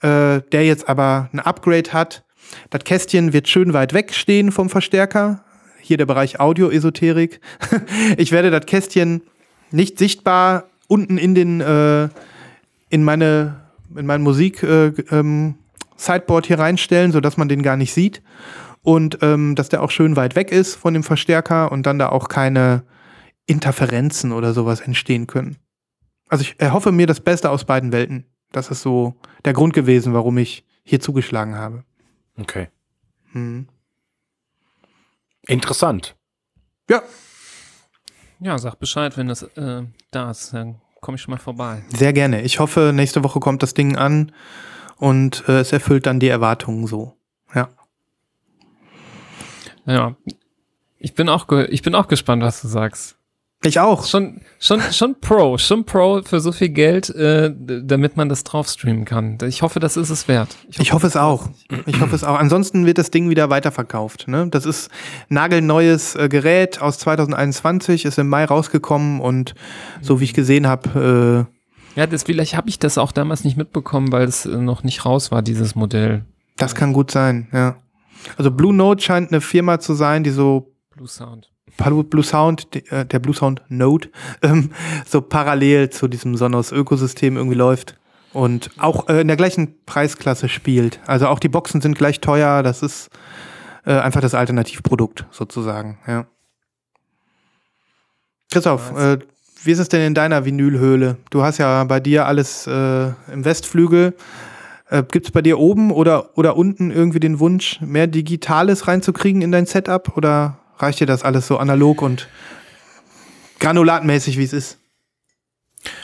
äh, 0.00 0.40
der 0.52 0.64
jetzt 0.64 0.88
aber 0.88 1.28
ein 1.32 1.40
Upgrade 1.40 1.92
hat. 1.92 2.24
Das 2.70 2.84
Kästchen 2.84 3.32
wird 3.32 3.48
schön 3.48 3.72
weit 3.72 3.92
weg 3.92 4.14
stehen 4.14 4.52
vom 4.52 4.70
Verstärker. 4.70 5.44
Hier 5.80 5.96
der 5.96 6.06
Bereich 6.06 6.40
Audio-Esoterik. 6.40 7.40
ich 8.16 8.32
werde 8.32 8.50
das 8.50 8.66
Kästchen 8.66 9.22
nicht 9.70 9.98
sichtbar 9.98 10.64
unten 10.88 11.18
in 11.18 11.34
den 11.34 11.60
äh, 11.60 12.08
in 12.88 13.04
meine 13.04 13.60
in 13.94 14.06
mein 14.06 14.22
Musik 14.22 14.62
äh, 14.62 14.88
ähm, 15.10 15.56
Sideboard 15.96 16.46
hier 16.46 16.58
reinstellen, 16.58 17.12
sodass 17.12 17.36
man 17.36 17.48
den 17.48 17.62
gar 17.62 17.76
nicht 17.76 17.92
sieht 17.92 18.22
und 18.86 19.18
ähm, 19.22 19.56
dass 19.56 19.68
der 19.68 19.82
auch 19.82 19.90
schön 19.90 20.14
weit 20.14 20.36
weg 20.36 20.52
ist 20.52 20.76
von 20.76 20.94
dem 20.94 21.02
Verstärker 21.02 21.72
und 21.72 21.86
dann 21.86 21.98
da 21.98 22.10
auch 22.10 22.28
keine 22.28 22.84
Interferenzen 23.46 24.30
oder 24.30 24.52
sowas 24.52 24.80
entstehen 24.80 25.26
können. 25.26 25.56
Also 26.28 26.42
ich 26.42 26.54
erhoffe 26.58 26.92
mir 26.92 27.08
das 27.08 27.18
Beste 27.18 27.50
aus 27.50 27.64
beiden 27.64 27.90
Welten. 27.90 28.26
Das 28.52 28.70
ist 28.70 28.82
so 28.82 29.14
der 29.44 29.54
Grund 29.54 29.74
gewesen, 29.74 30.14
warum 30.14 30.38
ich 30.38 30.64
hier 30.84 31.00
zugeschlagen 31.00 31.56
habe. 31.56 31.82
Okay. 32.38 32.68
Hm. 33.32 33.68
Interessant. 35.46 36.16
Ja, 36.90 37.02
Ja, 38.40 38.58
sag 38.58 38.76
Bescheid, 38.78 39.16
wenn 39.16 39.28
das 39.28 39.42
äh, 39.42 39.82
da 40.10 40.30
ist. 40.30 40.52
Dann 40.52 40.80
komme 41.00 41.16
ich 41.16 41.22
schon 41.22 41.32
mal 41.32 41.38
vorbei. 41.38 41.82
sehr 41.88 42.12
gerne. 42.12 42.42
Ich 42.42 42.58
hoffe, 42.58 42.92
nächste 42.94 43.24
Woche 43.24 43.40
kommt 43.40 43.62
das 43.62 43.74
Ding 43.74 43.96
an 43.96 44.32
und 44.96 45.44
äh, 45.48 45.60
es 45.60 45.72
erfüllt 45.72 46.06
dann 46.06 46.20
die 46.20 46.28
Erwartungen 46.28 46.86
so. 46.86 47.16
Ja. 47.54 47.68
Ja. 49.86 50.16
Ich 50.98 51.14
bin 51.14 51.28
auch, 51.28 51.50
ich 51.68 51.82
bin 51.82 51.94
auch 51.94 52.08
gespannt, 52.08 52.42
was 52.42 52.60
du 52.62 52.68
sagst. 52.68 53.16
Ich 53.64 53.80
auch. 53.80 54.04
Schon, 54.06 54.42
schon, 54.60 54.80
schon 54.92 55.18
Pro, 55.20 55.58
schon 55.58 55.84
Pro 55.84 56.22
für 56.22 56.40
so 56.40 56.52
viel 56.52 56.68
Geld, 56.68 57.10
äh, 57.10 57.52
damit 57.56 58.16
man 58.16 58.28
das 58.28 58.44
drauf 58.44 58.68
streamen 58.68 59.04
kann. 59.04 59.38
Ich 59.44 59.62
hoffe, 59.62 59.80
das 59.80 59.96
ist 59.96 60.10
es 60.10 60.28
wert. 60.28 60.56
Ich 60.78 60.92
hoffe 60.92 61.06
es 61.06 61.16
auch. 61.16 61.48
Ich 61.86 62.00
hoffe 62.00 62.14
es 62.14 62.22
auch. 62.22 62.38
Ansonsten 62.38 62.86
wird 62.86 62.98
das 62.98 63.10
Ding 63.10 63.28
wieder 63.30 63.50
weiterverkauft. 63.50 64.28
Ne? 64.28 64.48
Das 64.50 64.66
ist 64.66 64.90
nagelneues 65.28 66.14
äh, 66.14 66.28
Gerät 66.28 66.80
aus 66.80 66.98
2021, 66.98 68.04
ist 68.04 68.18
im 68.18 68.28
Mai 68.28 68.44
rausgekommen 68.44 69.20
und 69.20 69.54
so 70.00 70.20
wie 70.20 70.24
ich 70.24 70.34
gesehen 70.34 70.66
habe, 70.66 71.48
Ja, 71.96 72.06
das, 72.06 72.24
vielleicht 72.24 72.56
habe 72.56 72.68
ich 72.68 72.78
das 72.78 72.98
auch 72.98 73.10
damals 73.10 73.42
nicht 73.42 73.56
mitbekommen, 73.56 74.12
weil 74.12 74.28
es 74.28 74.46
äh, 74.46 74.50
noch 74.56 74.84
nicht 74.84 75.04
raus 75.04 75.32
war, 75.32 75.42
dieses 75.42 75.74
Modell. 75.74 76.12
äh, 76.14 76.22
das 76.56 76.74
kann 76.74 76.92
gut 76.92 77.10
sein. 77.10 77.48
Ja. 77.52 77.76
Also 78.36 78.50
Blue 78.50 78.74
Note 78.74 79.02
scheint 79.02 79.32
eine 79.32 79.40
Firma 79.40 79.80
zu 79.80 79.94
sein, 79.94 80.22
die 80.24 80.30
so 80.30 80.72
Blue 80.94 81.08
Sound. 81.08 81.50
Blue 81.76 82.04
Blue 82.04 82.24
Sound, 82.24 82.74
äh, 82.90 83.04
der 83.04 83.18
Blue 83.18 83.34
Sound 83.34 83.62
Note, 83.68 84.10
ähm, 84.42 84.70
so 85.06 85.20
parallel 85.20 85.90
zu 85.90 86.08
diesem 86.08 86.36
Sonos-Ökosystem 86.36 87.36
irgendwie 87.36 87.56
läuft 87.56 87.96
und 88.32 88.70
auch 88.76 89.08
äh, 89.08 89.20
in 89.20 89.28
der 89.28 89.36
gleichen 89.36 89.74
Preisklasse 89.86 90.48
spielt. 90.48 91.00
Also 91.06 91.28
auch 91.28 91.38
die 91.38 91.48
Boxen 91.48 91.80
sind 91.80 91.96
gleich 91.96 92.20
teuer. 92.20 92.62
Das 92.62 92.82
ist 92.82 93.08
äh, 93.86 93.94
einfach 93.94 94.20
das 94.20 94.34
Alternativprodukt 94.34 95.24
sozusagen. 95.30 95.98
Ja. 96.06 96.26
Christoph, 98.50 98.92
äh, 98.96 99.18
wie 99.64 99.72
ist 99.72 99.78
es 99.78 99.88
denn 99.88 100.02
in 100.02 100.14
deiner 100.14 100.44
Vinylhöhle? 100.44 101.16
Du 101.30 101.42
hast 101.42 101.58
ja 101.58 101.82
bei 101.84 101.98
dir 101.98 102.26
alles 102.26 102.66
äh, 102.66 103.06
im 103.32 103.44
Westflügel. 103.44 104.14
Äh, 104.90 105.02
Gibt 105.10 105.26
es 105.26 105.32
bei 105.32 105.42
dir 105.42 105.58
oben 105.58 105.90
oder, 105.90 106.36
oder 106.36 106.56
unten 106.56 106.90
irgendwie 106.90 107.20
den 107.20 107.40
Wunsch, 107.40 107.80
mehr 107.80 108.06
Digitales 108.06 108.86
reinzukriegen 108.86 109.42
in 109.42 109.50
dein 109.50 109.66
Setup? 109.66 110.16
Oder 110.16 110.58
reicht 110.78 111.00
dir 111.00 111.06
das 111.06 111.22
alles 111.22 111.46
so 111.46 111.58
analog 111.58 112.02
und 112.02 112.28
granulatmäßig, 113.58 114.38
wie 114.38 114.44
es 114.44 114.52
ist? 114.52 114.78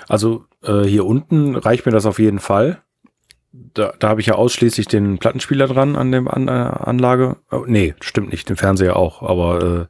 Also 0.08 0.44
äh, 0.62 0.82
hier 0.82 1.04
unten 1.04 1.56
reicht 1.56 1.86
mir 1.86 1.92
das 1.92 2.06
auf 2.06 2.18
jeden 2.18 2.38
Fall. 2.38 2.82
Da, 3.52 3.92
da 3.98 4.08
habe 4.08 4.20
ich 4.20 4.26
ja 4.26 4.34
ausschließlich 4.34 4.86
den 4.86 5.18
Plattenspieler 5.18 5.66
dran 5.66 5.96
an 5.96 6.10
dem 6.12 6.28
an, 6.28 6.48
äh, 6.48 6.50
Anlage. 6.50 7.36
Oh, 7.50 7.64
nee, 7.66 7.94
stimmt 8.00 8.30
nicht, 8.30 8.48
den 8.48 8.56
Fernseher 8.56 8.96
auch. 8.96 9.22
Aber 9.22 9.88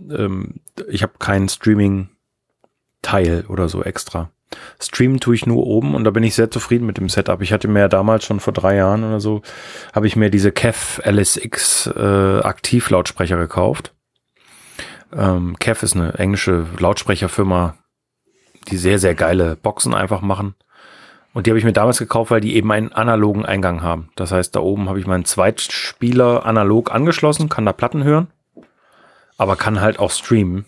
äh, 0.00 0.14
ähm, 0.14 0.60
ich 0.88 1.02
habe 1.02 1.14
keinen 1.18 1.48
Streaming-Teil 1.48 3.46
oder 3.48 3.68
so 3.68 3.82
extra. 3.82 4.30
Streamen 4.80 5.20
tue 5.20 5.34
ich 5.34 5.46
nur 5.46 5.66
oben 5.66 5.94
und 5.94 6.04
da 6.04 6.10
bin 6.10 6.22
ich 6.22 6.34
sehr 6.34 6.50
zufrieden 6.50 6.86
mit 6.86 6.98
dem 6.98 7.08
Setup. 7.08 7.40
Ich 7.42 7.52
hatte 7.52 7.68
mir 7.68 7.80
ja 7.80 7.88
damals 7.88 8.24
schon 8.24 8.40
vor 8.40 8.52
drei 8.52 8.76
Jahren 8.76 9.02
oder 9.04 9.20
so, 9.20 9.42
habe 9.92 10.06
ich 10.06 10.16
mir 10.16 10.30
diese 10.30 10.52
Kev 10.52 11.00
LSX 11.04 11.88
äh, 11.88 12.40
Aktivlautsprecher 12.40 13.36
gekauft. 13.36 13.93
Ähm, 15.16 15.56
Kev 15.58 15.84
ist 15.84 15.96
eine 15.96 16.14
englische 16.14 16.66
Lautsprecherfirma, 16.78 17.76
die 18.68 18.76
sehr, 18.76 18.98
sehr 18.98 19.14
geile 19.14 19.56
Boxen 19.56 19.94
einfach 19.94 20.20
machen. 20.20 20.54
Und 21.32 21.46
die 21.46 21.50
habe 21.50 21.58
ich 21.58 21.64
mir 21.64 21.72
damals 21.72 21.98
gekauft, 21.98 22.30
weil 22.30 22.40
die 22.40 22.54
eben 22.54 22.70
einen 22.70 22.92
analogen 22.92 23.44
Eingang 23.44 23.82
haben. 23.82 24.10
Das 24.14 24.30
heißt, 24.30 24.54
da 24.54 24.60
oben 24.60 24.88
habe 24.88 25.00
ich 25.00 25.06
meinen 25.06 25.24
Zweitspieler 25.24 26.46
analog 26.46 26.92
angeschlossen, 26.92 27.48
kann 27.48 27.66
da 27.66 27.72
Platten 27.72 28.04
hören, 28.04 28.28
aber 29.36 29.56
kann 29.56 29.80
halt 29.80 29.98
auch 29.98 30.12
streamen 30.12 30.64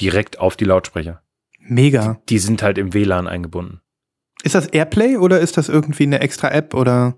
direkt 0.00 0.40
auf 0.40 0.56
die 0.56 0.64
Lautsprecher. 0.64 1.22
Mega. 1.60 2.20
Die 2.28 2.38
sind 2.38 2.62
halt 2.62 2.76
im 2.76 2.92
WLAN 2.92 3.28
eingebunden. 3.28 3.80
Ist 4.42 4.56
das 4.56 4.66
Airplay 4.66 5.16
oder 5.16 5.38
ist 5.38 5.56
das 5.56 5.68
irgendwie 5.68 6.04
eine 6.04 6.20
extra 6.20 6.50
App 6.50 6.74
oder? 6.74 7.14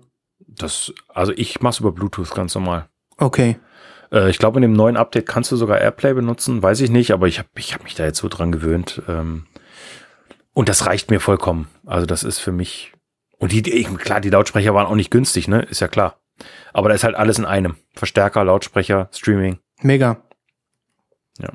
Das, 0.47 0.93
also 1.09 1.31
ich 1.35 1.61
mache 1.61 1.71
es 1.71 1.79
über 1.79 1.91
Bluetooth 1.91 2.29
ganz 2.35 2.53
normal. 2.53 2.87
Okay. 3.17 3.57
Äh, 4.11 4.29
ich 4.29 4.37
glaube, 4.37 4.57
in 4.57 4.63
dem 4.63 4.73
neuen 4.73 4.97
Update 4.97 5.25
kannst 5.25 5.51
du 5.51 5.55
sogar 5.55 5.79
Airplay 5.79 6.13
benutzen, 6.13 6.61
weiß 6.61 6.81
ich 6.81 6.89
nicht, 6.89 7.11
aber 7.11 7.27
ich 7.27 7.39
habe 7.39 7.49
ich 7.57 7.73
hab 7.73 7.83
mich 7.83 7.95
da 7.95 8.05
jetzt 8.05 8.19
so 8.19 8.27
dran 8.27 8.51
gewöhnt. 8.51 9.01
Ähm, 9.07 9.45
und 10.53 10.69
das 10.69 10.85
reicht 10.85 11.11
mir 11.11 11.19
vollkommen. 11.19 11.67
Also 11.85 12.05
das 12.05 12.23
ist 12.23 12.39
für 12.39 12.51
mich. 12.51 12.93
Und 13.37 13.51
die, 13.51 13.61
die, 13.61 13.83
klar, 13.83 14.21
die 14.21 14.29
Lautsprecher 14.29 14.73
waren 14.73 14.87
auch 14.87 14.95
nicht 14.95 15.11
günstig, 15.11 15.47
ne? 15.47 15.61
Ist 15.63 15.81
ja 15.81 15.87
klar. 15.87 16.19
Aber 16.73 16.89
da 16.89 16.95
ist 16.95 17.03
halt 17.03 17.15
alles 17.15 17.37
in 17.37 17.45
einem. 17.45 17.75
Verstärker, 17.93 18.43
Lautsprecher, 18.43 19.09
Streaming. 19.11 19.59
Mega. 19.81 20.17
Ja. 21.39 21.49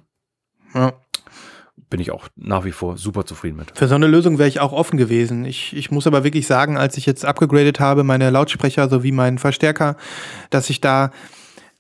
ja. 0.74 0.92
Bin 1.88 2.00
ich 2.00 2.10
auch 2.10 2.28
nach 2.36 2.64
wie 2.64 2.72
vor 2.72 2.98
super 2.98 3.24
zufrieden 3.24 3.56
mit. 3.56 3.76
Für 3.76 3.88
so 3.88 3.94
eine 3.94 4.06
Lösung 4.06 4.38
wäre 4.38 4.48
ich 4.48 4.60
auch 4.60 4.72
offen 4.72 4.96
gewesen. 4.96 5.44
Ich, 5.44 5.74
ich 5.74 5.90
muss 5.90 6.06
aber 6.06 6.22
wirklich 6.22 6.46
sagen, 6.46 6.76
als 6.76 6.96
ich 6.96 7.06
jetzt 7.06 7.24
abgegradet 7.24 7.80
habe, 7.80 8.04
meine 8.04 8.30
Lautsprecher 8.30 8.88
sowie 8.88 9.12
meinen 9.12 9.38
Verstärker, 9.38 9.96
dass 10.50 10.70
ich 10.70 10.80
da 10.80 11.10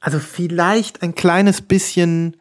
also 0.00 0.18
vielleicht 0.18 1.02
ein 1.02 1.14
kleines 1.14 1.60
bisschen 1.62 2.36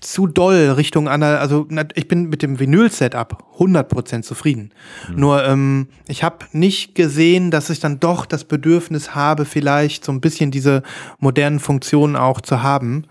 zu 0.00 0.26
doll 0.26 0.70
Richtung 0.70 1.08
Anal, 1.08 1.36
also 1.36 1.66
ich 1.94 2.08
bin 2.08 2.28
mit 2.28 2.42
dem 2.42 2.58
Vinyl-Setup 2.58 3.44
100% 3.58 4.22
zufrieden. 4.22 4.72
Nur 5.14 5.44
ähm, 5.44 5.88
ich 6.08 6.22
habe 6.22 6.46
nicht 6.52 6.94
gesehen, 6.94 7.50
dass 7.50 7.70
ich 7.70 7.80
dann 7.80 8.00
doch 8.00 8.24
das 8.26 8.44
Bedürfnis 8.44 9.14
habe, 9.14 9.44
vielleicht 9.44 10.04
so 10.04 10.12
ein 10.12 10.20
bisschen 10.20 10.50
diese 10.50 10.82
modernen 11.18 11.60
Funktionen 11.60 12.16
auch 12.16 12.40
zu 12.40 12.62
haben. 12.62 13.06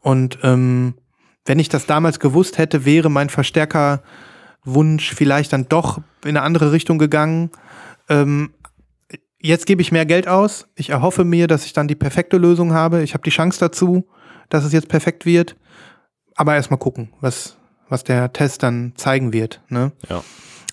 Und 0.00 0.38
ähm, 0.42 0.94
wenn 1.46 1.58
ich 1.58 1.68
das 1.68 1.86
damals 1.86 2.20
gewusst 2.20 2.58
hätte, 2.58 2.84
wäre 2.84 3.10
mein 3.10 3.30
Verstärkerwunsch 3.30 5.14
vielleicht 5.14 5.52
dann 5.52 5.68
doch 5.68 5.98
in 6.24 6.30
eine 6.30 6.42
andere 6.42 6.72
Richtung 6.72 6.98
gegangen. 6.98 7.50
Ähm, 8.08 8.50
jetzt 9.40 9.66
gebe 9.66 9.82
ich 9.82 9.92
mehr 9.92 10.06
Geld 10.06 10.28
aus. 10.28 10.66
Ich 10.74 10.90
erhoffe 10.90 11.24
mir, 11.24 11.46
dass 11.46 11.64
ich 11.64 11.72
dann 11.72 11.88
die 11.88 11.94
perfekte 11.94 12.36
Lösung 12.36 12.72
habe. 12.72 13.02
Ich 13.02 13.14
habe 13.14 13.22
die 13.24 13.30
Chance 13.30 13.60
dazu, 13.60 14.06
dass 14.48 14.64
es 14.64 14.72
jetzt 14.72 14.88
perfekt 14.88 15.26
wird. 15.26 15.56
Aber 16.34 16.54
erstmal 16.54 16.78
gucken, 16.78 17.10
was, 17.20 17.56
was 17.88 18.04
der 18.04 18.32
Test 18.32 18.62
dann 18.62 18.92
zeigen 18.96 19.32
wird. 19.32 19.60
Ne? 19.68 19.92
Ja. 20.08 20.22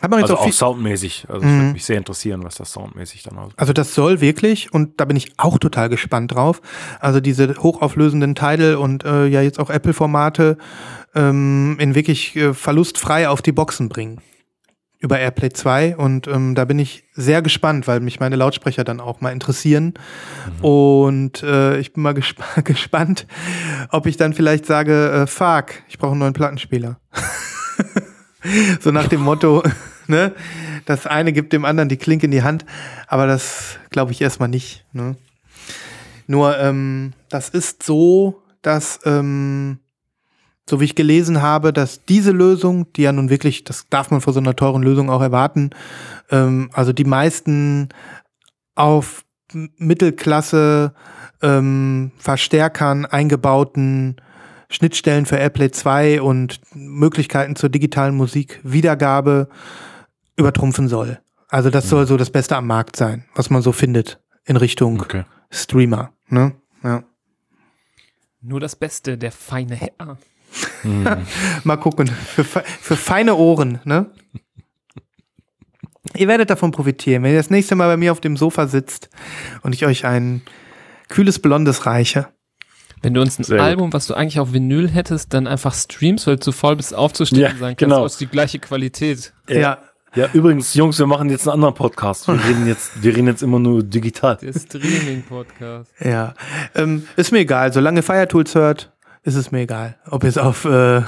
Hat 0.02 0.12
man 0.12 0.20
jetzt 0.20 0.30
Also 0.30 0.42
auch 0.44 0.48
auch 0.48 0.52
soundmäßig. 0.54 1.26
Also 1.30 1.42
es 1.42 1.52
Mhm. 1.52 1.58
würde 1.60 1.72
mich 1.74 1.86
sehr 1.86 1.98
interessieren, 1.98 2.44
was 2.44 2.56
das 2.56 2.72
soundmäßig 2.72 3.24
dann 3.24 3.38
aussieht. 3.38 3.58
Also 3.58 3.74
das 3.74 3.96
soll 3.96 4.22
wirklich, 4.22 4.72
und 4.74 5.00
da 5.00 5.06
bin 5.06 5.16
ich 5.18 5.32
auch 5.38 5.58
total 5.58 5.90
gespannt 5.90 6.34
drauf, 6.34 6.62
also 7.00 7.20
diese 7.22 7.56
hochauflösenden 7.56 8.36
Tidal 8.36 8.76
und 8.76 9.04
äh, 9.06 9.26
ja 9.28 9.42
jetzt 9.42 9.58
auch 9.60 9.70
Apple-Formate 9.70 10.58
ähm, 11.16 11.78
in 11.80 11.96
wirklich 11.96 12.36
äh, 12.36 12.54
verlustfrei 12.54 13.30
auf 13.30 13.42
die 13.42 13.54
Boxen 13.54 13.90
bringen. 13.90 14.20
Über 15.06 15.19
AirPlay 15.19 15.52
2 15.52 15.98
und 15.98 16.27
ähm, 16.27 16.56
da 16.56 16.65
bin 16.65 16.80
ich 16.80 17.03
sehr 17.14 17.44
gespannt, 17.44 17.88
weil 17.88 17.99
mich 17.99 18.19
meine 18.19 18.38
Lautsprecher 18.38 18.84
dann 18.84 18.99
auch 18.99 19.22
mal 19.22 19.30
interessieren. 19.30 19.94
Und 20.64 21.44
äh, 21.44 21.77
ich 21.77 21.94
bin 21.94 22.02
mal 22.02 22.15
gesp 22.15 22.41
gespannt, 22.64 23.27
ob 23.91 24.07
ich 24.07 24.18
dann 24.18 24.34
vielleicht 24.34 24.65
sage, 24.65 25.11
äh, 25.11 25.27
fuck, 25.27 25.73
ich 25.90 25.99
brauche 25.99 26.14
einen 26.14 26.22
neuen 26.22 26.34
Plattenspieler. 26.34 26.99
so 28.82 28.90
nach 28.90 29.07
dem 29.07 29.22
Motto, 29.22 29.61
ne? 30.07 30.34
Das 30.86 31.06
eine 31.06 31.34
gibt 31.34 31.53
dem 31.53 31.65
anderen 31.65 31.88
die 31.88 31.98
Klinke 31.98 32.26
in 32.26 32.32
die 32.32 32.41
Hand, 32.41 32.65
aber 33.07 33.27
das 33.27 33.77
glaube 33.91 34.11
ich 34.11 34.22
erstmal 34.23 34.49
nicht. 34.49 34.86
Ne? 34.91 35.18
Nur, 36.26 36.57
ähm, 36.57 37.14
das 37.30 37.49
ist 37.49 37.84
so, 37.84 38.41
dass, 38.64 39.02
ähm, 39.06 39.77
so 40.70 40.80
wie 40.80 40.86
ich 40.86 40.96
gelesen 40.96 41.42
habe, 41.42 41.72
dass 41.72 42.06
diese 42.06 42.32
Lösung, 42.32 42.92
die 42.94 43.04
ja 43.04 43.12
nun 43.12 43.30
wirklich, 43.30 43.64
das 43.64 43.88
darf 43.90 44.12
man 44.12 44.22
vor 44.22 44.34
so 44.34 44.40
einer 44.40 44.56
teuren 44.56 44.84
Lösung 44.84 45.10
auch 45.10 45.22
erwarten, 45.22 45.70
ähm, 46.32 46.70
also 46.74 46.92
die 46.92 47.06
meisten 47.06 47.90
auf 48.74 49.24
Mittelklasse 49.54 50.94
ähm, 51.42 52.12
Verstärkern 52.18 53.06
eingebauten 53.06 54.18
Schnittstellen 54.70 55.26
für 55.26 55.38
AirPlay 55.38 55.72
2 55.72 56.22
und 56.22 56.60
Möglichkeiten 56.74 57.56
zur 57.56 57.70
digitalen 57.70 58.16
Musikwiedergabe 58.16 59.48
übertrumpfen 60.36 60.88
soll. 60.88 61.20
Also 61.48 61.70
das 61.70 61.88
soll 61.88 62.08
so 62.08 62.18
das 62.18 62.32
Beste 62.32 62.56
am 62.56 62.68
Markt 62.68 62.96
sein, 62.96 63.26
was 63.36 63.50
man 63.50 63.62
so 63.62 63.72
findet 63.72 64.20
in 64.46 64.58
Richtung 64.58 65.00
Okay. 65.00 65.24
Streamer. 65.52 66.12
Ne? 66.28 66.54
Ja. 66.84 67.04
Nur 68.42 68.60
das 68.60 68.76
Beste, 68.76 69.18
der 69.18 69.32
feine 69.32 69.76
Herr. 69.76 70.18
Mal 71.64 71.77
gucken. 71.77 72.07
Für, 72.07 72.44
für 72.44 72.95
feine 72.95 73.36
Ohren, 73.36 73.80
ne? 73.84 74.07
Ihr 76.15 76.27
werdet 76.27 76.49
davon 76.49 76.72
profitieren, 76.72 77.23
wenn 77.23 77.32
ihr 77.32 77.38
das 77.38 77.49
nächste 77.49 77.76
Mal 77.76 77.88
bei 77.88 77.98
mir 77.98 78.11
auf 78.11 78.22
dem 78.22 78.38
Sofa 78.38 78.68
sitzt 78.68 79.10
und 79.64 79.73
ich 79.73 79.86
euch 79.86 80.06
ein 80.06 80.41
kühles 81.10 81.40
Blondes 81.40 81.86
reiche. 81.86 82.27
Wenn 83.02 83.14
du 83.14 83.22
uns 83.22 83.38
ein 83.38 83.44
Sehr. 83.44 83.61
Album, 83.61 83.91
was 83.94 84.07
du 84.07 84.14
eigentlich 84.14 84.40
auf 84.40 84.53
Vinyl 84.53 84.90
hättest, 84.90 85.34
dann 85.34 85.48
einfach 85.48 85.73
streamst, 85.73 86.26
weil 86.27 86.36
du 86.38 86.41
zu 86.41 86.52
voll 86.52 86.76
bist 86.76 86.95
aufzustehen 86.95 87.41
Ja, 87.41 87.49
und 87.49 87.60
sagen 87.60 87.76
kannst, 87.76 87.80
genau. 87.80 88.03
oh, 88.03 88.06
ist 88.06 88.22
die 88.22 88.27
gleiche 88.27 88.60
Qualität. 88.60 89.34
Ja. 89.49 89.80
Ja, 90.15 90.30
übrigens, 90.32 90.73
Jungs, 90.76 90.98
wir 90.98 91.07
machen 91.07 91.30
jetzt 91.30 91.45
einen 91.45 91.56
anderen 91.56 91.73
Podcast. 91.73 92.27
Wir 92.30 92.36
reden 92.48 92.65
jetzt, 92.68 93.03
wir 93.03 93.14
reden 93.14 93.27
jetzt 93.27 93.44
immer 93.44 93.60
nur 93.60 93.84
digital. 93.84 94.38
Der 94.38 94.53
Streaming-Podcast. 94.53 95.91
Ja. 95.99 96.34
Ähm, 96.73 97.06
ist 97.18 97.34
mir 97.34 97.40
egal. 97.40 97.73
Solange 97.73 98.02
Firetools 98.02 98.56
hört, 98.56 98.94
ist 99.26 99.36
es 99.36 99.52
mir 99.52 99.62
egal. 99.62 99.98
Ob 100.10 100.24
ihr 100.24 100.30
es 100.30 100.38
auf 100.38 100.66
äh, 100.66 101.02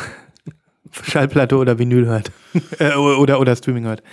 Schallplatte 1.03 1.55
oder 1.55 1.79
Vinyl 1.79 2.07
hört. 2.07 2.31
äh, 2.79 2.95
oder, 2.95 3.39
oder 3.39 3.55
Streaming 3.55 3.85
hört. 3.85 4.03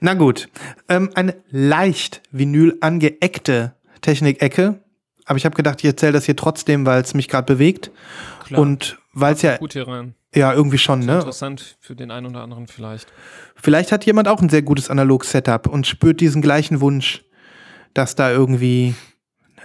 Na 0.00 0.14
gut. 0.14 0.48
Ähm, 0.88 1.10
eine 1.14 1.36
leicht 1.50 2.22
Vinyl 2.32 2.78
angeeckte 2.80 3.74
Technik-Ecke. 4.00 4.80
Aber 5.26 5.36
ich 5.36 5.44
habe 5.44 5.54
gedacht, 5.54 5.80
ich 5.80 5.84
erzähle 5.84 6.12
das 6.12 6.24
hier 6.24 6.34
trotzdem, 6.34 6.86
weil 6.86 7.02
es 7.02 7.14
mich 7.14 7.28
gerade 7.28 7.46
bewegt. 7.46 7.90
Klar. 8.46 8.60
Und 8.60 8.98
weil 9.12 9.34
es 9.34 9.42
ja, 9.42 9.58
Gut 9.58 9.74
hier 9.74 9.86
rein. 9.86 10.14
ja 10.34 10.52
irgendwie 10.52 10.78
schon, 10.78 11.00
ne? 11.00 11.16
Interessant 11.16 11.76
für 11.80 11.94
den 11.94 12.10
einen 12.10 12.26
oder 12.26 12.40
anderen 12.42 12.66
vielleicht. 12.66 13.12
Vielleicht 13.54 13.92
hat 13.92 14.04
jemand 14.06 14.28
auch 14.28 14.40
ein 14.40 14.48
sehr 14.48 14.62
gutes 14.62 14.90
Analog-Setup 14.90 15.68
und 15.68 15.86
spürt 15.86 16.20
diesen 16.20 16.42
gleichen 16.42 16.80
Wunsch, 16.80 17.22
das 17.94 18.14
da 18.16 18.30
irgendwie 18.32 18.94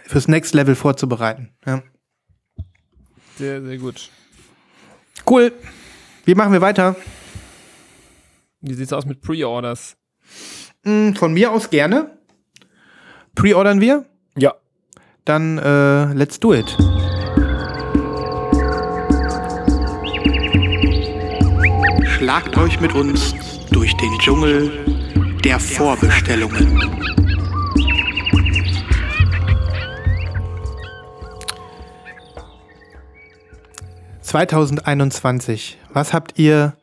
fürs 0.05 0.27
Next 0.27 0.53
Level 0.53 0.75
vorzubereiten. 0.75 1.53
Ja. 1.65 1.81
Sehr, 3.37 3.61
sehr 3.61 3.77
gut. 3.77 4.09
Cool. 5.29 5.51
Wie 6.25 6.33
machen 6.35 6.53
wir 6.53 6.61
weiter? 6.61 6.95
Wie 8.61 8.73
sieht's 8.73 8.93
aus 8.93 9.05
mit 9.05 9.21
Pre-Orders? 9.21 9.95
Hm, 10.83 11.15
Von 11.15 11.33
mir 11.33 11.51
aus 11.51 11.69
gerne. 11.69 12.17
Pre-ordern 13.35 13.79
wir? 13.79 14.05
Ja. 14.35 14.55
Dann 15.25 15.57
äh, 15.59 16.13
let's 16.13 16.39
do 16.39 16.53
it. 16.53 16.65
Schlagt 22.17 22.57
euch 22.57 22.79
mit 22.79 22.93
uns 22.95 23.35
durch 23.71 23.95
den 23.97 24.17
Dschungel 24.19 24.71
der 25.43 25.59
Vorbestellungen.– 25.59 27.05
2021. 34.27 35.77
Was 35.93 36.11
habt 36.11 36.37
ihr 36.37 36.75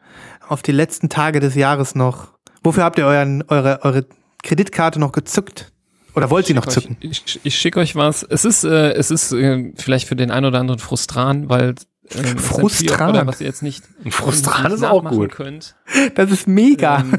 auf 0.49 0.63
die 0.63 0.73
letzten 0.73 1.11
Tage 1.11 1.41
des 1.41 1.55
Jahres 1.55 1.95
noch? 1.95 2.29
Wofür 2.63 2.85
habt 2.85 2.99
ihr 2.99 3.05
euren, 3.05 3.45
eure, 3.49 3.81
eure 3.83 4.07
Kreditkarte 4.43 4.99
noch 4.99 5.13
gezückt? 5.13 5.71
Oder 6.15 6.31
wollt 6.31 6.49
ihr 6.49 6.55
noch 6.55 6.65
zücken? 6.65 6.97
Euch, 7.05 7.23
ich 7.27 7.41
ich 7.43 7.59
schicke 7.59 7.81
euch 7.81 7.97
was. 7.97 8.23
Es 8.23 8.47
ist, 8.47 8.65
äh, 8.65 8.93
es 8.93 9.11
ist 9.11 9.33
äh, 9.33 9.73
vielleicht 9.77 10.09
für 10.09 10.17
den 10.17 10.31
einen 10.31 10.47
oder 10.47 10.59
anderen 10.59 10.79
frustran, 10.79 11.51
weil 11.51 11.75
ähm, 12.13 12.39
Frustran? 12.39 12.97
Pre-Order, 12.97 13.27
was 13.27 13.43
ihr 13.43 13.47
jetzt 13.47 13.63
nicht 13.63 13.85
Frustran 14.09 14.73
ist 14.73 14.83
auch 14.83 15.05
gut. 15.05 15.33
Könnt. 15.33 15.77
Das 16.15 16.31
ist 16.31 16.47
mega. 16.47 17.01
Ähm, 17.01 17.19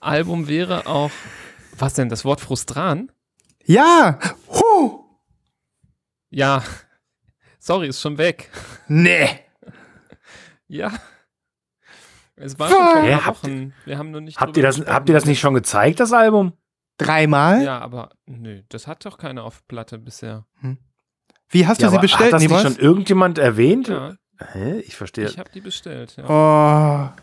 Album 0.00 0.48
wäre 0.48 0.86
auch 0.86 1.10
was 1.76 1.92
denn 1.92 2.08
das 2.08 2.24
Wort 2.24 2.40
frustran? 2.40 3.12
ja. 3.66 4.18
Huh. 4.48 5.00
Ja. 6.30 6.62
Sorry, 7.58 7.88
ist 7.88 8.00
schon 8.00 8.18
weg. 8.18 8.50
Nee. 8.88 9.28
Ja. 10.68 10.92
Es 12.36 12.58
war 12.58 12.68
schon 12.68 12.76
vor 12.78 12.96
ein 12.96 13.04
Hä, 13.04 13.12
paar 13.12 13.26
habt 13.26 13.42
Wochen. 13.44 13.72
Wir 13.84 13.98
haben 13.98 14.10
nur 14.10 14.20
nicht. 14.20 14.38
Habt 14.40 14.56
ihr 14.56 14.62
das, 14.62 14.76
gesprochen. 14.76 14.94
habt 14.94 15.08
ihr 15.08 15.14
das 15.14 15.24
nicht 15.24 15.40
schon 15.40 15.54
gezeigt, 15.54 15.98
das 16.00 16.12
Album? 16.12 16.52
Dreimal? 16.98 17.62
Ja, 17.62 17.78
aber 17.78 18.10
nö, 18.26 18.62
das 18.68 18.86
hat 18.86 19.04
doch 19.04 19.18
keiner 19.18 19.44
auf 19.44 19.66
Platte 19.68 19.98
bisher. 19.98 20.46
Wie 21.48 21.66
hast 21.66 21.80
du 21.80 21.84
Ja, 21.84 21.90
sie 21.90 21.96
aber 21.96 22.02
bestellt, 22.02 22.32
hat 22.32 22.42
das 22.42 22.48
nicht 22.48 22.60
schon 22.60 22.76
irgendjemand 22.76 23.38
erwähnt? 23.38 23.88
Ja, 23.88 24.14
Hä? 24.52 24.80
Ich 24.80 24.96
verstehe. 24.96 25.26
ich 25.26 25.38
habe 25.38 25.50
die 25.52 25.60
bestellt. 25.60 26.16
Ja. 26.16 26.24
Oh. 27.14 27.22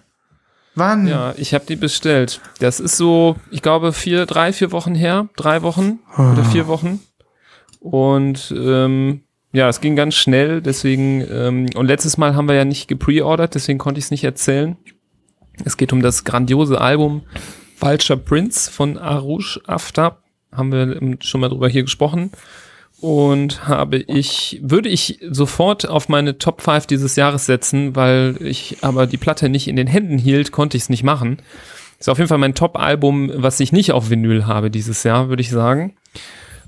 Wann? 0.76 1.08
Ja, 1.08 1.34
ich 1.38 1.54
habe 1.54 1.66
die 1.66 1.76
bestellt. 1.78 2.42
Das 2.60 2.80
ist 2.82 2.98
so, 2.98 3.38
ich 3.52 3.62
glaube, 3.62 3.94
vier, 3.94 4.26
drei, 4.26 4.52
vier 4.52 4.72
Wochen 4.72 4.96
her, 4.96 5.30
drei 5.38 5.62
Wochen 5.62 6.00
oder 6.18 6.44
vier 6.44 6.68
Wochen. 6.68 7.00
Und 7.80 8.54
ähm, 8.58 9.25
ja, 9.56 9.70
es 9.70 9.80
ging 9.80 9.96
ganz 9.96 10.16
schnell, 10.16 10.62
deswegen, 10.62 11.26
ähm, 11.32 11.68
und 11.76 11.86
letztes 11.86 12.18
Mal 12.18 12.36
haben 12.36 12.48
wir 12.48 12.56
ja 12.56 12.66
nicht 12.66 12.88
gepreordert, 12.88 13.56
deswegen 13.56 13.80
konnte 13.80 14.00
ich 14.00 14.06
es 14.06 14.12
nicht 14.12 14.26
erzählen. 14.26 14.76
Es 15.64 15.78
geht 15.78 15.94
um 15.94 16.02
das 16.02 16.26
grandiose 16.26 16.82
Album 16.82 17.24
Vulture 17.80 18.20
Prince 18.20 18.70
von 18.70 18.98
Arush 18.98 19.62
Aftab. 19.66 20.24
Haben 20.52 20.72
wir 20.74 21.18
schon 21.22 21.40
mal 21.40 21.50
drüber 21.50 21.70
hier 21.70 21.84
gesprochen. 21.84 22.32
Und 23.00 23.68
habe 23.68 23.98
ich, 23.98 24.60
würde 24.62 24.90
ich 24.90 25.20
sofort 25.30 25.88
auf 25.88 26.10
meine 26.10 26.38
Top 26.38 26.62
5 26.62 26.88
dieses 26.88 27.16
Jahres 27.16 27.46
setzen, 27.46 27.96
weil 27.96 28.38
ich 28.42 28.78
aber 28.82 29.08
die 29.08 29.18
Platte 29.18 29.48
nicht 29.48 29.68
in 29.68 29.76
den 29.76 29.88
Händen 29.88 30.18
hielt, 30.18 30.52
konnte 30.52 30.76
ich 30.76 30.84
es 30.84 30.90
nicht 30.90 31.04
machen. 31.04 31.38
Ist 32.00 32.10
auf 32.10 32.18
jeden 32.18 32.28
Fall 32.28 32.38
mein 32.40 32.56
Top-Album, 32.56 33.32
was 33.36 33.60
ich 33.62 33.72
nicht 33.72 33.94
auf 33.94 34.10
Vinyl 34.10 34.48
habe 34.48 34.70
dieses 34.70 35.04
Jahr, 35.04 35.30
würde 35.30 35.42
ich 35.42 35.50
sagen. 35.50 35.96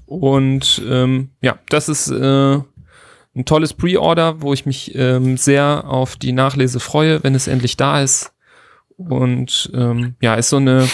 Und 0.05 0.81
ähm, 0.89 1.31
ja, 1.41 1.59
das 1.69 1.89
ist 1.89 2.09
äh, 2.09 2.59
ein 3.37 3.45
tolles 3.45 3.73
Pre-Order, 3.73 4.41
wo 4.41 4.53
ich 4.53 4.65
mich 4.65 4.95
ähm, 4.95 5.37
sehr 5.37 5.85
auf 5.85 6.15
die 6.15 6.31
Nachlese 6.31 6.79
freue, 6.79 7.23
wenn 7.23 7.35
es 7.35 7.47
endlich 7.47 7.77
da 7.77 8.01
ist. 8.01 8.33
Und 8.97 9.69
ähm, 9.75 10.15
ja, 10.21 10.35
ist 10.35 10.49
so 10.49 10.57
eine 10.57 10.87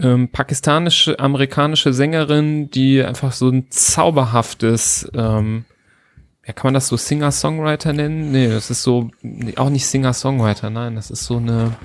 ähm, 0.00 0.28
pakistanische, 0.28 1.18
amerikanische 1.18 1.92
Sängerin, 1.92 2.70
die 2.70 3.02
einfach 3.02 3.32
so 3.32 3.48
ein 3.48 3.70
zauberhaftes, 3.70 5.10
ähm, 5.14 5.64
ja, 6.44 6.52
kann 6.52 6.68
man 6.68 6.74
das 6.74 6.88
so 6.88 6.96
Singer-Songwriter 6.96 7.92
nennen? 7.92 8.32
Nee, 8.32 8.48
das 8.48 8.70
ist 8.70 8.82
so, 8.82 9.10
nee, 9.22 9.56
auch 9.56 9.70
nicht 9.70 9.86
Singer-Songwriter, 9.86 10.70
nein, 10.70 10.96
das 10.96 11.12
ist 11.12 11.24
so 11.24 11.36
eine, 11.36 11.76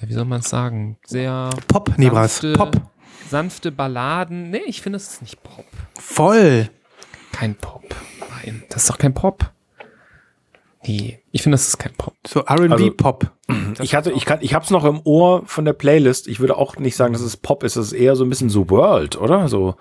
ja, 0.00 0.08
wie 0.08 0.14
soll 0.14 0.24
man 0.24 0.40
es 0.40 0.48
sagen, 0.48 0.96
sehr 1.04 1.50
Pop, 1.68 1.98
Nibras. 1.98 2.40
Pop. 2.54 2.80
sanfte 3.28 3.70
Balladen. 3.70 4.50
Nee, 4.50 4.62
ich 4.66 4.80
finde, 4.80 4.96
es 4.96 5.08
ist 5.08 5.22
nicht 5.22 5.42
Pop. 5.42 5.66
Voll. 5.98 6.70
Kein 7.32 7.54
Pop. 7.56 7.84
Nein, 8.44 8.62
das 8.68 8.82
ist 8.82 8.90
doch 8.90 8.98
kein 8.98 9.14
Pop. 9.14 9.50
Nee, 10.86 11.20
ich 11.34 11.42
finde, 11.42 11.54
das 11.54 11.66
ist 11.66 11.78
kein 11.78 11.92
Pop. 11.94 12.14
So 12.24 12.44
R&B-Pop. 12.44 13.28
Ich 13.82 13.94
hatte, 13.96 14.12
ich 14.12 14.24
kann, 14.24 14.38
ich 14.40 14.54
hab's 14.54 14.70
noch 14.70 14.84
im 14.84 15.00
Ohr 15.02 15.42
von 15.46 15.64
der 15.64 15.72
Playlist. 15.72 16.28
Ich 16.28 16.38
würde 16.38 16.56
auch 16.56 16.76
nicht 16.78 16.94
sagen, 16.96 17.12
dass 17.12 17.22
es 17.22 17.36
Pop 17.36 17.64
ist. 17.64 17.74
Es 17.74 17.88
ist 17.88 17.92
eher 17.92 18.14
so 18.14 18.24
ein 18.24 18.30
bisschen 18.30 18.50
so 18.50 18.70
World, 18.70 19.20
oder? 19.20 19.48
So. 19.48 19.74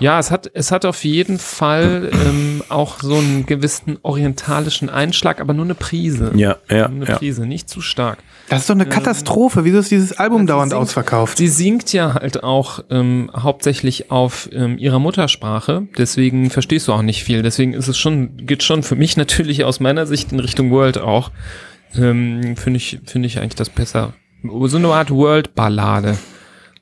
Ja, 0.00 0.18
es 0.18 0.30
hat, 0.30 0.50
es 0.54 0.72
hat 0.72 0.84
auf 0.86 1.04
jeden 1.04 1.38
Fall 1.38 2.10
ähm, 2.12 2.62
auch 2.70 3.00
so 3.02 3.16
einen 3.16 3.44
gewissen 3.44 3.98
orientalischen 4.02 4.88
Einschlag, 4.88 5.40
aber 5.42 5.52
nur 5.52 5.66
eine 5.66 5.74
Prise. 5.74 6.32
Ja, 6.34 6.56
ja, 6.70 6.88
Nur 6.88 7.02
eine 7.02 7.06
ja. 7.06 7.18
Prise, 7.18 7.46
nicht 7.46 7.68
zu 7.68 7.82
stark. 7.82 8.18
Das 8.48 8.62
ist 8.62 8.70
doch 8.70 8.74
eine 8.74 8.86
Katastrophe. 8.86 9.64
Wieso 9.64 9.78
ist 9.78 9.90
dieses 9.90 10.18
Album 10.18 10.40
sie 10.42 10.46
dauernd 10.46 10.72
singt- 10.72 10.80
ausverkauft? 10.82 11.38
Sie 11.38 11.48
singt 11.48 11.92
ja 11.92 12.14
halt 12.14 12.42
auch 12.42 12.80
ähm, 12.90 13.30
hauptsächlich 13.34 14.10
auf 14.10 14.48
ähm, 14.52 14.76
ihrer 14.78 14.98
Muttersprache, 14.98 15.86
deswegen 15.96 16.50
verstehst 16.50 16.88
du 16.88 16.92
auch 16.92 17.02
nicht 17.02 17.22
viel. 17.24 17.42
Deswegen 17.42 17.74
ist 17.74 17.88
es 17.88 17.96
schon, 17.96 18.36
geht 18.38 18.62
schon 18.64 18.82
für 18.82 18.96
mich 18.96 19.16
natürlich 19.18 19.64
aus 19.64 19.78
meiner 19.80 20.06
Sicht 20.06 20.32
in 20.32 20.40
Richtung 20.40 20.70
World 20.72 20.93
auch. 21.02 21.30
Ähm, 21.96 22.56
Finde 22.56 22.76
ich, 22.78 23.00
finde 23.04 23.26
ich 23.26 23.38
eigentlich 23.38 23.54
das 23.54 23.70
besser. 23.70 24.14
So 24.42 24.76
eine 24.76 24.88
Art 24.88 25.10
World-Ballade. 25.10 26.18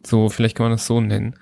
So, 0.04 0.28
vielleicht 0.28 0.56
kann 0.56 0.64
man 0.64 0.72
das 0.72 0.86
so 0.86 1.00
nennen. 1.00 1.36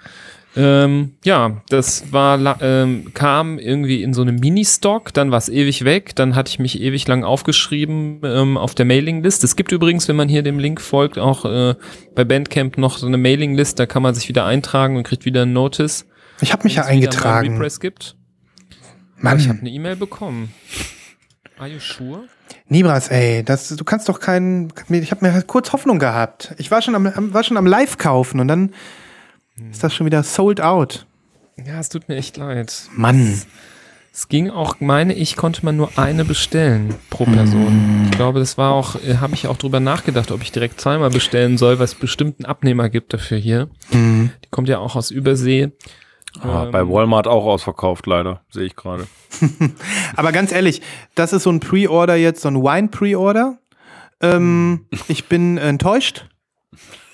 Ähm, 0.57 1.13
ja, 1.25 1.63
das 1.69 2.13
war 2.13 2.61
ähm, 2.61 3.13
kam 3.15 3.61
irgendwie 3.61 4.03
in 4.03 4.13
so 4.13 4.23
einem 4.23 4.37
Mini-Stock, 4.37 5.15
dann 5.15 5.31
war 5.31 5.39
es 5.39 5.49
ewig 5.49 5.85
weg, 5.85 6.17
dann 6.17 6.35
hatte 6.35 6.51
ich 6.51 6.59
mich 6.59 6.81
ewig 6.81 7.07
lang 7.07 7.23
aufgeschrieben 7.23 8.21
ähm, 8.25 8.57
auf 8.57 8.75
der 8.75 8.85
Mailinglist. 8.85 9.45
Es 9.45 9.55
gibt 9.55 9.71
übrigens, 9.71 10.09
wenn 10.09 10.17
man 10.17 10.29
hier 10.29 10.43
dem 10.43 10.59
Link 10.59 10.81
folgt, 10.81 11.19
auch 11.19 11.45
äh, 11.45 11.77
bei 12.17 12.25
Bandcamp 12.25 12.79
noch 12.79 12.99
so 12.99 13.07
eine 13.07 13.17
Mailinglist, 13.17 13.79
da 13.79 13.87
kann 13.87 14.03
man 14.03 14.17
sich 14.17 14.29
wieder 14.29 14.45
eintragen 14.45 14.97
und 14.97 15.05
kriegt 15.05 15.25
wieder 15.25 15.43
ein 15.43 15.53
Notice. 15.53 16.07
Ich 16.41 16.53
habe 16.53 16.65
mich 16.65 16.75
ja 16.75 16.85
eingetragen. 16.85 17.53
Repress 17.53 17.79
gibt. 17.79 18.17
Aber 19.23 19.37
ich 19.37 19.47
habe 19.47 19.59
Mann. 19.59 19.61
eine 19.61 19.71
E-Mail 19.71 19.97
bekommen. 19.97 20.53
Are 21.59 21.69
you 21.69 21.79
sure? 21.79 22.25
Nibras, 22.69 23.09
ey, 23.09 23.43
das, 23.45 23.69
du 23.69 23.85
kannst 23.85 24.09
doch 24.09 24.21
keinen. 24.21 24.73
Ich 24.89 25.11
habe 25.11 25.25
mir 25.27 25.43
kurz 25.43 25.73
Hoffnung 25.73 25.99
gehabt. 25.99 26.55
Ich 26.59 26.71
war 26.71 26.83
schon 26.83 26.95
am, 26.95 27.07
am- 27.07 27.35
war 27.35 27.43
schon 27.45 27.57
am 27.57 27.67
Live 27.67 27.99
kaufen 27.99 28.41
und 28.41 28.49
dann 28.49 28.73
ist 29.71 29.83
das 29.85 29.93
schon 29.95 30.07
wieder 30.07 30.23
sold 30.23 30.61
out. 30.61 31.07
Ja, 31.67 31.79
es 31.81 31.89
tut 31.89 32.09
mir 32.09 32.17
echt 32.17 32.37
leid. 32.37 32.73
Mann. 32.95 33.43
Es 34.13 34.29
ging 34.29 34.51
auch, 34.51 34.81
meine 34.81 35.15
ich, 35.15 35.37
konnte 35.37 35.65
man 35.65 35.77
nur 35.77 35.97
eine 35.97 36.25
bestellen 36.25 36.95
pro 37.11 37.25
Person. 37.27 38.09
Ich 38.11 38.17
glaube, 38.17 38.41
das 38.41 38.59
war 38.59 38.73
auch, 38.73 38.97
äh, 39.05 39.19
habe 39.19 39.35
ich 39.35 39.47
auch 39.47 39.57
drüber 39.57 39.79
nachgedacht, 39.79 40.33
ob 40.33 40.43
ich 40.43 40.51
direkt 40.51 40.81
zweimal 40.81 41.11
bestellen 41.11 41.59
soll, 41.59 41.79
weil 41.79 41.85
es 41.85 41.95
bestimmt 41.95 42.41
einen 42.41 42.47
Abnehmer 42.47 42.89
gibt 42.89 43.13
dafür 43.13 43.39
hier. 43.39 43.69
Die 43.93 44.49
kommt 44.51 44.69
ja 44.69 44.79
auch 44.79 44.97
aus 44.97 45.11
Übersee. 45.13 45.71
Ah, 46.41 46.65
Ähm, 46.65 46.71
bei 46.71 46.89
Walmart 46.89 47.27
auch 47.27 47.45
ausverkauft, 47.45 48.07
leider. 48.07 48.43
Sehe 48.51 48.65
ich 48.65 48.77
gerade. 48.77 49.07
Aber 50.17 50.33
ganz 50.33 50.53
ehrlich, 50.53 50.81
das 51.15 51.33
ist 51.33 51.43
so 51.45 51.51
ein 51.51 51.61
Pre-Order 51.61 52.17
jetzt, 52.17 52.43
so 52.43 52.49
ein 52.49 52.63
Wine-Pre-Order. 52.63 53.59
Ähm, 54.23 54.87
ich 55.09 55.27
bin 55.27 55.59
enttäuscht. 55.59 56.27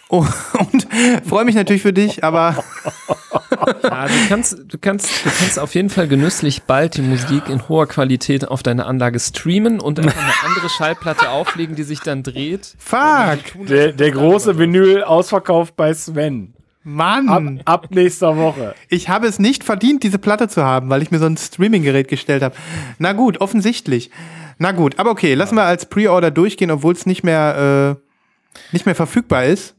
Oh, 0.08 0.24
und 0.58 0.86
freue 1.28 1.44
mich 1.44 1.54
natürlich 1.56 1.82
für 1.82 1.92
dich, 1.92 2.22
aber 2.22 2.62
Ja, 3.82 4.06
du 4.06 4.14
kannst, 4.28 4.56
du 4.68 4.78
kannst, 4.78 5.24
du 5.24 5.30
kannst 5.30 5.58
auf 5.58 5.74
jeden 5.74 5.90
Fall 5.90 6.06
genüsslich 6.08 6.62
bald 6.62 6.96
die 6.96 7.02
Musik 7.02 7.48
in 7.48 7.68
hoher 7.68 7.86
Qualität 7.86 8.46
auf 8.46 8.62
deine 8.62 8.86
Anlage 8.86 9.18
streamen 9.18 9.80
und 9.80 9.98
einfach 9.98 10.16
eine 10.16 10.50
andere 10.54 10.68
Schallplatte 10.68 11.30
auflegen, 11.30 11.74
die 11.74 11.82
sich 11.82 12.00
dann 12.00 12.22
dreht. 12.22 12.74
Fuck! 12.78 13.38
Der, 13.68 13.92
der 13.92 14.10
große 14.10 14.58
Vinyl 14.58 15.02
ausverkauft 15.02 15.76
bei 15.76 15.92
Sven. 15.94 16.54
Ab, 16.86 16.92
Mann! 16.92 17.62
ab 17.64 17.88
nächster 17.90 18.36
Woche. 18.36 18.74
Ich 18.88 19.08
habe 19.08 19.26
es 19.26 19.38
nicht 19.38 19.64
verdient, 19.64 20.02
diese 20.04 20.18
Platte 20.18 20.46
zu 20.48 20.64
haben, 20.64 20.88
weil 20.88 21.02
ich 21.02 21.10
mir 21.10 21.18
so 21.18 21.26
ein 21.26 21.36
Streaming-Gerät 21.36 22.06
gestellt 22.08 22.42
habe. 22.42 22.54
Na 22.98 23.12
gut, 23.12 23.40
offensichtlich. 23.40 24.10
Na 24.58 24.72
gut, 24.72 24.98
aber 24.98 25.10
okay, 25.10 25.34
lassen 25.34 25.56
wir 25.56 25.64
als 25.64 25.86
Pre-Order 25.86 26.30
durchgehen, 26.30 26.70
obwohl 26.70 26.94
es 26.94 27.04
nicht 27.04 27.24
mehr, 27.24 27.96
äh, 27.98 28.60
nicht 28.72 28.86
mehr 28.86 28.94
verfügbar 28.94 29.44
ist. 29.46 29.74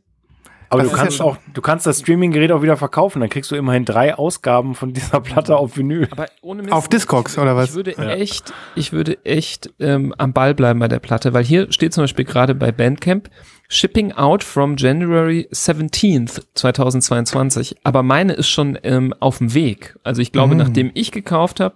Aber 0.70 0.82
Das 0.82 0.92
du 0.92 0.98
ja 0.98 1.02
kannst 1.04 1.18
schon- 1.18 1.26
auch, 1.28 1.38
du 1.54 1.62
kannst 1.62 1.86
das 1.88 2.00
Streaming-Gerät 2.02 2.52
auch 2.52 2.62
wieder 2.62 2.76
verkaufen. 2.76 3.22
Dann 3.22 3.30
kriegst 3.30 3.50
du 3.52 3.56
immerhin 3.56 3.86
drei 3.86 4.14
Ausgaben 4.16 4.76
von 4.76 4.92
dieser 4.94 5.22
Platte 5.22 5.56
auf 5.56 5.78
Vinyl. 5.78 6.10
Aber 6.12 6.26
ohne 6.42 6.62
Mist, 6.62 6.74
Auf 6.74 6.90
Discogs, 6.90 7.38
oder 7.38 7.56
was? 7.56 7.70
Ich 7.70 7.76
würde 7.76 7.96
echt, 7.96 8.54
ich 8.76 8.92
würde 8.92 9.24
echt 9.26 9.74
ähm, 9.80 10.14
am 10.18 10.34
Ball 10.34 10.54
bleiben 10.54 10.80
bei 10.82 10.90
der 10.90 11.00
Platte, 11.00 11.34
weil 11.34 11.46
hier 11.46 11.72
steht 11.72 11.94
zum 11.94 12.04
Beispiel 12.04 12.26
gerade 12.26 12.54
bei 12.54 12.74
Bandcamp 12.74 13.30
Shipping 13.70 14.14
out 14.14 14.44
from 14.44 14.76
January 14.78 15.48
17th 15.52 16.42
2022. 16.54 17.78
Aber 17.84 18.02
meine 18.02 18.34
ist 18.34 18.48
schon 18.48 18.78
ähm, 18.84 19.14
auf 19.20 19.40
dem 19.40 19.54
Weg. 19.54 19.98
Also 20.04 20.22
ich 20.22 20.32
glaube, 20.32 20.56
nachdem 20.56 20.92
ich 20.94 21.12
gekauft 21.12 21.60
habe, 21.60 21.76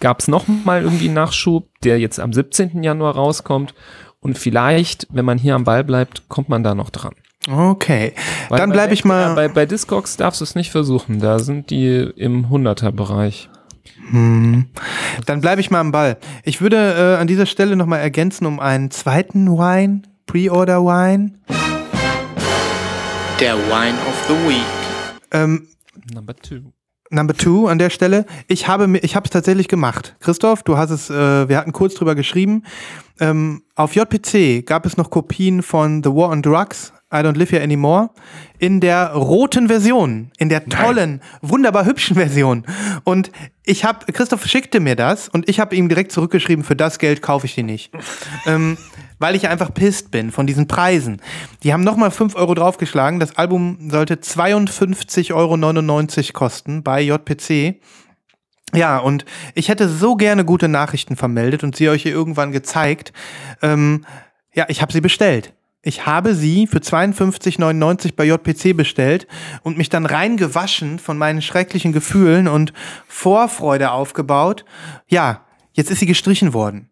gab 0.00 0.20
es 0.20 0.28
noch 0.28 0.46
mal 0.48 0.82
irgendwie 0.82 1.06
einen 1.06 1.14
Nachschub, 1.14 1.68
der 1.84 1.98
jetzt 1.98 2.20
am 2.20 2.32
17. 2.32 2.82
Januar 2.82 3.14
rauskommt. 3.14 3.74
Und 4.20 4.38
vielleicht, 4.38 5.06
wenn 5.10 5.24
man 5.24 5.38
hier 5.38 5.54
am 5.54 5.64
Ball 5.64 5.84
bleibt, 5.84 6.28
kommt 6.28 6.48
man 6.48 6.62
da 6.62 6.74
noch 6.74 6.90
dran. 6.90 7.14
Okay, 7.50 8.12
Weil 8.48 8.58
dann 8.58 8.70
bleibe 8.70 8.94
ich 8.94 9.04
mal. 9.04 9.34
Bei, 9.34 9.48
bei 9.48 9.66
Discogs 9.66 10.16
darfst 10.16 10.40
du 10.40 10.44
es 10.44 10.54
nicht 10.54 10.70
versuchen. 10.70 11.18
Da 11.18 11.40
sind 11.40 11.70
die 11.70 12.12
im 12.16 12.46
100er-Bereich. 12.46 13.48
Hm. 14.10 14.66
Dann 15.26 15.40
bleibe 15.40 15.60
ich 15.60 15.70
mal 15.70 15.80
am 15.80 15.90
Ball. 15.90 16.18
Ich 16.44 16.60
würde 16.60 16.76
äh, 16.76 17.20
an 17.20 17.26
dieser 17.26 17.46
Stelle 17.46 17.74
nochmal 17.74 18.00
ergänzen 18.00 18.46
um 18.46 18.60
einen 18.60 18.90
zweiten 18.90 19.48
Wine, 19.48 20.02
Pre-Order 20.32 20.82
Wine. 20.82 21.32
Der 23.38 23.54
Wine 23.54 23.98
of 24.08 24.24
the 24.28 24.48
Week. 24.48 24.64
Ähm, 25.30 25.68
Number 26.14 26.34
two. 26.34 26.72
Number 27.10 27.34
two 27.34 27.66
an 27.68 27.78
der 27.78 27.90
Stelle. 27.90 28.24
Ich 28.48 28.66
habe 28.66 28.86
mir, 28.86 29.00
ich 29.00 29.14
habe 29.14 29.24
es 29.26 29.30
tatsächlich 29.30 29.68
gemacht. 29.68 30.16
Christoph, 30.20 30.62
du 30.62 30.78
hast 30.78 30.88
es, 30.88 31.10
äh, 31.10 31.50
wir 31.50 31.58
hatten 31.58 31.72
kurz 31.72 31.96
drüber 31.96 32.14
geschrieben. 32.14 32.62
Ähm, 33.20 33.64
auf 33.74 33.94
JPC 33.94 34.64
gab 34.64 34.86
es 34.86 34.96
noch 34.96 35.10
Kopien 35.10 35.62
von 35.62 36.02
The 36.02 36.08
War 36.08 36.30
on 36.30 36.40
Drugs, 36.40 36.94
I 37.12 37.16
Don't 37.16 37.36
Live 37.36 37.50
Here 37.50 37.62
Anymore, 37.62 38.10
in 38.58 38.80
der 38.80 39.12
roten 39.12 39.68
Version, 39.68 40.30
in 40.38 40.48
der 40.48 40.64
tollen, 40.66 41.20
wunderbar 41.42 41.84
hübschen 41.84 42.16
Version. 42.16 42.64
Und 43.04 43.30
ich 43.64 43.84
habe, 43.84 44.10
Christoph 44.12 44.46
schickte 44.46 44.80
mir 44.80 44.96
das 44.96 45.28
und 45.28 45.48
ich 45.48 45.60
habe 45.60 45.76
ihm 45.76 45.88
direkt 45.88 46.12
zurückgeschrieben, 46.12 46.64
für 46.64 46.76
das 46.76 46.98
Geld 46.98 47.22
kaufe 47.22 47.46
ich 47.46 47.54
die 47.54 47.62
nicht. 47.62 47.92
ähm, 48.46 48.78
weil 49.18 49.36
ich 49.36 49.48
einfach 49.48 49.72
pisst 49.72 50.10
bin 50.10 50.32
von 50.32 50.46
diesen 50.46 50.66
Preisen. 50.66 51.20
Die 51.62 51.72
haben 51.72 51.84
nochmal 51.84 52.10
5 52.10 52.34
Euro 52.34 52.54
draufgeschlagen. 52.54 53.20
Das 53.20 53.36
Album 53.36 53.88
sollte 53.88 54.16
52,99 54.16 55.32
Euro 55.34 56.32
kosten 56.32 56.82
bei 56.82 57.00
JPC. 57.02 57.80
Ja, 58.74 58.98
und 58.98 59.24
ich 59.54 59.68
hätte 59.68 59.88
so 59.88 60.16
gerne 60.16 60.44
gute 60.44 60.66
Nachrichten 60.66 61.16
vermeldet 61.16 61.62
und 61.62 61.76
sie 61.76 61.88
euch 61.88 62.02
hier 62.02 62.12
irgendwann 62.12 62.52
gezeigt. 62.52 63.12
Ähm, 63.60 64.04
ja, 64.54 64.66
ich 64.68 64.82
habe 64.82 64.92
sie 64.92 65.00
bestellt. 65.00 65.52
Ich 65.82 66.06
habe 66.06 66.34
sie 66.34 66.68
für 66.68 66.78
52,99 66.78 68.14
bei 68.14 68.24
JPC 68.24 68.76
bestellt 68.76 69.26
und 69.62 69.76
mich 69.76 69.88
dann 69.88 70.06
reingewaschen 70.06 71.00
von 71.00 71.18
meinen 71.18 71.42
schrecklichen 71.42 71.92
Gefühlen 71.92 72.46
und 72.46 72.72
Vorfreude 73.08 73.90
aufgebaut. 73.90 74.64
Ja, 75.08 75.44
jetzt 75.72 75.90
ist 75.90 75.98
sie 75.98 76.06
gestrichen 76.06 76.54
worden. 76.54 76.88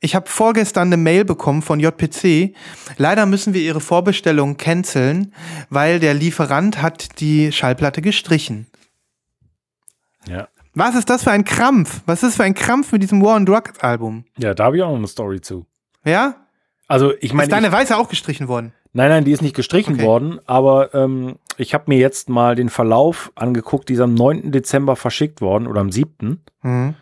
Ich 0.00 0.14
habe 0.14 0.28
vorgestern 0.28 0.88
eine 0.88 0.96
Mail 0.96 1.24
bekommen 1.24 1.62
von 1.62 1.80
JPC. 1.80 2.54
Leider 2.96 3.26
müssen 3.26 3.52
wir 3.54 3.60
ihre 3.60 3.80
Vorbestellung 3.80 4.56
canceln, 4.56 5.34
weil 5.70 5.98
der 5.98 6.14
Lieferant 6.14 6.80
hat 6.80 7.20
die 7.20 7.50
Schallplatte 7.50 8.00
gestrichen. 8.00 8.68
Ja. 10.28 10.46
Was 10.74 10.94
ist 10.94 11.10
das 11.10 11.24
für 11.24 11.32
ein 11.32 11.44
Krampf? 11.44 12.02
Was 12.06 12.22
ist 12.22 12.28
das 12.28 12.36
für 12.36 12.44
ein 12.44 12.54
Krampf 12.54 12.92
mit 12.92 13.02
diesem 13.02 13.20
War 13.20 13.34
on 13.34 13.44
Drugs 13.44 13.80
Album? 13.80 14.24
Ja, 14.36 14.54
da 14.54 14.66
habe 14.66 14.76
ich 14.76 14.82
auch 14.84 14.90
noch 14.90 14.98
eine 14.98 15.08
Story 15.08 15.40
zu. 15.40 15.66
Ja? 16.04 16.47
Also 16.88 17.12
ich 17.16 17.24
Ist 17.24 17.34
meine, 17.34 17.48
deine 17.48 17.66
ich- 17.68 17.72
Weiße 17.72 17.96
auch 17.96 18.08
gestrichen 18.08 18.48
worden? 18.48 18.72
nein, 18.94 19.10
nein, 19.10 19.24
die 19.24 19.32
ist 19.32 19.42
nicht 19.42 19.54
gestrichen 19.54 19.94
Okay. 19.96 20.04
worden, 20.04 20.40
aber 20.46 20.94
ähm, 20.94 21.36
ich 21.58 21.74
habe 21.74 21.84
mir 21.88 21.98
jetzt 21.98 22.28
mal 22.28 22.54
den 22.54 22.68
Verlauf 22.70 23.30
angeguckt, 23.34 23.88
die 23.88 23.94
ist 23.94 24.00
am 24.00 24.14
9. 24.14 24.50
Dezember 24.52 24.96
verschickt 24.96 25.40
worden 25.40 25.66
oder 25.66 25.80
am 25.80 25.92
7. 25.92 26.42
Mhm. 26.62 26.94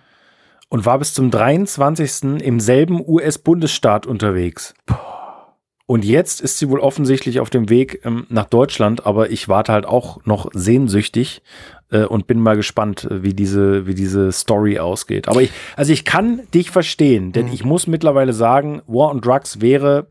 und 0.68 0.84
war 0.84 0.98
bis 0.98 1.14
zum 1.14 1.30
23. 1.30 2.42
im 2.42 2.58
selben 2.58 3.00
US-Bundesstaat 3.06 4.06
unterwegs. 4.06 4.74
Und 5.86 6.04
jetzt 6.04 6.40
ist 6.40 6.58
sie 6.58 6.68
wohl 6.68 6.80
offensichtlich 6.80 7.38
auf 7.38 7.48
dem 7.48 7.68
Weg 7.68 8.04
ähm, 8.04 8.26
nach 8.28 8.46
Deutschland, 8.46 9.06
aber 9.06 9.30
ich 9.30 9.48
warte 9.48 9.72
halt 9.72 9.86
auch 9.86 10.24
noch 10.24 10.50
sehnsüchtig 10.52 11.42
äh, 11.92 12.02
und 12.02 12.26
bin 12.26 12.40
mal 12.40 12.56
gespannt, 12.56 13.04
äh, 13.04 13.22
wie 13.22 13.34
diese, 13.34 13.86
wie 13.86 13.94
diese 13.94 14.32
Story 14.32 14.80
ausgeht. 14.80 15.28
Aber 15.28 15.42
ich, 15.42 15.52
also 15.76 15.92
ich 15.92 16.04
kann 16.04 16.42
dich 16.52 16.72
verstehen, 16.72 17.30
denn 17.30 17.46
ich 17.52 17.64
muss 17.64 17.86
mittlerweile 17.86 18.32
sagen, 18.32 18.82
War 18.88 19.10
on 19.10 19.20
Drugs 19.20 19.60
wäre 19.60 20.08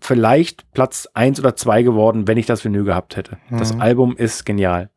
vielleicht 0.00 0.72
Platz 0.72 1.08
1 1.14 1.38
oder 1.38 1.54
2 1.54 1.82
geworden, 1.82 2.26
wenn 2.26 2.38
ich 2.38 2.46
das 2.46 2.64
Vinyl 2.64 2.84
gehabt 2.84 3.16
hätte. 3.16 3.38
Das 3.50 3.78
Album 3.78 4.16
ist 4.16 4.44
genial. 4.44 4.90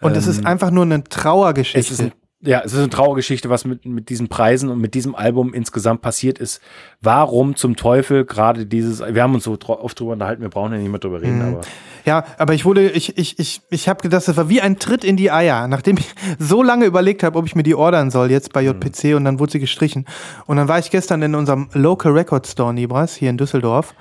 Und 0.00 0.16
es 0.16 0.26
ist 0.26 0.46
einfach 0.46 0.70
nur 0.70 0.84
eine 0.84 1.04
Trauergeschichte. 1.04 1.78
Es 1.78 1.90
ist 1.90 2.00
ein, 2.00 2.12
ja, 2.42 2.60
es 2.64 2.74
ist 2.74 2.78
eine 2.78 2.90
Trauergeschichte, 2.90 3.48
was 3.48 3.64
mit, 3.64 3.86
mit 3.86 4.10
diesen 4.10 4.28
Preisen 4.28 4.68
und 4.68 4.78
mit 4.78 4.94
diesem 4.94 5.14
Album 5.14 5.54
insgesamt 5.54 6.02
passiert 6.02 6.38
ist. 6.38 6.60
Warum 7.00 7.56
zum 7.56 7.76
Teufel 7.76 8.26
gerade 8.26 8.66
dieses, 8.66 9.00
wir 9.00 9.22
haben 9.22 9.34
uns 9.34 9.44
so 9.44 9.56
oft 9.66 9.98
drüber 9.98 10.12
unterhalten, 10.12 10.42
wir 10.42 10.50
brauchen 10.50 10.72
ja 10.72 10.78
nicht 10.78 10.90
mehr 10.90 11.00
drüber 11.00 11.22
reden, 11.22 11.40
aber 11.40 11.60
Ja, 12.04 12.24
aber 12.36 12.52
ich 12.52 12.66
wurde, 12.66 12.90
ich, 12.90 13.16
ich, 13.16 13.38
ich, 13.38 13.62
ich 13.70 13.88
habe 13.88 14.02
gedacht, 14.02 14.28
das 14.28 14.36
war 14.36 14.50
wie 14.50 14.60
ein 14.60 14.78
Tritt 14.78 15.02
in 15.02 15.16
die 15.16 15.30
Eier, 15.30 15.66
nachdem 15.66 15.96
ich 15.96 16.14
so 16.38 16.62
lange 16.62 16.84
überlegt 16.84 17.22
habe, 17.22 17.38
ob 17.38 17.46
ich 17.46 17.56
mir 17.56 17.62
die 17.62 17.74
ordern 17.74 18.10
soll, 18.10 18.30
jetzt 18.30 18.52
bei 18.52 18.62
JPC 18.62 19.16
und 19.16 19.24
dann 19.24 19.38
wurde 19.38 19.52
sie 19.52 19.60
gestrichen. 19.60 20.04
Und 20.46 20.58
dann 20.58 20.68
war 20.68 20.78
ich 20.78 20.90
gestern 20.90 21.22
in 21.22 21.34
unserem 21.34 21.68
Local 21.72 22.12
Record 22.12 22.46
Store, 22.46 22.74
Nibras, 22.74 23.16
hier 23.16 23.30
in 23.30 23.38
Düsseldorf. 23.38 23.94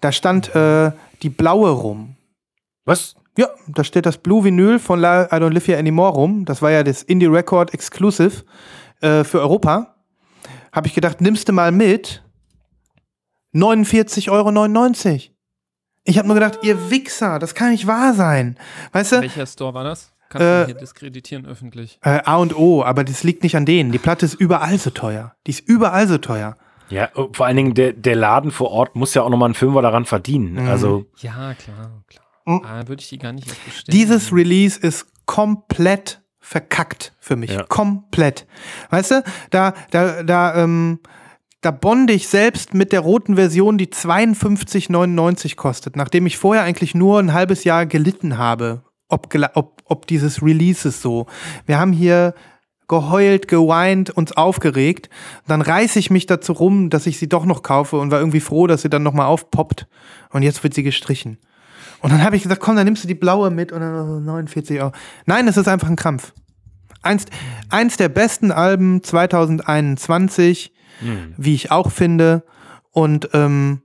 Da 0.00 0.12
stand 0.12 0.54
äh, 0.54 0.92
die 1.22 1.30
blaue 1.30 1.70
rum. 1.70 2.16
was? 2.86 3.16
Ja, 3.38 3.48
da 3.66 3.82
steht 3.84 4.04
das 4.06 4.18
Blue 4.18 4.44
Vinyl 4.44 4.78
von 4.78 5.00
La 5.00 5.24
I 5.24 5.28
Don't 5.40 5.50
Live 5.52 5.66
Here 5.66 5.78
Anymore 5.78 6.12
rum. 6.12 6.44
Das 6.44 6.60
war 6.60 6.70
ja 6.70 6.82
das 6.82 7.02
Indie 7.02 7.26
Record 7.26 7.72
Exclusive 7.72 8.44
äh, 9.00 9.24
für 9.24 9.40
Europa. 9.40 9.94
Habe 10.72 10.86
ich 10.88 10.94
gedacht, 10.94 11.20
nimmst 11.20 11.48
du 11.48 11.52
mal 11.52 11.72
mit. 11.72 12.22
49,99 13.54 14.30
Euro. 14.30 15.32
Ich 16.04 16.18
habe 16.18 16.26
nur 16.26 16.34
gedacht, 16.34 16.58
ihr 16.62 16.90
Wichser, 16.90 17.38
das 17.38 17.54
kann 17.54 17.70
nicht 17.70 17.86
wahr 17.86 18.14
sein. 18.14 18.58
Weißt 18.92 19.12
du? 19.12 19.20
Welcher 19.20 19.46
Store 19.46 19.74
war 19.74 19.84
das? 19.84 20.12
Kannst 20.28 20.44
Äh, 20.46 20.60
du 20.60 20.66
hier 20.66 20.74
diskreditieren 20.74 21.46
öffentlich. 21.46 21.98
Äh, 22.02 22.20
A 22.24 22.36
und 22.36 22.56
O, 22.56 22.82
aber 22.82 23.04
das 23.04 23.22
liegt 23.22 23.42
nicht 23.42 23.54
an 23.56 23.66
denen. 23.66 23.92
Die 23.92 23.98
Platte 23.98 24.24
ist 24.26 24.34
überall 24.34 24.78
so 24.78 24.90
teuer. 24.90 25.34
Die 25.46 25.50
ist 25.50 25.60
überall 25.60 26.08
so 26.08 26.18
teuer. 26.18 26.56
Ja, 26.88 27.10
vor 27.32 27.46
allen 27.46 27.56
Dingen 27.56 27.74
der, 27.74 27.92
der 27.92 28.16
Laden 28.16 28.50
vor 28.50 28.70
Ort 28.70 28.96
muss 28.96 29.14
ja 29.14 29.22
auch 29.22 29.30
nochmal 29.30 29.46
einen 29.46 29.54
Fünfer 29.54 29.80
daran 29.82 30.04
verdienen. 30.06 30.54
Mhm. 30.54 30.68
Also, 30.68 31.04
Ja, 31.18 31.54
klar, 31.54 32.02
klar. 32.08 32.21
Mhm. 32.46 32.62
Ah, 32.64 32.86
würde 32.86 33.00
ich 33.00 33.08
die 33.08 33.18
gar 33.18 33.32
nicht 33.32 33.48
erst 33.48 33.64
bestellen. 33.64 33.98
Dieses 33.98 34.32
Release 34.32 34.78
ist 34.80 35.06
komplett 35.26 36.22
verkackt 36.40 37.14
für 37.20 37.36
mich. 37.36 37.52
Ja. 37.52 37.62
Komplett. 37.64 38.46
Weißt 38.90 39.12
du, 39.12 39.24
da, 39.50 39.74
da, 39.90 40.22
da, 40.22 40.62
ähm, 40.62 40.98
da 41.60 41.70
bonde 41.70 42.12
ich 42.12 42.28
selbst 42.28 42.74
mit 42.74 42.92
der 42.92 43.00
roten 43.00 43.36
Version, 43.36 43.78
die 43.78 43.86
52,99 43.86 45.54
kostet, 45.56 45.96
nachdem 45.96 46.26
ich 46.26 46.36
vorher 46.36 46.64
eigentlich 46.64 46.94
nur 46.94 47.20
ein 47.20 47.32
halbes 47.32 47.64
Jahr 47.64 47.86
gelitten 47.86 48.36
habe, 48.36 48.82
ob, 49.08 49.32
ob, 49.54 49.82
ob 49.84 50.06
dieses 50.06 50.42
Release 50.42 50.88
ist 50.88 51.00
so. 51.00 51.26
Wir 51.66 51.78
haben 51.78 51.92
hier 51.92 52.34
geheult, 52.88 53.48
geweint, 53.48 54.10
uns 54.10 54.32
aufgeregt. 54.32 55.08
Dann 55.46 55.62
reiße 55.62 55.98
ich 55.98 56.10
mich 56.10 56.26
dazu 56.26 56.52
rum, 56.52 56.90
dass 56.90 57.06
ich 57.06 57.18
sie 57.18 57.28
doch 57.28 57.46
noch 57.46 57.62
kaufe 57.62 57.96
und 57.96 58.10
war 58.10 58.18
irgendwie 58.18 58.40
froh, 58.40 58.66
dass 58.66 58.82
sie 58.82 58.90
dann 58.90 59.02
nochmal 59.02 59.26
aufpoppt. 59.26 59.86
Und 60.30 60.42
jetzt 60.42 60.62
wird 60.62 60.74
sie 60.74 60.82
gestrichen. 60.82 61.38
Und 62.02 62.12
dann 62.12 62.22
habe 62.22 62.36
ich 62.36 62.42
gesagt, 62.42 62.60
komm, 62.60 62.76
dann 62.76 62.84
nimmst 62.84 63.04
du 63.04 63.08
die 63.08 63.14
blaue 63.14 63.50
mit 63.50 63.72
und 63.72 63.80
dann 63.80 64.24
49 64.24 64.80
Euro. 64.80 64.92
Nein, 65.26 65.46
es 65.48 65.56
ist 65.56 65.68
einfach 65.68 65.88
ein 65.88 65.96
Krampf. 65.96 66.32
Eins, 67.02 67.26
eins 67.68 67.96
der 67.96 68.08
besten 68.08 68.50
Alben 68.52 69.02
2021, 69.02 70.72
wie 71.36 71.54
ich 71.54 71.70
auch 71.70 71.90
finde. 71.90 72.44
Und 72.90 73.30
ähm, 73.32 73.82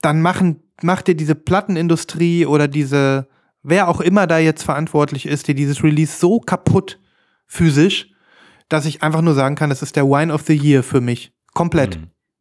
dann 0.00 0.22
machen, 0.22 0.62
macht 0.82 1.06
dir 1.08 1.14
diese 1.14 1.34
Plattenindustrie 1.34 2.46
oder 2.46 2.68
diese, 2.68 3.28
wer 3.62 3.88
auch 3.88 4.00
immer 4.00 4.26
da 4.26 4.38
jetzt 4.38 4.62
verantwortlich 4.62 5.26
ist, 5.26 5.48
dir 5.48 5.54
dieses 5.54 5.82
Release 5.82 6.18
so 6.18 6.40
kaputt 6.40 7.00
physisch, 7.46 8.10
dass 8.68 8.86
ich 8.86 9.02
einfach 9.02 9.22
nur 9.22 9.34
sagen 9.34 9.54
kann, 9.54 9.70
das 9.70 9.82
ist 9.82 9.96
der 9.96 10.06
Wine 10.06 10.32
of 10.32 10.42
the 10.46 10.56
Year 10.56 10.82
für 10.82 11.00
mich. 11.00 11.32
Komplett. 11.54 11.98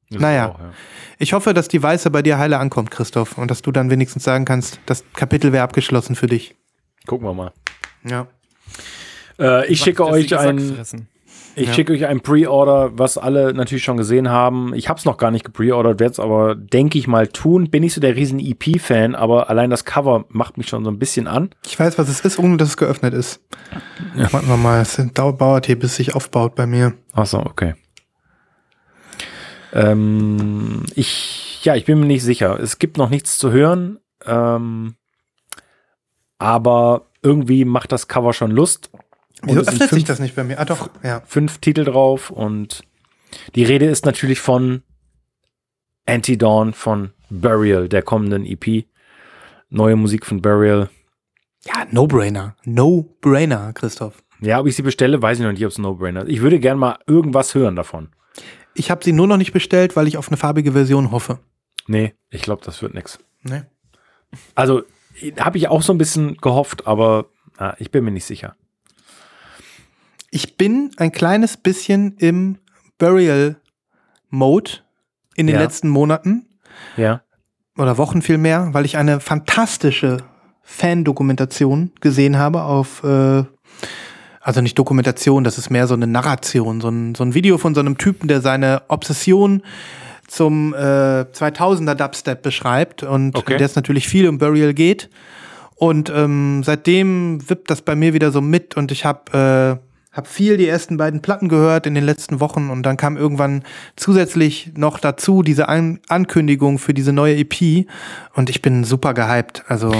Das 0.09 0.21
Naja. 0.21 0.49
auch, 0.49 0.59
ja. 0.59 0.71
Ich 1.19 1.33
hoffe, 1.33 1.53
dass 1.53 1.67
die 1.67 1.81
Weiße 1.81 2.09
bei 2.11 2.21
dir 2.21 2.37
heile 2.37 2.59
ankommt, 2.59 2.91
Christoph, 2.91 3.37
und 3.37 3.49
dass 3.51 3.61
du 3.61 3.71
dann 3.71 3.89
wenigstens 3.89 4.23
sagen 4.23 4.45
kannst, 4.45 4.79
das 4.85 5.03
Kapitel 5.13 5.51
wäre 5.51 5.63
abgeschlossen 5.63 6.15
für 6.15 6.27
dich. 6.27 6.55
gucken 7.05 7.25
wir 7.27 7.33
mal. 7.33 7.51
Ja. 8.03 8.27
Äh, 9.39 9.67
ich 9.71 9.79
schicke 9.81 10.05
euch 10.05 10.37
ein, 10.37 10.77
ich 11.55 11.67
Ja. 11.67 11.73
schicke 11.73 11.93
euch 11.93 12.05
ein 12.05 12.21
Pre-Order, 12.21 12.91
was 12.99 13.17
alle 13.17 13.53
natürlich 13.53 13.83
schon 13.83 13.97
gesehen 13.97 14.29
haben. 14.29 14.73
Ich 14.75 14.89
habe 14.89 14.99
es 14.99 15.05
noch 15.05 15.17
gar 15.17 15.31
nicht 15.31 15.43
gepreordert, 15.45 15.99
werde 15.99 16.11
es 16.11 16.19
aber, 16.19 16.53
denke 16.55 16.97
ich 16.99 17.07
mal, 17.07 17.27
tun. 17.27 17.69
Bin 17.71 17.81
nicht 17.81 17.93
so 17.93 18.01
der 18.01 18.15
riesen 18.15 18.39
EP-Fan, 18.39 19.15
aber 19.15 19.49
allein 19.49 19.69
das 19.71 19.83
Cover 19.85 20.25
macht 20.29 20.57
mich 20.57 20.67
schon 20.67 20.83
so 20.83 20.91
ein 20.91 20.99
bisschen 20.99 21.27
an. 21.27 21.49
Ich 21.65 21.79
weiß, 21.79 21.97
was 21.97 22.09
es 22.09 22.19
ist, 22.21 22.37
ohne 22.39 22.57
dass 22.57 22.69
es 22.69 22.77
geöffnet 22.77 23.13
ist. 23.13 23.41
Warten 24.15 24.47
wir 24.47 24.57
mal, 24.57 24.81
es 24.81 25.01
dauert 25.13 25.65
hier, 25.65 25.79
bis 25.79 25.91
es 25.91 25.95
sich 25.97 26.13
aufbaut 26.15 26.53
bei 26.55 26.67
mir. 26.67 26.93
Ach 27.13 27.25
so, 27.25 27.39
okay. 27.39 27.73
Ähm, 29.73 30.83
ich, 30.95 31.63
ja, 31.63 31.75
ich 31.75 31.85
bin 31.85 31.99
mir 31.99 32.05
nicht 32.05 32.23
sicher. 32.23 32.59
Es 32.59 32.79
gibt 32.79 32.97
noch 32.97 33.09
nichts 33.09 33.37
zu 33.37 33.51
hören, 33.51 33.99
ähm, 34.25 34.95
aber 36.37 37.07
irgendwie 37.21 37.65
macht 37.65 37.91
das 37.91 38.07
Cover 38.07 38.33
schon 38.33 38.51
Lust. 38.51 38.89
Und 39.41 39.49
Wieso 39.49 39.61
öffnet 39.61 39.79
sich 39.81 39.89
fünf- 39.89 40.03
das 40.05 40.19
nicht 40.19 40.35
bei 40.35 40.43
mir? 40.43 40.59
Ah 40.59 40.65
doch, 40.65 40.89
ja. 41.03 41.21
fünf 41.25 41.59
Titel 41.59 41.83
drauf 41.83 42.29
und 42.31 42.83
die 43.55 43.63
Rede 43.63 43.85
ist 43.85 44.05
natürlich 44.05 44.39
von 44.39 44.83
Anti-Dawn 46.05 46.73
von 46.73 47.11
Burial, 47.29 47.89
der 47.89 48.01
kommenden 48.01 48.45
EP. 48.45 48.85
Neue 49.69 49.95
Musik 49.97 50.25
von 50.25 50.41
Burial. 50.41 50.89
Ja, 51.65 51.85
No-Brainer. 51.91 52.55
No-Brainer, 52.63 53.73
Christoph. 53.73 54.23
Ja, 54.39 54.59
ob 54.61 54.67
ich 54.67 54.75
sie 54.75 54.81
bestelle, 54.83 55.21
weiß 55.21 55.39
ich 55.39 55.43
noch 55.45 55.51
nicht, 55.51 55.65
ob 55.65 55.71
es 55.71 55.77
No-Brainer 55.77 56.23
ist. 56.23 56.29
Ich 56.29 56.41
würde 56.41 56.59
gern 56.59 56.77
mal 56.79 56.97
irgendwas 57.05 57.53
hören 57.53 57.75
davon. 57.75 58.09
Ich 58.77 58.91
habe 58.91 59.03
sie 59.03 59.11
nur 59.11 59.25
noch 59.27 59.37
nicht 59.37 59.53
bestellt, 59.53 59.95
weil 59.95 60.07
ich 60.07 60.17
auf 60.17 60.27
eine 60.29 60.37
farbige 60.37 60.71
Version 60.73 61.09
hoffe. 61.11 61.39
Nee, 61.87 62.13
ich 62.29 62.41
glaube, 62.43 62.61
das 62.63 62.81
wird 62.81 62.93
nix. 62.93 63.17
Ne? 63.41 63.65
Also, 64.55 64.83
habe 65.39 65.57
ich 65.57 65.67
auch 65.67 65.81
so 65.81 65.93
ein 65.93 65.97
bisschen 65.97 66.37
gehofft, 66.37 66.85
aber 66.85 67.25
ah, 67.57 67.73
ich 67.79 67.89
bin 67.91 68.03
mir 68.03 68.11
nicht 68.11 68.25
sicher. 68.25 68.55
Ich 70.29 70.57
bin 70.57 70.91
ein 70.97 71.11
kleines 71.11 71.57
bisschen 71.57 72.17
im 72.17 72.59
Burial-Mode 72.97 74.71
in 75.35 75.47
den 75.47 75.55
Ja. 75.55 75.61
letzten 75.61 75.89
Monaten 75.89 76.45
Ja. 76.97 77.23
oder 77.77 77.97
Wochen 77.97 78.21
vielmehr, 78.21 78.69
weil 78.73 78.85
ich 78.85 78.97
eine 78.97 79.19
fantastische 79.19 80.17
Fan-Dokumentation 80.63 81.93
gesehen 82.01 82.37
habe 82.37 82.63
auf, 82.63 83.03
äh, 83.03 83.43
also 84.47 84.61
nicht 84.61 84.79
Dokumentation, 84.79 85.43
das 85.43 85.57
ist 85.57 85.69
mehr 85.69 85.87
so 85.87 85.93
eine 85.93 86.07
Narration, 86.07 86.79
so 86.79 86.87
ein, 86.87 87.15
so 87.15 87.23
ein 87.25 87.33
Video 87.33 87.57
von 87.57 87.75
so 87.75 87.81
einem 87.81 87.97
Typen, 87.97 88.29
der 88.29 88.39
seine 88.39 88.81
Obsession 88.87 89.61
zum 90.25 90.73
äh, 90.73 90.77
2000er 90.77 91.95
Dubstep 91.95 92.43
beschreibt 92.43 93.03
und 93.03 93.35
Okay. 93.35 93.57
der 93.57 93.65
es 93.65 93.75
natürlich 93.75 94.07
viel 94.07 94.25
um 94.29 94.37
Burial 94.37 94.73
geht. 94.73 95.09
Und 95.75 96.09
ähm, 96.09 96.63
seitdem 96.63 97.39
wippt 97.49 97.69
das 97.69 97.81
bei 97.81 97.97
mir 97.97 98.13
wieder 98.13 98.31
so 98.31 98.39
mit 98.39 98.77
und 98.77 98.89
ich 98.93 99.03
habe 99.03 99.81
äh, 100.17 100.21
hab 100.21 100.27
viel 100.27 100.57
die 100.57 100.67
ersten 100.67 100.97
beiden 100.97 101.21
Platten 101.21 101.47
gehört 101.47 101.85
in 101.85 101.95
den 101.95 102.03
letzten 102.03 102.39
Wochen 102.39 102.69
und 102.69 102.83
dann 102.83 102.97
kam 102.97 103.17
irgendwann 103.17 103.63
zusätzlich 103.95 104.71
noch 104.75 104.99
dazu 104.99 105.43
diese 105.43 105.69
An 105.69 105.99
Ankündigung 106.07 106.79
für 106.79 106.93
diese 106.93 107.13
neue 107.13 107.35
EP 107.37 107.85
und 108.33 108.49
ich 108.49 108.61
bin 108.61 108.83
super 108.83 109.13
gehypt. 109.13 109.63
Also 109.67 109.93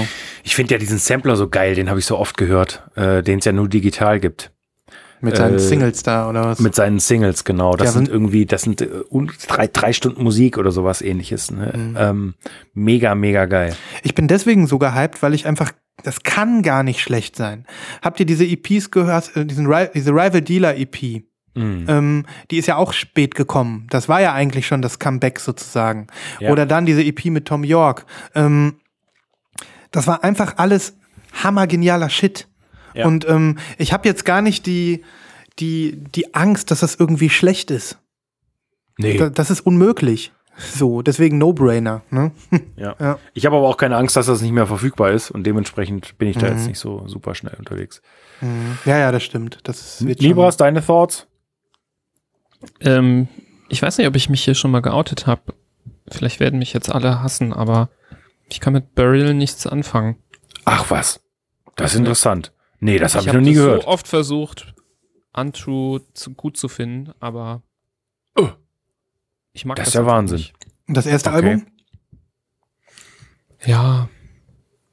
Ich 0.44 0.54
finde 0.56 0.74
ja 0.74 0.78
diesen 0.78 0.98
Sampler 0.98 1.36
so 1.36 1.48
geil, 1.48 1.74
den 1.74 1.88
habe 1.88 1.98
ich 2.00 2.06
so 2.06 2.18
oft 2.18 2.36
gehört, 2.36 2.82
äh, 2.96 3.22
den 3.22 3.38
es 3.38 3.44
ja 3.44 3.52
nur 3.52 3.68
digital 3.68 4.20
gibt. 4.20 4.50
mit 5.20 5.36
seinen 5.36 5.56
Äh, 5.56 5.58
Singles 5.58 6.04
da 6.04 6.28
oder 6.28 6.44
was? 6.44 6.60
Mit 6.60 6.76
seinen 6.76 7.00
Singles, 7.00 7.42
genau. 7.44 7.74
Das 7.74 7.86
Ja, 7.88 7.92
sind 7.92 8.08
irgendwie, 8.08 8.46
das 8.46 8.62
sind 8.62 8.80
äh, 8.82 8.88
drei, 9.48 9.66
drei 9.66 9.92
Stunden 9.92 10.22
Musik 10.22 10.58
oder 10.58 10.70
sowas 10.70 11.02
ähnliches. 11.02 11.50
Ne? 11.50 11.72
Mhm. 11.76 11.96
Ähm, 11.98 12.34
mega, 12.72 13.16
mega 13.16 13.46
geil. 13.46 13.74
Ich 14.04 14.14
bin 14.14 14.28
deswegen 14.28 14.68
so 14.68 14.78
gehypt, 14.78 15.20
weil 15.20 15.34
ich 15.34 15.44
einfach, 15.46 15.72
das 16.02 16.22
kann 16.22 16.62
gar 16.62 16.82
nicht 16.82 17.00
schlecht 17.00 17.36
sein. 17.36 17.66
Habt 18.02 18.20
ihr 18.20 18.26
diese 18.26 18.44
EPs 18.44 18.90
gehört, 18.90 19.36
äh, 19.36 19.44
diesen, 19.44 19.72
diese 19.94 20.12
Rival 20.12 20.42
Dealer 20.42 20.76
EP? 20.76 21.24
Mhm. 21.54 21.86
Ähm, 21.88 22.26
die 22.50 22.58
ist 22.58 22.66
ja 22.66 22.76
auch 22.76 22.92
spät 22.92 23.34
gekommen. 23.34 23.86
Das 23.90 24.08
war 24.08 24.20
ja 24.20 24.32
eigentlich 24.32 24.66
schon 24.66 24.80
das 24.80 24.98
Comeback 24.98 25.40
sozusagen. 25.40 26.06
Ja. 26.38 26.50
Oder 26.50 26.66
dann 26.66 26.86
diese 26.86 27.02
EP 27.02 27.26
mit 27.26 27.46
Tom 27.46 27.64
York. 27.64 28.06
Ähm, 28.34 28.80
das 29.90 30.06
war 30.06 30.22
einfach 30.22 30.54
alles 30.58 30.96
hammergenialer 31.32 32.10
Shit. 32.10 32.46
Ja. 32.94 33.06
Und 33.06 33.28
ähm, 33.28 33.58
ich 33.76 33.92
habe 33.92 34.08
jetzt 34.08 34.24
gar 34.24 34.42
nicht 34.42 34.66
die, 34.66 35.04
die, 35.58 36.02
die 36.14 36.34
Angst, 36.34 36.70
dass 36.70 36.80
das 36.80 36.94
irgendwie 36.94 37.30
schlecht 37.30 37.70
ist. 37.70 37.98
Nee. 38.98 39.16
Da, 39.16 39.28
das 39.30 39.50
ist 39.50 39.60
unmöglich. 39.60 40.32
So, 40.58 41.02
deswegen 41.02 41.38
No-Brainer. 41.38 42.02
Ne? 42.10 42.32
Ja. 42.76 42.96
Ja. 43.00 43.18
Ich 43.32 43.46
habe 43.46 43.56
aber 43.56 43.68
auch 43.68 43.76
keine 43.76 43.96
Angst, 43.96 44.16
dass 44.16 44.26
das 44.26 44.42
nicht 44.42 44.50
mehr 44.52 44.66
verfügbar 44.66 45.10
ist 45.12 45.30
und 45.30 45.44
dementsprechend 45.44 46.18
bin 46.18 46.28
ich 46.28 46.36
da 46.36 46.46
Mhm. 46.50 46.56
jetzt 46.56 46.66
nicht 46.66 46.78
so 46.78 47.06
super 47.06 47.34
schnell 47.34 47.54
unterwegs. 47.58 48.02
Ja, 48.84 48.98
ja, 48.98 49.12
das 49.12 49.22
stimmt. 49.22 49.58
Das 49.64 49.80
ist, 50.00 50.06
wird 50.06 50.18
schon- 50.18 50.28
Libras, 50.28 50.56
deine 50.56 50.84
Thoughts? 50.84 51.26
Ähm, 52.80 53.28
ich 53.68 53.82
weiß 53.82 53.98
nicht, 53.98 54.06
ob 54.08 54.16
ich 54.16 54.28
mich 54.28 54.44
hier 54.44 54.54
schon 54.54 54.70
mal 54.70 54.80
geoutet 54.82 55.26
habe. 55.26 55.54
Vielleicht 56.08 56.40
werden 56.40 56.58
mich 56.58 56.72
jetzt 56.72 56.90
alle 56.90 57.22
hassen, 57.22 57.52
aber 57.52 57.88
ich 58.48 58.60
kann 58.60 58.72
mit 58.72 58.94
Burial 58.94 59.34
nichts 59.34 59.66
anfangen. 59.66 60.16
Ach 60.64 60.90
was. 60.90 61.20
Das 61.76 61.92
ist 61.92 61.98
interessant. 61.98 62.52
Nee, 62.80 62.98
das 62.98 63.14
habe 63.14 63.22
ich, 63.22 63.28
hab 63.28 63.34
noch 63.36 63.42
nie 63.42 63.54
das 63.54 63.62
gehört. 63.64 63.82
so 63.82 63.88
oft 63.88 64.08
versucht, 64.08 64.74
Untrue 65.32 66.00
zu, 66.14 66.34
gut 66.34 66.56
zu 66.56 66.68
finden, 66.68 67.12
aber. 67.20 67.62
Ich 69.58 69.64
mag 69.64 69.76
Das 69.76 69.86
das, 69.86 69.94
ist 69.94 69.98
ja 69.98 70.06
Wahnsinn. 70.06 70.36
Nicht. 70.38 70.54
Das 70.86 71.04
erste 71.06 71.30
Okay. 71.30 71.36
Album? 71.50 71.66
Ja, 73.66 74.08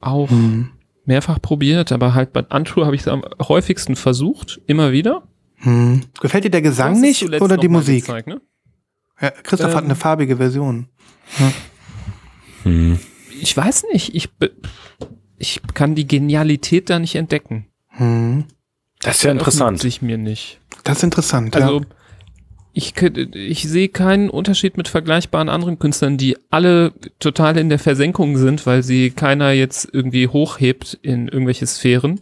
auch 0.01 0.29
Hm. 0.29 0.71
mehrfach 1.05 1.41
probiert, 1.41 1.91
aber 1.91 2.13
halt 2.15 2.33
bei 2.33 2.41
Untrue 2.41 2.85
habe 2.85 2.95
ich 2.95 3.01
es 3.01 3.07
am 3.07 3.23
häufigsten 3.47 3.95
versucht, 3.95 4.59
immer 4.65 4.91
wieder. 4.91 5.23
Hm. 5.57 6.01
Gefällt 6.19 6.43
dir 6.45 6.49
der 6.49 6.61
Gesang 6.61 6.99
nicht 6.99 7.23
oder 7.41 7.57
die 7.57 7.67
Musik? 7.67 8.05
gezeigt, 8.05 8.27
ne? 8.27 8.41
Ja, 9.21 9.29
Christoph 9.31 9.73
hat 9.73 9.83
Ähm. 9.83 9.85
eine 9.91 9.95
farbige 9.95 10.37
Version. 10.37 10.87
Hm. 12.63 12.99
Ich 13.39 13.55
weiß 13.55 13.85
nicht, 13.93 14.15
ich, 14.15 14.29
ich 15.37 15.61
kann 15.73 15.95
die 15.95 16.07
Genialität 16.07 16.89
da 16.89 16.99
nicht 16.99 17.15
entdecken. 17.15 17.67
Hm. 17.89 18.45
Das 18.99 19.17
ist 19.17 19.23
ja 19.23 19.31
interessant. 19.31 19.79
sich 19.79 20.01
mir 20.01 20.17
nicht. 20.17 20.59
Das 20.83 20.97
ist 20.97 21.03
interessant. 21.03 21.55
Also 21.55 21.79
ja. 21.81 21.85
Ich, 22.75 22.93
ich 23.01 23.63
sehe 23.63 23.87
keinen 23.87 24.29
Unterschied 24.29 24.75
mit 24.75 24.89
vergleichbaren 24.89 25.47
anderen 25.47 25.79
Künstlern, 25.79 26.17
die 26.17 26.37
alle 26.51 26.91
total 27.19 27.57
in 27.57 27.69
der 27.69 27.79
Versenkung 27.79 28.37
sind, 28.37 28.65
weil 28.65 28.83
sie 28.83 29.11
keiner 29.11 29.51
jetzt 29.51 29.87
irgendwie 29.93 30.27
hochhebt 30.27 30.99
in 31.01 31.29
irgendwelche 31.29 31.65
Sphären. 31.65 32.19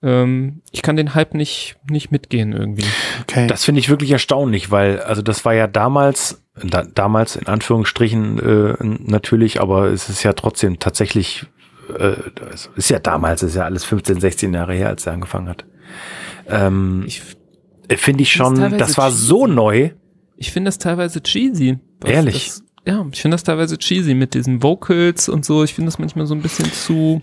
Ähm, 0.00 0.62
ich 0.70 0.82
kann 0.82 0.94
den 0.94 1.16
Hype 1.16 1.34
nicht, 1.34 1.76
nicht 1.90 2.12
mitgehen 2.12 2.52
irgendwie. 2.52 2.84
Okay. 3.22 3.48
Das 3.48 3.64
finde 3.64 3.80
ich 3.80 3.88
wirklich 3.88 4.12
erstaunlich, 4.12 4.70
weil, 4.70 5.00
also 5.00 5.22
das 5.22 5.44
war 5.44 5.54
ja 5.54 5.66
damals, 5.66 6.40
da, 6.62 6.84
damals 6.84 7.34
in 7.34 7.48
Anführungsstrichen 7.48 8.38
äh, 8.38 8.74
natürlich, 8.80 9.60
aber 9.60 9.86
es 9.86 10.08
ist 10.08 10.22
ja 10.22 10.34
trotzdem 10.34 10.78
tatsächlich, 10.78 11.46
äh, 11.98 12.14
es 12.54 12.70
ist 12.76 12.90
ja 12.90 13.00
damals, 13.00 13.42
es 13.42 13.50
ist 13.50 13.56
ja 13.56 13.64
alles 13.64 13.84
15, 13.84 14.20
16 14.20 14.54
Jahre 14.54 14.74
her, 14.74 14.86
als 14.86 15.04
er 15.04 15.14
angefangen 15.14 15.48
hat. 15.48 15.64
Ähm, 16.48 17.02
Ich, 17.08 17.22
finde 17.96 18.22
ich 18.22 18.32
schon, 18.32 18.54
das 18.76 18.98
war 18.98 19.10
cheesy. 19.10 19.26
so 19.26 19.46
neu. 19.46 19.90
ich 20.36 20.52
finde 20.52 20.68
das 20.68 20.78
teilweise 20.78 21.22
cheesy. 21.22 21.78
Was 22.00 22.10
Ehrlich? 22.10 22.46
Das, 22.46 22.62
ja, 22.86 23.06
ich 23.10 23.20
finde 23.22 23.34
das 23.34 23.44
teilweise 23.44 23.78
cheesy 23.78 24.14
mit 24.14 24.34
diesen 24.34 24.62
Vocals 24.62 25.28
und 25.28 25.44
so. 25.44 25.64
Ich 25.64 25.74
finde 25.74 25.88
das 25.88 25.98
manchmal 25.98 26.26
so 26.26 26.34
ein 26.34 26.42
bisschen 26.42 26.70
zu. 26.72 27.20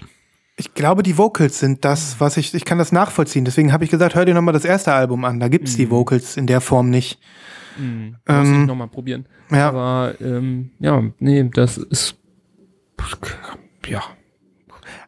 ich 0.57 0.73
glaube, 0.73 1.03
die 1.03 1.17
Vocals 1.17 1.59
sind 1.59 1.85
das, 1.85 2.19
was 2.19 2.37
ich, 2.37 2.53
ich 2.53 2.65
kann 2.65 2.77
das 2.77 2.91
nachvollziehen. 2.91 3.45
Deswegen 3.45 3.71
habe 3.73 3.83
ich 3.83 3.89
gesagt, 3.91 4.15
hör 4.15 4.25
dir 4.25 4.33
nochmal 4.33 4.53
das 4.53 4.65
erste 4.65 4.93
Album 4.93 5.23
an. 5.25 5.39
Da 5.39 5.47
gibt's 5.47 5.75
die 5.75 5.89
Vocals 5.89 6.37
in 6.37 6.47
der 6.47 6.61
Form 6.61 6.89
nicht. 6.89 7.19
Hm, 7.77 8.15
Ähm, 8.27 8.49
muss 8.49 8.61
ich 8.61 8.67
nochmal 8.67 8.87
probieren. 8.87 9.27
Ja. 9.51 9.69
Aber 9.69 10.15
ähm, 10.21 10.71
ja, 10.79 11.03
nee, 11.19 11.49
das 11.53 11.77
ist 11.77 12.17
ja 13.87 14.03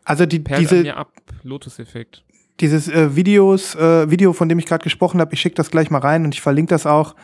Also 0.03 0.25
die, 0.25 0.39
perlt 0.39 0.61
diese, 0.61 0.81
mir 0.81 0.97
ab. 0.97 1.11
Lotus-Effekt. 1.43 2.23
Dieses 2.59 2.87
äh, 2.87 3.15
Videos, 3.15 3.75
äh, 3.75 4.09
Video, 4.09 4.33
von 4.33 4.49
dem 4.49 4.59
ich 4.59 4.65
gerade 4.65 4.83
gesprochen 4.83 5.19
habe, 5.21 5.33
ich 5.33 5.41
schicke 5.41 5.55
das 5.55 5.71
gleich 5.71 5.89
mal 5.89 5.99
rein 5.99 6.25
und 6.25 6.33
ich 6.33 6.41
verlinke 6.41 6.69
das 6.69 6.85
auch. 6.85 7.15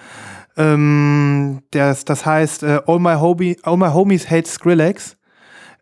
Ähm, 0.58 1.62
das, 1.72 2.06
das 2.06 2.26
heißt 2.26 2.64
äh, 2.64 2.82
All, 2.86 3.00
my 3.00 3.16
Hobie, 3.16 3.58
All 3.64 3.78
My 3.78 3.90
Homies 3.90 4.30
Hate 4.30 4.48
Skrillex. 4.48 5.18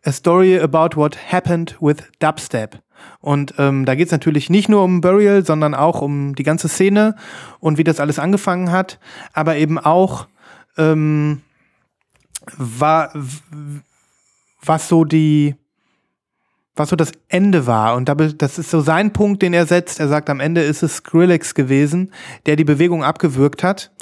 A 0.04 0.10
Story 0.10 0.58
about 0.58 0.96
what 0.96 1.16
happened 1.30 1.76
with 1.80 1.98
Dubstep. 2.18 2.82
Und 3.20 3.54
ähm, 3.58 3.84
da 3.84 3.94
geht 3.94 4.06
es 4.06 4.12
natürlich 4.12 4.50
nicht 4.50 4.68
nur 4.68 4.82
um 4.82 5.00
Burial, 5.00 5.44
sondern 5.44 5.74
auch 5.74 6.02
um 6.02 6.34
die 6.34 6.42
ganze 6.42 6.68
Szene 6.68 7.14
und 7.60 7.78
wie 7.78 7.84
das 7.84 8.00
alles 8.00 8.18
angefangen 8.18 8.72
hat, 8.72 8.98
aber 9.32 9.56
eben 9.56 9.78
auch 9.78 10.26
ähm, 10.76 11.42
war, 12.56 13.12
was 14.64 14.88
so 14.88 15.04
die 15.04 15.54
was 16.74 16.88
so 16.88 16.96
das 16.96 17.12
Ende 17.28 17.66
war. 17.66 17.94
Und 17.96 18.08
das 18.38 18.58
ist 18.58 18.70
so 18.70 18.80
sein 18.80 19.12
Punkt, 19.12 19.42
den 19.42 19.52
er 19.52 19.66
setzt. 19.66 20.00
Er 20.00 20.08
sagt, 20.08 20.30
am 20.30 20.40
Ende 20.40 20.62
ist 20.62 20.82
es 20.82 20.96
Skrillex 20.96 21.54
gewesen, 21.54 22.12
der 22.46 22.56
die 22.56 22.64
Bewegung 22.64 23.04
abgewürgt 23.04 23.62
hat. 23.62 23.92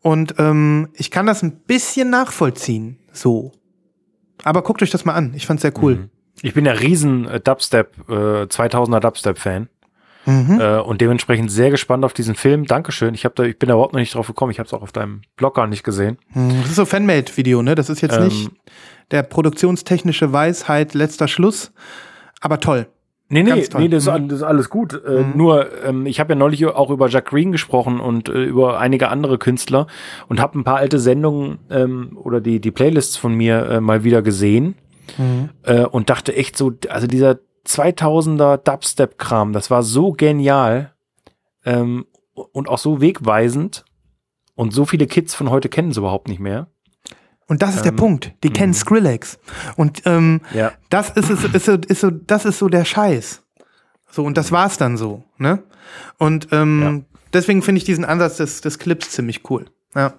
Und 0.00 0.34
ähm, 0.38 0.88
ich 0.94 1.10
kann 1.10 1.26
das 1.26 1.42
ein 1.42 1.52
bisschen 1.66 2.10
nachvollziehen, 2.10 2.98
so. 3.12 3.52
Aber 4.42 4.62
guckt 4.62 4.82
euch 4.82 4.90
das 4.90 5.04
mal 5.04 5.14
an. 5.14 5.32
Ich 5.34 5.46
fand's 5.46 5.62
sehr 5.62 5.72
cool. 5.82 6.10
Ich 6.42 6.52
bin 6.54 6.66
ja 6.66 6.72
riesen 6.72 7.26
äh, 7.26 7.40
Dubstep, 7.40 8.08
äh, 8.08 8.12
2000er 8.12 9.00
Dubstep-Fan. 9.00 9.68
Äh, 10.26 10.78
und 10.80 11.02
dementsprechend 11.02 11.50
sehr 11.52 11.70
gespannt 11.70 12.02
auf 12.02 12.14
diesen 12.14 12.34
Film. 12.34 12.64
Dankeschön. 12.64 13.12
Ich, 13.12 13.26
hab 13.26 13.34
da, 13.34 13.42
ich 13.44 13.58
bin 13.58 13.68
da 13.68 13.74
überhaupt 13.74 13.92
noch 13.92 14.00
nicht 14.00 14.14
drauf 14.14 14.26
gekommen. 14.26 14.50
Ich 14.52 14.58
habe 14.58 14.66
es 14.66 14.72
auch 14.72 14.80
auf 14.80 14.90
deinem 14.90 15.20
Blog 15.36 15.54
gar 15.54 15.66
nicht 15.66 15.84
gesehen. 15.84 16.16
Hm, 16.32 16.60
Das 16.62 16.70
ist 16.70 16.76
so 16.76 16.86
Fanmade-Video, 16.86 17.60
ne? 17.60 17.74
Das 17.74 17.90
ist 17.90 18.00
jetzt 18.00 18.16
Ähm. 18.16 18.24
nicht 18.28 18.50
der 19.10 19.22
produktionstechnische 19.22 20.32
Weisheit 20.32 20.94
letzter 20.94 21.28
Schluss, 21.28 21.72
aber 22.44 22.60
toll. 22.60 22.86
Nee, 23.30 23.42
nee, 23.42 23.52
nee, 23.80 23.88
das, 23.88 24.02
ist, 24.04 24.08
all- 24.08 24.28
das 24.28 24.36
ist 24.38 24.42
alles 24.44 24.68
gut. 24.68 25.02
Äh, 25.04 25.24
Nur, 25.34 25.82
ähm, 25.82 26.04
ich 26.06 26.20
habe 26.20 26.34
ja 26.34 26.38
neulich 26.38 26.64
auch 26.66 26.90
über 26.90 27.08
Jack 27.08 27.24
Green 27.26 27.52
gesprochen 27.52 27.98
und 27.98 28.28
äh, 28.28 28.44
über 28.44 28.78
einige 28.78 29.08
andere 29.08 29.38
Künstler 29.38 29.86
und 30.28 30.40
habe 30.40 30.58
ein 30.58 30.64
paar 30.64 30.76
alte 30.76 30.98
Sendungen 30.98 31.58
ähm, 31.70 32.18
oder 32.22 32.40
die, 32.42 32.60
die 32.60 32.70
Playlists 32.70 33.16
von 33.16 33.34
mir 33.34 33.64
äh, 33.66 33.80
mal 33.80 34.04
wieder 34.04 34.20
gesehen 34.22 34.74
äh, 35.62 35.84
und 35.86 36.10
dachte 36.10 36.34
echt 36.36 36.56
so, 36.56 36.72
also 36.88 37.06
dieser 37.06 37.38
2000er 37.66 38.58
Dubstep-Kram, 38.58 39.52
das 39.54 39.70
war 39.70 39.82
so 39.82 40.12
genial 40.12 40.92
ähm, 41.64 42.04
und 42.34 42.68
auch 42.68 42.78
so 42.78 43.00
wegweisend 43.00 43.84
und 44.54 44.72
so 44.74 44.84
viele 44.84 45.06
Kids 45.06 45.34
von 45.34 45.50
heute 45.50 45.68
kennen 45.70 45.90
es 45.90 45.96
überhaupt 45.96 46.28
nicht 46.28 46.40
mehr. 46.40 46.68
Und 47.46 47.60
das 47.62 47.74
ist 47.76 47.84
der 47.84 47.92
Ähm, 47.92 47.96
Punkt. 47.96 48.32
Die 48.42 48.50
kennen 48.50 48.72
Skrillex. 48.74 49.38
Und 49.76 50.02
ähm, 50.06 50.40
Ja. 50.54 50.72
das 50.90 51.10
ist, 51.10 51.28
es, 51.30 51.44
ist, 51.44 51.64
so, 51.66 51.72
ist 51.74 52.00
so, 52.00 52.10
das 52.10 52.44
ist 52.44 52.58
so 52.58 52.68
der 52.68 52.84
Scheiß. 52.84 53.42
So, 54.10 54.24
und 54.24 54.36
das 54.38 54.50
war's 54.52 54.78
dann 54.78 54.96
so, 54.96 55.24
ne? 55.38 55.62
Und 56.18 56.48
ähm, 56.52 57.04
deswegen 57.32 57.60
finde 57.62 57.78
ich 57.78 57.84
diesen 57.84 58.04
Ansatz 58.04 58.36
des, 58.38 58.60
des 58.60 58.78
Clips 58.78 59.10
ziemlich 59.10 59.48
cool. 59.50 59.66
Ja. 59.94 60.14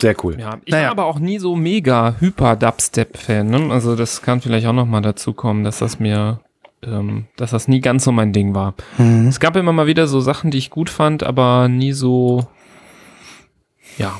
Sehr 0.00 0.14
cool. 0.24 0.38
Ja, 0.38 0.58
ich 0.64 0.72
Naja. 0.72 0.84
war 0.86 0.90
aber 0.90 1.04
auch 1.06 1.18
nie 1.20 1.38
so 1.38 1.54
mega 1.56 2.16
hyper 2.18 2.56
Dubstep-Fan. 2.56 3.48
Ne? 3.48 3.72
Also 3.72 3.94
das 3.96 4.22
kann 4.22 4.40
vielleicht 4.40 4.66
auch 4.66 4.72
noch 4.72 4.86
mal 4.86 5.00
dazu 5.00 5.32
kommen, 5.32 5.62
dass 5.64 5.78
das 5.78 6.00
mir, 6.00 6.40
ähm, 6.82 7.26
dass 7.36 7.52
das 7.52 7.68
nie 7.68 7.80
ganz 7.80 8.04
so 8.04 8.10
mein 8.12 8.32
Ding 8.32 8.54
war. 8.54 8.74
Es 9.28 9.38
gab 9.40 9.54
immer 9.56 9.72
mal 9.72 9.86
wieder 9.86 10.06
so 10.08 10.20
Sachen, 10.20 10.50
die 10.50 10.58
ich 10.58 10.70
gut 10.70 10.90
fand, 10.90 11.22
aber 11.22 11.68
nie 11.68 11.92
so, 11.92 12.46
ja, 13.98 14.18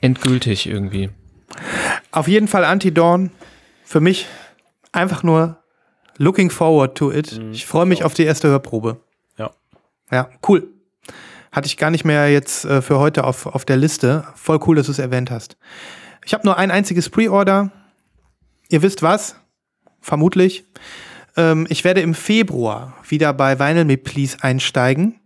endgültig 0.00 0.66
irgendwie. 0.66 1.10
Auf 2.10 2.28
jeden 2.28 2.48
Fall 2.48 2.64
Anti-Dawn. 2.64 3.30
Für 3.84 4.00
mich 4.00 4.26
einfach 4.92 5.22
nur 5.22 5.58
looking 6.18 6.50
forward 6.50 6.96
to 6.96 7.10
it. 7.10 7.40
Ich 7.52 7.66
freue 7.66 7.86
mich 7.86 8.04
auf 8.04 8.14
die 8.14 8.24
erste 8.24 8.48
Hörprobe. 8.48 9.00
Ja. 9.38 9.50
Ja, 10.10 10.28
cool. 10.48 10.68
Hatte 11.52 11.66
ich 11.66 11.76
gar 11.76 11.90
nicht 11.90 12.04
mehr 12.04 12.30
jetzt 12.30 12.64
äh, 12.64 12.82
für 12.82 12.98
heute 12.98 13.24
auf, 13.24 13.46
auf 13.46 13.64
der 13.64 13.76
Liste. 13.76 14.24
Voll 14.34 14.60
cool, 14.66 14.76
dass 14.76 14.86
du 14.86 14.92
es 14.92 14.98
erwähnt 14.98 15.30
hast. 15.30 15.56
Ich 16.24 16.34
habe 16.34 16.46
nur 16.46 16.58
ein 16.58 16.70
einziges 16.70 17.08
Pre-Order. 17.08 17.70
Ihr 18.68 18.82
wisst 18.82 19.02
was? 19.02 19.36
Vermutlich. 20.00 20.64
Ähm, 21.36 21.66
ich 21.70 21.84
werde 21.84 22.02
im 22.02 22.14
Februar 22.14 22.94
wieder 23.08 23.32
bei 23.32 23.58
Vinyl 23.58 23.86
Me 23.86 23.96
Please 23.96 24.36
einsteigen. 24.42 25.20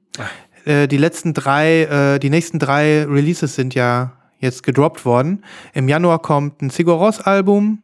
Äh, 0.65 0.87
die 0.87 0.97
letzten 0.97 1.35
drei, 1.35 1.83
äh, 1.83 2.19
die 2.21 2.31
nächsten 2.31 2.61
drei 2.61 3.05
Releases 3.05 3.57
sind 3.57 3.75
ja 3.75 4.13
jetzt 4.43 4.63
gedroppt 4.63 5.05
worden. 5.07 5.45
Im 5.73 5.89
Januar 5.89 6.21
kommt 6.21 6.61
ein 6.61 6.71
Sigur 6.71 6.97
Rós 6.97 7.23
Album, 7.23 7.83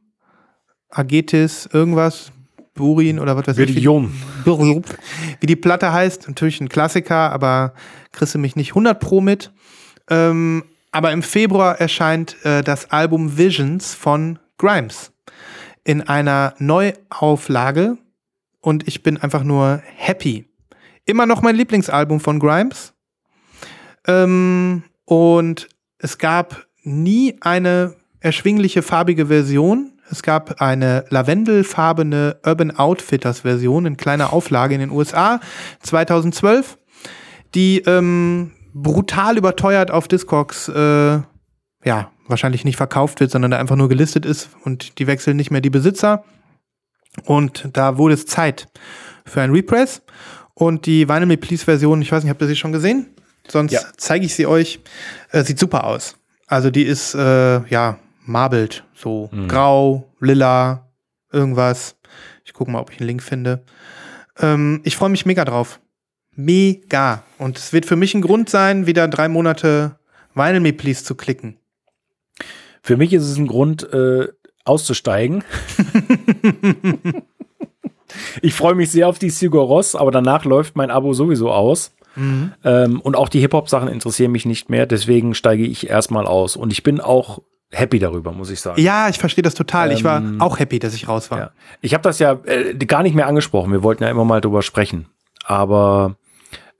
Agetis, 0.90 1.68
irgendwas, 1.72 2.32
Burin 2.74 3.18
oder 3.18 3.36
was 3.36 3.46
weiß 3.46 3.58
ich. 3.58 3.74
Billion. 3.74 4.12
Wie 5.40 5.46
die 5.46 5.56
Platte 5.56 5.92
heißt, 5.92 6.28
natürlich 6.28 6.60
ein 6.60 6.68
Klassiker, 6.68 7.32
aber 7.32 7.74
kriegst 8.12 8.34
du 8.34 8.38
mich 8.38 8.56
nicht 8.56 8.70
100 8.70 9.00
pro 9.00 9.20
mit. 9.20 9.52
Ähm, 10.10 10.64
aber 10.92 11.12
im 11.12 11.22
Februar 11.22 11.80
erscheint 11.80 12.36
äh, 12.44 12.62
das 12.62 12.90
Album 12.90 13.36
Visions 13.36 13.94
von 13.94 14.38
Grimes 14.56 15.12
in 15.84 16.02
einer 16.02 16.54
Neuauflage 16.58 17.98
und 18.60 18.86
ich 18.86 19.02
bin 19.02 19.16
einfach 19.16 19.44
nur 19.44 19.82
happy. 19.96 20.46
Immer 21.04 21.26
noch 21.26 21.42
mein 21.42 21.56
Lieblingsalbum 21.56 22.20
von 22.20 22.38
Grimes. 22.38 22.92
Ähm, 24.06 24.82
und 25.04 25.68
es 25.98 26.18
gab 26.18 26.66
nie 26.82 27.36
eine 27.40 27.94
erschwingliche 28.20 28.82
farbige 28.82 29.26
Version. 29.26 29.92
Es 30.10 30.22
gab 30.22 30.62
eine 30.62 31.04
lavendelfarbene 31.10 32.38
Urban 32.44 32.76
Outfitters 32.76 33.40
Version 33.40 33.84
in 33.84 33.96
kleiner 33.96 34.32
Auflage 34.32 34.74
in 34.74 34.80
den 34.80 34.90
USA 34.90 35.40
2012, 35.80 36.78
die 37.54 37.80
ähm, 37.80 38.52
brutal 38.72 39.36
überteuert 39.36 39.90
auf 39.90 40.08
Discogs 40.08 40.68
äh, 40.68 41.20
ja 41.84 42.10
wahrscheinlich 42.26 42.64
nicht 42.64 42.76
verkauft 42.76 43.20
wird, 43.20 43.30
sondern 43.30 43.50
da 43.50 43.58
einfach 43.58 43.76
nur 43.76 43.88
gelistet 43.88 44.24
ist 44.24 44.50
und 44.64 44.98
die 44.98 45.06
wechseln 45.06 45.36
nicht 45.36 45.50
mehr 45.50 45.60
die 45.60 45.70
Besitzer. 45.70 46.24
Und 47.24 47.68
da 47.72 47.98
wurde 47.98 48.14
es 48.14 48.26
Zeit 48.26 48.68
für 49.24 49.40
ein 49.40 49.50
Repress. 49.50 50.02
Und 50.54 50.86
die 50.86 51.08
Vinyl 51.08 51.26
Me 51.26 51.36
Please 51.36 51.64
Version, 51.64 52.02
ich 52.02 52.10
weiß 52.12 52.22
nicht, 52.22 52.30
habt 52.30 52.42
ihr 52.42 52.48
sie 52.48 52.56
schon 52.56 52.72
gesehen? 52.72 53.06
Sonst 53.50 53.72
Ja. 53.72 53.80
zeige 53.96 54.26
ich 54.26 54.34
sie 54.34 54.46
euch. 54.46 54.80
Äh, 55.30 55.42
sieht 55.44 55.58
super 55.58 55.84
aus. 55.84 56.16
Also 56.46 56.70
die 56.70 56.82
ist, 56.84 57.14
äh, 57.14 57.66
ja, 57.68 57.98
marbelt. 58.24 58.84
So 58.94 59.30
grau, 59.48 60.08
lila, 60.20 60.88
irgendwas. 61.32 61.96
Ich 62.44 62.52
gucke 62.54 62.70
mal, 62.70 62.80
ob 62.80 62.90
ich 62.92 63.00
einen 63.00 63.08
Link 63.08 63.22
finde. 63.22 63.62
Ähm, 64.38 64.80
ich 64.84 64.96
freue 64.96 65.10
mich 65.10 65.26
mega 65.26 65.44
drauf. 65.44 65.80
Mega. 66.34 67.22
Und 67.38 67.58
es 67.58 67.72
wird 67.72 67.84
für 67.86 67.96
mich 67.96 68.14
ein 68.14 68.22
Grund 68.22 68.48
sein, 68.48 68.86
wieder 68.86 69.08
drei 69.08 69.28
Monate 69.28 69.98
Vinyl 70.34 70.60
Me 70.60 70.72
Please 70.72 71.04
zu 71.04 71.14
klicken. 71.14 71.58
Für 72.82 72.96
mich 72.96 73.12
ist 73.12 73.24
es 73.24 73.36
ein 73.36 73.46
Grund, 73.46 73.92
äh, 73.92 74.28
auszusteigen. 74.64 75.44
ich 78.42 78.54
freue 78.54 78.74
mich 78.74 78.90
sehr 78.90 79.08
auf 79.08 79.18
die 79.18 79.30
Sigur 79.30 79.64
Ross, 79.64 79.94
aber 79.94 80.10
danach 80.10 80.44
läuft 80.44 80.76
mein 80.76 80.90
Abo 80.90 81.12
sowieso 81.12 81.50
aus. 81.50 81.92
Ähm, 82.64 83.00
und 83.00 83.16
auch 83.16 83.28
die 83.28 83.40
Hip-Hop-Sachen 83.40 83.88
interessieren 83.88 84.32
mich 84.32 84.44
nicht 84.46 84.68
mehr, 84.70 84.86
deswegen 84.86 85.34
steige 85.34 85.64
ich 85.64 85.88
erstmal 85.88 86.26
aus. 86.26 86.56
Und 86.56 86.72
ich 86.72 86.82
bin 86.82 87.00
auch 87.00 87.40
happy 87.70 87.98
darüber, 87.98 88.32
muss 88.32 88.50
ich 88.50 88.60
sagen. 88.60 88.80
Ja, 88.80 89.08
ich 89.08 89.18
verstehe 89.18 89.42
das 89.42 89.54
total. 89.54 89.92
ich 89.92 90.02
war 90.04 90.18
Ähm, 90.18 90.40
auch 90.40 90.58
happy, 90.58 90.78
dass 90.78 90.94
ich 90.94 91.06
raus 91.08 91.30
war. 91.30 91.38
Ja. 91.38 91.50
Ich 91.80 91.94
habe 91.94 92.02
das 92.02 92.18
ja 92.18 92.32
äh, 92.44 92.74
gar 92.74 93.02
nicht 93.02 93.14
mehr 93.14 93.26
angesprochen. 93.26 93.72
Wir 93.72 93.82
wollten 93.82 94.02
ja 94.02 94.10
immer 94.10 94.24
mal 94.24 94.40
drüber 94.40 94.62
sprechen. 94.62 95.06
Aber 95.44 96.16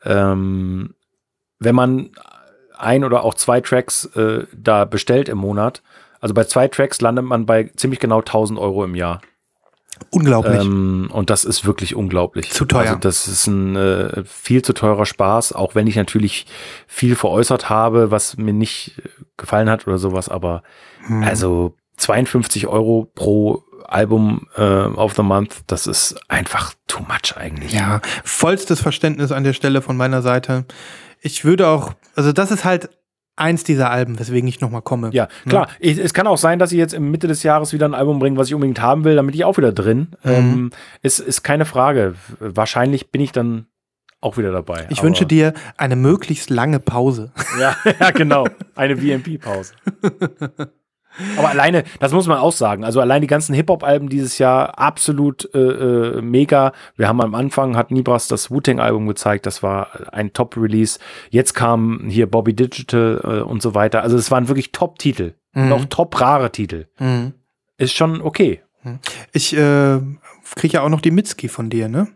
ähm, 0.05 0.95
wenn 1.59 1.75
man 1.75 2.11
ein 2.77 3.05
oder 3.05 3.25
auch 3.25 3.35
zwei 3.35 3.61
Tracks 3.61 4.05
äh, 4.17 4.47
da 4.57 4.85
bestellt 4.85 5.29
im 5.29 5.39
Monat, 5.39 5.83
also 6.21 6.35
bei 6.35 6.45
zwei 6.45 6.69
Tracks 6.69 7.01
landet 7.01 7.25
man 7.25 7.47
bei 7.47 7.65
ziemlich 7.77 8.01
genau 8.01 8.19
1000 8.19 8.59
Euro 8.59 8.85
im 8.85 8.95
Jahr. 8.95 9.21
Unglaublich. 10.11 10.61
Ähm, 10.63 11.11
und 11.13 11.31
das 11.31 11.45
ist 11.45 11.67
wirklich 11.67 11.95
unglaublich. 11.95 12.51
Zu 12.51 12.65
teuer. 12.65 12.83
Also 12.83 12.97
das 12.97 13.29
ist 13.29 13.47
ein 13.47 13.77
äh, 13.77 14.25
viel 14.25 14.63
zu 14.63 14.73
teurer 14.73 15.07
Spaß, 15.07 15.53
auch 15.53 15.75
wenn 15.75 15.87
ich 15.87 15.97
natürlich 15.97 16.47
viel 16.87 17.17
veräußert 17.17 17.69
habe, 17.69 18.11
was 18.11 18.37
mir 18.37 18.53
nicht 18.53 19.03
gefallen 19.37 19.69
hat 19.69 19.87
oder 19.87 19.99
sowas, 19.99 20.29
aber 20.29 20.63
Hm. 21.07 21.23
also 21.23 21.75
52 21.97 22.67
Euro 22.67 23.11
pro 23.15 23.65
Album 23.87 24.47
äh, 24.57 24.63
of 24.63 25.15
the 25.17 25.23
Month, 25.23 25.63
das 25.67 25.87
ist 25.87 26.17
einfach 26.29 26.75
too 26.87 27.03
much 27.03 27.37
eigentlich. 27.37 27.73
Ja, 27.73 28.01
vollstes 28.23 28.81
Verständnis 28.81 29.33
an 29.33 29.45
der 29.45 29.55
Stelle 29.55 29.83
von 29.83 29.97
meiner 29.97 30.23
Seite. 30.23 30.67
Ich 31.21 31.45
würde 31.45 31.69
auch, 31.69 31.95
also 32.15 32.33
das 32.33 32.51
ist 32.51 32.65
halt 32.65 32.91
eins 33.39 33.65
dieser 33.65 33.91
Alben, 33.91 34.19
weswegen 34.19 34.49
ich 34.49 34.61
nochmal 34.61 34.83
komme. 34.83 35.11
Ja, 35.13 35.29
klar. 35.47 35.69
Ich, 35.79 35.99
es 35.99 36.15
kann 36.15 36.27
auch 36.27 36.39
sein, 36.39 36.59
dass 36.59 36.71
sie 36.71 36.79
jetzt 36.79 36.95
im 36.95 37.11
Mitte 37.11 37.29
des 37.29 37.43
Jahres 37.43 37.73
wieder 37.73 37.87
ein 37.87 37.95
Album 37.95 38.19
bringen, 38.19 38.37
was 38.37 38.49
ich 38.49 38.55
unbedingt 38.55 38.81
haben 38.81 39.05
will, 39.05 39.17
damit 39.17 39.35
ich 39.35 39.45
auch 39.45 39.57
wieder 39.57 39.73
drin. 39.73 40.09
Mhm. 40.23 40.31
Ähm, 40.31 40.71
ist, 41.03 41.19
ist 41.19 41.43
keine 41.43 41.65
Frage. 41.65 42.15
Wahrscheinlich 42.41 43.11
bin 43.11 43.21
ich 43.21 43.33
dann 43.33 43.67
auch 44.21 44.37
wieder 44.37 44.51
dabei. 44.51 44.87
Ich 44.91 45.03
wünsche 45.03 45.27
dir 45.27 45.55
eine 45.77 45.95
möglichst 45.95 46.51
lange 46.51 46.81
Pause. 46.81 47.33
Ja, 47.61 47.77
ja 48.01 48.11
genau. 48.11 48.47
Eine 48.75 48.97
VMP-Pause. 48.97 49.75
Aber 51.37 51.49
alleine, 51.49 51.85
das 52.01 52.13
muss 52.13 52.27
man 52.27 52.39
auch 52.39 52.53
sagen, 52.53 52.85
also 52.85 53.01
allein 53.01 53.21
die 53.21 53.27
ganzen 53.27 53.55
Hip-Hop-Alben 53.55 54.09
dieses 54.09 54.39
Jahr 54.39 54.79
absolut 54.79 55.53
äh, 55.55 55.59
äh, 55.59 56.23
mega. 56.23 56.73
Wir 56.97 57.09
haben 57.09 57.21
am 57.21 57.35
Anfang, 57.35 57.77
hat 57.77 57.91
Nibras 57.91 58.29
das 58.29 58.51
Wu-Tang-Album 58.51 59.07
gezeigt, 59.07 59.47
das 59.47 59.63
war 59.63 60.13
ein 60.13 60.33
Top-Release. 60.33 60.99
Jetzt 61.31 61.55
kam 61.55 62.05
hier 62.09 62.27
Bobby 62.31 62.55
Digital 62.55 63.21
äh, 63.25 63.43
und 63.43 63.63
so 63.63 63.75
weiter. 63.75 64.03
Also 64.03 64.17
es 64.17 64.31
waren 64.31 64.49
wirklich 64.49 64.73
Top-Titel. 64.73 65.35
Und 65.55 65.73
auch 65.73 65.85
top-rare 65.87 66.53
Titel. 66.53 66.87
Ist 67.79 67.95
schon 67.95 68.21
okay. 68.23 68.61
Ich 69.33 69.57
äh, 69.57 69.99
kriege 70.55 70.75
ja 70.75 70.83
auch 70.83 70.89
noch 70.89 71.01
die 71.01 71.11
Mitski 71.11 71.49
von 71.49 71.71
dir, 71.71 71.89
ne? 71.89 72.09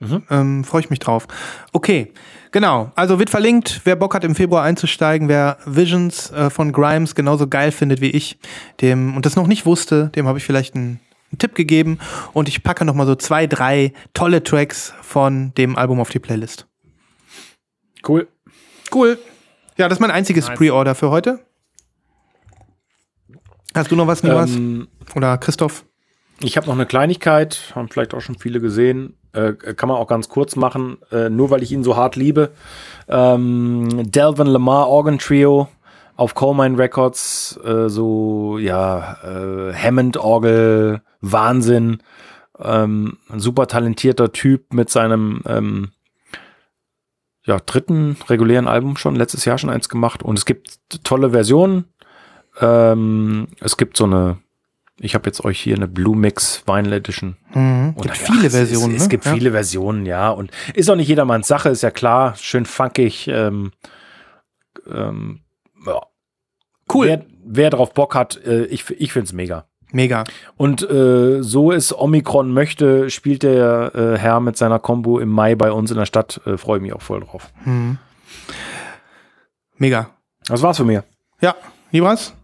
Mhm. 0.00 0.22
Ähm, 0.30 0.64
Freue 0.64 0.82
ich 0.82 0.90
mich 0.90 1.00
drauf. 1.00 1.26
Okay, 1.72 2.12
genau. 2.52 2.92
Also 2.94 3.18
wird 3.18 3.30
verlinkt, 3.30 3.80
wer 3.84 3.96
Bock 3.96 4.14
hat 4.14 4.24
im 4.24 4.34
Februar 4.34 4.62
einzusteigen, 4.62 5.28
wer 5.28 5.58
Visions 5.66 6.30
äh, 6.30 6.50
von 6.50 6.72
Grimes 6.72 7.14
genauso 7.14 7.48
geil 7.48 7.72
findet 7.72 8.00
wie 8.00 8.10
ich, 8.10 8.38
dem 8.80 9.16
und 9.16 9.26
das 9.26 9.34
noch 9.34 9.46
nicht 9.46 9.66
wusste, 9.66 10.10
dem 10.14 10.28
habe 10.28 10.38
ich 10.38 10.44
vielleicht 10.44 10.76
einen, 10.76 11.00
einen 11.32 11.38
Tipp 11.38 11.54
gegeben 11.54 11.98
und 12.32 12.48
ich 12.48 12.62
packe 12.62 12.84
noch 12.84 12.94
mal 12.94 13.06
so 13.06 13.16
zwei, 13.16 13.46
drei 13.46 13.92
tolle 14.14 14.42
Tracks 14.42 14.94
von 15.02 15.52
dem 15.54 15.76
Album 15.76 16.00
auf 16.00 16.10
die 16.10 16.20
Playlist. 16.20 16.66
Cool. 18.06 18.28
Cool. 18.94 19.18
Ja, 19.76 19.88
das 19.88 19.98
ist 19.98 20.00
mein 20.00 20.10
einziges 20.10 20.46
Pre-Order 20.46 20.94
für 20.94 21.10
heute. 21.10 21.40
Hast 23.74 23.90
du 23.90 23.96
noch 23.96 24.06
was, 24.06 24.22
Nivas? 24.22 24.54
Ähm, 24.54 24.88
Oder 25.14 25.38
Christoph? 25.38 25.84
Ich 26.40 26.56
habe 26.56 26.66
noch 26.66 26.74
eine 26.74 26.86
Kleinigkeit, 26.86 27.72
haben 27.74 27.88
vielleicht 27.88 28.14
auch 28.14 28.20
schon 28.20 28.38
viele 28.38 28.60
gesehen. 28.60 29.17
Äh, 29.32 29.52
kann 29.52 29.88
man 29.88 29.98
auch 29.98 30.06
ganz 30.06 30.28
kurz 30.28 30.56
machen, 30.56 30.98
äh, 31.12 31.28
nur 31.28 31.50
weil 31.50 31.62
ich 31.62 31.72
ihn 31.72 31.84
so 31.84 31.96
hart 31.96 32.16
liebe. 32.16 32.50
Ähm, 33.08 34.10
Delvin 34.10 34.46
Lamar 34.46 34.88
Organ 34.88 35.18
Trio 35.18 35.68
auf 36.16 36.34
Colemine 36.34 36.78
Records, 36.78 37.58
äh, 37.64 37.88
so 37.88 38.58
ja, 38.58 39.18
äh, 39.22 39.72
Hammond-Orgel, 39.72 41.02
Wahnsinn. 41.20 42.02
Ähm, 42.58 43.18
ein 43.28 43.38
super 43.38 43.68
talentierter 43.68 44.32
Typ 44.32 44.72
mit 44.72 44.90
seinem 44.90 45.42
ähm, 45.46 45.90
ja, 47.44 47.58
dritten 47.64 48.16
regulären 48.28 48.66
Album 48.66 48.96
schon, 48.96 49.14
letztes 49.14 49.44
Jahr 49.44 49.58
schon 49.58 49.70
eins 49.70 49.88
gemacht. 49.88 50.22
Und 50.22 50.38
es 50.38 50.44
gibt 50.44 51.04
tolle 51.04 51.30
Versionen. 51.30 51.84
Ähm, 52.60 53.48
es 53.60 53.76
gibt 53.76 53.96
so 53.96 54.04
eine, 54.04 54.38
ich 55.00 55.14
habe 55.14 55.26
jetzt 55.26 55.44
euch 55.44 55.60
hier 55.60 55.76
eine 55.76 55.88
Blue 55.88 56.16
Mix 56.16 56.62
Vinyl 56.66 56.92
Edition. 56.92 57.36
Mhm. 57.54 57.94
Gibt 58.00 58.14
ach, 58.14 58.32
viele 58.32 58.46
es, 58.48 58.54
Versionen. 58.54 58.94
Es, 58.94 59.02
es 59.02 59.02
ne? 59.04 59.08
gibt 59.10 59.24
Ja. 59.24 59.34
viele 59.34 59.52
Versionen, 59.52 60.06
ja. 60.06 60.30
Und 60.30 60.50
ist 60.74 60.90
auch 60.90 60.96
nicht 60.96 61.08
jedermanns 61.08 61.46
Sache, 61.46 61.68
ist 61.68 61.82
ja 61.82 61.90
klar. 61.90 62.34
Schön 62.36 62.66
funkig. 62.66 63.28
Ähm, 63.28 63.72
ähm, 64.90 65.40
ja. 65.86 66.00
Cool. 66.92 67.06
Wer, 67.06 67.26
wer 67.44 67.70
drauf 67.70 67.94
Bock 67.94 68.14
hat, 68.14 68.42
äh, 68.44 68.64
ich, 68.64 68.90
ich 68.90 69.12
finde 69.12 69.26
es 69.26 69.32
mega. 69.32 69.66
Mega. 69.90 70.24
Und 70.56 70.82
äh, 70.90 71.42
so 71.42 71.72
es 71.72 71.96
Omikron 71.96 72.52
möchte, 72.52 73.08
spielt 73.08 73.42
der 73.42 73.94
äh, 73.94 74.18
Herr 74.18 74.40
mit 74.40 74.56
seiner 74.56 74.78
Combo 74.78 75.18
im 75.18 75.30
Mai 75.30 75.54
bei 75.54 75.72
uns 75.72 75.90
in 75.90 75.96
der 75.96 76.06
Stadt. 76.06 76.40
Äh, 76.44 76.58
Freue 76.58 76.78
ich 76.78 76.82
mich 76.82 76.92
auch 76.92 77.02
voll 77.02 77.20
drauf. 77.20 77.50
Mhm. 77.64 77.98
Mega. 79.76 80.10
Das 80.46 80.62
war's 80.62 80.76
für 80.76 80.84
mir. 80.84 81.04
Ja, 81.40 81.54
Libras? 81.90 82.34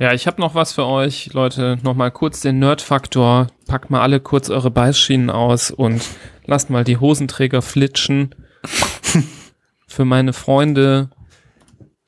Ja, 0.00 0.14
ich 0.14 0.26
habe 0.26 0.40
noch 0.40 0.54
was 0.54 0.72
für 0.72 0.86
euch, 0.86 1.32
Leute. 1.34 1.76
Nochmal 1.82 2.10
kurz 2.10 2.40
den 2.40 2.58
Nerd-Faktor. 2.58 3.48
Packt 3.66 3.90
mal 3.90 4.00
alle 4.00 4.18
kurz 4.18 4.48
eure 4.48 4.70
Beißschienen 4.70 5.28
aus 5.28 5.70
und 5.70 6.02
lasst 6.46 6.70
mal 6.70 6.84
die 6.84 6.96
Hosenträger 6.96 7.60
flitschen. 7.60 8.34
für 9.86 10.04
meine 10.06 10.32
Freunde, 10.32 11.10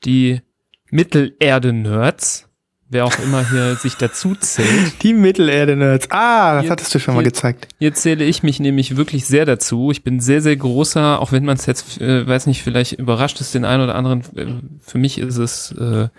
die 0.05 0.41
Mittelerde-Nerds. 0.89 2.49
Wer 2.89 3.05
auch 3.05 3.17
immer 3.23 3.47
hier 3.49 3.75
sich 3.75 3.95
dazu 3.95 4.35
zählt. 4.35 5.01
Die 5.03 5.13
Mittelerde-Nerds. 5.13 6.07
Ah, 6.11 6.55
das 6.55 6.63
Hier- 6.63 6.71
hattest 6.71 6.93
du 6.95 6.99
schon 6.99 7.13
mal 7.15 7.21
hier- 7.21 7.31
gezeigt. 7.31 7.67
Hier 7.79 7.93
zähle 7.93 8.23
ich 8.23 8.41
mich 8.43 8.59
nämlich 8.59 8.95
wirklich 8.97 9.25
sehr 9.25 9.45
dazu. 9.45 9.91
Ich 9.91 10.03
bin 10.03 10.19
sehr, 10.19 10.41
sehr 10.41 10.55
großer, 10.55 11.19
auch 11.19 11.31
wenn 11.31 11.45
man 11.45 11.57
es 11.57 11.65
jetzt, 11.67 12.01
äh, 12.01 12.27
weiß 12.27 12.47
nicht, 12.47 12.61
vielleicht 12.63 12.93
überrascht 12.93 13.39
es 13.41 13.51
den 13.51 13.65
einen 13.65 13.83
oder 13.83 13.95
anderen. 13.95 14.21
Äh, 14.35 14.61
für 14.79 14.97
mich 14.99 15.17
ist 15.19 15.37
es 15.37 15.71
äh, 15.73 16.09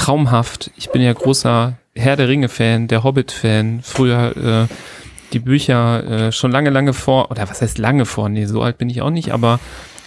traumhaft. 0.00 0.70
Ich 0.76 0.90
bin 0.90 1.02
ja 1.02 1.12
großer 1.12 1.74
Herr 1.94 2.16
der 2.16 2.28
Ringe-Fan, 2.28 2.88
der 2.88 3.04
Hobbit-Fan. 3.04 3.80
Früher 3.82 4.68
äh, 4.68 4.74
die 5.34 5.40
Bücher 5.40 6.04
äh, 6.04 6.32
schon 6.32 6.50
lange, 6.50 6.70
lange 6.70 6.94
vor, 6.94 7.30
oder 7.30 7.48
was 7.48 7.60
heißt 7.60 7.76
lange 7.76 8.06
vor? 8.06 8.28
Nee, 8.30 8.46
so 8.46 8.62
alt 8.62 8.78
bin 8.78 8.88
ich 8.88 9.02
auch 9.02 9.10
nicht, 9.10 9.32
aber 9.32 9.60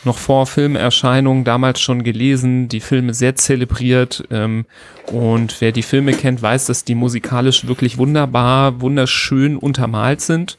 noch 0.04 0.18
vor 0.18 0.48
Filmerscheinung 0.48 1.44
damals 1.44 1.80
schon 1.80 2.04
gelesen, 2.04 2.68
die 2.68 2.80
Filme 2.80 3.14
sehr 3.14 3.36
zelebriert. 3.36 4.24
Ähm, 4.32 4.66
und 5.12 5.62
wer 5.62 5.72
die 5.72 5.84
Filme 5.84 6.14
kennt, 6.14 6.42
weiß, 6.42 6.66
dass 6.66 6.84
die 6.84 6.96
musikalisch 6.96 7.68
wirklich 7.68 8.00
wunderbar, 8.00 8.82
wunderschön 8.82 9.58
untermalt 9.58 10.22
sind. 10.22 10.58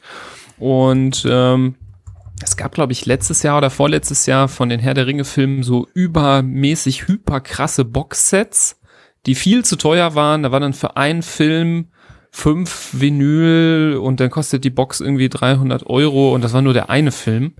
Und 0.57 1.27
ähm, 1.29 1.75
es 2.41 2.55
gab, 2.55 2.73
glaube 2.73 2.93
ich, 2.93 3.05
letztes 3.05 3.43
Jahr 3.43 3.57
oder 3.57 3.69
vorletztes 3.69 4.25
Jahr 4.25 4.47
von 4.47 4.69
den 4.69 4.79
Herr 4.79 4.93
der 4.93 5.07
Ringe-Filmen 5.07 5.61
so 5.61 5.87
übermäßig 5.93 7.07
hyperkrasse 7.07 7.83
Boxsets, 7.83 8.79
die 9.25 9.35
viel 9.35 9.63
zu 9.65 9.75
teuer 9.75 10.15
waren. 10.15 10.43
Da 10.43 10.51
war 10.51 10.59
dann 10.59 10.73
für 10.73 10.97
einen 10.97 11.21
Film 11.21 11.87
fünf 12.35 12.89
Vinyl 12.91 13.97
und 14.01 14.19
dann 14.19 14.29
kostet 14.29 14.65
die 14.65 14.69
Box 14.69 14.99
irgendwie 14.99 15.29
300 15.29 15.87
Euro 15.87 16.35
und 16.35 16.43
das 16.43 16.51
war 16.51 16.61
nur 16.61 16.73
der 16.73 16.89
eine 16.89 17.13
Film. 17.13 17.53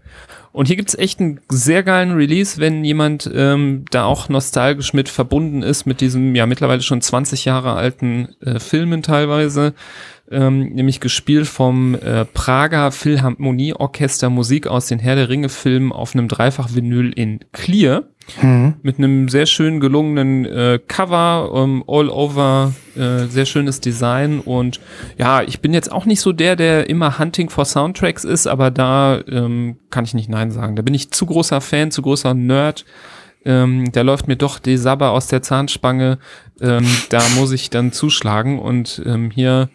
Und 0.52 0.68
hier 0.68 0.76
gibt's 0.76 0.96
echt 0.96 1.20
einen 1.20 1.40
sehr 1.50 1.82
geilen 1.82 2.12
Release, 2.12 2.60
wenn 2.60 2.84
jemand 2.84 3.30
ähm, 3.34 3.86
da 3.92 4.04
auch 4.04 4.28
nostalgisch 4.28 4.94
mit 4.94 5.08
verbunden 5.08 5.64
ist, 5.64 5.86
mit 5.86 6.02
diesem 6.02 6.36
ja 6.36 6.46
mittlerweile 6.46 6.82
schon 6.82 7.02
20 7.02 7.46
Jahre 7.46 7.74
alten 7.74 8.36
äh, 8.42 8.60
Filmen 8.60 9.02
teilweise, 9.02 9.74
ähm, 10.30 10.74
nämlich 10.74 11.00
gespielt 11.00 11.48
vom 11.48 11.96
äh, 11.96 12.26
Prager 12.26 12.92
Philharmonieorchester 12.92 14.30
Musik 14.30 14.68
aus 14.68 14.88
den 14.88 15.00
Herr 15.00 15.16
der 15.16 15.30
Ringe 15.30 15.50
Filmen 15.50 15.94
auf 15.94 16.14
einem 16.14 16.28
Dreifach-Vinyl 16.28 17.12
in 17.14 17.40
Clear 17.54 18.04
mit 18.82 18.98
einem 18.98 19.30
sehr 19.30 19.46
schön 19.46 19.80
gelungenen 19.80 20.46
äh, 20.46 20.80
Cover, 20.88 21.52
ähm, 21.56 21.84
all 21.88 22.10
over, 22.10 22.74
äh, 22.96 23.26
sehr 23.26 23.46
schönes 23.46 23.82
Design 23.82 24.40
und 24.40 24.80
ja, 25.18 25.44
ich 25.44 25.60
bin 25.62 25.74
jetzt 25.74 25.92
auch 25.92 26.06
nicht 26.06 26.22
so 26.22 26.34
der, 26.34 26.56
der 26.56 26.90
immer 26.90 27.20
Hunting 27.20 27.50
for 27.50 27.66
Soundtracks 27.66 28.24
ist, 28.24 28.48
aber 28.48 28.72
da 28.72 29.22
ähm, 29.28 29.78
kann 29.90 30.06
ich 30.06 30.14
nicht 30.14 30.30
Nein 30.30 30.52
sagen. 30.52 30.76
Da 30.76 30.82
bin 30.82 30.94
ich 30.94 31.12
zu 31.12 31.26
großer 31.26 31.62
Fan, 31.62 31.92
zu 31.92 32.02
großer 32.02 32.34
Nerd. 32.34 32.86
Ähm, 33.46 33.92
da 33.92 34.02
läuft 34.02 34.28
mir 34.28 34.38
doch 34.38 34.58
die 34.58 34.78
Sabber 34.78 35.12
aus 35.12 35.28
der 35.28 35.44
Zahnspange. 35.44 36.18
Ähm, 36.60 36.86
da 37.10 37.22
muss 37.36 37.52
ich 37.52 37.70
dann 37.70 37.92
zuschlagen 37.92 38.60
und 38.60 39.02
ähm, 39.06 39.30
hier 39.30 39.70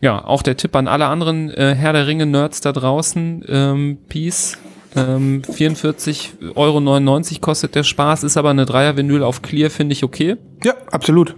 ja, 0.00 0.24
auch 0.24 0.42
der 0.42 0.56
Tipp 0.56 0.74
an 0.74 0.88
alle 0.88 1.06
anderen 1.06 1.48
äh, 1.50 1.76
Herr 1.76 1.92
der 1.92 2.08
Ringe-Nerds 2.08 2.60
da 2.60 2.72
draußen. 2.72 3.44
Ähm, 3.48 3.98
Peace. 4.08 4.58
Ähm, 4.94 5.42
44,99 5.42 6.54
Euro 6.54 7.40
kostet 7.40 7.74
der 7.74 7.82
Spaß, 7.82 8.24
ist 8.24 8.36
aber 8.36 8.50
eine 8.50 8.66
Dreier-Vinyl 8.66 9.22
auf 9.22 9.42
Clear, 9.42 9.70
finde 9.70 9.94
ich 9.94 10.04
okay. 10.04 10.36
Ja, 10.62 10.74
absolut. 10.90 11.34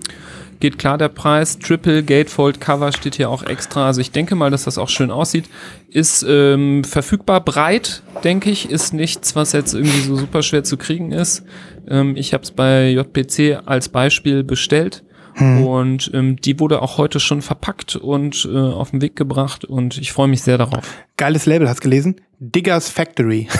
Geht 0.60 0.78
klar 0.78 0.98
der 0.98 1.08
Preis. 1.08 1.58
Triple 1.58 2.02
Gatefold 2.02 2.60
Cover 2.60 2.90
steht 2.92 3.16
hier 3.16 3.28
auch 3.28 3.42
extra. 3.42 3.86
Also 3.86 4.00
ich 4.00 4.12
denke 4.12 4.34
mal, 4.34 4.50
dass 4.50 4.64
das 4.64 4.78
auch 4.78 4.88
schön 4.88 5.10
aussieht. 5.10 5.44
Ist 5.90 6.24
ähm, 6.26 6.84
verfügbar 6.84 7.44
breit, 7.44 8.02
denke 8.22 8.50
ich. 8.50 8.70
Ist 8.70 8.94
nichts, 8.94 9.36
was 9.36 9.52
jetzt 9.52 9.74
irgendwie 9.74 10.00
so 10.00 10.16
super 10.16 10.42
schwer 10.42 10.64
zu 10.64 10.76
kriegen 10.76 11.12
ist. 11.12 11.44
Ähm, 11.88 12.16
ich 12.16 12.32
habe 12.32 12.44
es 12.44 12.50
bei 12.50 12.88
JPC 12.90 13.60
als 13.66 13.88
Beispiel 13.88 14.42
bestellt. 14.42 15.03
Und 15.36 16.10
ähm, 16.14 16.36
die 16.36 16.60
wurde 16.60 16.80
auch 16.80 16.96
heute 16.96 17.18
schon 17.18 17.42
verpackt 17.42 17.96
und 17.96 18.48
äh, 18.50 18.56
auf 18.56 18.92
den 18.92 19.02
Weg 19.02 19.16
gebracht 19.16 19.64
und 19.64 19.98
ich 19.98 20.12
freue 20.12 20.28
mich 20.28 20.42
sehr 20.42 20.58
darauf. 20.58 20.84
Geiles 21.16 21.46
Label, 21.46 21.68
hast 21.68 21.80
du 21.80 21.82
gelesen? 21.82 22.20
Diggers 22.38 22.88
Factory. 22.88 23.48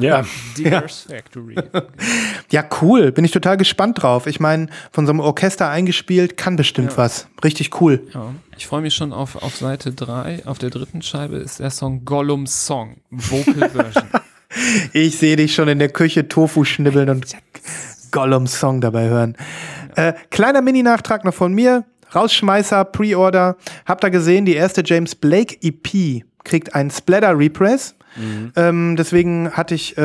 Ja. 0.00 0.24
Diggers 0.56 1.06
Factory. 1.08 1.54
ja, 2.50 2.64
cool. 2.80 3.12
Bin 3.12 3.24
ich 3.24 3.30
total 3.30 3.56
gespannt 3.58 4.02
drauf. 4.02 4.26
Ich 4.26 4.40
meine, 4.40 4.68
von 4.90 5.06
so 5.06 5.12
einem 5.12 5.20
Orchester 5.20 5.68
eingespielt, 5.68 6.36
kann 6.36 6.56
bestimmt 6.56 6.96
was. 6.96 7.28
Richtig 7.44 7.80
cool. 7.80 8.02
Ja. 8.12 8.34
Ich 8.56 8.66
freue 8.66 8.80
mich 8.80 8.94
schon 8.94 9.12
auf, 9.12 9.36
auf 9.42 9.56
Seite 9.56 9.92
3. 9.92 10.46
Auf 10.46 10.58
der 10.58 10.70
dritten 10.70 11.02
Scheibe 11.02 11.36
ist 11.36 11.60
der 11.60 11.70
Song 11.70 12.04
Gollum 12.06 12.46
Song, 12.46 12.96
Vocal 13.10 13.68
Version. 13.70 14.08
Ich 14.94 15.18
sehe 15.18 15.36
dich 15.36 15.54
schon 15.54 15.68
in 15.68 15.78
der 15.78 15.90
Küche 15.90 16.26
Tofu 16.26 16.64
schnibbeln 16.64 17.10
und 17.10 17.26
Gollums 18.10 18.58
Song 18.58 18.80
dabei 18.80 19.08
hören. 19.08 19.36
Äh, 19.96 20.12
kleiner 20.30 20.62
Mini-Nachtrag 20.62 21.24
noch 21.24 21.34
von 21.34 21.52
mir. 21.52 21.84
Rausschmeißer, 22.14 22.84
Pre-Order. 22.84 23.56
Habt 23.84 24.04
ihr 24.04 24.10
gesehen, 24.10 24.44
die 24.44 24.54
erste 24.54 24.82
James 24.84 25.14
Blake 25.14 25.56
EP 25.60 26.22
kriegt 26.44 26.74
einen 26.74 26.90
Splatter-Repress. 26.90 27.96
Ähm, 28.56 28.96
deswegen 28.96 29.50
hatte 29.52 29.74
ich, 29.74 29.98
äh, 29.98 30.00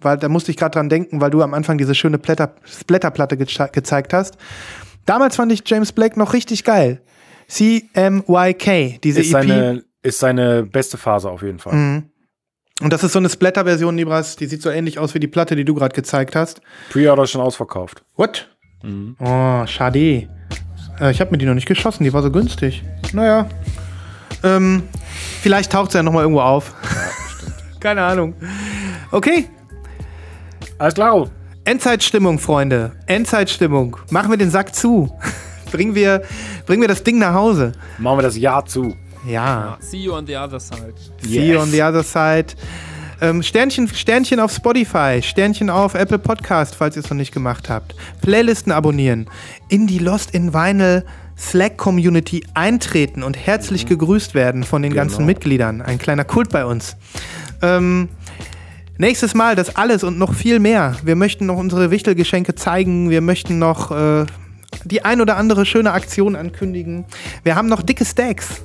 weil 0.00 0.16
da 0.18 0.28
musste 0.28 0.50
ich 0.52 0.56
gerade 0.56 0.72
dran 0.72 0.88
denken, 0.88 1.20
weil 1.20 1.30
du 1.30 1.42
am 1.42 1.54
Anfang 1.54 1.78
diese 1.78 1.94
schöne 1.94 2.18
Blätter, 2.18 2.54
Splatter-Platte 2.64 3.36
ge 3.36 3.46
gezeigt 3.72 4.12
hast. 4.12 4.36
Damals 5.06 5.36
fand 5.36 5.50
ich 5.50 5.62
James 5.66 5.92
Blake 5.92 6.18
noch 6.18 6.32
richtig 6.32 6.64
geil. 6.64 7.00
CMYK, 7.48 9.00
diese 9.02 9.20
Ist 9.20 9.28
EP. 9.28 9.32
seine, 9.32 9.84
ist 10.02 10.18
seine 10.18 10.64
beste 10.64 10.96
Phase 10.96 11.30
auf 11.30 11.42
jeden 11.42 11.58
Fall. 11.58 11.74
Mhm. 11.74 12.10
Und 12.80 12.92
das 12.92 13.02
ist 13.02 13.12
so 13.12 13.18
eine 13.18 13.28
Splatter-Version, 13.28 13.96
Libras, 13.96 14.36
die 14.36 14.46
sieht 14.46 14.62
so 14.62 14.70
ähnlich 14.70 15.00
aus 15.00 15.14
wie 15.14 15.18
die 15.18 15.26
Platte, 15.26 15.56
die 15.56 15.64
du 15.64 15.74
gerade 15.74 15.94
gezeigt 15.94 16.36
hast. 16.36 16.60
Pre-Order 16.90 17.24
ist 17.24 17.30
schon 17.30 17.40
ausverkauft. 17.40 18.04
What? 18.14 18.48
Oh, 19.18 19.66
schade. 19.66 20.28
Äh, 21.00 21.10
ich 21.10 21.20
habe 21.20 21.30
mir 21.30 21.38
die 21.38 21.46
noch 21.46 21.54
nicht 21.54 21.66
geschossen, 21.66 22.04
die 22.04 22.12
war 22.12 22.22
so 22.22 22.30
günstig. 22.30 22.82
Naja. 23.12 23.48
Ähm, 24.42 24.82
vielleicht 25.42 25.72
taucht 25.72 25.92
sie 25.92 25.98
ja 25.98 26.02
noch 26.02 26.12
mal 26.12 26.22
irgendwo 26.22 26.40
auf. 26.40 26.74
Keine 27.80 28.02
Ahnung. 28.02 28.34
Okay, 29.10 29.46
Alles 30.78 30.94
klar. 30.94 31.28
Endzeitstimmung, 31.64 32.38
Freunde. 32.38 32.92
Endzeitstimmung. 33.06 33.96
Machen 34.10 34.30
wir 34.30 34.38
den 34.38 34.50
Sack 34.50 34.74
zu. 34.74 35.12
bringen, 35.72 35.94
wir, 35.94 36.22
bringen 36.66 36.82
wir 36.82 36.88
das 36.88 37.02
Ding 37.02 37.18
nach 37.18 37.34
Hause. 37.34 37.72
Machen 37.98 38.18
wir 38.18 38.22
das 38.22 38.38
Jahr 38.38 38.64
zu. 38.64 38.94
Ja. 39.26 39.76
See 39.80 39.98
you 39.98 40.14
on 40.14 40.24
the 40.26 40.36
other 40.36 40.60
side. 40.60 40.94
See 41.20 41.52
you 41.52 41.58
on 41.60 41.70
the 41.70 41.82
other 41.82 42.02
side. 42.04 42.54
Ähm, 43.20 43.42
Sternchen, 43.42 43.88
Sternchen 43.88 44.38
auf 44.38 44.52
Spotify, 44.52 45.20
Sternchen 45.22 45.70
auf 45.70 45.94
Apple 45.94 46.18
Podcast, 46.18 46.76
falls 46.76 46.96
ihr 46.96 47.02
es 47.02 47.10
noch 47.10 47.16
nicht 47.16 47.32
gemacht 47.32 47.68
habt. 47.68 47.94
Playlisten 48.22 48.72
abonnieren, 48.72 49.28
in 49.68 49.86
die 49.86 49.98
Lost 49.98 50.32
in 50.32 50.54
Vinyl 50.54 51.04
Slack 51.38 51.76
Community 51.76 52.44
eintreten 52.54 53.22
und 53.22 53.36
herzlich 53.36 53.86
gegrüßt 53.86 54.34
werden 54.34 54.64
von 54.64 54.82
den 54.82 54.92
ganzen 54.92 55.24
Mitgliedern. 55.24 55.82
Ein 55.82 55.98
kleiner 55.98 56.24
Kult 56.24 56.50
bei 56.50 56.64
uns. 56.64 56.96
Ähm, 57.62 58.08
nächstes 58.98 59.34
Mal 59.34 59.54
das 59.54 59.76
alles 59.76 60.02
und 60.02 60.18
noch 60.18 60.34
viel 60.34 60.58
mehr. 60.58 60.96
Wir 61.04 61.14
möchten 61.14 61.46
noch 61.46 61.56
unsere 61.56 61.90
Wichtelgeschenke 61.90 62.56
zeigen. 62.56 63.08
Wir 63.10 63.20
möchten 63.20 63.58
noch 63.58 63.92
äh, 63.92 64.26
die 64.84 65.04
ein 65.04 65.20
oder 65.20 65.36
andere 65.36 65.64
schöne 65.64 65.92
Aktion 65.92 66.34
ankündigen. 66.34 67.04
Wir 67.44 67.54
haben 67.54 67.68
noch 67.68 67.82
dicke 67.82 68.04
Stacks. 68.04 68.62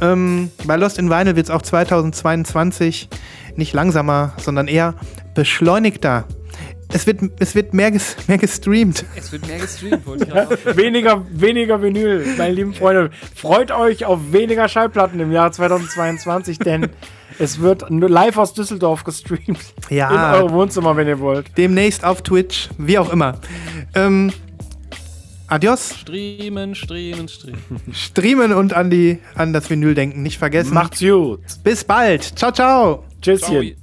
Ähm, 0.00 0.50
bei 0.66 0.76
Lost 0.76 0.98
in 0.98 1.10
Vinyl 1.10 1.36
wird 1.36 1.46
es 1.46 1.50
auch 1.50 1.62
2022 1.62 3.08
nicht 3.56 3.74
langsamer, 3.74 4.32
sondern 4.38 4.68
eher 4.68 4.94
beschleunigter. 5.34 6.24
Es 6.92 7.06
wird, 7.06 7.20
es 7.38 7.54
wird 7.54 7.72
mehr, 7.72 7.92
ges 7.92 8.16
mehr 8.26 8.38
gestreamt. 8.38 9.04
Es 9.14 9.30
wird 9.30 9.46
mehr 9.46 9.58
gestreamt, 9.58 10.04
wollte 10.06 10.24
ich 10.24 10.32
auch 10.32 10.50
weniger, 10.76 11.24
weniger 11.30 11.80
Vinyl, 11.80 12.34
meine 12.36 12.52
lieben 12.52 12.74
Freunde. 12.74 13.10
Freut 13.34 13.70
euch 13.70 14.04
auf 14.04 14.18
weniger 14.32 14.68
Schallplatten 14.68 15.20
im 15.20 15.30
Jahr 15.30 15.52
2022, 15.52 16.58
denn 16.58 16.88
es 17.38 17.60
wird 17.60 17.88
nur 17.90 18.10
live 18.10 18.36
aus 18.38 18.54
Düsseldorf 18.54 19.04
gestreamt. 19.04 19.74
Ja. 19.88 20.10
In 20.10 20.42
eure 20.42 20.52
Wohnzimmer, 20.52 20.96
wenn 20.96 21.06
ihr 21.06 21.20
wollt. 21.20 21.56
Demnächst 21.56 22.04
auf 22.04 22.22
Twitch, 22.22 22.68
wie 22.76 22.98
auch 22.98 23.12
immer. 23.12 23.36
Ähm, 23.94 24.32
adios. 25.50 25.94
Streamen, 26.00 26.74
streamen, 26.74 27.28
streamen. 27.28 27.60
Streamen 27.92 28.52
und 28.52 28.72
an, 28.72 28.90
die, 28.90 29.18
an 29.34 29.52
das 29.52 29.68
Vinyl 29.68 29.94
denken. 29.94 30.22
Nicht 30.22 30.38
vergessen. 30.38 30.74
Macht's 30.74 31.00
gut. 31.00 31.40
Bis 31.62 31.84
bald. 31.84 32.22
Ciao, 32.22 32.52
ciao. 32.52 33.04
Tschüsschen. 33.20 33.54
Tokyo 33.54 33.80